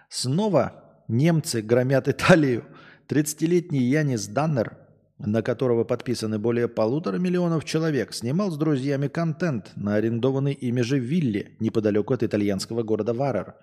Снова 0.09 1.03
немцы 1.07 1.61
громят 1.61 2.09
Италию. 2.09 2.65
30-летний 3.07 3.79
Янис 3.79 4.27
Даннер, 4.27 4.77
на 5.19 5.41
которого 5.41 5.85
подписаны 5.85 6.37
более 6.37 6.67
полутора 6.67 7.17
миллионов 7.17 7.63
человек, 7.63 8.13
снимал 8.13 8.51
с 8.51 8.57
друзьями 8.57 9.07
контент 9.07 9.71
на 9.77 9.95
арендованной 9.95 10.51
ими 10.51 10.81
же 10.81 10.99
вилле 10.99 11.55
неподалеку 11.61 12.13
от 12.13 12.23
итальянского 12.23 12.83
города 12.83 13.13
Варар. 13.13 13.55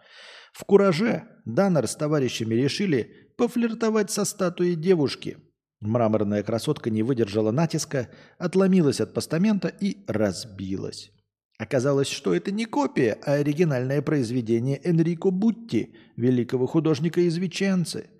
В 0.54 0.64
кураже 0.64 1.24
Даннер 1.44 1.88
с 1.88 1.96
товарищами 1.96 2.54
решили 2.54 3.28
пофлиртовать 3.36 4.12
со 4.12 4.24
статуей 4.24 4.76
девушки. 4.76 5.38
Мраморная 5.80 6.44
красотка 6.44 6.90
не 6.90 7.02
выдержала 7.02 7.50
натиска, 7.50 8.08
отломилась 8.38 9.00
от 9.00 9.12
постамента 9.12 9.66
и 9.68 10.04
разбилась. 10.06 11.10
Оказалось, 11.58 12.08
что 12.08 12.34
это 12.34 12.52
не 12.52 12.66
копия, 12.66 13.18
а 13.26 13.32
оригинальное 13.32 14.00
произведение 14.00 14.80
Энрико 14.84 15.30
Бутти, 15.30 15.96
великого 16.16 16.66
художника 16.66 17.20
из 17.20 17.36
Веченцы. 17.36 18.10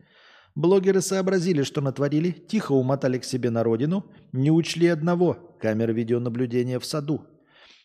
Блогеры 0.56 1.02
сообразили, 1.02 1.62
что 1.62 1.81
натворили, 1.81 2.32
тихо 2.32 2.73
умотали 2.73 3.19
к 3.19 3.24
себе 3.24 3.51
на 3.51 3.62
родину, 3.62 4.11
не 4.32 4.51
учли 4.51 4.89
одного– 4.89 5.56
камер 5.61 5.93
видеонаблюдения 5.93 6.81
в 6.81 6.85
саду, 6.85 7.24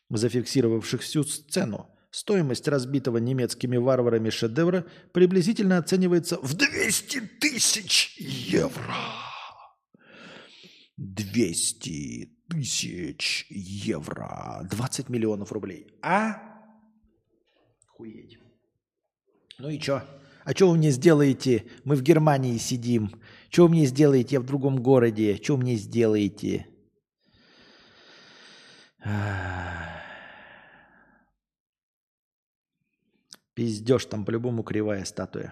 зафиксировавших 0.10 1.02
всю 1.02 1.24
сцену. 1.24 1.88
Стоимость 2.12 2.68
разбитого 2.68 3.18
немецкими 3.18 3.78
варварами 3.78 4.30
шедевра 4.30 4.86
приблизительно 5.14 5.78
оценивается 5.78 6.38
в 6.42 6.56
200 6.56 7.20
тысяч 7.40 8.18
евро. 8.18 8.96
200 10.98 12.30
тысяч 12.50 13.46
евро. 13.50 14.68
20 14.72 15.10
миллионов 15.10 15.52
рублей. 15.52 15.88
А? 16.02 16.42
Хуеть. 17.88 18.40
Ну 19.60 19.70
и 19.70 19.80
чё? 19.80 20.02
А 20.46 20.52
что 20.54 20.70
вы 20.70 20.78
мне 20.78 20.90
сделаете? 20.90 21.66
Мы 21.84 21.96
в 21.96 22.02
Германии 22.02 22.58
сидим. 22.58 23.22
Что 23.50 23.64
вы 23.64 23.70
мне 23.70 23.86
сделаете? 23.86 24.38
Я 24.38 24.40
в 24.40 24.46
другом 24.46 24.82
городе. 24.82 25.40
Что 25.42 25.56
вы 25.56 25.62
мне 25.62 25.76
сделаете? 25.76 26.66
Пиздешь, 33.60 34.06
там 34.06 34.24
по-любому 34.24 34.64
кривая 34.64 35.04
статуя. 35.04 35.52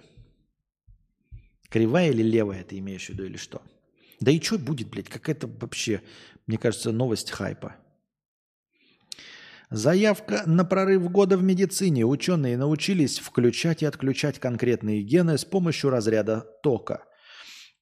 Кривая 1.67 2.11
или 2.11 2.23
левая 2.23 2.63
ты 2.63 2.77
имеешь 2.77 3.07
в 3.07 3.09
виду 3.09 3.25
или 3.25 3.35
что? 3.35 3.61
Да 4.21 4.31
и 4.31 4.39
что 4.39 4.57
будет, 4.57 4.89
блядь? 4.89 5.09
Какая-то 5.09 5.47
вообще, 5.47 6.01
мне 6.45 6.57
кажется, 6.57 6.93
новость 6.93 7.31
хайпа. 7.31 7.75
Заявка 9.69 10.43
на 10.45 10.63
прорыв 10.63 11.11
года 11.11 11.35
в 11.35 11.43
медицине. 11.43 12.05
Ученые 12.05 12.55
научились 12.55 13.19
включать 13.19 13.83
и 13.83 13.85
отключать 13.85 14.39
конкретные 14.39 15.01
гены 15.01 15.37
с 15.37 15.43
помощью 15.43 15.89
разряда 15.89 16.45
тока. 16.63 17.03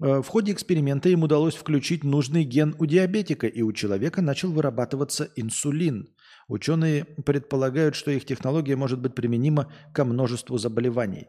Э, 0.02 0.23
В 0.23 0.27
ходе 0.27 0.53
эксперимента 0.53 1.07
им 1.07 1.22
удалось 1.22 1.53
включить 1.53 2.03
нужный 2.03 2.45
ген 2.45 2.76
у 2.80 2.88
диабетика, 2.88 3.45
и 3.45 3.61
у 3.61 3.72
человека 3.73 4.23
начал 4.23 4.52
вырабатываться 4.52 5.30
инсулин. 5.35 6.14
Ученые 6.47 7.05
предполагают, 7.05 7.95
что 7.95 8.11
их 8.11 8.26
технология 8.26 8.76
может 8.76 8.99
быть 8.99 9.15
применима 9.15 9.72
ко 9.93 10.05
множеству 10.05 10.57
заболеваний. 10.57 11.27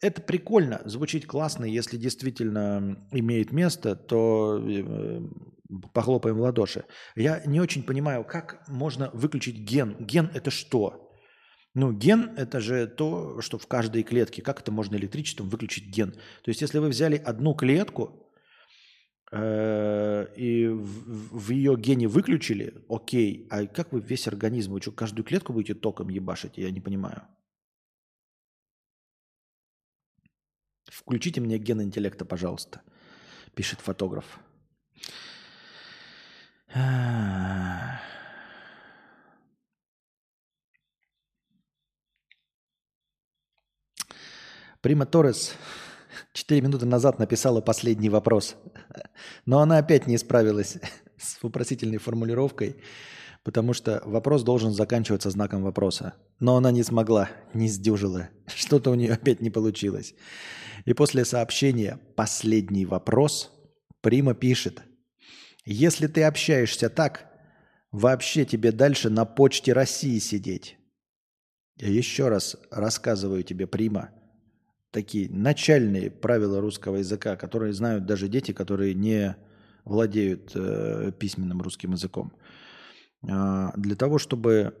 Это 0.00 0.22
прикольно, 0.22 0.80
звучит 0.86 1.26
классно, 1.26 1.66
если 1.66 1.98
действительно 1.98 3.06
имеет 3.12 3.52
место, 3.52 3.94
то 3.96 4.58
э, 4.58 5.20
похлопаем 5.92 6.36
в 6.36 6.40
ладоши. 6.40 6.84
Я 7.16 7.42
не 7.44 7.60
очень 7.60 7.82
понимаю, 7.82 8.24
как 8.24 8.66
можно 8.66 9.10
выключить 9.12 9.58
ген. 9.58 9.96
Ген 10.00 10.30
это 10.32 10.50
что? 10.50 11.10
Ну, 11.74 11.92
ген 11.92 12.34
это 12.36 12.60
же 12.60 12.86
то, 12.86 13.42
что 13.42 13.58
в 13.58 13.66
каждой 13.66 14.02
клетке. 14.02 14.40
Как 14.40 14.60
это 14.60 14.72
можно 14.72 14.96
электричеством 14.96 15.50
выключить 15.50 15.94
ген? 15.94 16.12
То 16.12 16.48
есть, 16.48 16.62
если 16.62 16.78
вы 16.78 16.88
взяли 16.88 17.16
одну 17.16 17.54
клетку 17.54 18.29
и 19.32 20.66
в, 20.68 21.38
в 21.38 21.50
ее 21.50 21.76
гене 21.76 22.08
выключили, 22.08 22.74
окей, 22.88 23.46
а 23.48 23.66
как 23.66 23.92
вы 23.92 24.00
весь 24.00 24.26
организм, 24.26 24.72
вы 24.72 24.80
что, 24.80 24.90
каждую 24.90 25.24
клетку 25.24 25.52
будете 25.52 25.74
током 25.74 26.08
ебашить? 26.08 26.58
Я 26.58 26.70
не 26.72 26.80
понимаю. 26.80 27.22
Включите 30.90 31.40
мне 31.40 31.58
ген 31.58 31.80
интеллекта, 31.80 32.24
пожалуйста, 32.24 32.82
пишет 33.54 33.80
фотограф. 33.80 34.40
Прима 44.80 45.06
Торрес 45.06 45.54
4 46.32 46.60
минуты 46.60 46.86
назад 46.86 47.18
написала 47.18 47.60
последний 47.60 48.08
вопрос. 48.08 48.56
Но 49.46 49.60
она 49.60 49.78
опять 49.78 50.06
не 50.06 50.16
справилась 50.18 50.78
с 51.18 51.42
вопросительной 51.42 51.98
формулировкой, 51.98 52.76
потому 53.42 53.72
что 53.72 54.02
вопрос 54.04 54.42
должен 54.42 54.72
заканчиваться 54.72 55.30
знаком 55.30 55.62
вопроса. 55.62 56.14
Но 56.38 56.56
она 56.56 56.70
не 56.70 56.82
смогла, 56.82 57.30
не 57.52 57.68
сдюжила. 57.68 58.28
Что-то 58.46 58.90
у 58.90 58.94
нее 58.94 59.14
опять 59.14 59.40
не 59.40 59.50
получилось. 59.50 60.14
И 60.84 60.92
после 60.92 61.24
сообщения 61.24 61.98
«последний 62.16 62.86
вопрос» 62.86 63.50
Прима 64.00 64.34
пишет 64.34 64.82
«Если 65.66 66.06
ты 66.06 66.22
общаешься 66.22 66.88
так, 66.88 67.26
вообще 67.90 68.46
тебе 68.46 68.72
дальше 68.72 69.10
на 69.10 69.24
почте 69.26 69.72
России 69.72 70.18
сидеть». 70.18 70.78
Я 71.76 71.88
еще 71.88 72.28
раз 72.28 72.56
рассказываю 72.70 73.42
тебе, 73.42 73.66
Прима, 73.66 74.10
такие 74.90 75.30
начальные 75.30 76.10
правила 76.10 76.60
русского 76.60 76.96
языка, 76.96 77.36
которые 77.36 77.72
знают 77.72 78.06
даже 78.06 78.28
дети, 78.28 78.52
которые 78.52 78.94
не 78.94 79.36
владеют 79.84 80.52
э, 80.54 81.12
письменным 81.18 81.62
русским 81.62 81.92
языком. 81.92 82.32
А, 83.28 83.72
для 83.76 83.96
того, 83.96 84.18
чтобы 84.18 84.74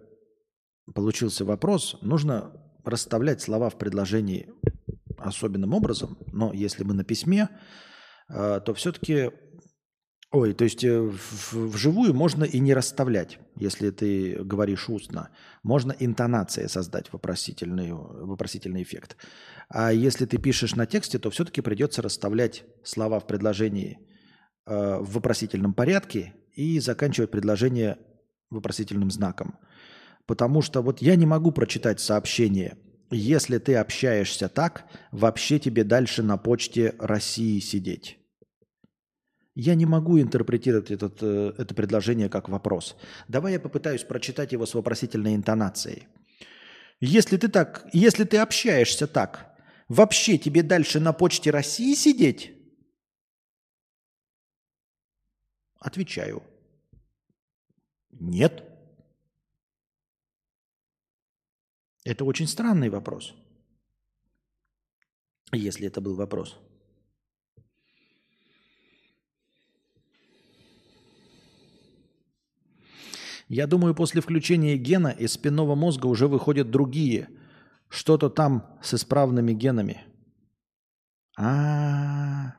получился 0.94 1.44
вопрос, 1.44 1.96
нужно 2.02 2.52
расставлять 2.84 3.40
слова 3.40 3.70
в 3.70 3.78
предложении 3.78 4.48
особенным 5.18 5.74
образом, 5.74 6.18
но 6.32 6.52
если 6.52 6.82
мы 6.82 6.94
на 6.94 7.04
письме, 7.04 7.48
а, 8.28 8.60
то 8.60 8.74
все-таки, 8.74 9.30
ой, 10.30 10.54
то 10.54 10.64
есть 10.64 10.84
э, 10.84 11.00
в- 11.00 11.54
вживую 11.54 12.14
можно 12.14 12.44
и 12.44 12.58
не 12.58 12.74
расставлять, 12.74 13.38
если 13.56 13.90
ты 13.90 14.42
говоришь 14.42 14.88
устно. 14.88 15.30
Можно 15.62 15.94
интонацией 15.98 16.68
создать 16.68 17.12
вопросительный, 17.12 17.92
вопросительный 17.92 18.82
эффект. 18.82 19.16
А 19.68 19.92
если 19.92 20.26
ты 20.26 20.38
пишешь 20.38 20.74
на 20.74 20.86
тексте, 20.86 21.18
то 21.18 21.30
все-таки 21.30 21.60
придется 21.60 22.02
расставлять 22.02 22.64
слова 22.84 23.20
в 23.20 23.26
предложении 23.26 23.98
э, 24.66 24.98
в 25.00 25.12
вопросительном 25.12 25.74
порядке 25.74 26.34
и 26.54 26.78
заканчивать 26.80 27.30
предложение 27.30 27.98
вопросительным 28.50 29.10
знаком. 29.10 29.58
Потому 30.26 30.62
что 30.62 30.82
вот 30.82 31.02
я 31.02 31.16
не 31.16 31.26
могу 31.26 31.50
прочитать 31.50 32.00
сообщение. 32.00 32.76
Если 33.10 33.58
ты 33.58 33.74
общаешься 33.74 34.48
так, 34.48 34.84
вообще 35.10 35.58
тебе 35.58 35.82
дальше 35.82 36.22
на 36.22 36.36
почте 36.36 36.94
России 37.00 37.58
сидеть. 37.58 38.19
Я 39.54 39.74
не 39.74 39.86
могу 39.86 40.20
интерпретировать 40.20 40.90
этот, 40.90 41.22
э, 41.22 41.54
это 41.58 41.74
предложение 41.74 42.28
как 42.28 42.48
вопрос. 42.48 42.96
Давай 43.28 43.52
я 43.54 43.60
попытаюсь 43.60 44.04
прочитать 44.04 44.52
его 44.52 44.66
с 44.66 44.74
вопросительной 44.74 45.34
интонацией. 45.34 46.06
Если 47.00 47.36
ты 47.36 47.48
так, 47.48 47.88
если 47.92 48.24
ты 48.24 48.38
общаешься 48.38 49.06
так, 49.06 49.56
вообще 49.88 50.38
тебе 50.38 50.62
дальше 50.62 51.00
на 51.00 51.12
почте 51.12 51.50
России 51.50 51.94
сидеть? 51.94 52.52
Отвечаю. 55.80 56.42
Нет. 58.10 58.62
Это 62.04 62.24
очень 62.24 62.46
странный 62.46 62.90
вопрос. 62.90 63.34
Если 65.52 65.86
это 65.86 66.00
был 66.00 66.14
вопрос. 66.14 66.58
Я 73.50 73.66
думаю, 73.66 73.96
после 73.96 74.20
включения 74.20 74.76
гена 74.76 75.08
из 75.08 75.32
спинного 75.32 75.74
мозга 75.74 76.06
уже 76.06 76.28
выходят 76.28 76.70
другие. 76.70 77.28
Что-то 77.88 78.30
там 78.30 78.78
с 78.80 78.94
исправными 78.94 79.52
генами. 79.52 80.04
А, 81.36 82.54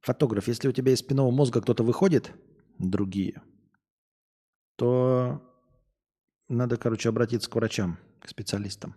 Фотограф, 0.00 0.48
если 0.48 0.68
у 0.68 0.72
тебя 0.72 0.92
из 0.92 1.00
спинного 1.00 1.30
мозга 1.30 1.60
кто-то 1.60 1.84
выходит, 1.84 2.32
другие, 2.78 3.42
то 4.76 5.42
надо, 6.48 6.78
короче, 6.78 7.10
обратиться 7.10 7.50
к 7.50 7.56
врачам, 7.56 7.98
к 8.18 8.30
специалистам. 8.30 8.94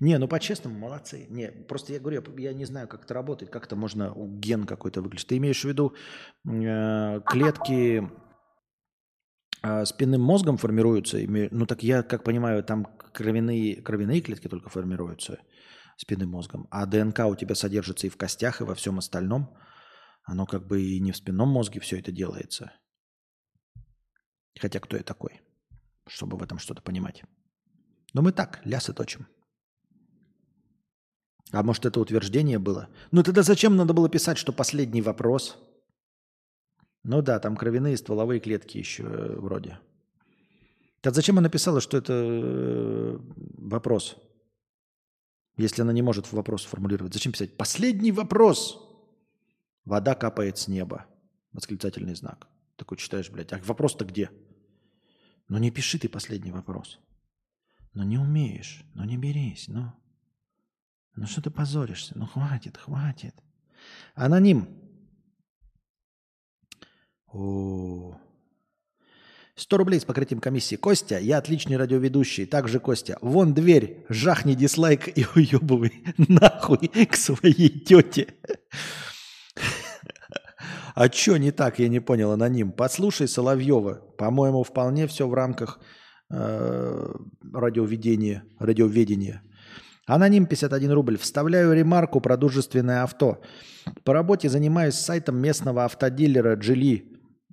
Не, 0.00 0.18
ну 0.18 0.28
по-честному, 0.28 0.78
молодцы. 0.78 1.26
Не, 1.28 1.50
просто 1.50 1.92
я 1.92 2.00
говорю, 2.00 2.24
я, 2.38 2.50
я 2.50 2.54
не 2.54 2.64
знаю, 2.64 2.88
как 2.88 3.04
это 3.04 3.12
работает, 3.12 3.52
как 3.52 3.66
это 3.66 3.76
можно 3.76 4.14
ген 4.16 4.64
какой-то 4.64 5.02
выглядеть. 5.02 5.26
Ты 5.26 5.36
имеешь 5.36 5.60
в 5.60 5.68
виду 5.68 5.94
э, 6.48 7.20
клетки 7.26 8.10
э, 9.62 9.84
спинным 9.84 10.22
мозгом 10.22 10.56
формируются? 10.56 11.18
Ну 11.18 11.66
так 11.66 11.82
я, 11.82 12.02
как 12.02 12.24
понимаю, 12.24 12.64
там 12.64 12.86
кровяные, 13.12 13.82
кровяные 13.82 14.22
клетки 14.22 14.48
только 14.48 14.70
формируются 14.70 15.38
спинным 15.98 16.30
мозгом, 16.30 16.66
а 16.70 16.86
ДНК 16.86 17.26
у 17.26 17.36
тебя 17.36 17.54
содержится 17.54 18.06
и 18.06 18.10
в 18.10 18.16
костях, 18.16 18.62
и 18.62 18.64
во 18.64 18.74
всем 18.74 18.98
остальном. 18.98 19.54
Оно 20.24 20.46
как 20.46 20.66
бы 20.66 20.80
и 20.82 20.98
не 20.98 21.12
в 21.12 21.16
спинном 21.16 21.50
мозге 21.50 21.80
все 21.80 21.98
это 21.98 22.10
делается. 22.10 22.72
Хотя 24.58 24.80
кто 24.80 24.96
я 24.96 25.02
такой, 25.02 25.42
чтобы 26.06 26.38
в 26.38 26.42
этом 26.42 26.58
что-то 26.58 26.80
понимать? 26.80 27.22
Но 28.14 28.22
мы 28.22 28.32
так, 28.32 28.60
лясы 28.64 28.94
точим. 28.94 29.26
А 31.52 31.62
может, 31.62 31.86
это 31.86 32.00
утверждение 32.00 32.58
было? 32.58 32.88
Ну 33.10 33.22
тогда 33.22 33.42
зачем 33.42 33.76
надо 33.76 33.92
было 33.92 34.08
писать, 34.08 34.38
что 34.38 34.52
последний 34.52 35.02
вопрос? 35.02 35.58
Ну 37.02 37.22
да, 37.22 37.38
там 37.40 37.56
кровяные 37.56 37.96
стволовые 37.96 38.40
клетки 38.40 38.78
еще 38.78 39.02
э, 39.02 39.36
вроде. 39.36 39.78
Так 41.00 41.14
зачем 41.14 41.38
она 41.38 41.44
написала, 41.48 41.80
что 41.80 41.96
это 41.96 42.12
э, 42.12 43.18
вопрос? 43.56 44.16
Если 45.56 45.82
она 45.82 45.92
не 45.92 46.02
может 46.02 46.30
вопрос 46.32 46.64
формулировать. 46.64 47.14
Зачем 47.14 47.32
писать? 47.32 47.56
Последний 47.56 48.12
вопрос. 48.12 48.78
Вода 49.84 50.14
капает 50.14 50.58
с 50.58 50.68
неба. 50.68 51.06
Восклицательный 51.52 52.14
знак. 52.14 52.46
Такой 52.76 52.96
читаешь, 52.96 53.30
блядь. 53.30 53.52
А 53.52 53.58
вопрос-то 53.64 54.04
где? 54.04 54.30
Ну 55.48 55.58
не 55.58 55.70
пиши 55.70 55.98
ты 55.98 56.08
последний 56.08 56.52
вопрос. 56.52 57.00
Ну 57.94 58.04
не 58.04 58.18
умеешь. 58.18 58.84
Ну 58.94 59.04
не 59.04 59.16
берись. 59.16 59.68
Ну. 59.68 59.92
Ну 61.16 61.26
что 61.26 61.42
ты 61.42 61.50
позоришься? 61.50 62.12
Ну 62.16 62.26
хватит, 62.26 62.76
хватит. 62.76 63.34
Аноним. 64.14 64.68
О, 67.26 68.18
100 69.60 69.76
рублей 69.76 70.00
с 70.00 70.04
покрытием 70.04 70.40
комиссии. 70.40 70.76
Костя, 70.76 71.18
я 71.18 71.38
отличный 71.38 71.76
радиоведущий. 71.76 72.46
Также, 72.46 72.80
Костя, 72.80 73.18
вон 73.20 73.52
дверь, 73.52 74.06
жахни 74.08 74.54
дизлайк 74.54 75.06
и 75.16 75.26
уебывай 75.34 76.02
нахуй 76.16 76.88
к 76.88 77.14
своей 77.14 77.68
тете. 77.68 78.34
А 80.94 81.08
чё 81.08 81.36
не 81.36 81.50
так, 81.50 81.78
я 81.78 81.88
не 81.88 82.00
понял, 82.00 82.32
аноним. 82.32 82.72
Послушай 82.72 83.28
Соловьева. 83.28 83.94
По-моему, 84.18 84.64
вполне 84.64 85.06
все 85.06 85.28
в 85.28 85.34
рамках 85.34 85.78
э, 86.30 87.14
радиоведения, 87.52 88.44
радиоведения. 88.58 89.42
Аноним 90.10 90.46
51 90.46 90.90
рубль. 90.90 91.16
Вставляю 91.16 91.72
ремарку 91.72 92.20
про 92.20 92.36
дружественное 92.36 93.04
авто. 93.04 93.40
По 94.02 94.12
работе 94.12 94.48
занимаюсь 94.48 94.96
сайтом 94.96 95.36
местного 95.38 95.84
автодилера 95.84 96.56
Джили. 96.56 97.04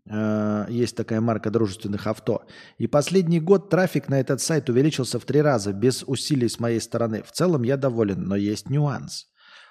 Э, 0.10 0.66
Есть 0.68 0.96
такая 0.96 1.22
марка 1.22 1.52
дружественных 1.52 2.08
авто. 2.08 2.48
И 2.80 2.88
последний 2.88 3.40
год 3.40 3.70
трафик 3.70 4.10
на 4.10 4.20
этот 4.20 4.42
сайт 4.42 4.70
увеличился 4.70 5.20
в 5.20 5.26
три 5.26 5.40
раза, 5.42 5.72
без 5.72 6.04
усилий 6.08 6.50
с 6.50 6.60
моей 6.60 6.82
стороны. 6.82 7.22
В 7.22 7.32
целом 7.32 7.62
я 7.62 7.78
доволен, 7.78 8.24
но 8.24 8.36
есть 8.36 8.72
нюанс. 8.72 9.28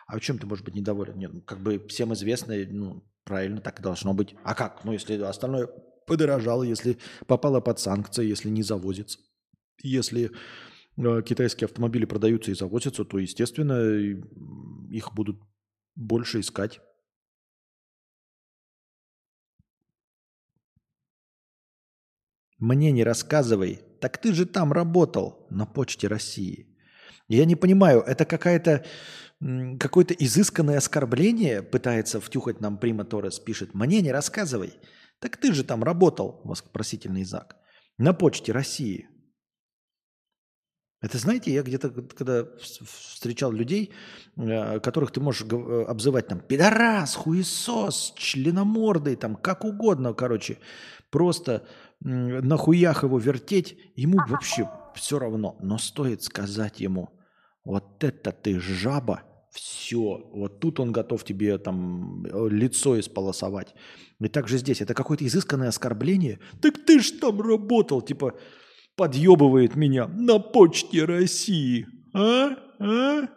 А 0.07 0.17
в 0.17 0.21
чем 0.21 0.39
ты 0.39 0.47
можешь 0.47 0.65
быть 0.65 0.77
недоволен? 0.77 1.19
Нет, 1.19 1.33
ну, 1.35 1.41
как 1.41 1.59
бы 1.59 1.85
всем 1.89 2.15
известно, 2.15 2.55
ну, 2.71 3.03
правильно 3.25 3.61
так 3.61 3.81
и 3.81 3.83
должно 3.83 4.15
быть. 4.15 4.37
А 4.45 4.55
как? 4.55 4.85
Ну, 4.85 4.93
если 4.93 5.21
остальное 5.23 5.69
подорожало, 6.07 6.63
если 6.63 6.99
попало 7.27 7.61
под 7.61 7.81
санкции, 7.81 8.25
если 8.25 8.49
не 8.49 8.63
завозится, 8.63 9.19
если 9.83 10.31
китайские 10.97 11.67
автомобили 11.67 12.05
продаются 12.05 12.51
и 12.51 12.55
завозятся, 12.55 13.05
то, 13.05 13.19
естественно, 13.19 13.81
их 14.91 15.15
будут 15.15 15.41
больше 15.95 16.41
искать. 16.41 16.81
Мне 22.59 22.91
не 22.93 23.05
рассказывай. 23.05 23.81
Так 24.01 24.19
ты 24.19 24.33
же 24.33 24.47
там 24.47 24.73
работал 24.73 25.47
на 25.51 25.67
почте 25.67 26.09
России. 26.09 26.75
Я 27.29 27.45
не 27.45 27.57
понимаю, 27.57 28.01
это 28.01 28.25
какая-то 28.25 28.85
какое-то 29.79 30.15
изысканное 30.15 30.79
оскорбление 30.79 31.63
пытается 31.63 32.21
втюхать 32.23 32.61
нам 32.61 32.79
Прима 32.79 33.05
Торрес, 33.05 33.39
пишет. 33.39 33.75
Мне 33.75 34.01
не 34.01 34.11
рассказывай. 34.11 34.73
Так 35.19 35.37
ты 35.37 35.53
же 35.53 35.65
там 35.65 35.85
работал, 35.85 36.41
вопросительный 36.45 37.25
знак, 37.25 37.57
на 37.99 38.15
почте 38.15 38.53
России. 38.53 39.09
Это 41.03 41.19
знаете, 41.19 41.53
я 41.53 41.63
где-то, 41.63 41.91
когда 41.91 42.41
вс- 42.41 42.85
встречал 42.85 43.53
людей, 43.53 43.93
э, 44.37 44.81
которых 44.81 45.11
ты 45.11 45.21
можешь 45.21 45.47
э, 45.51 45.85
обзывать 45.87 46.29
там 46.29 46.41
пидорас, 46.41 47.15
хуесос, 47.15 48.15
членомордый, 48.17 49.17
там 49.17 49.37
как 49.37 49.65
угодно, 49.65 50.15
короче, 50.15 50.59
просто 51.11 51.67
на 52.01 52.57
хуях 52.57 53.05
его 53.05 53.19
вертеть, 53.19 53.79
ему 53.95 54.19
вообще 54.27 54.71
все 54.95 55.19
равно. 55.19 55.57
Но 55.61 55.79
стоит 55.79 56.23
сказать 56.23 56.81
ему, 56.81 57.11
вот 57.65 58.03
это 58.03 58.33
ты 58.33 58.59
жаба, 58.61 59.23
все, 59.51 60.31
вот 60.33 60.61
тут 60.61 60.81
он 60.81 60.93
готов 60.93 61.25
тебе 61.25 61.59
там 61.59 62.25
э, 62.27 62.49
лицо 62.51 62.99
исполосовать. 63.01 63.75
И 64.21 64.29
также 64.29 64.59
здесь, 64.59 64.81
это 64.81 64.95
какое-то 64.95 65.27
изысканное 65.27 65.69
оскорбление. 65.69 66.41
Так 66.61 66.85
ты 66.85 67.01
ж 67.01 67.13
там 67.13 67.41
работал, 67.41 68.03
типа, 68.03 68.35
подъебывает 68.97 69.77
меня 69.77 70.09
на 70.09 70.39
почте 70.39 71.05
России. 71.05 71.87
А? 72.13 72.57
А? 72.79 73.29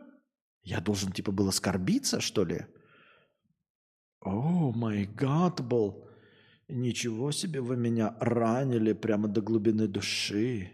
Я 0.64 0.80
должен, 0.82 1.12
типа, 1.12 1.32
был 1.32 1.50
оскорбиться, 1.50 2.22
что 2.22 2.44
ли? 2.46 2.66
О, 4.22 4.72
май 4.74 5.06
гад 5.06 5.62
был. 5.66 6.08
Ничего 6.68 7.32
себе 7.32 7.62
вы 7.62 7.78
меня 7.78 8.16
ранили 8.20 8.94
прямо 8.94 9.28
до 9.28 9.42
глубины 9.42 9.88
души. 9.88 10.72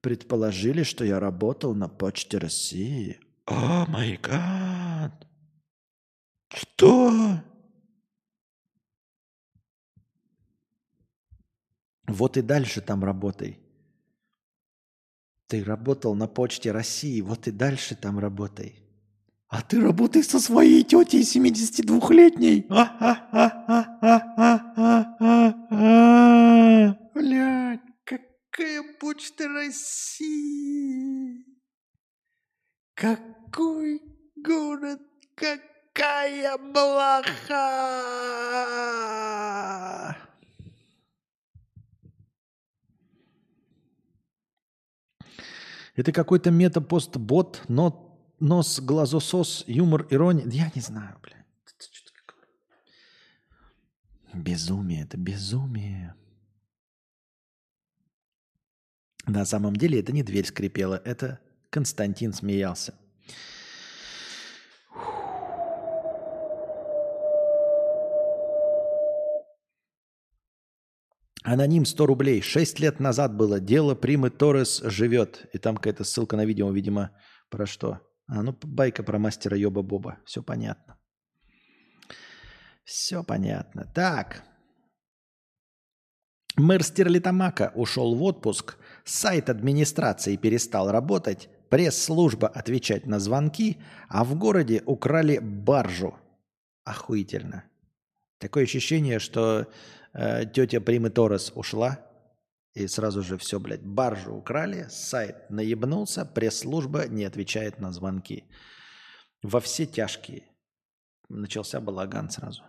Предположили, 0.00 0.82
что 0.82 1.04
я 1.04 1.20
работал 1.20 1.74
на 1.74 1.88
почте 1.88 2.38
России. 2.38 3.20
О, 3.46 3.86
май 3.86 4.18
гад. 4.22 5.26
Что? 6.48 7.42
Вот 12.06 12.36
и 12.36 12.42
дальше 12.42 12.80
там 12.80 13.02
работай. 13.04 13.63
Ты 15.46 15.62
работал 15.62 16.14
на 16.14 16.26
почте 16.26 16.72
России, 16.72 17.20
вот 17.20 17.46
и 17.48 17.50
дальше 17.50 17.96
там 17.96 18.18
работай. 18.18 18.80
А 19.48 19.60
ты 19.62 19.80
работай 19.80 20.24
со 20.24 20.40
своей 20.40 20.82
тетей 20.82 21.22
72-летней. 21.22 22.66
Блядь, 27.14 27.80
какая 28.04 28.82
почта 28.98 29.48
России? 29.48 31.44
Какой 32.94 34.00
город, 34.36 35.00
какая 35.36 36.58
блоха! 36.58 37.84
Это 45.94 46.12
какой-то 46.12 46.50
метапостбот, 46.50 47.62
но 47.68 48.18
нос, 48.40 48.80
глазосос, 48.80 49.64
юмор, 49.66 50.06
ирония. 50.10 50.46
Я 50.46 50.70
не 50.74 50.80
знаю, 50.80 51.18
блядь. 51.22 51.34
Безумие, 54.32 55.04
это 55.04 55.16
безумие. 55.16 56.16
На 59.26 59.44
самом 59.44 59.76
деле 59.76 60.00
это 60.00 60.12
не 60.12 60.24
дверь 60.24 60.46
скрипела, 60.46 61.00
это 61.04 61.40
Константин 61.70 62.32
смеялся. 62.32 62.94
Аноним 71.44 71.84
100 71.84 72.06
рублей. 72.06 72.40
Шесть 72.40 72.80
лет 72.80 73.00
назад 73.00 73.36
было 73.36 73.60
дело 73.60 73.94
Примы 73.94 74.30
Торрес 74.30 74.80
живет. 74.82 75.46
И 75.52 75.58
там 75.58 75.76
какая-то 75.76 76.02
ссылка 76.02 76.36
на 76.36 76.46
видео, 76.46 76.70
видимо, 76.72 77.10
про 77.50 77.66
что? 77.66 78.00
А, 78.26 78.42
ну, 78.42 78.56
байка 78.62 79.02
про 79.02 79.18
мастера 79.18 79.54
Йоба 79.54 79.82
Боба. 79.82 80.16
Все 80.24 80.42
понятно. 80.42 80.98
Все 82.84 83.22
понятно. 83.22 83.84
Так. 83.94 84.42
Мэр 86.56 86.82
Стерлитамака 86.82 87.72
ушел 87.74 88.14
в 88.14 88.22
отпуск. 88.22 88.78
Сайт 89.04 89.50
администрации 89.50 90.36
перестал 90.36 90.90
работать. 90.90 91.50
Пресс-служба 91.68 92.48
отвечать 92.48 93.04
на 93.04 93.20
звонки. 93.20 93.76
А 94.08 94.24
в 94.24 94.34
городе 94.34 94.82
украли 94.86 95.40
баржу. 95.40 96.16
Охуительно. 96.84 97.64
Такое 98.38 98.64
ощущение, 98.64 99.18
что 99.18 99.66
э, 100.14 100.46
тетя 100.46 100.80
Примы 100.80 101.10
Торрес 101.10 101.52
ушла, 101.54 101.98
и 102.74 102.88
сразу 102.88 103.22
же 103.22 103.38
все, 103.38 103.60
блядь, 103.60 103.84
баржу 103.84 104.34
украли, 104.34 104.86
сайт 104.88 105.48
наебнулся, 105.50 106.24
пресс-служба 106.24 107.06
не 107.06 107.24
отвечает 107.24 107.78
на 107.78 107.92
звонки. 107.92 108.44
Во 109.42 109.60
все 109.60 109.86
тяжкие. 109.86 110.44
Начался 111.28 111.80
балаган 111.80 112.30
сразу. 112.30 112.62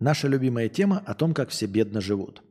Наша 0.00 0.28
любимая 0.28 0.68
тема 0.68 0.98
о 0.98 1.14
том, 1.14 1.34
как 1.34 1.50
все 1.50 1.66
бедно 1.66 2.00
живут. 2.00 2.42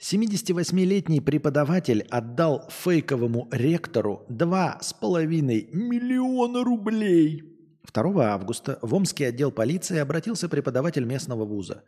78-летний 0.00 1.20
преподаватель 1.20 2.02
отдал 2.10 2.68
фейковому 2.68 3.48
ректору 3.50 4.26
2,5 4.28 5.70
миллиона 5.72 6.62
рублей. 6.62 7.53
2 7.92 8.32
августа 8.32 8.78
в 8.82 8.94
Омский 8.94 9.24
отдел 9.24 9.50
полиции 9.50 9.98
обратился 9.98 10.48
преподаватель 10.48 11.04
местного 11.04 11.44
вуза. 11.44 11.84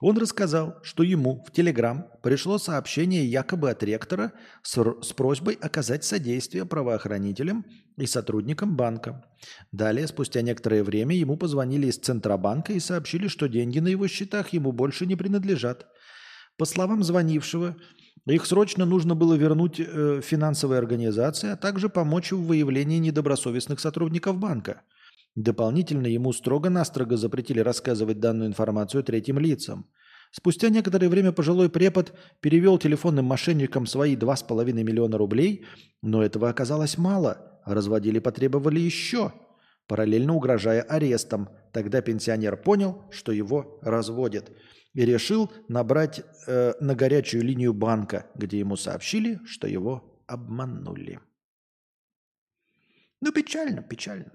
Он 0.00 0.18
рассказал, 0.18 0.78
что 0.82 1.04
ему 1.04 1.44
в 1.46 1.52
Телеграм 1.52 2.08
пришло 2.24 2.58
сообщение 2.58 3.24
якобы 3.24 3.70
от 3.70 3.84
ректора 3.84 4.32
с, 4.62 4.76
с 5.00 5.12
просьбой 5.12 5.54
оказать 5.54 6.02
содействие 6.04 6.66
правоохранителям 6.66 7.64
и 7.96 8.06
сотрудникам 8.06 8.76
банка. 8.76 9.24
Далее, 9.70 10.08
спустя 10.08 10.42
некоторое 10.42 10.82
время, 10.82 11.14
ему 11.14 11.36
позвонили 11.36 11.86
из 11.86 11.98
Центробанка 11.98 12.72
и 12.72 12.80
сообщили, 12.80 13.28
что 13.28 13.48
деньги 13.48 13.78
на 13.78 13.88
его 13.88 14.08
счетах 14.08 14.48
ему 14.48 14.72
больше 14.72 15.06
не 15.06 15.14
принадлежат. 15.14 15.86
По 16.58 16.64
словам 16.64 17.04
звонившего, 17.04 17.76
их 18.26 18.46
срочно 18.46 18.84
нужно 18.84 19.14
было 19.14 19.34
вернуть 19.34 19.78
э, 19.78 20.20
финансовой 20.20 20.78
организации, 20.78 21.50
а 21.50 21.56
также 21.56 21.88
помочь 21.88 22.32
в 22.32 22.42
выявлении 22.42 22.98
недобросовестных 22.98 23.78
сотрудников 23.78 24.36
банка. 24.36 24.82
Дополнительно 25.34 26.06
ему 26.06 26.32
строго-настрого 26.32 27.16
запретили 27.16 27.60
рассказывать 27.60 28.20
данную 28.20 28.48
информацию 28.48 29.02
третьим 29.02 29.38
лицам. 29.38 29.86
Спустя 30.30 30.68
некоторое 30.68 31.08
время 31.08 31.32
пожилой 31.32 31.70
препод 31.70 32.14
перевел 32.40 32.78
телефонным 32.78 33.26
мошенникам 33.26 33.86
свои 33.86 34.16
2,5 34.16 34.72
миллиона 34.72 35.18
рублей, 35.18 35.66
но 36.02 36.22
этого 36.22 36.48
оказалось 36.48 36.98
мало. 36.98 37.60
Разводили 37.64 38.18
потребовали 38.18 38.80
еще, 38.80 39.32
параллельно 39.86 40.34
угрожая 40.34 40.82
арестом. 40.82 41.48
Тогда 41.72 42.00
пенсионер 42.02 42.56
понял, 42.56 43.02
что 43.10 43.32
его 43.32 43.78
разводят 43.82 44.50
и 44.94 45.04
решил 45.04 45.50
набрать 45.68 46.22
э, 46.46 46.74
на 46.80 46.94
горячую 46.94 47.44
линию 47.44 47.72
банка, 47.72 48.26
где 48.34 48.58
ему 48.58 48.76
сообщили, 48.76 49.40
что 49.46 49.66
его 49.66 50.22
обманули. 50.26 51.20
Ну, 53.20 53.32
печально, 53.32 53.82
печально. 53.82 54.32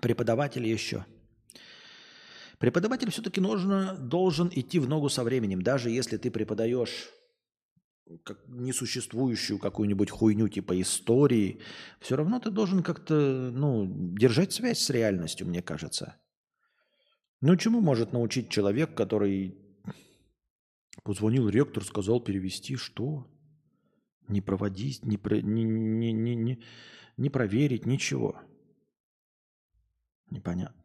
Преподаватель 0.00 0.66
еще. 0.66 1.04
Преподаватель 2.58 3.10
все-таки 3.10 3.40
нужно, 3.40 3.96
должен 3.96 4.50
идти 4.54 4.78
в 4.78 4.88
ногу 4.88 5.08
со 5.08 5.24
временем, 5.24 5.62
даже 5.62 5.90
если 5.90 6.16
ты 6.16 6.30
преподаешь 6.30 7.10
как 8.22 8.38
несуществующую 8.48 9.58
какую-нибудь 9.58 10.10
хуйню 10.10 10.48
типа 10.48 10.80
истории, 10.80 11.60
все 12.00 12.16
равно 12.16 12.38
ты 12.38 12.50
должен 12.50 12.82
как-то 12.82 13.50
ну, 13.52 13.86
держать 14.16 14.52
связь 14.52 14.78
с 14.78 14.90
реальностью, 14.90 15.46
мне 15.46 15.62
кажется. 15.62 16.16
Ну, 17.40 17.56
чему 17.56 17.80
может 17.80 18.12
научить 18.12 18.50
человек, 18.50 18.94
который 18.94 19.58
позвонил 21.02 21.48
ректор, 21.48 21.84
сказал 21.84 22.20
перевести, 22.20 22.76
что? 22.76 23.26
Не 24.28 24.40
проводить, 24.40 25.04
не, 25.04 25.18
про, 25.18 25.40
не, 25.40 25.64
не, 25.64 26.12
не, 26.12 26.34
не, 26.34 26.62
не 27.16 27.30
проверить, 27.30 27.84
ничего. 27.84 28.40
Непонятно. 30.30 30.84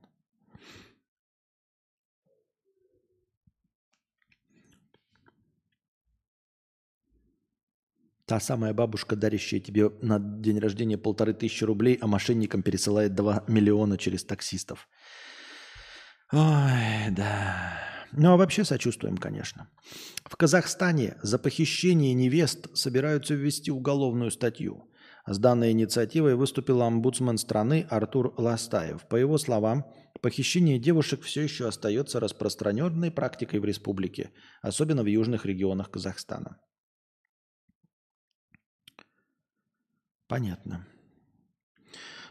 Та 8.26 8.40
самая 8.40 8.74
бабушка, 8.74 9.16
дарящая 9.16 9.60
тебе 9.60 9.90
на 10.04 10.20
день 10.20 10.60
рождения 10.60 11.00
полторы 11.00 11.34
тысячи 11.34 11.64
рублей, 11.64 11.98
а 12.00 12.06
мошенникам 12.06 12.62
пересылает 12.62 13.16
2 13.16 13.46
миллиона 13.48 13.98
через 13.98 14.24
таксистов. 14.24 14.88
Ой, 16.32 17.10
да. 17.10 17.80
Ну, 18.12 18.32
а 18.32 18.38
вообще 18.38 18.64
сочувствуем, 18.64 19.18
конечно. 19.18 19.68
В 20.26 20.36
Казахстане 20.36 21.18
за 21.24 21.40
похищение 21.40 22.14
невест 22.14 22.68
собираются 22.78 23.34
ввести 23.34 23.72
уголовную 23.72 24.30
статью. 24.30 24.89
С 25.30 25.38
данной 25.38 25.74
инициативой 25.74 26.34
выступил 26.34 26.82
омбудсмен 26.82 27.38
страны 27.38 27.86
Артур 27.92 28.34
Ластаев. 28.38 29.08
По 29.08 29.16
его 29.16 29.38
словам, 29.38 29.86
похищение 30.24 30.80
девушек 30.80 31.22
все 31.22 31.44
еще 31.44 31.68
остается 31.68 32.20
распространенной 32.20 33.12
практикой 33.12 33.60
в 33.60 33.66
республике, 33.66 34.32
особенно 34.64 35.04
в 35.04 35.06
южных 35.06 35.46
регионах 35.46 35.92
Казахстана. 35.92 36.58
Понятно. 40.28 40.88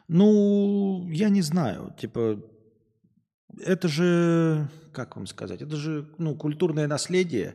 Ну, 0.08 1.08
я 1.08 1.28
не 1.28 1.42
знаю, 1.42 1.94
типа, 2.00 2.42
это 3.60 3.86
же, 3.86 4.68
как 4.92 5.14
вам 5.14 5.28
сказать, 5.28 5.62
это 5.62 5.76
же, 5.76 6.12
ну, 6.18 6.34
культурное 6.34 6.88
наследие. 6.88 7.54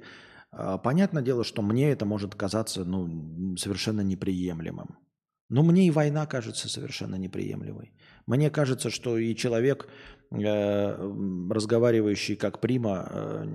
А, 0.52 0.78
Понятное 0.78 1.22
дело, 1.22 1.44
что 1.44 1.62
мне 1.62 1.92
это 1.92 2.06
может 2.06 2.34
казаться, 2.34 2.86
ну, 2.86 3.58
совершенно 3.58 4.00
неприемлемым. 4.02 5.03
Но 5.50 5.64
мне 5.64 5.88
и 5.88 5.92
война 5.92 6.26
кажется 6.26 6.70
совершенно 6.70 7.16
неприемлемой. 7.16 7.94
Мне 8.26 8.50
кажется, 8.50 8.90
что 8.90 9.18
и 9.18 9.36
человек, 9.36 9.88
э, 10.32 11.12
разговаривающий 11.50 12.36
как 12.36 12.62
прима, 12.62 13.08
э, 13.10 13.46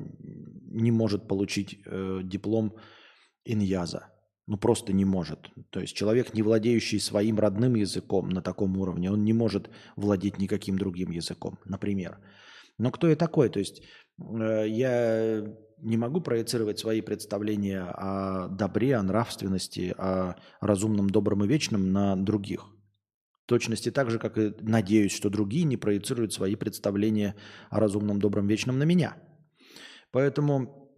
не 0.71 0.91
может 0.91 1.29
получить 1.29 1.81
э, 1.87 2.21
диплом 2.23 2.75
иньяза. 3.45 4.09
Ну, 4.47 4.57
просто 4.57 4.93
не 4.93 5.05
может. 5.05 5.51
То 5.71 5.81
есть 5.81 5.95
человек, 5.95 6.35
не 6.35 6.43
владеющий 6.43 7.01
своим 7.01 7.39
родным 7.39 7.75
языком 7.75 8.29
на 8.31 8.41
таком 8.41 8.79
уровне, 8.79 9.11
он 9.11 9.25
не 9.25 9.35
может 9.35 9.69
владеть 9.97 10.39
никаким 10.39 10.79
другим 10.79 11.11
языком, 11.11 11.59
например. 11.67 12.19
Но 12.79 12.91
кто 12.91 13.09
я 13.09 13.17
такой? 13.17 13.49
То 13.51 13.59
есть 13.59 13.83
э, 14.19 14.65
я 14.69 15.45
не 15.81 15.97
могу 15.97 16.21
проецировать 16.21 16.79
свои 16.79 17.01
представления 17.01 17.83
о 17.83 18.49
добре, 18.49 18.97
о 18.97 19.03
нравственности, 19.03 19.95
о 19.97 20.37
разумном, 20.61 21.11
добром 21.11 21.45
и 21.45 21.49
вечном 21.49 21.93
на 21.93 22.17
других. 22.17 22.67
В 23.45 23.47
точности 23.47 23.91
так 23.91 24.11
же, 24.11 24.19
как 24.19 24.37
и 24.39 24.55
надеюсь, 24.61 25.13
что 25.13 25.31
другие 25.31 25.65
не 25.65 25.77
проецируют 25.77 26.33
свои 26.33 26.55
представления 26.55 27.35
о 27.71 27.81
разумном, 27.81 28.21
добром, 28.21 28.47
вечном 28.47 28.79
на 28.79 28.85
меня. 28.85 29.17
Поэтому 30.11 30.93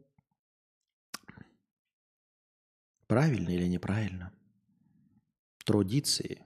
правильно 3.06 3.50
или 3.50 3.66
неправильно? 3.66 4.32
Традиции. 5.64 6.44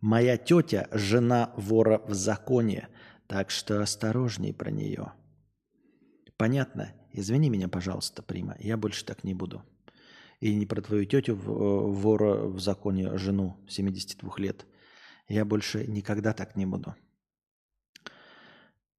Моя 0.00 0.38
тетя– 0.38 0.88
жена 0.92 1.52
вора 1.56 1.98
в 2.06 2.14
законе, 2.14 2.88
так 3.30 3.52
что 3.52 3.80
осторожней 3.80 4.52
про 4.52 4.72
нее. 4.72 5.12
Понятно? 6.36 6.92
Извини 7.12 7.48
меня, 7.48 7.68
пожалуйста, 7.68 8.22
Прима, 8.22 8.56
я 8.58 8.76
больше 8.76 9.04
так 9.04 9.22
не 9.22 9.34
буду. 9.34 9.62
И 10.40 10.52
не 10.52 10.66
про 10.66 10.82
твою 10.82 11.04
тетю 11.04 11.36
э, 11.36 11.38
вора 11.38 12.46
в 12.48 12.58
законе, 12.58 13.16
жену 13.18 13.56
72 13.68 14.34
лет. 14.38 14.66
Я 15.28 15.44
больше 15.44 15.86
никогда 15.86 16.32
так 16.32 16.56
не 16.56 16.66
буду. 16.66 16.96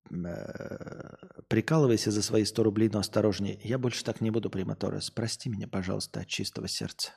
Э, 0.10 1.16
Прикалывайся 1.50 2.10
за 2.10 2.22
свои 2.22 2.46
100 2.46 2.64
рублей, 2.64 2.88
но 2.88 3.00
осторожнее. 3.00 3.60
Я 3.66 3.78
больше 3.78 4.06
так 4.06 4.22
не 4.22 4.32
буду, 4.32 4.50
Прима 4.50 4.78
Торрес. 4.78 5.12
Прости 5.12 5.50
меня, 5.50 5.68
пожалуйста, 5.68 6.22
от 6.22 6.28
чистого 6.28 6.70
сердца. 6.70 7.12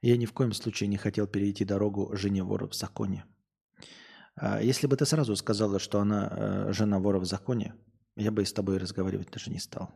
Я 0.00 0.16
ни 0.16 0.24
в 0.24 0.32
коем 0.32 0.54
случае 0.54 0.88
не 0.88 0.96
хотел 0.96 1.26
перейти 1.26 1.66
дорогу 1.66 2.16
жене 2.16 2.42
вора 2.42 2.68
в 2.68 2.74
законе. 2.74 3.26
А 4.40 4.62
Если 4.62 4.86
бы 4.86 4.96
ты 4.96 5.04
сразу 5.04 5.36
сказала, 5.36 5.78
что 5.78 6.00
она 6.00 6.28
э, 6.30 6.72
жена 6.72 6.98
вора 6.98 7.18
в 7.18 7.26
законе, 7.26 7.74
я 8.16 8.30
бы 8.30 8.40
и 8.40 8.46
с 8.46 8.52
тобой 8.54 8.78
разговаривать 8.78 9.30
даже 9.30 9.50
не 9.50 9.58
стал. 9.58 9.90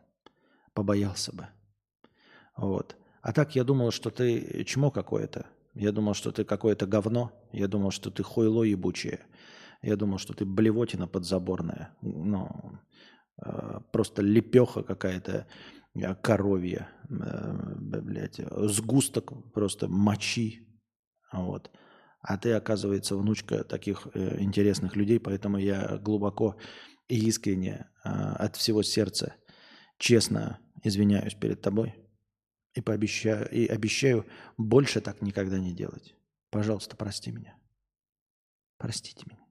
Побоялся 0.73 1.35
бы. 1.35 1.47
Вот. 2.55 2.95
А 3.21 3.33
так 3.33 3.55
я 3.55 3.63
думал, 3.63 3.89
что 3.89 4.11
ты 4.11 4.63
чмо 4.65 4.91
какое-то. 4.91 5.47
Я 5.73 5.91
думал, 5.91 6.13
что 6.13 6.31
ты 6.31 6.43
какое-то 6.43 6.85
говно. 6.85 7.31
Я 7.51 7.67
думал, 7.67 7.89
что 7.89 8.11
ты 8.11 8.21
хуйло 8.21 8.61
ебучее. 8.61 9.21
Я 9.81 9.95
думал, 9.95 10.19
что 10.19 10.33
ты 10.33 10.45
блевотина 10.45 11.07
подзаборная. 11.07 11.97
Ну, 12.03 12.79
э, 13.43 13.79
просто 13.91 14.21
лепеха 14.21 14.83
какая-то 14.83 15.47
э, 15.95 16.15
коровья. 16.21 16.87
э, 17.09 17.75
блядь, 17.77 18.39
сгусток 18.69 19.51
просто 19.53 19.87
мочи. 19.87 20.67
Вот. 21.33 21.71
А 22.27 22.39
ты, 22.39 22.53
оказывается, 22.53 23.15
внучка 23.15 23.63
таких 23.63 24.07
э, 24.15 24.41
интересных 24.41 24.95
людей, 24.95 25.19
поэтому 25.19 25.59
я 25.59 25.99
глубоко 25.99 26.57
и 27.07 27.19
искренне 27.27 27.87
э, 28.03 28.09
от 28.09 28.55
всего 28.55 28.81
сердца 28.81 29.35
честно 29.99 30.59
извиняюсь 30.83 31.35
перед 31.35 31.61
тобой 31.61 31.93
и 32.73 32.81
пообещаю 32.81 33.47
и 33.51 33.67
обещаю 33.67 34.25
больше 34.57 35.01
так 35.01 35.21
никогда 35.21 35.59
не 35.59 35.71
делать. 35.71 36.15
Пожалуйста, 36.49 36.95
прости 36.95 37.31
меня. 37.31 37.55
Простите 38.77 39.23
меня. 39.29 39.45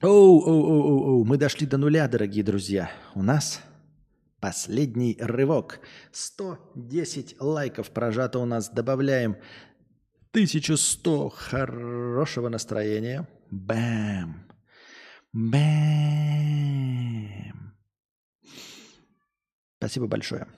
Оу, 0.00 0.40
оу, 0.40 0.64
оу, 0.64 1.04
оу, 1.08 1.24
мы 1.26 1.36
дошли 1.36 1.66
до 1.66 1.76
нуля, 1.76 2.08
дорогие 2.08 2.42
друзья. 2.42 2.90
У 3.14 3.22
нас 3.22 3.60
последний 4.42 5.16
рывок. 5.20 5.80
110 6.10 7.36
лайков 7.40 7.90
прожато 7.90 8.40
у 8.40 8.44
нас. 8.44 8.68
Добавляем 8.68 9.36
1100 10.32 11.30
хорошего 11.30 12.48
настроения. 12.48 13.28
Бэм. 13.50 14.44
Бэм. 15.32 15.62
Спасибо 19.78 20.06
большое. 20.08 20.48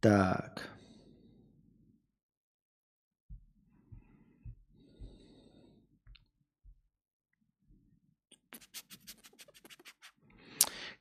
Так. 0.00 0.71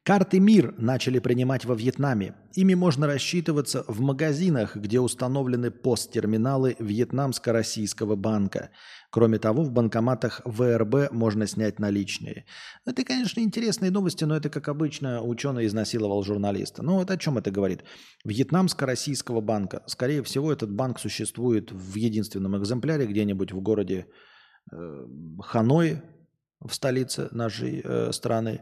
Карты 0.04 0.40
МИР 0.40 0.74
начали 0.80 1.20
принимать 1.20 1.64
во 1.66 1.76
Вьетнаме. 1.76 2.34
Ими 2.56 2.74
можно 2.74 3.06
рассчитываться 3.06 3.86
в 3.88 4.02
магазинах, 4.02 4.76
где 4.76 5.00
установлены 5.00 5.70
посттерминалы 5.70 6.76
Вьетнамско-Российского 6.80 8.16
банка. 8.16 8.72
Кроме 9.12 9.38
того, 9.38 9.62
в 9.62 9.70
банкоматах 9.70 10.42
ВРБ 10.44 11.12
можно 11.12 11.46
снять 11.46 11.78
наличные. 11.78 12.46
Это, 12.84 13.04
конечно, 13.04 13.42
интересные 13.42 13.92
новости, 13.92 14.24
но 14.24 14.36
это, 14.36 14.50
как 14.50 14.70
обычно, 14.70 15.22
ученый 15.22 15.68
изнасиловал 15.68 16.24
журналиста. 16.24 16.82
Ну 16.82 16.96
вот 16.96 17.12
о 17.12 17.18
чем 17.18 17.38
это 17.38 17.52
говорит? 17.52 17.84
Вьетнамско-Российского 18.26 19.40
банка. 19.40 19.84
Скорее 19.86 20.24
всего, 20.24 20.52
этот 20.52 20.72
банк 20.72 21.00
существует 21.00 21.72
в 21.72 21.96
единственном 21.96 22.58
экземпляре 22.58 23.06
где-нибудь 23.06 23.52
в 23.52 23.62
городе 23.62 24.08
э, 24.72 25.06
Ханой, 25.44 26.02
в 26.60 26.74
столице 26.74 27.28
нашей 27.32 27.82
э, 27.84 28.12
страны. 28.12 28.62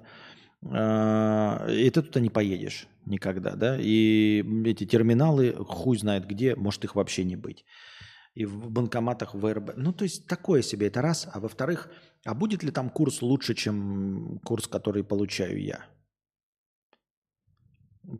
А, 0.65 1.67
И 1.69 1.89
ты 1.89 2.01
туда 2.01 2.19
не 2.19 2.29
поедешь 2.29 2.87
никогда, 3.05 3.55
да? 3.55 3.77
И 3.79 4.43
эти 4.65 4.85
терминалы, 4.85 5.53
хуй 5.67 5.97
знает 5.97 6.25
где, 6.27 6.55
может 6.55 6.83
их 6.83 6.95
вообще 6.95 7.23
не 7.23 7.35
быть. 7.35 7.65
И 8.35 8.45
в 8.45 8.69
банкоматах 8.69 9.33
ВРБ. 9.33 9.73
Ну, 9.77 9.93
то 9.93 10.03
есть 10.03 10.27
такое 10.27 10.61
себе, 10.61 10.87
это 10.87 11.01
раз. 11.01 11.27
А 11.31 11.39
во-вторых, 11.39 11.89
а 12.25 12.33
будет 12.33 12.63
ли 12.63 12.71
там 12.71 12.89
курс 12.89 13.21
лучше, 13.21 13.53
чем 13.55 14.39
курс, 14.45 14.67
который 14.67 15.03
получаю 15.03 15.61
я? 15.61 15.85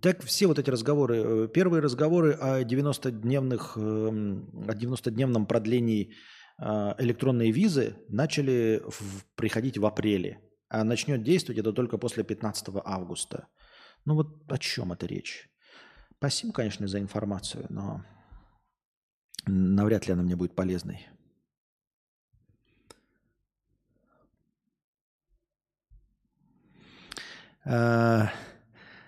Так 0.01 0.23
все 0.23 0.47
вот 0.47 0.59
эти 0.59 0.69
разговоры, 0.69 1.47
первые 1.47 1.81
разговоры 1.81 2.33
о 2.33 2.63
90-дневных, 2.63 3.77
эм, 3.77 4.49
о 4.67 4.73
90-дневном 4.73 5.47
продлении 5.47 6.13
э, 6.61 6.93
электронной 6.99 7.51
визы 7.51 7.95
начали 8.09 8.81
в- 8.87 9.23
приходить 9.35 9.77
в 9.77 9.85
апреле, 9.85 10.31
а 10.33 10.48
начнет 10.71 11.23
действовать 11.23 11.59
это 11.59 11.73
только 11.73 11.97
после 11.97 12.23
15 12.23 12.67
августа. 12.83 13.47
Ну 14.05 14.15
вот 14.15 14.51
о 14.51 14.57
чем 14.57 14.91
это 14.91 15.05
речь? 15.05 15.49
Спасибо, 16.17 16.53
конечно, 16.53 16.87
за 16.87 16.99
информацию, 16.99 17.65
но 17.69 18.03
навряд 19.45 20.07
ли 20.07 20.13
она 20.13 20.23
мне 20.23 20.35
будет 20.35 20.55
полезной. 20.55 21.07
А, 27.65 28.31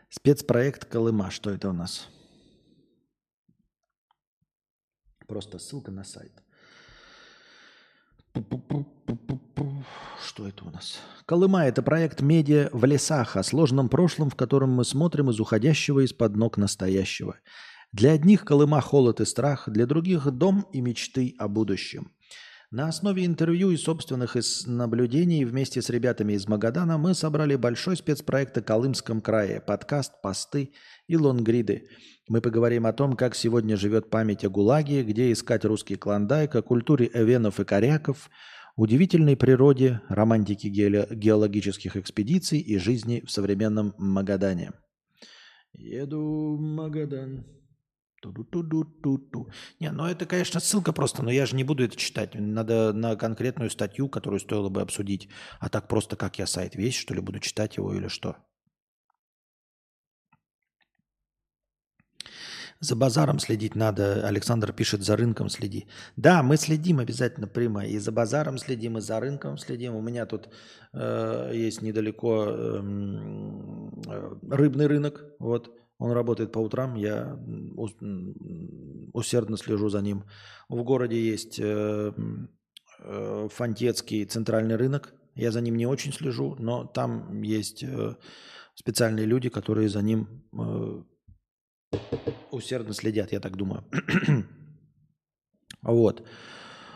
Спецпроект 0.09 0.85
Колыма. 0.85 1.31
Что 1.31 1.51
это 1.51 1.69
у 1.69 1.73
нас? 1.73 2.07
Просто 5.27 5.57
ссылка 5.57 5.89
на 5.91 6.03
сайт. 6.03 6.40
Что 10.26 10.48
это 10.48 10.66
у 10.66 10.70
нас? 10.70 10.99
Колыма– 11.26 11.66
это 11.66 11.82
проект 11.82 12.22
медиа 12.22 12.70
в 12.72 12.86
лесах 12.86 13.36
о 13.36 13.44
сложном 13.44 13.90
прошлом, 13.90 14.30
в 14.30 14.36
котором 14.36 14.72
мы 14.72 14.86
смотрим 14.86 15.30
из 15.30 15.40
уходящего 15.40 16.02
из-под 16.06 16.36
ног 16.36 16.58
настоящего. 16.58 17.36
Для 17.91 18.12
одних 18.12 18.45
Колыма– 18.45 18.80
холод 18.82 19.20
и 19.20 19.26
страх, 19.26 19.68
для 19.68 19.86
других– 19.86 20.26
дом 20.32 20.66
и 20.72 20.82
мечты 20.82 21.36
о 21.38 21.48
будущем. 21.48 22.12
На 22.73 22.88
основе 22.88 23.26
интервью 23.26 23.72
и 23.72 23.76
собственных 23.76 24.38
наблюдений 24.65 25.43
вместе 25.43 25.81
с 25.81 25.89
ребятами 25.89 26.34
из 26.34 26.48
Магадана 26.48 26.98
мы 26.98 27.14
собрали 27.14 27.56
большой 27.56 27.98
спецпроект 27.98 28.57
о 28.57 28.61
Колымском 28.61 29.19
крае, 29.19 29.60
подкаст, 29.60 30.22
посты 30.22 30.72
и 31.06 31.18
лонгриды. 31.18 31.89
Мы 32.30 32.39
поговорим 32.39 32.85
о 32.85 32.93
том, 32.93 33.18
как 33.18 33.35
сегодня 33.35 33.76
живет 33.76 34.10
память 34.10 34.45
о 34.45 34.49
ГУЛАГе, 34.49 35.03
где 35.03 35.34
искать 35.34 35.65
русский 35.65 35.98
клондайк, 35.98 36.56
о 36.56 36.61
культуре 36.61 37.11
эвенов 37.14 37.60
и 37.60 37.65
коряков, 37.65 38.30
удивительной 38.77 39.35
природе, 39.35 39.99
романтике 40.07 40.69
геологических 40.69 41.98
экспедиций 41.98 42.60
и 42.60 42.77
жизни 42.77 43.22
в 43.26 43.31
современном 43.31 43.93
Магадане. 43.98 44.72
Еду 45.73 46.56
в 46.56 46.61
Магадан. 46.61 47.45
Ту-ду-ту-ду-ту-ту. 48.22 49.49
Не, 49.80 49.91
ну 49.91 50.06
это, 50.06 50.27
конечно, 50.27 50.60
ссылка 50.60 50.93
просто, 50.93 51.23
но 51.23 51.31
я 51.31 51.48
же 51.48 51.56
не 51.56 51.64
буду 51.64 51.84
это 51.84 51.95
читать. 51.95 52.35
Надо 52.35 52.93
на 52.93 53.15
конкретную 53.15 53.72
статью, 53.72 54.10
которую 54.10 54.39
стоило 54.39 54.69
бы 54.69 54.81
обсудить. 54.81 55.27
А 55.60 55.69
так 55.69 55.88
просто, 55.88 56.15
как 56.15 56.38
я 56.38 56.45
сайт 56.45 56.76
весь, 56.76 56.95
что 56.95 57.15
ли, 57.15 57.22
буду 57.22 57.39
читать 57.39 57.77
его 57.77 57.93
или 57.95 58.07
что? 58.07 58.35
За 62.80 62.95
базаром 62.95 63.39
следить 63.39 63.76
надо. 63.76 64.27
Александр 64.27 64.73
пишет, 64.73 65.03
за 65.03 65.15
рынком 65.15 65.49
следи. 65.49 65.88
Да, 66.15 66.43
мы 66.43 66.57
следим 66.57 66.99
обязательно, 66.99 67.48
Прима. 67.48 67.85
И 67.85 67.99
за 67.99 68.11
базаром 68.11 68.57
следим, 68.57 68.98
и 68.98 69.02
за 69.02 69.19
рынком 69.19 69.57
следим. 69.57 69.95
У 69.95 70.02
меня 70.02 70.26
тут 70.26 70.49
э, 70.93 71.52
есть 71.53 71.81
недалеко 71.81 72.45
эм, 72.45 74.02
э, 74.07 74.35
рыбный 74.49 74.88
рынок. 74.88 75.23
Вот. 75.39 75.81
Он 76.02 76.11
работает 76.14 76.52
по 76.52 76.60
утрам. 76.60 76.95
Я 76.95 77.38
усердно 79.14 79.57
слежу 79.57 79.90
за 79.90 80.02
ним. 80.02 80.23
В 80.68 80.84
городе 80.84 81.15
есть 81.34 81.60
э, 81.60 82.11
э, 82.99 83.48
Фонтецкий 83.52 84.26
центральный 84.26 84.78
рынок. 84.78 85.14
Я 85.36 85.52
за 85.52 85.61
ним 85.61 85.78
не 85.78 85.86
очень 85.86 86.11
слежу, 86.11 86.56
но 86.60 86.86
там 86.86 87.44
есть 87.44 87.84
э, 87.84 88.15
специальные 88.73 89.28
люди, 89.28 89.49
которые 89.49 89.90
за 89.90 90.02
ним 90.02 90.28
усердно 92.49 92.94
следят, 92.94 93.32
я 93.32 93.40
так 93.40 93.56
думаю. 93.56 93.84
вот. 95.84 96.28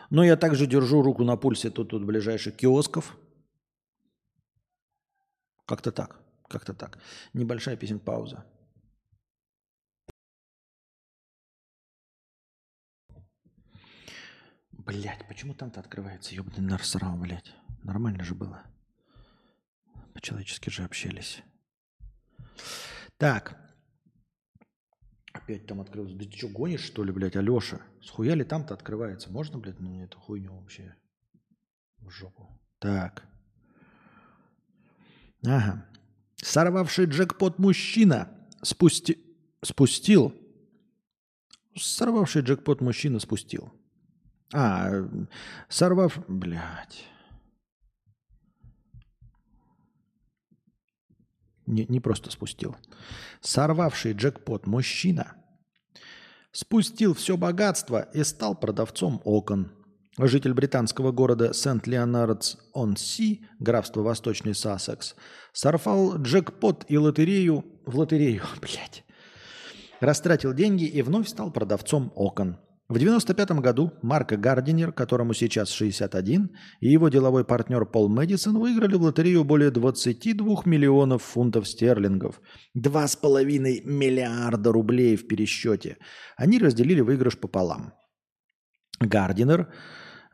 Но 0.09 0.23
я 0.23 0.35
также 0.35 0.65
держу 0.65 1.03
руку 1.03 1.23
на 1.23 1.37
пульсе 1.37 1.69
тут, 1.69 1.89
тут 1.89 2.03
ближайших 2.03 2.55
киосков. 2.55 3.15
Как-то 5.67 5.91
так. 5.91 6.19
Как-то 6.49 6.73
так. 6.73 6.97
Небольшая 7.33 7.77
песен 7.77 7.99
пауза. 7.99 8.43
Блять, 14.85 15.27
почему 15.27 15.55
там-то 15.55 15.79
открывается? 15.79 16.35
Ёбаный 16.35 16.61
нарсрал, 16.61 17.17
блядь. 17.17 17.51
Нормально 17.83 18.23
же 18.23 18.35
было. 18.35 18.63
По-человечески 20.13 20.69
же 20.69 20.83
общались. 20.83 21.41
Так. 23.17 23.59
Опять 25.33 25.65
там 25.65 25.81
открылось. 25.81 26.13
Да 26.13 26.25
ты 26.25 26.37
что, 26.37 26.49
гонишь, 26.49 26.83
что 26.83 27.03
ли, 27.03 27.11
блядь, 27.11 27.35
Алеша? 27.35 27.81
Схуя 28.01 28.35
ли 28.35 28.43
там-то 28.43 28.75
открывается? 28.75 29.31
Можно, 29.31 29.57
блядь, 29.57 29.79
ну 29.79 30.03
эту 30.03 30.19
хуйню 30.19 30.53
вообще 30.53 30.95
в 31.97 32.11
жопу? 32.11 32.47
Так. 32.77 33.27
Ага. 35.43 35.89
Сорвавший 36.37 37.05
джекпот 37.05 37.57
мужчина 37.57 38.31
спусти... 38.61 39.17
спустил. 39.63 40.33
Сорвавший 41.75 42.43
джекпот 42.43 42.81
мужчина 42.81 43.19
спустил. 43.19 43.73
А, 44.57 44.89
сорвав... 45.67 46.17
Блядь. 46.29 47.05
Не, 51.65 51.85
не 51.89 51.99
просто 51.99 52.31
спустил. 52.31 52.77
Сорвавший 53.41 54.13
джекпот 54.13 54.65
мужчина 54.65 55.35
спустил 56.53 57.13
все 57.13 57.35
богатство 57.35 58.07
и 58.13 58.23
стал 58.23 58.55
продавцом 58.55 59.21
окон. 59.25 59.73
Житель 60.17 60.53
британского 60.53 61.11
города 61.11 61.53
Сент-Леонардс-он-Си, 61.53 63.45
графство 63.59 64.03
Восточный 64.03 64.55
Сассекс, 64.55 65.15
сорвал 65.51 66.17
джекпот 66.17 66.85
и 66.87 66.97
лотерею 66.97 67.65
в 67.85 67.99
лотерею, 67.99 68.43
блядь. 68.61 69.03
Растратил 69.99 70.53
деньги 70.53 70.85
и 70.85 71.01
вновь 71.01 71.27
стал 71.27 71.51
продавцом 71.51 72.13
окон. 72.15 72.57
В 72.87 72.97
1995 72.97 73.61
году 73.61 73.93
Марко 74.03 74.37
Гардинер, 74.37 74.91
которому 74.91 75.33
сейчас 75.33 75.71
61, 75.71 76.51
и 76.81 76.87
его 76.87 77.09
деловой 77.09 77.43
партнер 77.43 77.83
Пол 77.83 78.09
Мэдисон 78.09 78.59
выиграли 78.59 78.95
в 78.95 79.01
лотерею 79.01 79.43
более 79.43 79.71
22 79.71 80.61
миллионов 80.65 81.23
фунтов 81.23 81.67
стерлингов. 81.67 82.39
2,5 82.77 83.81
миллиарда 83.85 84.71
рублей 84.71 85.15
в 85.15 85.27
пересчете. 85.27 85.97
Они 86.37 86.59
разделили 86.59 87.01
выигрыш 87.01 87.39
пополам. 87.39 87.93
Гардинер, 88.99 89.73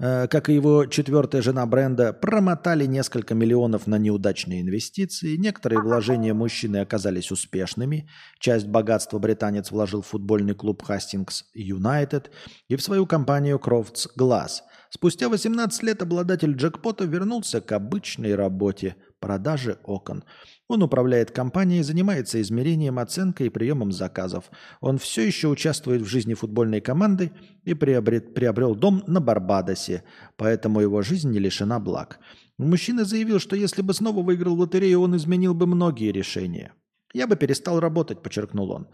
как 0.02 0.50
и 0.50 0.54
его 0.54 0.88
четвертая 0.88 1.44
жена 1.44 1.66
Бренда, 1.68 2.12
промотали 2.12 2.86
несколько 2.86 3.36
миллионов 3.36 3.86
на 3.86 4.00
неудачные 4.00 4.62
инвестиции. 4.62 5.38
Некоторые 5.38 5.82
вложения 5.82 6.34
мужчины 6.34 6.78
оказались 6.78 7.32
успешными. 7.32 8.10
Часть 8.40 8.68
богатства 8.68 9.20
британец 9.20 9.70
вложил 9.70 10.02
в 10.02 10.08
футбольный 10.08 10.56
клуб 10.56 10.82
Хастингс 10.82 11.46
Юнайтед 11.54 12.32
и 12.68 12.76
в 12.76 12.82
свою 12.82 13.06
компанию 13.06 13.60
Крофтс 13.60 14.08
Глаз. 14.16 14.64
Спустя 14.90 15.30
18 15.30 15.84
лет 15.84 16.02
обладатель 16.02 16.54
джекпота 16.54 17.06
вернулся 17.06 17.62
к 17.62 17.72
обычной 17.72 18.34
работе– 18.34 18.96
продаже 19.22 19.78
окон. 19.84 20.26
Он 20.72 20.84
управляет 20.84 21.32
компанией, 21.32 21.84
занимается 21.84 22.40
измерением, 22.40 22.98
оценкой 22.98 23.48
и 23.48 23.50
приемом 23.50 23.92
заказов. 23.92 24.50
Он 24.80 24.98
все 24.98 25.28
еще 25.28 25.50
участвует 25.50 26.02
в 26.02 26.06
жизни 26.06 26.34
футбольной 26.34 26.80
команды 26.80 27.34
и 27.66 27.74
приобрет, 27.74 28.34
приобрел 28.34 28.74
дом 28.74 29.04
на 29.06 29.20
Барбадосе, 29.20 30.06
поэтому 30.38 30.80
его 30.80 31.02
жизнь 31.02 31.30
не 31.30 31.40
лишена 31.40 31.78
благ. 31.82 32.20
Мужчина 32.58 33.04
заявил, 33.04 33.40
что 33.40 33.58
если 33.58 33.82
бы 33.82 33.94
снова 33.94 34.24
выиграл 34.24 34.56
лотерею, 34.56 35.02
он 35.02 35.18
изменил 35.18 35.54
бы 35.54 35.68
многие 35.68 36.14
решения. 36.14 36.72
«Я 37.14 37.28
бы 37.28 37.36
перестал 37.36 37.82
работать»,– 37.82 38.22
подчеркнул 38.24 38.72
он. 38.72 38.88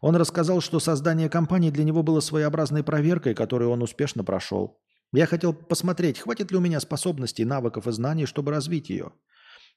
Он 0.00 0.14
рассказал, 0.14 0.60
что 0.60 0.78
создание 0.78 1.28
компании 1.28 1.70
для 1.70 1.82
него 1.82 2.04
было 2.04 2.20
своеобразной 2.20 2.84
проверкой, 2.84 3.34
которую 3.34 3.70
он 3.70 3.82
успешно 3.82 4.22
прошел. 4.22 4.78
«Я 5.12 5.26
хотел 5.26 5.52
посмотреть, 5.52 6.20
хватит 6.20 6.52
ли 6.52 6.56
у 6.56 6.60
меня 6.60 6.78
способностей, 6.78 7.44
навыков 7.44 7.88
и 7.88 7.90
знаний, 7.90 8.26
чтобы 8.26 8.52
развить 8.52 8.90
ее. 8.90 9.10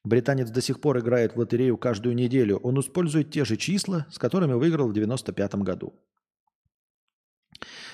Британец 0.04 0.50
до 0.50 0.62
сих 0.62 0.80
пор 0.80 1.00
играет 1.00 1.36
в 1.36 1.40
лотерею 1.40 1.78
каждую 1.78 2.16
неделю. 2.16 2.58
Он 2.58 2.80
использует 2.80 3.32
те 3.32 3.44
же 3.44 3.58
числа, 3.58 4.08
с 4.10 4.18
которыми 4.18 4.54
выиграл 4.54 4.88
в 4.88 4.92
1995 4.92 5.56
году. 5.64 5.94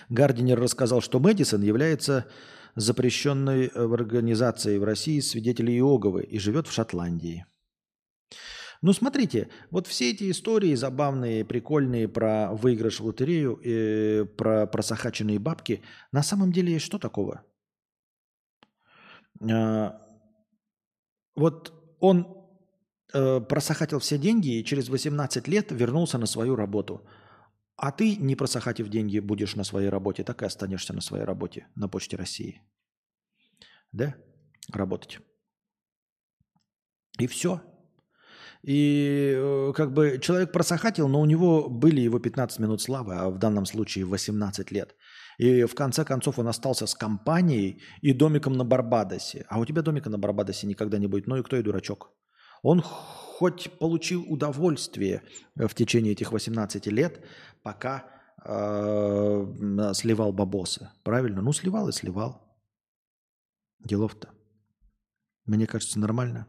Гардинер 0.09 0.59
рассказал, 0.59 1.01
что 1.01 1.19
Мэдисон 1.19 1.63
является 1.63 2.27
запрещенной 2.75 3.71
в 3.73 3.93
организации 3.93 4.77
в 4.77 4.83
России 4.83 5.19
свидетелей 5.19 5.77
Иоговы 5.79 6.23
и 6.23 6.37
живет 6.37 6.67
в 6.67 6.71
Шотландии. 6.71 7.45
Ну, 8.81 8.93
смотрите, 8.93 9.49
вот 9.71 9.87
все 9.87 10.11
эти 10.11 10.29
истории 10.29 10.75
забавные, 10.75 11.43
прикольные 11.43 12.07
про 12.07 12.51
выигрыш 12.53 12.99
в 12.99 13.05
лотерею, 13.05 13.59
э, 13.63 14.25
про 14.25 14.67
просохаченные 14.67 15.39
бабки, 15.39 15.81
на 16.11 16.21
самом 16.21 16.51
деле 16.51 16.77
что 16.77 16.99
такого? 16.99 17.43
А, 19.41 19.99
вот 21.35 21.84
он 21.99 22.27
э, 23.13 23.41
просохатил 23.41 23.99
все 23.99 24.17
деньги 24.17 24.59
и 24.59 24.63
через 24.63 24.89
18 24.89 25.47
лет 25.47 25.71
вернулся 25.71 26.17
на 26.17 26.25
свою 26.25 26.55
работу. 26.55 27.01
А 27.77 27.91
ты, 27.91 28.15
не 28.15 28.35
просохатив 28.35 28.89
деньги, 28.89 29.19
будешь 29.19 29.55
на 29.55 29.63
своей 29.63 29.89
работе, 29.89 30.23
так 30.23 30.41
и 30.41 30.45
останешься 30.45 30.93
на 30.93 31.01
своей 31.01 31.25
работе 31.25 31.67
на 31.75 31.89
Почте 31.89 32.17
России. 32.17 32.61
Да? 33.91 34.15
Работать. 34.73 35.19
И 37.19 37.27
все. 37.27 37.61
И 38.63 39.33
э, 39.35 39.73
как 39.75 39.93
бы 39.93 40.19
человек 40.19 40.51
просохатил, 40.51 41.07
но 41.07 41.21
у 41.21 41.25
него 41.25 41.69
были 41.69 42.01
его 42.01 42.19
15 42.19 42.59
минут 42.59 42.81
славы, 42.81 43.13
а 43.15 43.29
в 43.29 43.37
данном 43.37 43.65
случае 43.65 44.05
18 44.05 44.71
лет. 44.71 44.95
И 45.37 45.63
в 45.65 45.75
конце 45.75 46.05
концов 46.05 46.39
он 46.39 46.47
остался 46.47 46.87
с 46.87 46.95
компанией 46.95 47.81
и 48.01 48.13
домиком 48.13 48.53
на 48.53 48.63
Барбадосе. 48.63 49.45
А 49.49 49.59
у 49.59 49.65
тебя 49.65 49.81
домика 49.81 50.09
на 50.09 50.17
Барбадосе 50.17 50.67
никогда 50.67 50.97
не 50.97 51.07
будет. 51.07 51.27
Ну 51.27 51.37
и 51.37 51.43
кто 51.43 51.57
и 51.57 51.63
дурачок? 51.63 52.11
Он 52.63 52.81
хоть 52.81 53.69
получил 53.79 54.23
удовольствие 54.27 55.21
в 55.55 55.73
течение 55.73 56.13
этих 56.13 56.31
18 56.31 56.87
лет, 56.87 57.23
пока 57.63 58.05
э, 58.43 59.91
сливал 59.93 60.31
бабосы. 60.33 60.89
Правильно? 61.03 61.41
Ну, 61.41 61.53
сливал 61.53 61.89
и 61.89 61.91
сливал. 61.91 62.41
Делов-то. 63.79 64.29
Мне 65.45 65.67
кажется, 65.67 65.99
нормально. 65.99 66.47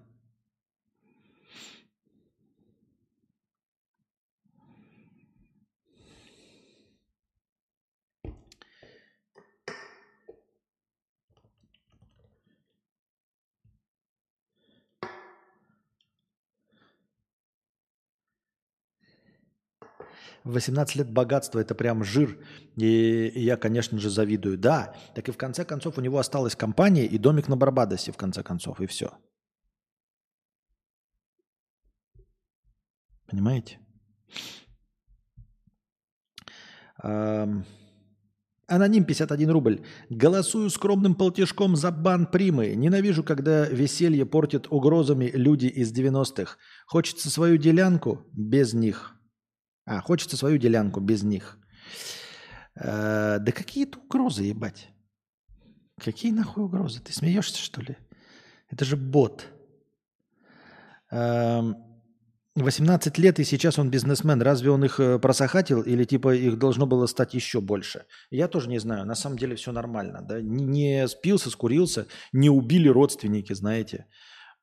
18 20.47 20.97
лет 20.97 21.11
богатство– 21.11 21.59
это 21.61 21.75
прям 21.75 22.05
жир. 22.05 22.39
И 22.77 23.33
я, 23.35 23.57
конечно 23.57 23.99
же, 23.99 24.11
завидую. 24.11 24.57
Да, 24.59 24.95
так 25.15 25.29
и 25.29 25.33
в 25.33 25.37
конце 25.37 25.65
концов 25.65 25.99
у 25.99 26.01
него 26.01 26.19
осталась 26.19 26.57
компания 26.57 27.05
и 27.05 27.19
домик 27.19 27.49
на 27.49 27.57
Барбадосе, 27.57 28.13
в 28.13 28.17
конце 28.17 28.43
концов, 28.43 28.81
и 28.81 28.87
все. 28.87 29.11
Понимаете? 33.27 33.79
Аноним 38.69 39.05
51 39.05 39.51
рубль. 39.51 39.85
Голосую 40.11 40.71
скромным 40.71 41.15
полтишком 41.15 41.77
за 41.77 41.93
бан 41.93 42.27
примы. 42.27 42.75
Ненавижу, 42.75 43.23
когда 43.23 43.69
веселье 43.69 44.27
портят 44.27 44.67
угрозами 44.71 45.31
люди 45.35 45.67
из 45.67 45.93
90-х. 45.93 46.57
Хочется 46.87 47.31
свою 47.31 47.59
делянку 47.59 48.27
без 48.33 48.75
них. 48.75 49.16
А, 49.87 50.01
хочется 50.01 50.37
свою 50.37 50.59
делянку 50.59 51.01
без 51.01 51.23
них. 51.23 51.59
Э, 52.75 53.39
да 53.39 53.53
какие-то 53.53 54.01
угрозы, 54.01 54.43
ебать. 54.43 54.89
Какие 55.99 56.33
нахуй 56.33 56.65
угрозы? 56.65 57.01
Ты 57.01 57.13
смеешься, 57.13 57.59
что 57.59 57.81
ли? 57.81 57.97
Это 58.69 58.85
же 58.85 58.97
бот. 58.97 59.47
18 61.11 62.57
эм, 62.57 63.23
лет, 63.23 63.39
и 63.39 63.45
сейчас 63.45 63.79
он 63.79 63.91
бизнесмен. 63.91 64.43
Разве 64.43 64.71
он 64.71 64.85
их 64.85 64.99
э, 64.99 65.21
просохатил 65.21 65.83
или 65.83 66.05
типа 66.05 66.35
их 66.35 66.59
должно 66.59 66.87
было 66.87 67.07
стать 67.07 67.35
еще 67.35 67.61
больше? 67.61 68.07
Я 68.31 68.49
тоже 68.49 68.69
не 68.69 68.81
знаю. 68.81 69.07
На 69.07 69.15
самом 69.15 69.39
деле 69.39 69.55
все 69.55 69.71
нормально. 69.71 70.21
Да? 70.21 70.43
Не 70.43 71.07
спился, 71.07 71.49
скурился, 71.49 72.09
не 72.33 72.51
убили 72.51 72.89
родственники, 72.89 73.55
знаете 73.55 74.07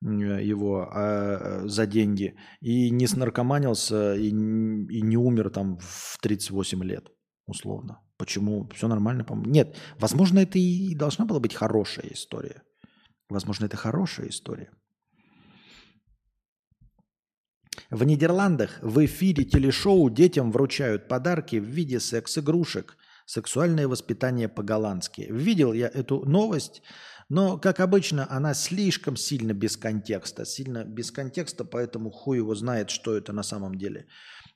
его 0.03 0.89
а, 0.91 1.63
за 1.65 1.85
деньги 1.85 2.35
и 2.61 2.89
не 2.89 3.07
снаркоманился 3.07 4.15
и, 4.15 4.29
и 4.29 5.01
не 5.01 5.17
умер 5.17 5.49
там 5.49 5.77
в 5.79 6.17
38 6.21 6.83
лет, 6.83 7.09
условно. 7.45 7.99
Почему? 8.17 8.69
Все 8.75 8.87
нормально, 8.87 9.23
по-моему. 9.23 9.51
Нет, 9.51 9.77
возможно, 9.97 10.39
это 10.39 10.59
и 10.59 10.95
должна 10.95 11.25
была 11.25 11.39
быть 11.39 11.53
хорошая 11.53 12.07
история. 12.11 12.63
Возможно, 13.29 13.65
это 13.65 13.77
хорошая 13.77 14.29
история. 14.29 14.69
В 17.89 18.03
Нидерландах 18.03 18.79
в 18.81 19.05
эфире 19.05 19.43
телешоу 19.43 20.09
детям 20.09 20.51
вручают 20.51 21.07
подарки 21.07 21.57
в 21.57 21.65
виде 21.65 21.99
секс-игрушек. 21.99 22.97
Сексуальное 23.25 23.87
воспитание 23.87 24.49
по-голландски. 24.49 25.27
Видел 25.29 25.73
я 25.73 25.87
эту 25.87 26.25
новость 26.25 26.81
но, 27.29 27.57
как 27.57 27.79
обычно, 27.79 28.27
она 28.29 28.53
слишком 28.53 29.15
сильно 29.15 29.53
без 29.53 29.77
контекста. 29.77 30.45
Сильно 30.45 30.83
без 30.83 31.11
контекста, 31.11 31.65
поэтому 31.65 32.11
хуй 32.11 32.37
его 32.37 32.55
знает, 32.55 32.89
что 32.89 33.15
это 33.15 33.33
на 33.33 33.43
самом 33.43 33.75
деле. 33.75 34.05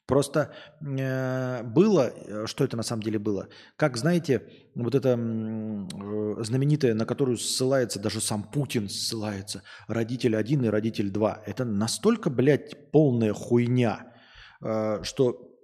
Просто 0.08 0.54
э, 0.80 1.64
было, 1.64 2.14
э, 2.16 2.46
что 2.48 2.64
это 2.64 2.78
на 2.78 2.84
самом 2.84 3.04
деле 3.04 3.20
было? 3.20 3.50
Как, 3.76 3.98
знаете, 3.98 4.42
вот 4.74 4.96
это 4.96 5.10
э, 5.10 6.44
знаменитое, 6.44 6.94
на 6.94 7.06
которую 7.06 7.38
ссылается, 7.38 8.00
даже 8.00 8.22
сам 8.22 8.44
Путин 8.44 8.88
ссылается, 8.88 9.64
родитель 9.90 10.38
один 10.38 10.64
и 10.64 10.70
родитель 10.70 11.10
два. 11.10 11.44
Это 11.46 11.66
настолько, 11.66 12.30
блядь, 12.30 12.92
полная 12.92 13.34
хуйня, 13.34 14.14
э, 14.62 15.04
что 15.04 15.57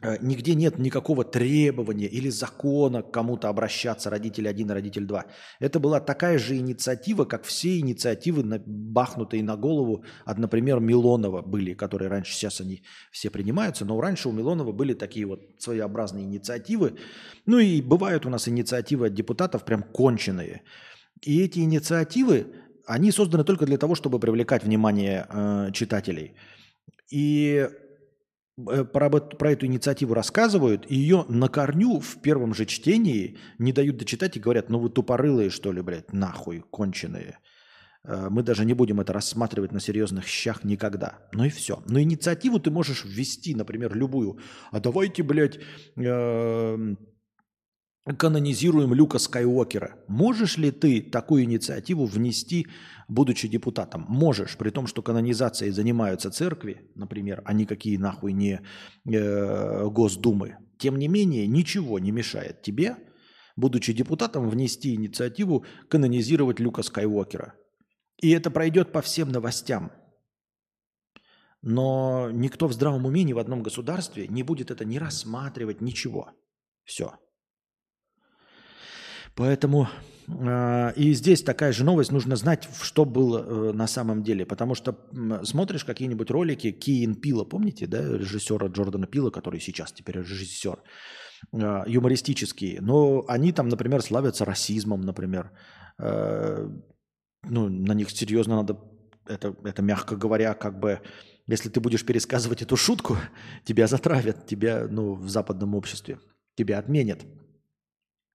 Нигде 0.00 0.54
нет 0.54 0.78
никакого 0.78 1.24
требования 1.24 2.06
или 2.06 2.28
закона 2.28 3.02
к 3.02 3.10
кому-то 3.10 3.48
обращаться, 3.48 4.10
родитель 4.10 4.48
один 4.48 4.70
родитель 4.70 5.06
два. 5.06 5.26
Это 5.58 5.80
была 5.80 5.98
такая 5.98 6.38
же 6.38 6.56
инициатива, 6.56 7.24
как 7.24 7.42
все 7.42 7.80
инициативы, 7.80 8.44
бахнутые 8.64 9.42
на 9.42 9.56
голову 9.56 10.04
от, 10.24 10.38
например, 10.38 10.78
Милонова 10.78 11.42
были, 11.42 11.74
которые 11.74 12.08
раньше, 12.10 12.32
сейчас 12.32 12.60
они 12.60 12.84
все 13.10 13.28
принимаются, 13.28 13.84
но 13.84 14.00
раньше 14.00 14.28
у 14.28 14.32
Милонова 14.32 14.70
были 14.70 14.94
такие 14.94 15.26
вот 15.26 15.40
своеобразные 15.58 16.24
инициативы. 16.24 16.96
Ну 17.44 17.58
и 17.58 17.82
бывают 17.82 18.24
у 18.24 18.30
нас 18.30 18.46
инициативы 18.46 19.06
от 19.06 19.14
депутатов 19.14 19.64
прям 19.64 19.82
конченые. 19.82 20.62
И 21.22 21.42
эти 21.42 21.58
инициативы, 21.58 22.46
они 22.86 23.10
созданы 23.10 23.42
только 23.42 23.66
для 23.66 23.78
того, 23.78 23.96
чтобы 23.96 24.20
привлекать 24.20 24.62
внимание 24.62 25.26
э, 25.28 25.72
читателей. 25.72 26.36
И 27.10 27.68
э, 27.68 27.87
про, 28.64 29.06
об- 29.06 29.36
про 29.38 29.52
эту 29.52 29.66
инициативу 29.66 30.14
рассказывают, 30.14 30.84
и 30.88 30.96
ее 30.96 31.24
на 31.28 31.48
корню 31.48 32.00
в 32.00 32.20
первом 32.20 32.54
же 32.54 32.66
чтении 32.66 33.38
не 33.58 33.72
дают 33.72 33.96
дочитать 33.96 34.36
и 34.36 34.40
говорят, 34.40 34.68
ну 34.70 34.78
вы 34.78 34.90
тупорылые, 34.90 35.50
что 35.50 35.72
ли, 35.72 35.80
блядь, 35.82 36.12
нахуй, 36.12 36.64
конченые. 36.70 37.38
Э, 38.04 38.28
Мы 38.30 38.42
даже 38.42 38.64
не 38.64 38.74
будем 38.74 39.00
это 39.00 39.12
рассматривать 39.12 39.72
на 39.72 39.80
серьезных 39.80 40.26
щах 40.26 40.64
никогда. 40.64 41.18
Ну 41.32 41.44
и 41.44 41.50
все. 41.50 41.82
Но 41.88 42.00
инициативу 42.00 42.58
ты 42.58 42.70
можешь 42.70 43.04
ввести, 43.04 43.54
например, 43.54 43.94
любую. 43.94 44.38
А 44.72 44.80
давайте, 44.80 45.22
блядь, 45.22 45.58
эм, 45.96 46.98
канонизируем 48.16 48.94
Люка 48.94 49.18
Скайуокера. 49.18 49.96
Можешь 50.08 50.56
ли 50.56 50.70
ты 50.70 51.02
такую 51.02 51.44
инициативу 51.44 52.06
внести, 52.06 52.66
будучи 53.08 53.48
депутатом? 53.48 54.04
Можешь, 54.08 54.56
при 54.56 54.70
том, 54.70 54.86
что 54.86 55.02
канонизацией 55.02 55.72
занимаются 55.72 56.30
церкви, 56.30 56.90
например, 56.94 57.42
а 57.44 57.52
никакие 57.52 57.98
нахуй 57.98 58.32
не 58.32 58.60
э, 59.06 59.86
Госдумы. 59.86 60.58
Тем 60.78 60.96
не 60.98 61.08
менее, 61.08 61.46
ничего 61.46 61.98
не 61.98 62.12
мешает 62.12 62.62
тебе, 62.62 62.96
будучи 63.56 63.92
депутатом, 63.92 64.48
внести 64.48 64.94
инициативу 64.94 65.64
канонизировать 65.88 66.60
Люка 66.60 66.82
Скайуокера. 66.82 67.54
И 68.20 68.30
это 68.30 68.50
пройдет 68.50 68.92
по 68.92 69.02
всем 69.02 69.30
новостям. 69.30 69.90
Но 71.62 72.30
никто 72.30 72.68
в 72.68 72.72
здравом 72.72 73.06
уме 73.06 73.24
ни 73.24 73.32
в 73.32 73.38
одном 73.38 73.62
государстве 73.62 74.28
не 74.28 74.44
будет 74.44 74.70
это 74.70 74.84
не 74.84 74.98
рассматривать, 74.98 75.80
ничего. 75.80 76.30
Все. 76.84 77.14
Поэтому 79.34 79.88
и 80.28 81.12
здесь 81.14 81.42
такая 81.42 81.72
же 81.72 81.84
новость, 81.84 82.12
нужно 82.12 82.36
знать, 82.36 82.68
что 82.82 83.06
было 83.06 83.38
э, 83.38 83.72
на 83.72 83.86
самом 83.86 84.22
деле. 84.22 84.44
Потому 84.44 84.74
что 84.74 84.98
смотришь 85.42 85.84
какие-нибудь 85.84 86.30
ролики 86.30 86.70
Киин 86.70 87.14
Пила, 87.14 87.44
помните, 87.44 87.86
да, 87.86 88.02
режиссера 88.02 88.66
Джордана 88.68 89.06
Пила, 89.06 89.30
который 89.30 89.58
сейчас 89.58 89.90
теперь 89.90 90.18
режиссер, 90.18 90.82
э, 91.52 91.82
юмористические. 91.86 92.82
Но 92.82 93.24
они 93.26 93.52
там, 93.52 93.68
например, 93.68 94.02
славятся 94.02 94.44
расизмом, 94.44 95.00
например. 95.00 95.50
Э, 95.98 96.68
ну, 97.44 97.68
на 97.68 97.92
них 97.94 98.10
серьезно 98.10 98.56
надо, 98.56 98.78
это, 99.26 99.56
это 99.64 99.80
мягко 99.82 100.16
говоря, 100.16 100.52
как 100.52 100.78
бы, 100.78 101.00
если 101.46 101.70
ты 101.70 101.80
будешь 101.80 102.04
пересказывать 102.04 102.60
эту 102.60 102.76
шутку, 102.76 103.16
тебя 103.64 103.86
затравят, 103.86 104.46
тебя, 104.46 104.86
ну, 104.90 105.14
в 105.14 105.28
западном 105.30 105.74
обществе, 105.74 106.18
тебя 106.54 106.78
отменят. 106.78 107.24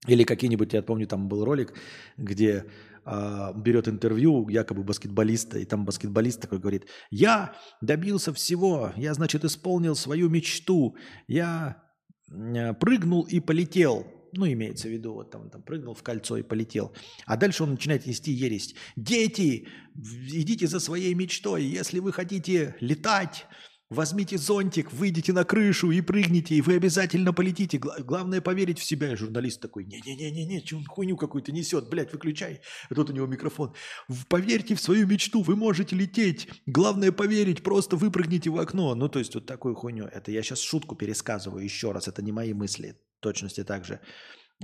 Или 0.08 0.24
какие-нибудь, 0.24 0.74
я 0.74 0.82
помню, 0.82 1.08
там 1.08 1.28
был 1.28 1.46
ролик, 1.46 1.74
где 2.18 2.66
а, 3.06 3.54
берет 3.54 3.88
интервью 3.88 4.48
якобы 4.50 4.84
баскетболиста, 4.84 5.60
и 5.60 5.66
там 5.66 5.86
баскетболист 5.86 6.42
такой 6.42 6.60
говорит, 6.60 6.88
я 7.10 7.54
добился 7.82 8.34
всего, 8.34 8.94
я, 8.96 9.14
значит, 9.14 9.44
исполнил 9.44 9.96
свою 9.96 10.30
мечту, 10.30 10.96
я 11.28 11.84
м, 12.32 12.76
прыгнул 12.76 13.24
и 13.24 13.40
полетел. 13.40 14.08
Ну, 14.36 14.48
имеется 14.48 14.88
в 14.88 14.92
виду, 14.92 15.14
вот 15.14 15.32
там, 15.32 15.50
там 15.50 15.62
прыгнул 15.62 15.94
в 15.94 16.02
кольцо 16.02 16.38
и 16.38 16.42
полетел. 16.42 16.92
А 17.28 17.38
дальше 17.38 17.64
он 17.64 17.72
начинает 17.72 18.08
нести 18.08 18.32
ересь. 18.32 18.74
Дети, 18.96 19.68
идите 19.96 20.66
за 20.66 20.80
своей 20.80 21.14
мечтой. 21.14 21.64
Если 21.64 22.00
вы 22.00 22.12
хотите 22.12 22.76
летать, 22.80 23.46
возьмите 23.94 24.38
зонтик, 24.38 24.92
выйдите 24.92 25.32
на 25.34 25.44
крышу 25.46 25.92
и 25.92 26.02
прыгните, 26.02 26.56
и 26.56 26.62
вы 26.62 26.76
обязательно 26.76 27.32
полетите. 27.34 27.78
Гла- 27.78 28.00
главное 28.00 28.42
поверить 28.42 28.80
в 28.80 28.84
себя. 28.84 29.14
И 29.14 29.16
журналист 29.16 29.62
такой, 29.62 29.86
не-не-не-не, 29.86 30.64
он 30.76 30.86
хуйню 30.86 31.16
какую-то 31.18 31.52
несет, 31.52 31.90
блядь, 31.90 32.12
выключай. 32.12 32.62
А 32.90 32.96
тут 32.96 33.10
у 33.10 33.14
него 33.14 33.28
микрофон. 33.28 33.74
«В- 34.08 34.26
Поверьте 34.28 34.76
в 34.76 34.82
свою 34.82 35.08
мечту, 35.08 35.42
вы 35.42 35.56
можете 35.56 35.96
лететь. 35.96 36.50
Главное 36.66 37.12
поверить, 37.12 37.64
просто 37.64 37.96
выпрыгните 37.96 38.50
в 38.50 38.58
окно. 38.58 38.96
Ну, 38.96 39.08
то 39.10 39.20
есть 39.20 39.36
вот 39.36 39.46
такую 39.46 39.76
хуйню. 39.76 40.06
Это 40.06 40.32
я 40.32 40.42
сейчас 40.44 40.60
шутку 40.60 40.96
пересказываю 40.96 41.64
еще 41.64 41.92
раз, 41.92 42.08
это 42.08 42.22
не 42.22 42.32
мои 42.32 42.54
мысли, 42.54 42.96
точности 43.20 43.64
так 43.64 43.86
же. 43.86 44.00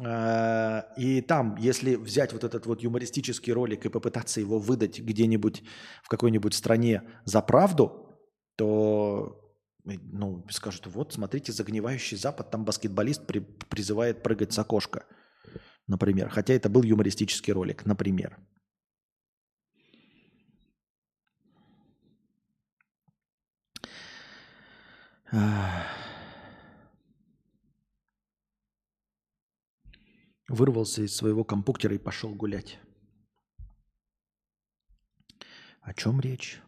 А, 0.01 0.85
И 0.97 1.21
там, 1.21 1.55
если 1.59 1.95
взять 1.95 2.31
вот 2.33 2.43
этот 2.43 2.65
вот 2.65 2.81
юмористический 2.83 3.51
ролик 3.53 3.85
и 3.85 3.89
попытаться 3.89 4.39
его 4.39 4.59
выдать 4.59 4.99
где-нибудь 4.99 5.63
в 6.03 6.07
какой-нибудь 6.09 6.53
стране 6.53 7.03
за 7.25 7.41
правду, 7.41 8.08
то 8.59 9.55
э, 9.85 9.93
ну, 10.11 10.45
скажут, 10.49 10.85
вот, 10.87 11.13
смотрите, 11.13 11.53
загнивающий 11.53 12.17
Запад, 12.17 12.51
там 12.51 12.65
баскетболист 12.65 13.25
при- 13.25 13.39
призывает 13.39 14.21
прыгать 14.21 14.51
с 14.51 14.59
окошка, 14.59 15.05
например. 15.87 16.27
Хотя 16.29 16.53
это 16.53 16.67
был 16.67 16.83
юмористический 16.83 17.53
ролик, 17.53 17.85
например. 17.85 18.37
Вырвался 30.49 31.03
из 31.03 31.15
своего 31.15 31.45
компьютера 31.45 31.95
и 31.95 31.97
пошел 31.97 32.35
гулять. 32.35 32.77
О 35.81 35.93
чем 35.93 36.19
речь? 36.19 36.59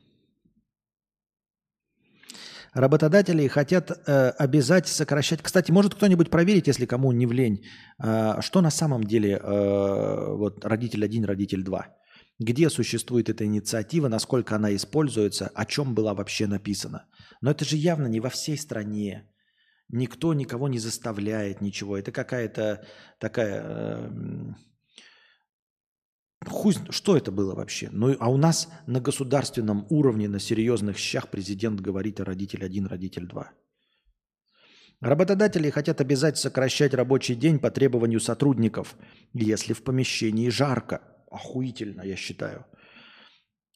Работодатели 2.74 3.48
хотят 3.48 3.92
э, 3.92 4.30
обязать 4.40 4.88
сокращать. 4.88 5.42
Кстати, 5.42 5.72
может 5.72 5.96
кто-нибудь 5.96 6.30
проверить, 6.30 6.68
если 6.68 6.86
кому 6.86 7.12
не 7.12 7.26
в 7.26 7.34
лень, 7.34 7.66
э, 8.02 8.42
что 8.42 8.62
на 8.62 8.72
самом 8.72 9.04
деле 9.04 9.38
э, 9.38 10.36
вот 10.38 10.66
родитель 10.66 11.04
один, 11.04 11.26
родитель 11.26 11.64
два. 11.64 11.88
Где 12.40 12.70
существует 12.70 13.30
эта 13.30 13.44
инициатива, 13.44 14.08
насколько 14.08 14.56
она 14.56 14.74
используется, 14.74 15.52
о 15.54 15.66
чем 15.66 15.94
была 15.94 16.14
вообще 16.14 16.48
написана. 16.48 17.06
Но 17.42 17.52
это 17.52 17.66
же 17.66 17.76
явно 17.76 18.08
не 18.08 18.22
во 18.22 18.30
всей 18.30 18.58
стране. 18.58 19.28
Никто 19.90 20.34
никого 20.34 20.70
не 20.70 20.80
заставляет 20.80 21.62
ничего. 21.62 21.98
Это 21.98 22.12
какая-то 22.12 22.86
такая... 23.20 23.62
э, 23.64 24.54
Хуй, 26.48 26.74
что 26.90 27.16
это 27.16 27.32
было 27.32 27.54
вообще? 27.56 27.90
Ну, 27.92 28.16
а 28.20 28.30
у 28.30 28.38
нас 28.38 28.68
на 28.88 29.00
государственном 29.00 29.86
уровне, 29.90 30.28
на 30.28 30.40
серьезных 30.40 30.98
щах 30.98 31.30
президент 31.30 31.82
говорит 31.82 32.20
о 32.20 32.26
родитель 32.26 32.66
один, 32.66 32.88
родитель 32.88 33.28
два. 33.28 33.52
Работодатели 35.02 35.70
хотят 35.70 36.02
обязать 36.02 36.38
сокращать 36.38 36.94
рабочий 36.94 37.36
день 37.36 37.60
по 37.60 37.72
требованию 37.72 38.20
сотрудников, 38.20 38.96
если 39.34 39.74
в 39.74 39.84
помещении 39.84 40.50
жарко. 40.50 41.02
Охуительно, 41.32 42.02
я 42.02 42.16
считаю. 42.16 42.66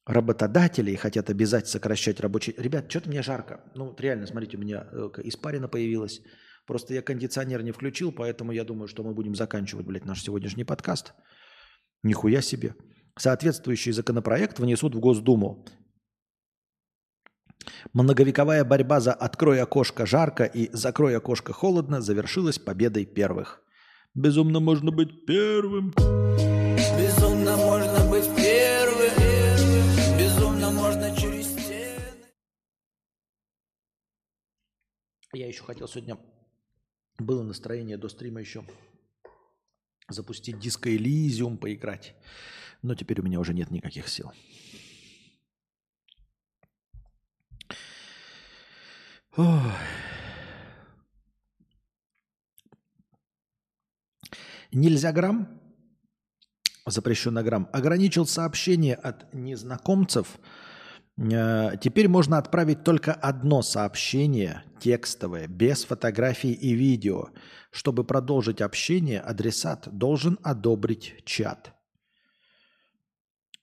Работодатели 0.06 0.96
хотят 0.96 1.30
обязать 1.30 1.68
сокращать 1.68 2.20
рабочий... 2.20 2.54
Ребят, 2.58 2.90
что-то 2.90 3.10
мне 3.10 3.24
жарко. 3.24 3.64
Ну, 3.76 3.86
вот 3.86 4.02
реально, 4.02 4.28
смотрите, 4.28 4.58
у 4.58 4.60
меня 4.60 4.88
э, 4.92 5.10
испарина 5.24 5.68
появилась. 5.68 6.22
Просто 6.68 6.94
я 6.94 7.02
кондиционер 7.02 7.64
не 7.64 7.72
включил, 7.72 8.12
поэтому 8.12 8.52
я 8.52 8.64
думаю, 8.64 8.88
что 8.88 9.04
мы 9.04 9.14
будем 9.14 9.36
заканчивать, 9.36 9.86
блядь, 9.86 10.06
наш 10.06 10.22
сегодняшний 10.22 10.64
подкаст. 10.64 11.14
Нихуя 12.04 12.42
себе. 12.42 12.76
Соответствующий 13.18 13.92
законопроект 13.92 14.60
внесут 14.60 14.96
в 14.96 15.00
Госдуму. 15.00 15.66
Многовековая 17.94 18.64
борьба 18.64 19.00
за 19.00 19.14
«открой 19.14 19.62
окошко 19.62 20.06
жарко» 20.06 20.44
и 20.44 20.70
«закрой 20.74 21.18
окошко 21.18 21.54
холодно» 21.54 22.02
завершилась 22.02 22.60
победой 22.60 23.06
первых. 23.06 23.62
Безумно 24.14 24.60
можно 24.60 24.92
быть 24.92 25.26
первым. 25.26 25.94
Безумно 26.98 27.58
можно 27.58 28.10
быть 28.10 28.30
первым, 28.36 29.12
безумно 30.18 30.72
можно 30.72 31.16
через 31.16 31.48
стены. 31.48 32.00
Я 35.34 35.48
еще 35.48 35.64
хотел 35.64 35.88
сегодня... 35.88 36.18
Было 37.18 37.44
настроение 37.44 37.98
до 37.98 38.10
стрима 38.10 38.42
еще 38.42 38.66
запустить 40.08 40.60
диско 40.60 40.96
Элизиум, 40.96 41.58
поиграть. 41.58 42.16
Но 42.82 42.96
теперь 42.96 43.22
у 43.22 43.24
меня 43.24 43.40
уже 43.40 43.54
нет 43.54 43.72
никаких 43.72 44.08
сил. 44.08 44.32
Ой. 49.38 49.72
Нельзя 54.72 55.12
грамм, 55.14 55.62
запрещено 56.86 57.44
грамм, 57.44 57.70
ограничил 57.72 58.26
сообщение 58.26 58.96
от 58.96 59.34
незнакомцев. 59.34 60.38
Э, 61.18 61.78
Теперь 61.82 62.08
можно 62.08 62.38
отправить 62.38 62.84
только 62.84 63.14
одно 63.14 63.62
сообщение 63.62 64.64
текстовое, 64.80 65.48
без 65.48 65.84
фотографий 65.86 66.54
и 66.54 66.74
видео. 66.74 67.30
Чтобы 67.72 68.04
продолжить 68.04 68.62
общение, 68.62 69.20
адресат 69.20 69.88
должен 69.92 70.38
одобрить 70.44 71.16
чат. 71.26 71.74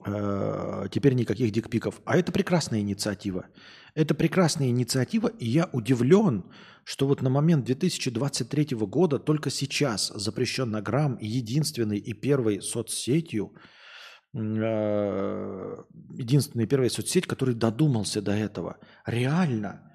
Э, 0.05 0.87
Теперь 0.91 1.15
никаких 1.15 1.51
дикпиков. 1.53 2.01
А 2.05 2.17
это 2.17 2.33
прекрасная 2.33 2.81
инициатива. 2.81 3.47
Это 3.95 4.15
прекрасная 4.15 4.69
инициатива, 4.69 5.29
и 5.29 5.47
я 5.47 5.69
удивлен, 5.73 6.45
что 6.85 7.07
вот 7.07 7.21
на 7.21 7.29
момент 7.29 7.67
2023 7.67 8.69
года 8.87 9.19
только 9.19 9.51
сейчас 9.51 10.09
запрещен 10.09 10.73
грамм 10.83 11.19
единственной 11.21 11.99
и 11.99 12.15
первой 12.15 12.63
соцсетью, 12.63 13.55
э, 14.35 15.77
единственной 16.15 16.65
и 16.65 16.67
первой 16.67 16.91
соцсеть, 16.91 17.27
который 17.27 17.55
додумался 17.55 18.23
до 18.23 18.33
этого. 18.33 18.79
Реально, 19.07 19.93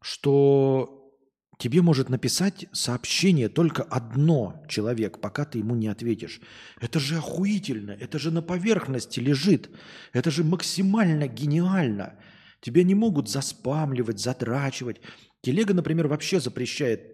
что 0.00 1.12
тебе 1.58 1.82
может 1.82 2.08
написать 2.08 2.66
сообщение 2.72 3.48
только 3.48 3.82
одно 3.82 4.62
человек, 4.68 5.20
пока 5.20 5.44
ты 5.44 5.58
ему 5.58 5.74
не 5.74 5.88
ответишь. 5.88 6.40
Это 6.80 6.98
же 7.00 7.16
охуительно, 7.16 7.92
это 7.92 8.18
же 8.18 8.30
на 8.30 8.42
поверхности 8.42 9.20
лежит, 9.20 9.70
это 10.12 10.30
же 10.30 10.44
максимально 10.44 11.28
гениально. 11.28 12.18
Тебя 12.60 12.82
не 12.82 12.94
могут 12.94 13.28
заспамливать, 13.28 14.20
затрачивать. 14.20 15.00
Телега, 15.42 15.74
например, 15.74 16.08
вообще 16.08 16.40
запрещает 16.40 17.13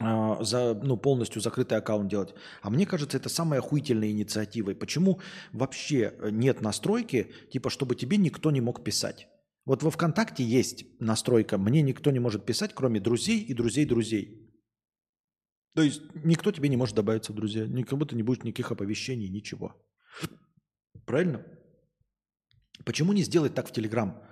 за, 0.00 0.74
ну, 0.82 0.96
полностью 0.96 1.42
закрытый 1.42 1.78
аккаунт 1.78 2.10
делать. 2.10 2.34
А 2.62 2.70
мне 2.70 2.86
кажется, 2.86 3.18
это 3.18 3.28
самая 3.28 3.60
охуительная 3.60 4.10
инициатива. 4.10 4.70
И 4.70 4.74
почему 4.74 5.20
вообще 5.52 6.14
нет 6.30 6.62
настройки, 6.62 7.32
типа, 7.52 7.70
чтобы 7.70 7.94
тебе 7.94 8.16
никто 8.16 8.50
не 8.50 8.60
мог 8.60 8.82
писать? 8.82 9.28
Вот 9.66 9.82
во 9.82 9.90
ВКонтакте 9.90 10.42
есть 10.42 10.86
настройка, 11.00 11.58
мне 11.58 11.82
никто 11.82 12.10
не 12.10 12.18
может 12.18 12.46
писать, 12.46 12.72
кроме 12.74 12.98
друзей 12.98 13.40
и 13.40 13.52
друзей 13.52 13.84
друзей. 13.84 14.50
То 15.74 15.82
есть 15.82 16.02
никто 16.14 16.50
тебе 16.50 16.68
не 16.68 16.76
может 16.76 16.96
добавиться 16.96 17.32
в 17.32 17.36
друзья, 17.36 17.66
никому 17.66 18.04
то 18.04 18.16
не 18.16 18.22
будет 18.22 18.42
никаких 18.42 18.72
оповещений, 18.72 19.28
ничего. 19.28 19.76
Правильно? 21.04 21.44
Почему 22.84 23.12
не 23.12 23.22
сделать 23.22 23.54
так 23.54 23.68
в 23.68 23.72
Телеграм? 23.72 24.22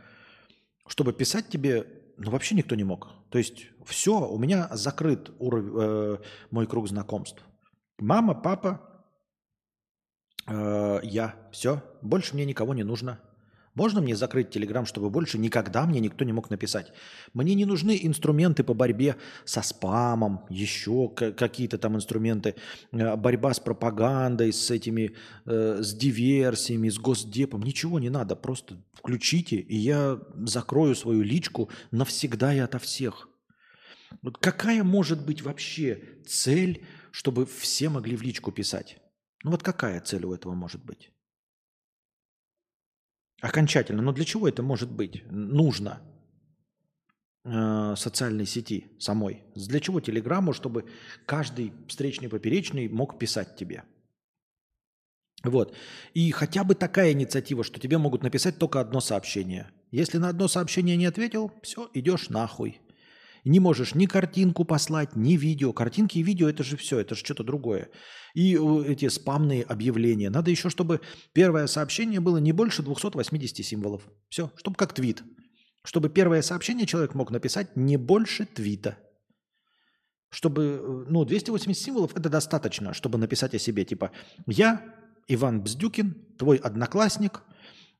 Чтобы 0.86 1.12
писать 1.12 1.48
тебе, 1.48 1.86
ну 2.18 2.30
вообще 2.30 2.54
никто 2.54 2.74
не 2.74 2.84
мог. 2.84 3.08
То 3.30 3.38
есть 3.38 3.66
все, 3.84 4.20
у 4.28 4.38
меня 4.38 4.68
закрыт 4.72 5.30
уров- 5.38 5.80
э, 5.80 6.18
мой 6.50 6.66
круг 6.66 6.88
знакомств. 6.88 7.42
Мама, 7.98 8.34
папа, 8.34 9.04
э, 10.46 11.00
я. 11.02 11.48
Все, 11.52 11.82
больше 12.02 12.34
мне 12.34 12.44
никого 12.44 12.74
не 12.74 12.82
нужно. 12.82 13.20
Можно 13.78 14.00
мне 14.00 14.16
закрыть 14.16 14.50
Телеграм, 14.50 14.86
чтобы 14.86 15.08
больше 15.08 15.38
никогда 15.38 15.86
мне 15.86 16.00
никто 16.00 16.24
не 16.24 16.32
мог 16.32 16.50
написать? 16.50 16.92
Мне 17.32 17.54
не 17.54 17.64
нужны 17.64 17.96
инструменты 18.02 18.64
по 18.64 18.74
борьбе 18.74 19.14
со 19.44 19.62
спамом, 19.62 20.40
еще 20.50 21.08
какие-то 21.08 21.78
там 21.78 21.94
инструменты, 21.94 22.56
э, 22.90 23.16
борьба 23.16 23.54
с 23.54 23.60
пропагандой, 23.60 24.52
с 24.52 24.72
этими, 24.72 25.12
э, 25.46 25.78
с 25.80 25.94
диверсиями, 25.94 26.88
с 26.88 26.98
госдепом. 26.98 27.62
Ничего 27.62 28.00
не 28.00 28.10
надо, 28.10 28.34
просто 28.34 28.82
включите, 28.94 29.56
и 29.56 29.76
я 29.76 30.18
закрою 30.44 30.96
свою 30.96 31.22
личку 31.22 31.70
навсегда 31.92 32.52
и 32.54 32.58
ото 32.58 32.80
всех. 32.80 33.28
Вот 34.22 34.38
какая 34.38 34.82
может 34.82 35.24
быть 35.24 35.42
вообще 35.42 36.02
цель, 36.26 36.84
чтобы 37.12 37.46
все 37.46 37.90
могли 37.90 38.16
в 38.16 38.22
личку 38.22 38.50
писать? 38.50 38.98
Ну 39.44 39.52
вот 39.52 39.62
какая 39.62 40.00
цель 40.00 40.24
у 40.24 40.34
этого 40.34 40.54
может 40.54 40.84
быть? 40.84 41.12
Окончательно. 43.40 44.02
Но 44.02 44.12
для 44.12 44.24
чего 44.24 44.48
это 44.48 44.62
может 44.62 44.90
быть? 44.90 45.22
Нужно 45.30 46.00
э, 47.44 47.94
социальной 47.96 48.46
сети 48.46 48.86
самой. 48.98 49.44
Для 49.54 49.80
чего 49.80 50.00
телеграмму, 50.00 50.52
чтобы 50.52 50.86
каждый 51.24 51.72
встречный 51.86 52.28
поперечный 52.28 52.88
мог 52.88 53.18
писать 53.18 53.56
тебе? 53.56 53.84
Вот. 55.44 55.74
И 56.14 56.30
хотя 56.32 56.64
бы 56.64 56.74
такая 56.74 57.12
инициатива, 57.12 57.62
что 57.62 57.78
тебе 57.78 57.98
могут 57.98 58.22
написать 58.22 58.58
только 58.58 58.80
одно 58.80 59.00
сообщение. 59.00 59.70
Если 59.92 60.18
на 60.18 60.28
одно 60.28 60.48
сообщение 60.48 60.96
не 60.96 61.06
ответил, 61.06 61.52
все, 61.62 61.88
идешь 61.94 62.28
нахуй. 62.28 62.80
Не 63.44 63.60
можешь 63.60 63.94
ни 63.94 64.06
картинку 64.06 64.64
послать, 64.64 65.16
ни 65.16 65.36
видео. 65.36 65.72
Картинки 65.72 66.18
и 66.18 66.22
видео 66.22 66.48
это 66.48 66.62
же 66.62 66.76
все, 66.76 66.98
это 66.98 67.14
же 67.14 67.24
что-то 67.24 67.44
другое. 67.44 67.90
И 68.34 68.56
э, 68.56 68.84
эти 68.86 69.08
спамные 69.08 69.62
объявления. 69.62 70.30
Надо 70.30 70.50
еще, 70.50 70.70
чтобы 70.70 71.00
первое 71.32 71.66
сообщение 71.66 72.20
было 72.20 72.38
не 72.38 72.52
больше 72.52 72.82
280 72.82 73.64
символов. 73.64 74.02
Все, 74.28 74.52
чтобы 74.56 74.76
как 74.76 74.92
твит. 74.92 75.22
Чтобы 75.84 76.08
первое 76.08 76.42
сообщение 76.42 76.86
человек 76.86 77.14
мог 77.14 77.30
написать 77.30 77.76
не 77.76 77.96
больше 77.96 78.46
твита. 78.46 78.98
Чтобы, 80.30 80.62
э, 80.62 81.04
ну, 81.08 81.24
280 81.24 81.82
символов 81.82 82.16
это 82.16 82.28
достаточно, 82.28 82.92
чтобы 82.92 83.18
написать 83.18 83.54
о 83.54 83.58
себе. 83.58 83.84
Типа, 83.84 84.10
я, 84.46 84.82
Иван 85.28 85.62
Бздюкин, 85.62 86.36
твой 86.38 86.56
одноклассник, 86.56 87.42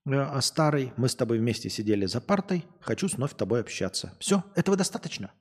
э, 0.06 0.40
старый, 0.40 0.92
мы 0.96 1.08
с 1.08 1.14
тобой 1.14 1.38
вместе 1.38 1.70
сидели 1.70 2.06
за 2.06 2.20
партой, 2.20 2.64
хочу 2.80 3.08
снова 3.08 3.28
с 3.28 3.34
тобой 3.34 3.60
общаться. 3.60 4.14
Все, 4.18 4.44
этого 4.54 4.76
достаточно. 4.76 5.32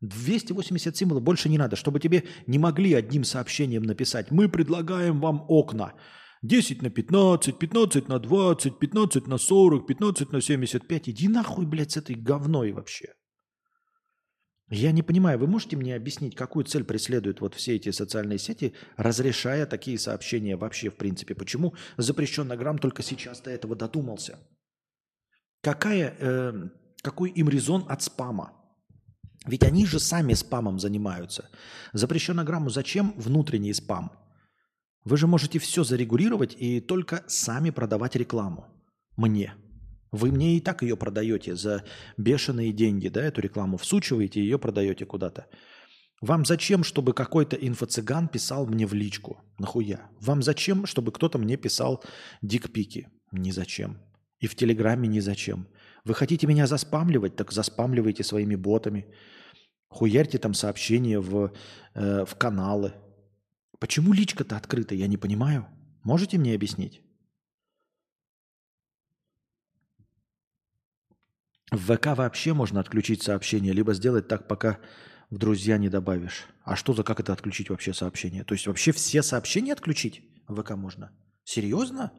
280 0.00 0.96
символов 0.96 1.22
больше 1.22 1.48
не 1.48 1.58
надо, 1.58 1.76
чтобы 1.76 2.00
тебе 2.00 2.24
не 2.46 2.58
могли 2.58 2.94
одним 2.94 3.24
сообщением 3.24 3.82
написать 3.82 4.30
«Мы 4.30 4.48
предлагаем 4.48 5.20
вам 5.20 5.44
окна». 5.48 5.94
10 6.42 6.82
на 6.82 6.90
15, 6.90 7.58
15 7.58 8.08
на 8.08 8.18
20, 8.20 8.78
15 8.78 9.26
на 9.26 9.38
40, 9.38 9.86
15 9.86 10.32
на 10.32 10.40
75. 10.40 11.08
Иди 11.08 11.28
нахуй, 11.28 11.66
блядь, 11.66 11.92
с 11.92 11.96
этой 11.96 12.14
говной 12.14 12.72
вообще. 12.72 13.14
Я 14.70 14.92
не 14.92 15.02
понимаю, 15.02 15.38
вы 15.38 15.46
можете 15.46 15.76
мне 15.76 15.94
объяснить, 15.96 16.34
какую 16.34 16.64
цель 16.66 16.84
преследуют 16.84 17.40
вот 17.40 17.54
все 17.54 17.76
эти 17.76 17.90
социальные 17.90 18.38
сети, 18.38 18.74
разрешая 18.96 19.64
такие 19.64 19.98
сообщения 19.98 20.56
вообще 20.56 20.90
в 20.90 20.96
принципе? 20.96 21.34
Почему 21.34 21.74
запрещенный 21.96 22.56
грамм 22.56 22.78
только 22.78 23.02
сейчас 23.02 23.40
до 23.40 23.50
этого 23.50 23.74
додумался? 23.74 24.38
Какая, 25.62 26.14
э, 26.18 26.68
какой 27.02 27.30
им 27.30 27.48
резон 27.48 27.86
от 27.88 28.02
спама? 28.02 28.52
Ведь 29.46 29.64
они 29.64 29.86
же 29.86 29.98
сами 29.98 30.34
спамом 30.34 30.78
занимаются. 30.78 31.48
Запрещенную 31.94 32.46
грамму 32.46 32.68
зачем 32.68 33.14
внутренний 33.16 33.72
спам? 33.72 34.12
Вы 35.04 35.16
же 35.16 35.26
можете 35.26 35.58
все 35.58 35.84
зарегулировать 35.84 36.54
и 36.58 36.80
только 36.80 37.24
сами 37.26 37.70
продавать 37.70 38.16
рекламу. 38.16 38.66
Мне. 39.16 39.54
Вы 40.10 40.32
мне 40.32 40.56
и 40.56 40.60
так 40.60 40.82
ее 40.82 40.96
продаете 40.96 41.54
за 41.54 41.84
бешеные 42.16 42.72
деньги, 42.72 43.08
да, 43.08 43.22
эту 43.22 43.40
рекламу 43.40 43.76
всучиваете, 43.76 44.40
ее 44.40 44.58
продаете 44.58 45.04
куда-то. 45.04 45.46
Вам 46.20 46.44
зачем, 46.44 46.82
чтобы 46.82 47.12
какой-то 47.12 47.56
инфо-цыган 47.56 48.28
писал 48.28 48.66
мне 48.66 48.86
в 48.86 48.94
личку? 48.94 49.40
Нахуя? 49.58 50.10
Вам 50.20 50.42
зачем, 50.42 50.86
чтобы 50.86 51.12
кто-то 51.12 51.38
мне 51.38 51.56
писал 51.56 52.02
дикпики? 52.42 53.08
Ни 53.30 53.52
зачем. 53.52 53.98
И 54.40 54.46
в 54.46 54.56
Телеграме 54.56 55.08
ни 55.08 55.20
зачем. 55.20 55.68
Вы 56.04 56.14
хотите 56.14 56.46
меня 56.46 56.66
заспамливать, 56.66 57.36
так 57.36 57.52
заспамливайте 57.52 58.24
своими 58.24 58.56
ботами. 58.56 59.06
Хуярьте 59.90 60.38
там 60.38 60.54
сообщения 60.54 61.20
в, 61.20 61.52
э, 61.94 62.24
в 62.24 62.34
каналы. 62.36 62.94
Почему 63.78 64.12
личка-то 64.12 64.56
открыта, 64.56 64.94
я 64.94 65.06
не 65.06 65.16
понимаю. 65.16 65.66
Можете 66.02 66.38
мне 66.38 66.54
объяснить? 66.54 67.02
В 71.70 71.94
ВК 71.94 72.16
вообще 72.16 72.54
можно 72.54 72.80
отключить 72.80 73.22
сообщение, 73.22 73.72
либо 73.72 73.92
сделать 73.94 74.28
так, 74.28 74.48
пока 74.48 74.78
в 75.30 75.38
друзья 75.38 75.76
не 75.76 75.88
добавишь. 75.88 76.46
А 76.62 76.76
что 76.76 76.94
за 76.94 77.02
как 77.02 77.20
это 77.20 77.32
отключить 77.32 77.68
вообще 77.68 77.92
сообщение? 77.92 78.44
То 78.44 78.54
есть 78.54 78.66
вообще 78.66 78.92
все 78.92 79.22
сообщения 79.22 79.72
отключить 79.72 80.22
в 80.46 80.62
ВК 80.62 80.70
можно? 80.70 81.12
Серьезно? 81.44 82.12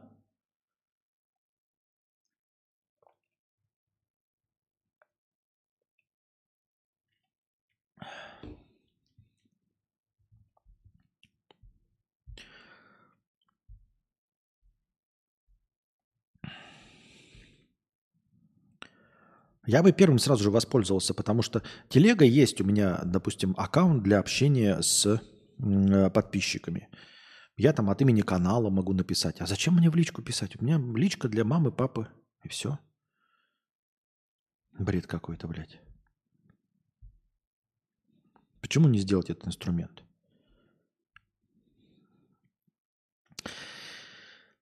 Я 19.70 19.84
бы 19.84 19.92
первым 19.92 20.18
сразу 20.18 20.42
же 20.42 20.50
воспользовался, 20.50 21.14
потому 21.14 21.42
что 21.42 21.62
телега 21.88 22.24
есть 22.24 22.60
у 22.60 22.64
меня, 22.64 23.02
допустим, 23.04 23.54
аккаунт 23.56 24.02
для 24.02 24.18
общения 24.18 24.82
с 24.82 25.06
э, 25.06 26.10
подписчиками. 26.10 26.88
Я 27.56 27.72
там 27.72 27.88
от 27.88 28.02
имени 28.02 28.22
канала 28.22 28.68
могу 28.68 28.94
написать. 28.94 29.40
А 29.40 29.46
зачем 29.46 29.76
мне 29.76 29.88
в 29.88 29.94
личку 29.94 30.22
писать? 30.22 30.60
У 30.60 30.64
меня 30.64 30.80
личка 30.96 31.28
для 31.28 31.44
мамы, 31.44 31.70
папы 31.70 32.08
и 32.42 32.48
все. 32.48 32.80
Бред 34.72 35.06
какой-то, 35.06 35.46
блядь. 35.46 35.80
Почему 38.60 38.88
не 38.88 38.98
сделать 38.98 39.30
этот 39.30 39.46
инструмент? 39.46 40.02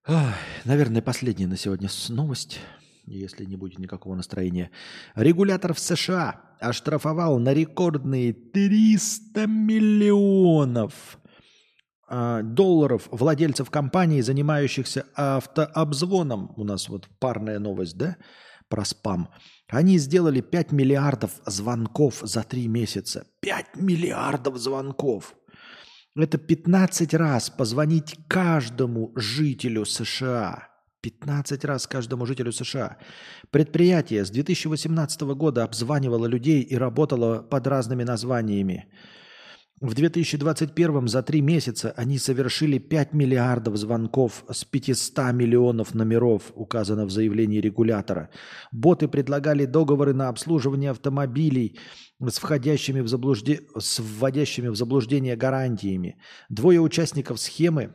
Ай, 0.07 0.35
наверное, 0.67 1.01
последняя 1.01 1.47
на 1.47 1.57
сегодня 1.57 1.89
новость, 2.11 2.61
если 3.17 3.45
не 3.45 3.57
будет 3.57 3.79
никакого 3.79 4.15
настроения. 4.15 4.71
Регулятор 5.15 5.75
в 5.75 5.79
США 5.79 6.41
оштрафовал 6.61 7.39
на 7.39 7.55
рекордные 7.55 8.33
300 8.33 9.47
миллионов 9.47 11.19
а, 12.09 12.43
долларов 12.43 13.09
владельцев 13.11 13.71
компаний, 13.71 14.23
занимающихся 14.23 15.07
автообзвоном. 15.15 16.53
У 16.57 16.65
нас 16.65 16.89
вот 16.89 17.09
парная 17.19 17.59
новость, 17.59 17.97
да, 17.97 18.17
про 18.69 18.85
спам. 18.85 19.29
Они 19.69 19.99
сделали 19.99 20.41
5 20.41 20.73
миллиардов 20.73 21.33
звонков 21.47 22.21
за 22.23 22.43
3 22.43 22.69
месяца. 22.69 23.27
5 23.41 23.77
миллиардов 23.77 24.57
звонков. 24.57 25.35
Это 26.17 26.39
15 26.39 27.15
раз 27.15 27.51
позвонить 27.51 28.17
каждому 28.27 29.13
жителю 29.15 29.85
США. 29.85 30.68
15 31.03 31.65
раз 31.65 31.87
каждому 31.87 32.27
жителю 32.27 32.53
США. 32.53 32.99
Предприятие 33.51 34.25
с 34.25 34.31
2018 34.31 35.21
года 35.23 35.65
обзванивало 35.65 36.27
людей 36.27 36.63
и 36.63 36.77
работало 36.77 37.43
под 37.43 37.67
разными 37.67 38.05
названиями. 38.05 38.89
В 39.81 39.95
2021 39.95 41.07
за 41.07 41.23
три 41.23 41.41
месяца 41.41 41.93
они 41.97 42.19
совершили 42.19 42.79
5 42.79 43.13
миллиардов 43.13 43.77
звонков 43.77 44.45
с 44.51 44.65
500 44.65 45.33
миллионов 45.33 45.95
номеров, 45.95 46.51
указано 46.57 47.07
в 47.07 47.11
заявлении 47.11 47.61
регулятора. 47.61 48.31
Боты 48.73 49.07
предлагали 49.07 49.67
договоры 49.67 50.15
на 50.15 50.29
обслуживание 50.29 50.91
автомобилей 50.91 51.79
с, 52.21 52.39
входящими 52.39 53.01
в 53.01 53.07
заблужде... 53.07 53.61
с 53.79 54.01
вводящими 54.01 54.67
в 54.67 54.75
заблуждение 54.75 55.37
гарантиями. 55.37 56.17
Двое 56.49 56.81
участников 56.81 57.39
схемы 57.39 57.93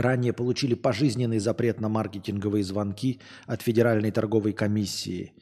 ранее 0.00 0.32
получили 0.32 0.74
пожизненный 0.74 1.38
запрет 1.38 1.80
на 1.80 1.88
маркетинговые 1.88 2.64
звонки 2.64 3.20
от 3.46 3.62
Федеральной 3.62 4.10
торговой 4.10 4.52
комиссии. 4.52 5.32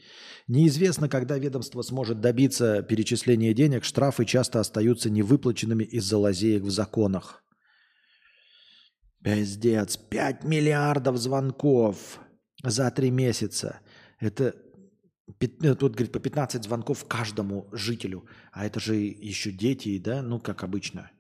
Неизвестно, 0.49 1.09
когда 1.09 1.39
ведомство 1.39 1.83
сможет 1.83 2.21
добиться 2.21 2.83
перечисления 2.83 3.53
денег, 3.53 3.85
штрафы 3.85 4.25
часто 4.25 4.61
остаются 4.61 5.11
невыплаченными 5.11 5.83
из-за 5.83 6.19
лазеек 6.19 6.63
в 6.63 6.71
законах. 6.71 7.43
Пиздец, 9.25 9.97
5 9.97 10.45
миллиардов 10.45 11.17
звонков 11.17 12.21
за 12.63 12.89
три 12.93 13.11
месяца. 13.11 13.81
Это 14.21 14.55
э, 15.41 15.75
тут, 15.75 15.95
говорит, 15.95 16.13
по 16.13 16.21
15 16.21 16.63
звонков 16.63 17.05
каждому 17.07 17.69
жителю. 17.73 18.25
А 18.53 18.67
это 18.67 18.79
же 18.79 18.95
еще 18.95 19.51
дети, 19.51 19.99
да, 19.99 20.23
ну, 20.23 20.39
как 20.39 20.63
обычно. 20.63 21.11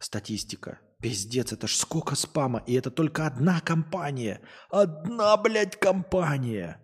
Статистика. 0.00 0.80
Пиздец, 1.04 1.52
это 1.52 1.66
ж 1.66 1.76
сколько 1.76 2.16
спама. 2.16 2.62
И 2.66 2.72
это 2.72 2.90
только 2.90 3.26
одна 3.26 3.60
компания. 3.60 4.40
Одна, 4.70 5.36
блядь, 5.36 5.76
компания. 5.76 6.78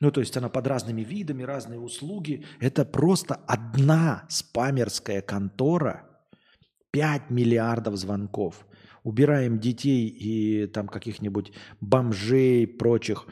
Ну, 0.00 0.10
то 0.10 0.18
есть 0.18 0.36
она 0.36 0.48
под 0.48 0.66
разными 0.66 1.02
видами, 1.02 1.44
разные 1.44 1.78
услуги. 1.78 2.44
Это 2.58 2.84
просто 2.84 3.36
одна 3.46 4.26
спамерская 4.28 5.22
контора. 5.22 6.10
5 6.90 7.30
миллиардов 7.30 7.94
звонков. 7.94 8.66
Убираем 9.04 9.60
детей 9.60 10.08
и 10.08 10.66
там 10.66 10.88
каких-нибудь 10.88 11.52
бомжей, 11.80 12.66
прочих 12.66 13.28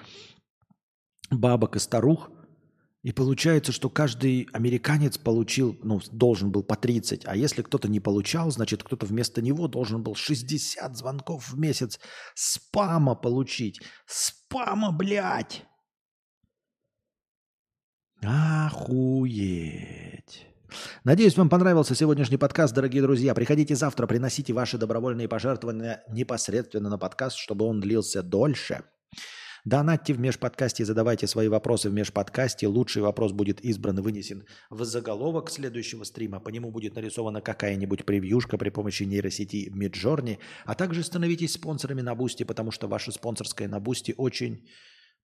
бабок 1.32 1.74
и 1.74 1.80
старух. 1.80 2.30
И 3.04 3.12
получается, 3.12 3.70
что 3.70 3.90
каждый 3.90 4.48
американец 4.54 5.18
получил, 5.18 5.78
ну, 5.82 6.00
должен 6.10 6.50
был 6.50 6.62
по 6.62 6.74
30. 6.74 7.26
А 7.26 7.36
если 7.36 7.60
кто-то 7.60 7.86
не 7.86 8.00
получал, 8.00 8.50
значит, 8.50 8.82
кто-то 8.82 9.04
вместо 9.04 9.42
него 9.42 9.68
должен 9.68 10.02
был 10.02 10.14
60 10.14 10.96
звонков 10.96 11.50
в 11.50 11.58
месяц 11.58 12.00
спама 12.34 13.14
получить. 13.14 13.82
Спама, 14.06 14.90
блядь! 14.90 15.66
Охуеть. 18.22 18.86
Надеюсь, 21.04 21.36
вам 21.36 21.50
понравился 21.50 21.94
сегодняшний 21.94 22.38
подкаст, 22.38 22.74
дорогие 22.74 23.02
друзья. 23.02 23.34
Приходите 23.34 23.76
завтра, 23.76 24.06
приносите 24.06 24.54
ваши 24.54 24.78
добровольные 24.78 25.28
пожертвования 25.28 26.02
непосредственно 26.08 26.88
на 26.88 26.96
подкаст, 26.96 27.36
чтобы 27.36 27.66
он 27.66 27.82
длился 27.82 28.22
дольше. 28.22 28.82
Донатьте 29.64 30.12
в 30.12 30.20
межподкасте, 30.20 30.84
задавайте 30.84 31.26
свои 31.26 31.48
вопросы 31.48 31.88
в 31.88 31.94
межподкасте. 31.94 32.66
Лучший 32.66 33.00
вопрос 33.00 33.32
будет 33.32 33.62
избран 33.62 33.98
и 33.98 34.02
вынесен 34.02 34.44
в 34.68 34.84
заголовок 34.84 35.50
следующего 35.50 36.04
стрима. 36.04 36.38
По 36.38 36.50
нему 36.50 36.70
будет 36.70 36.96
нарисована 36.96 37.40
какая-нибудь 37.40 38.04
превьюшка 38.04 38.58
при 38.58 38.68
помощи 38.68 39.04
нейросети 39.04 39.72
Midjourney. 39.74 40.38
А 40.66 40.74
также 40.74 41.02
становитесь 41.02 41.54
спонсорами 41.54 42.02
на 42.02 42.14
Boosty, 42.14 42.44
потому 42.44 42.72
что 42.72 42.88
ваша 42.88 43.10
спонсорская 43.10 43.68
на 43.68 43.80
Boosty 43.80 44.14
очень... 44.16 44.68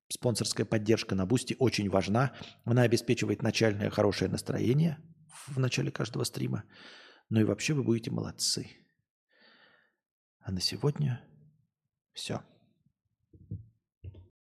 Спонсорская 0.09 0.67
поддержка 0.67 1.15
на 1.15 1.27
Boosty 1.27 1.55
очень 1.59 1.91
важна. 1.91 2.35
Она 2.65 2.83
обеспечивает 2.83 3.43
начальное 3.43 3.91
хорошее 3.91 4.31
настроение 4.31 4.99
в 5.47 5.59
начале 5.59 5.91
каждого 5.93 6.25
стрима. 6.25 6.65
Ну 7.29 7.41
и 7.41 7.45
вообще 7.45 7.75
вы 7.75 7.85
будете 7.85 8.11
молодцы. 8.11 8.71
А 10.41 10.51
на 10.51 10.61
сегодня 10.61 11.21
все. 12.13 12.41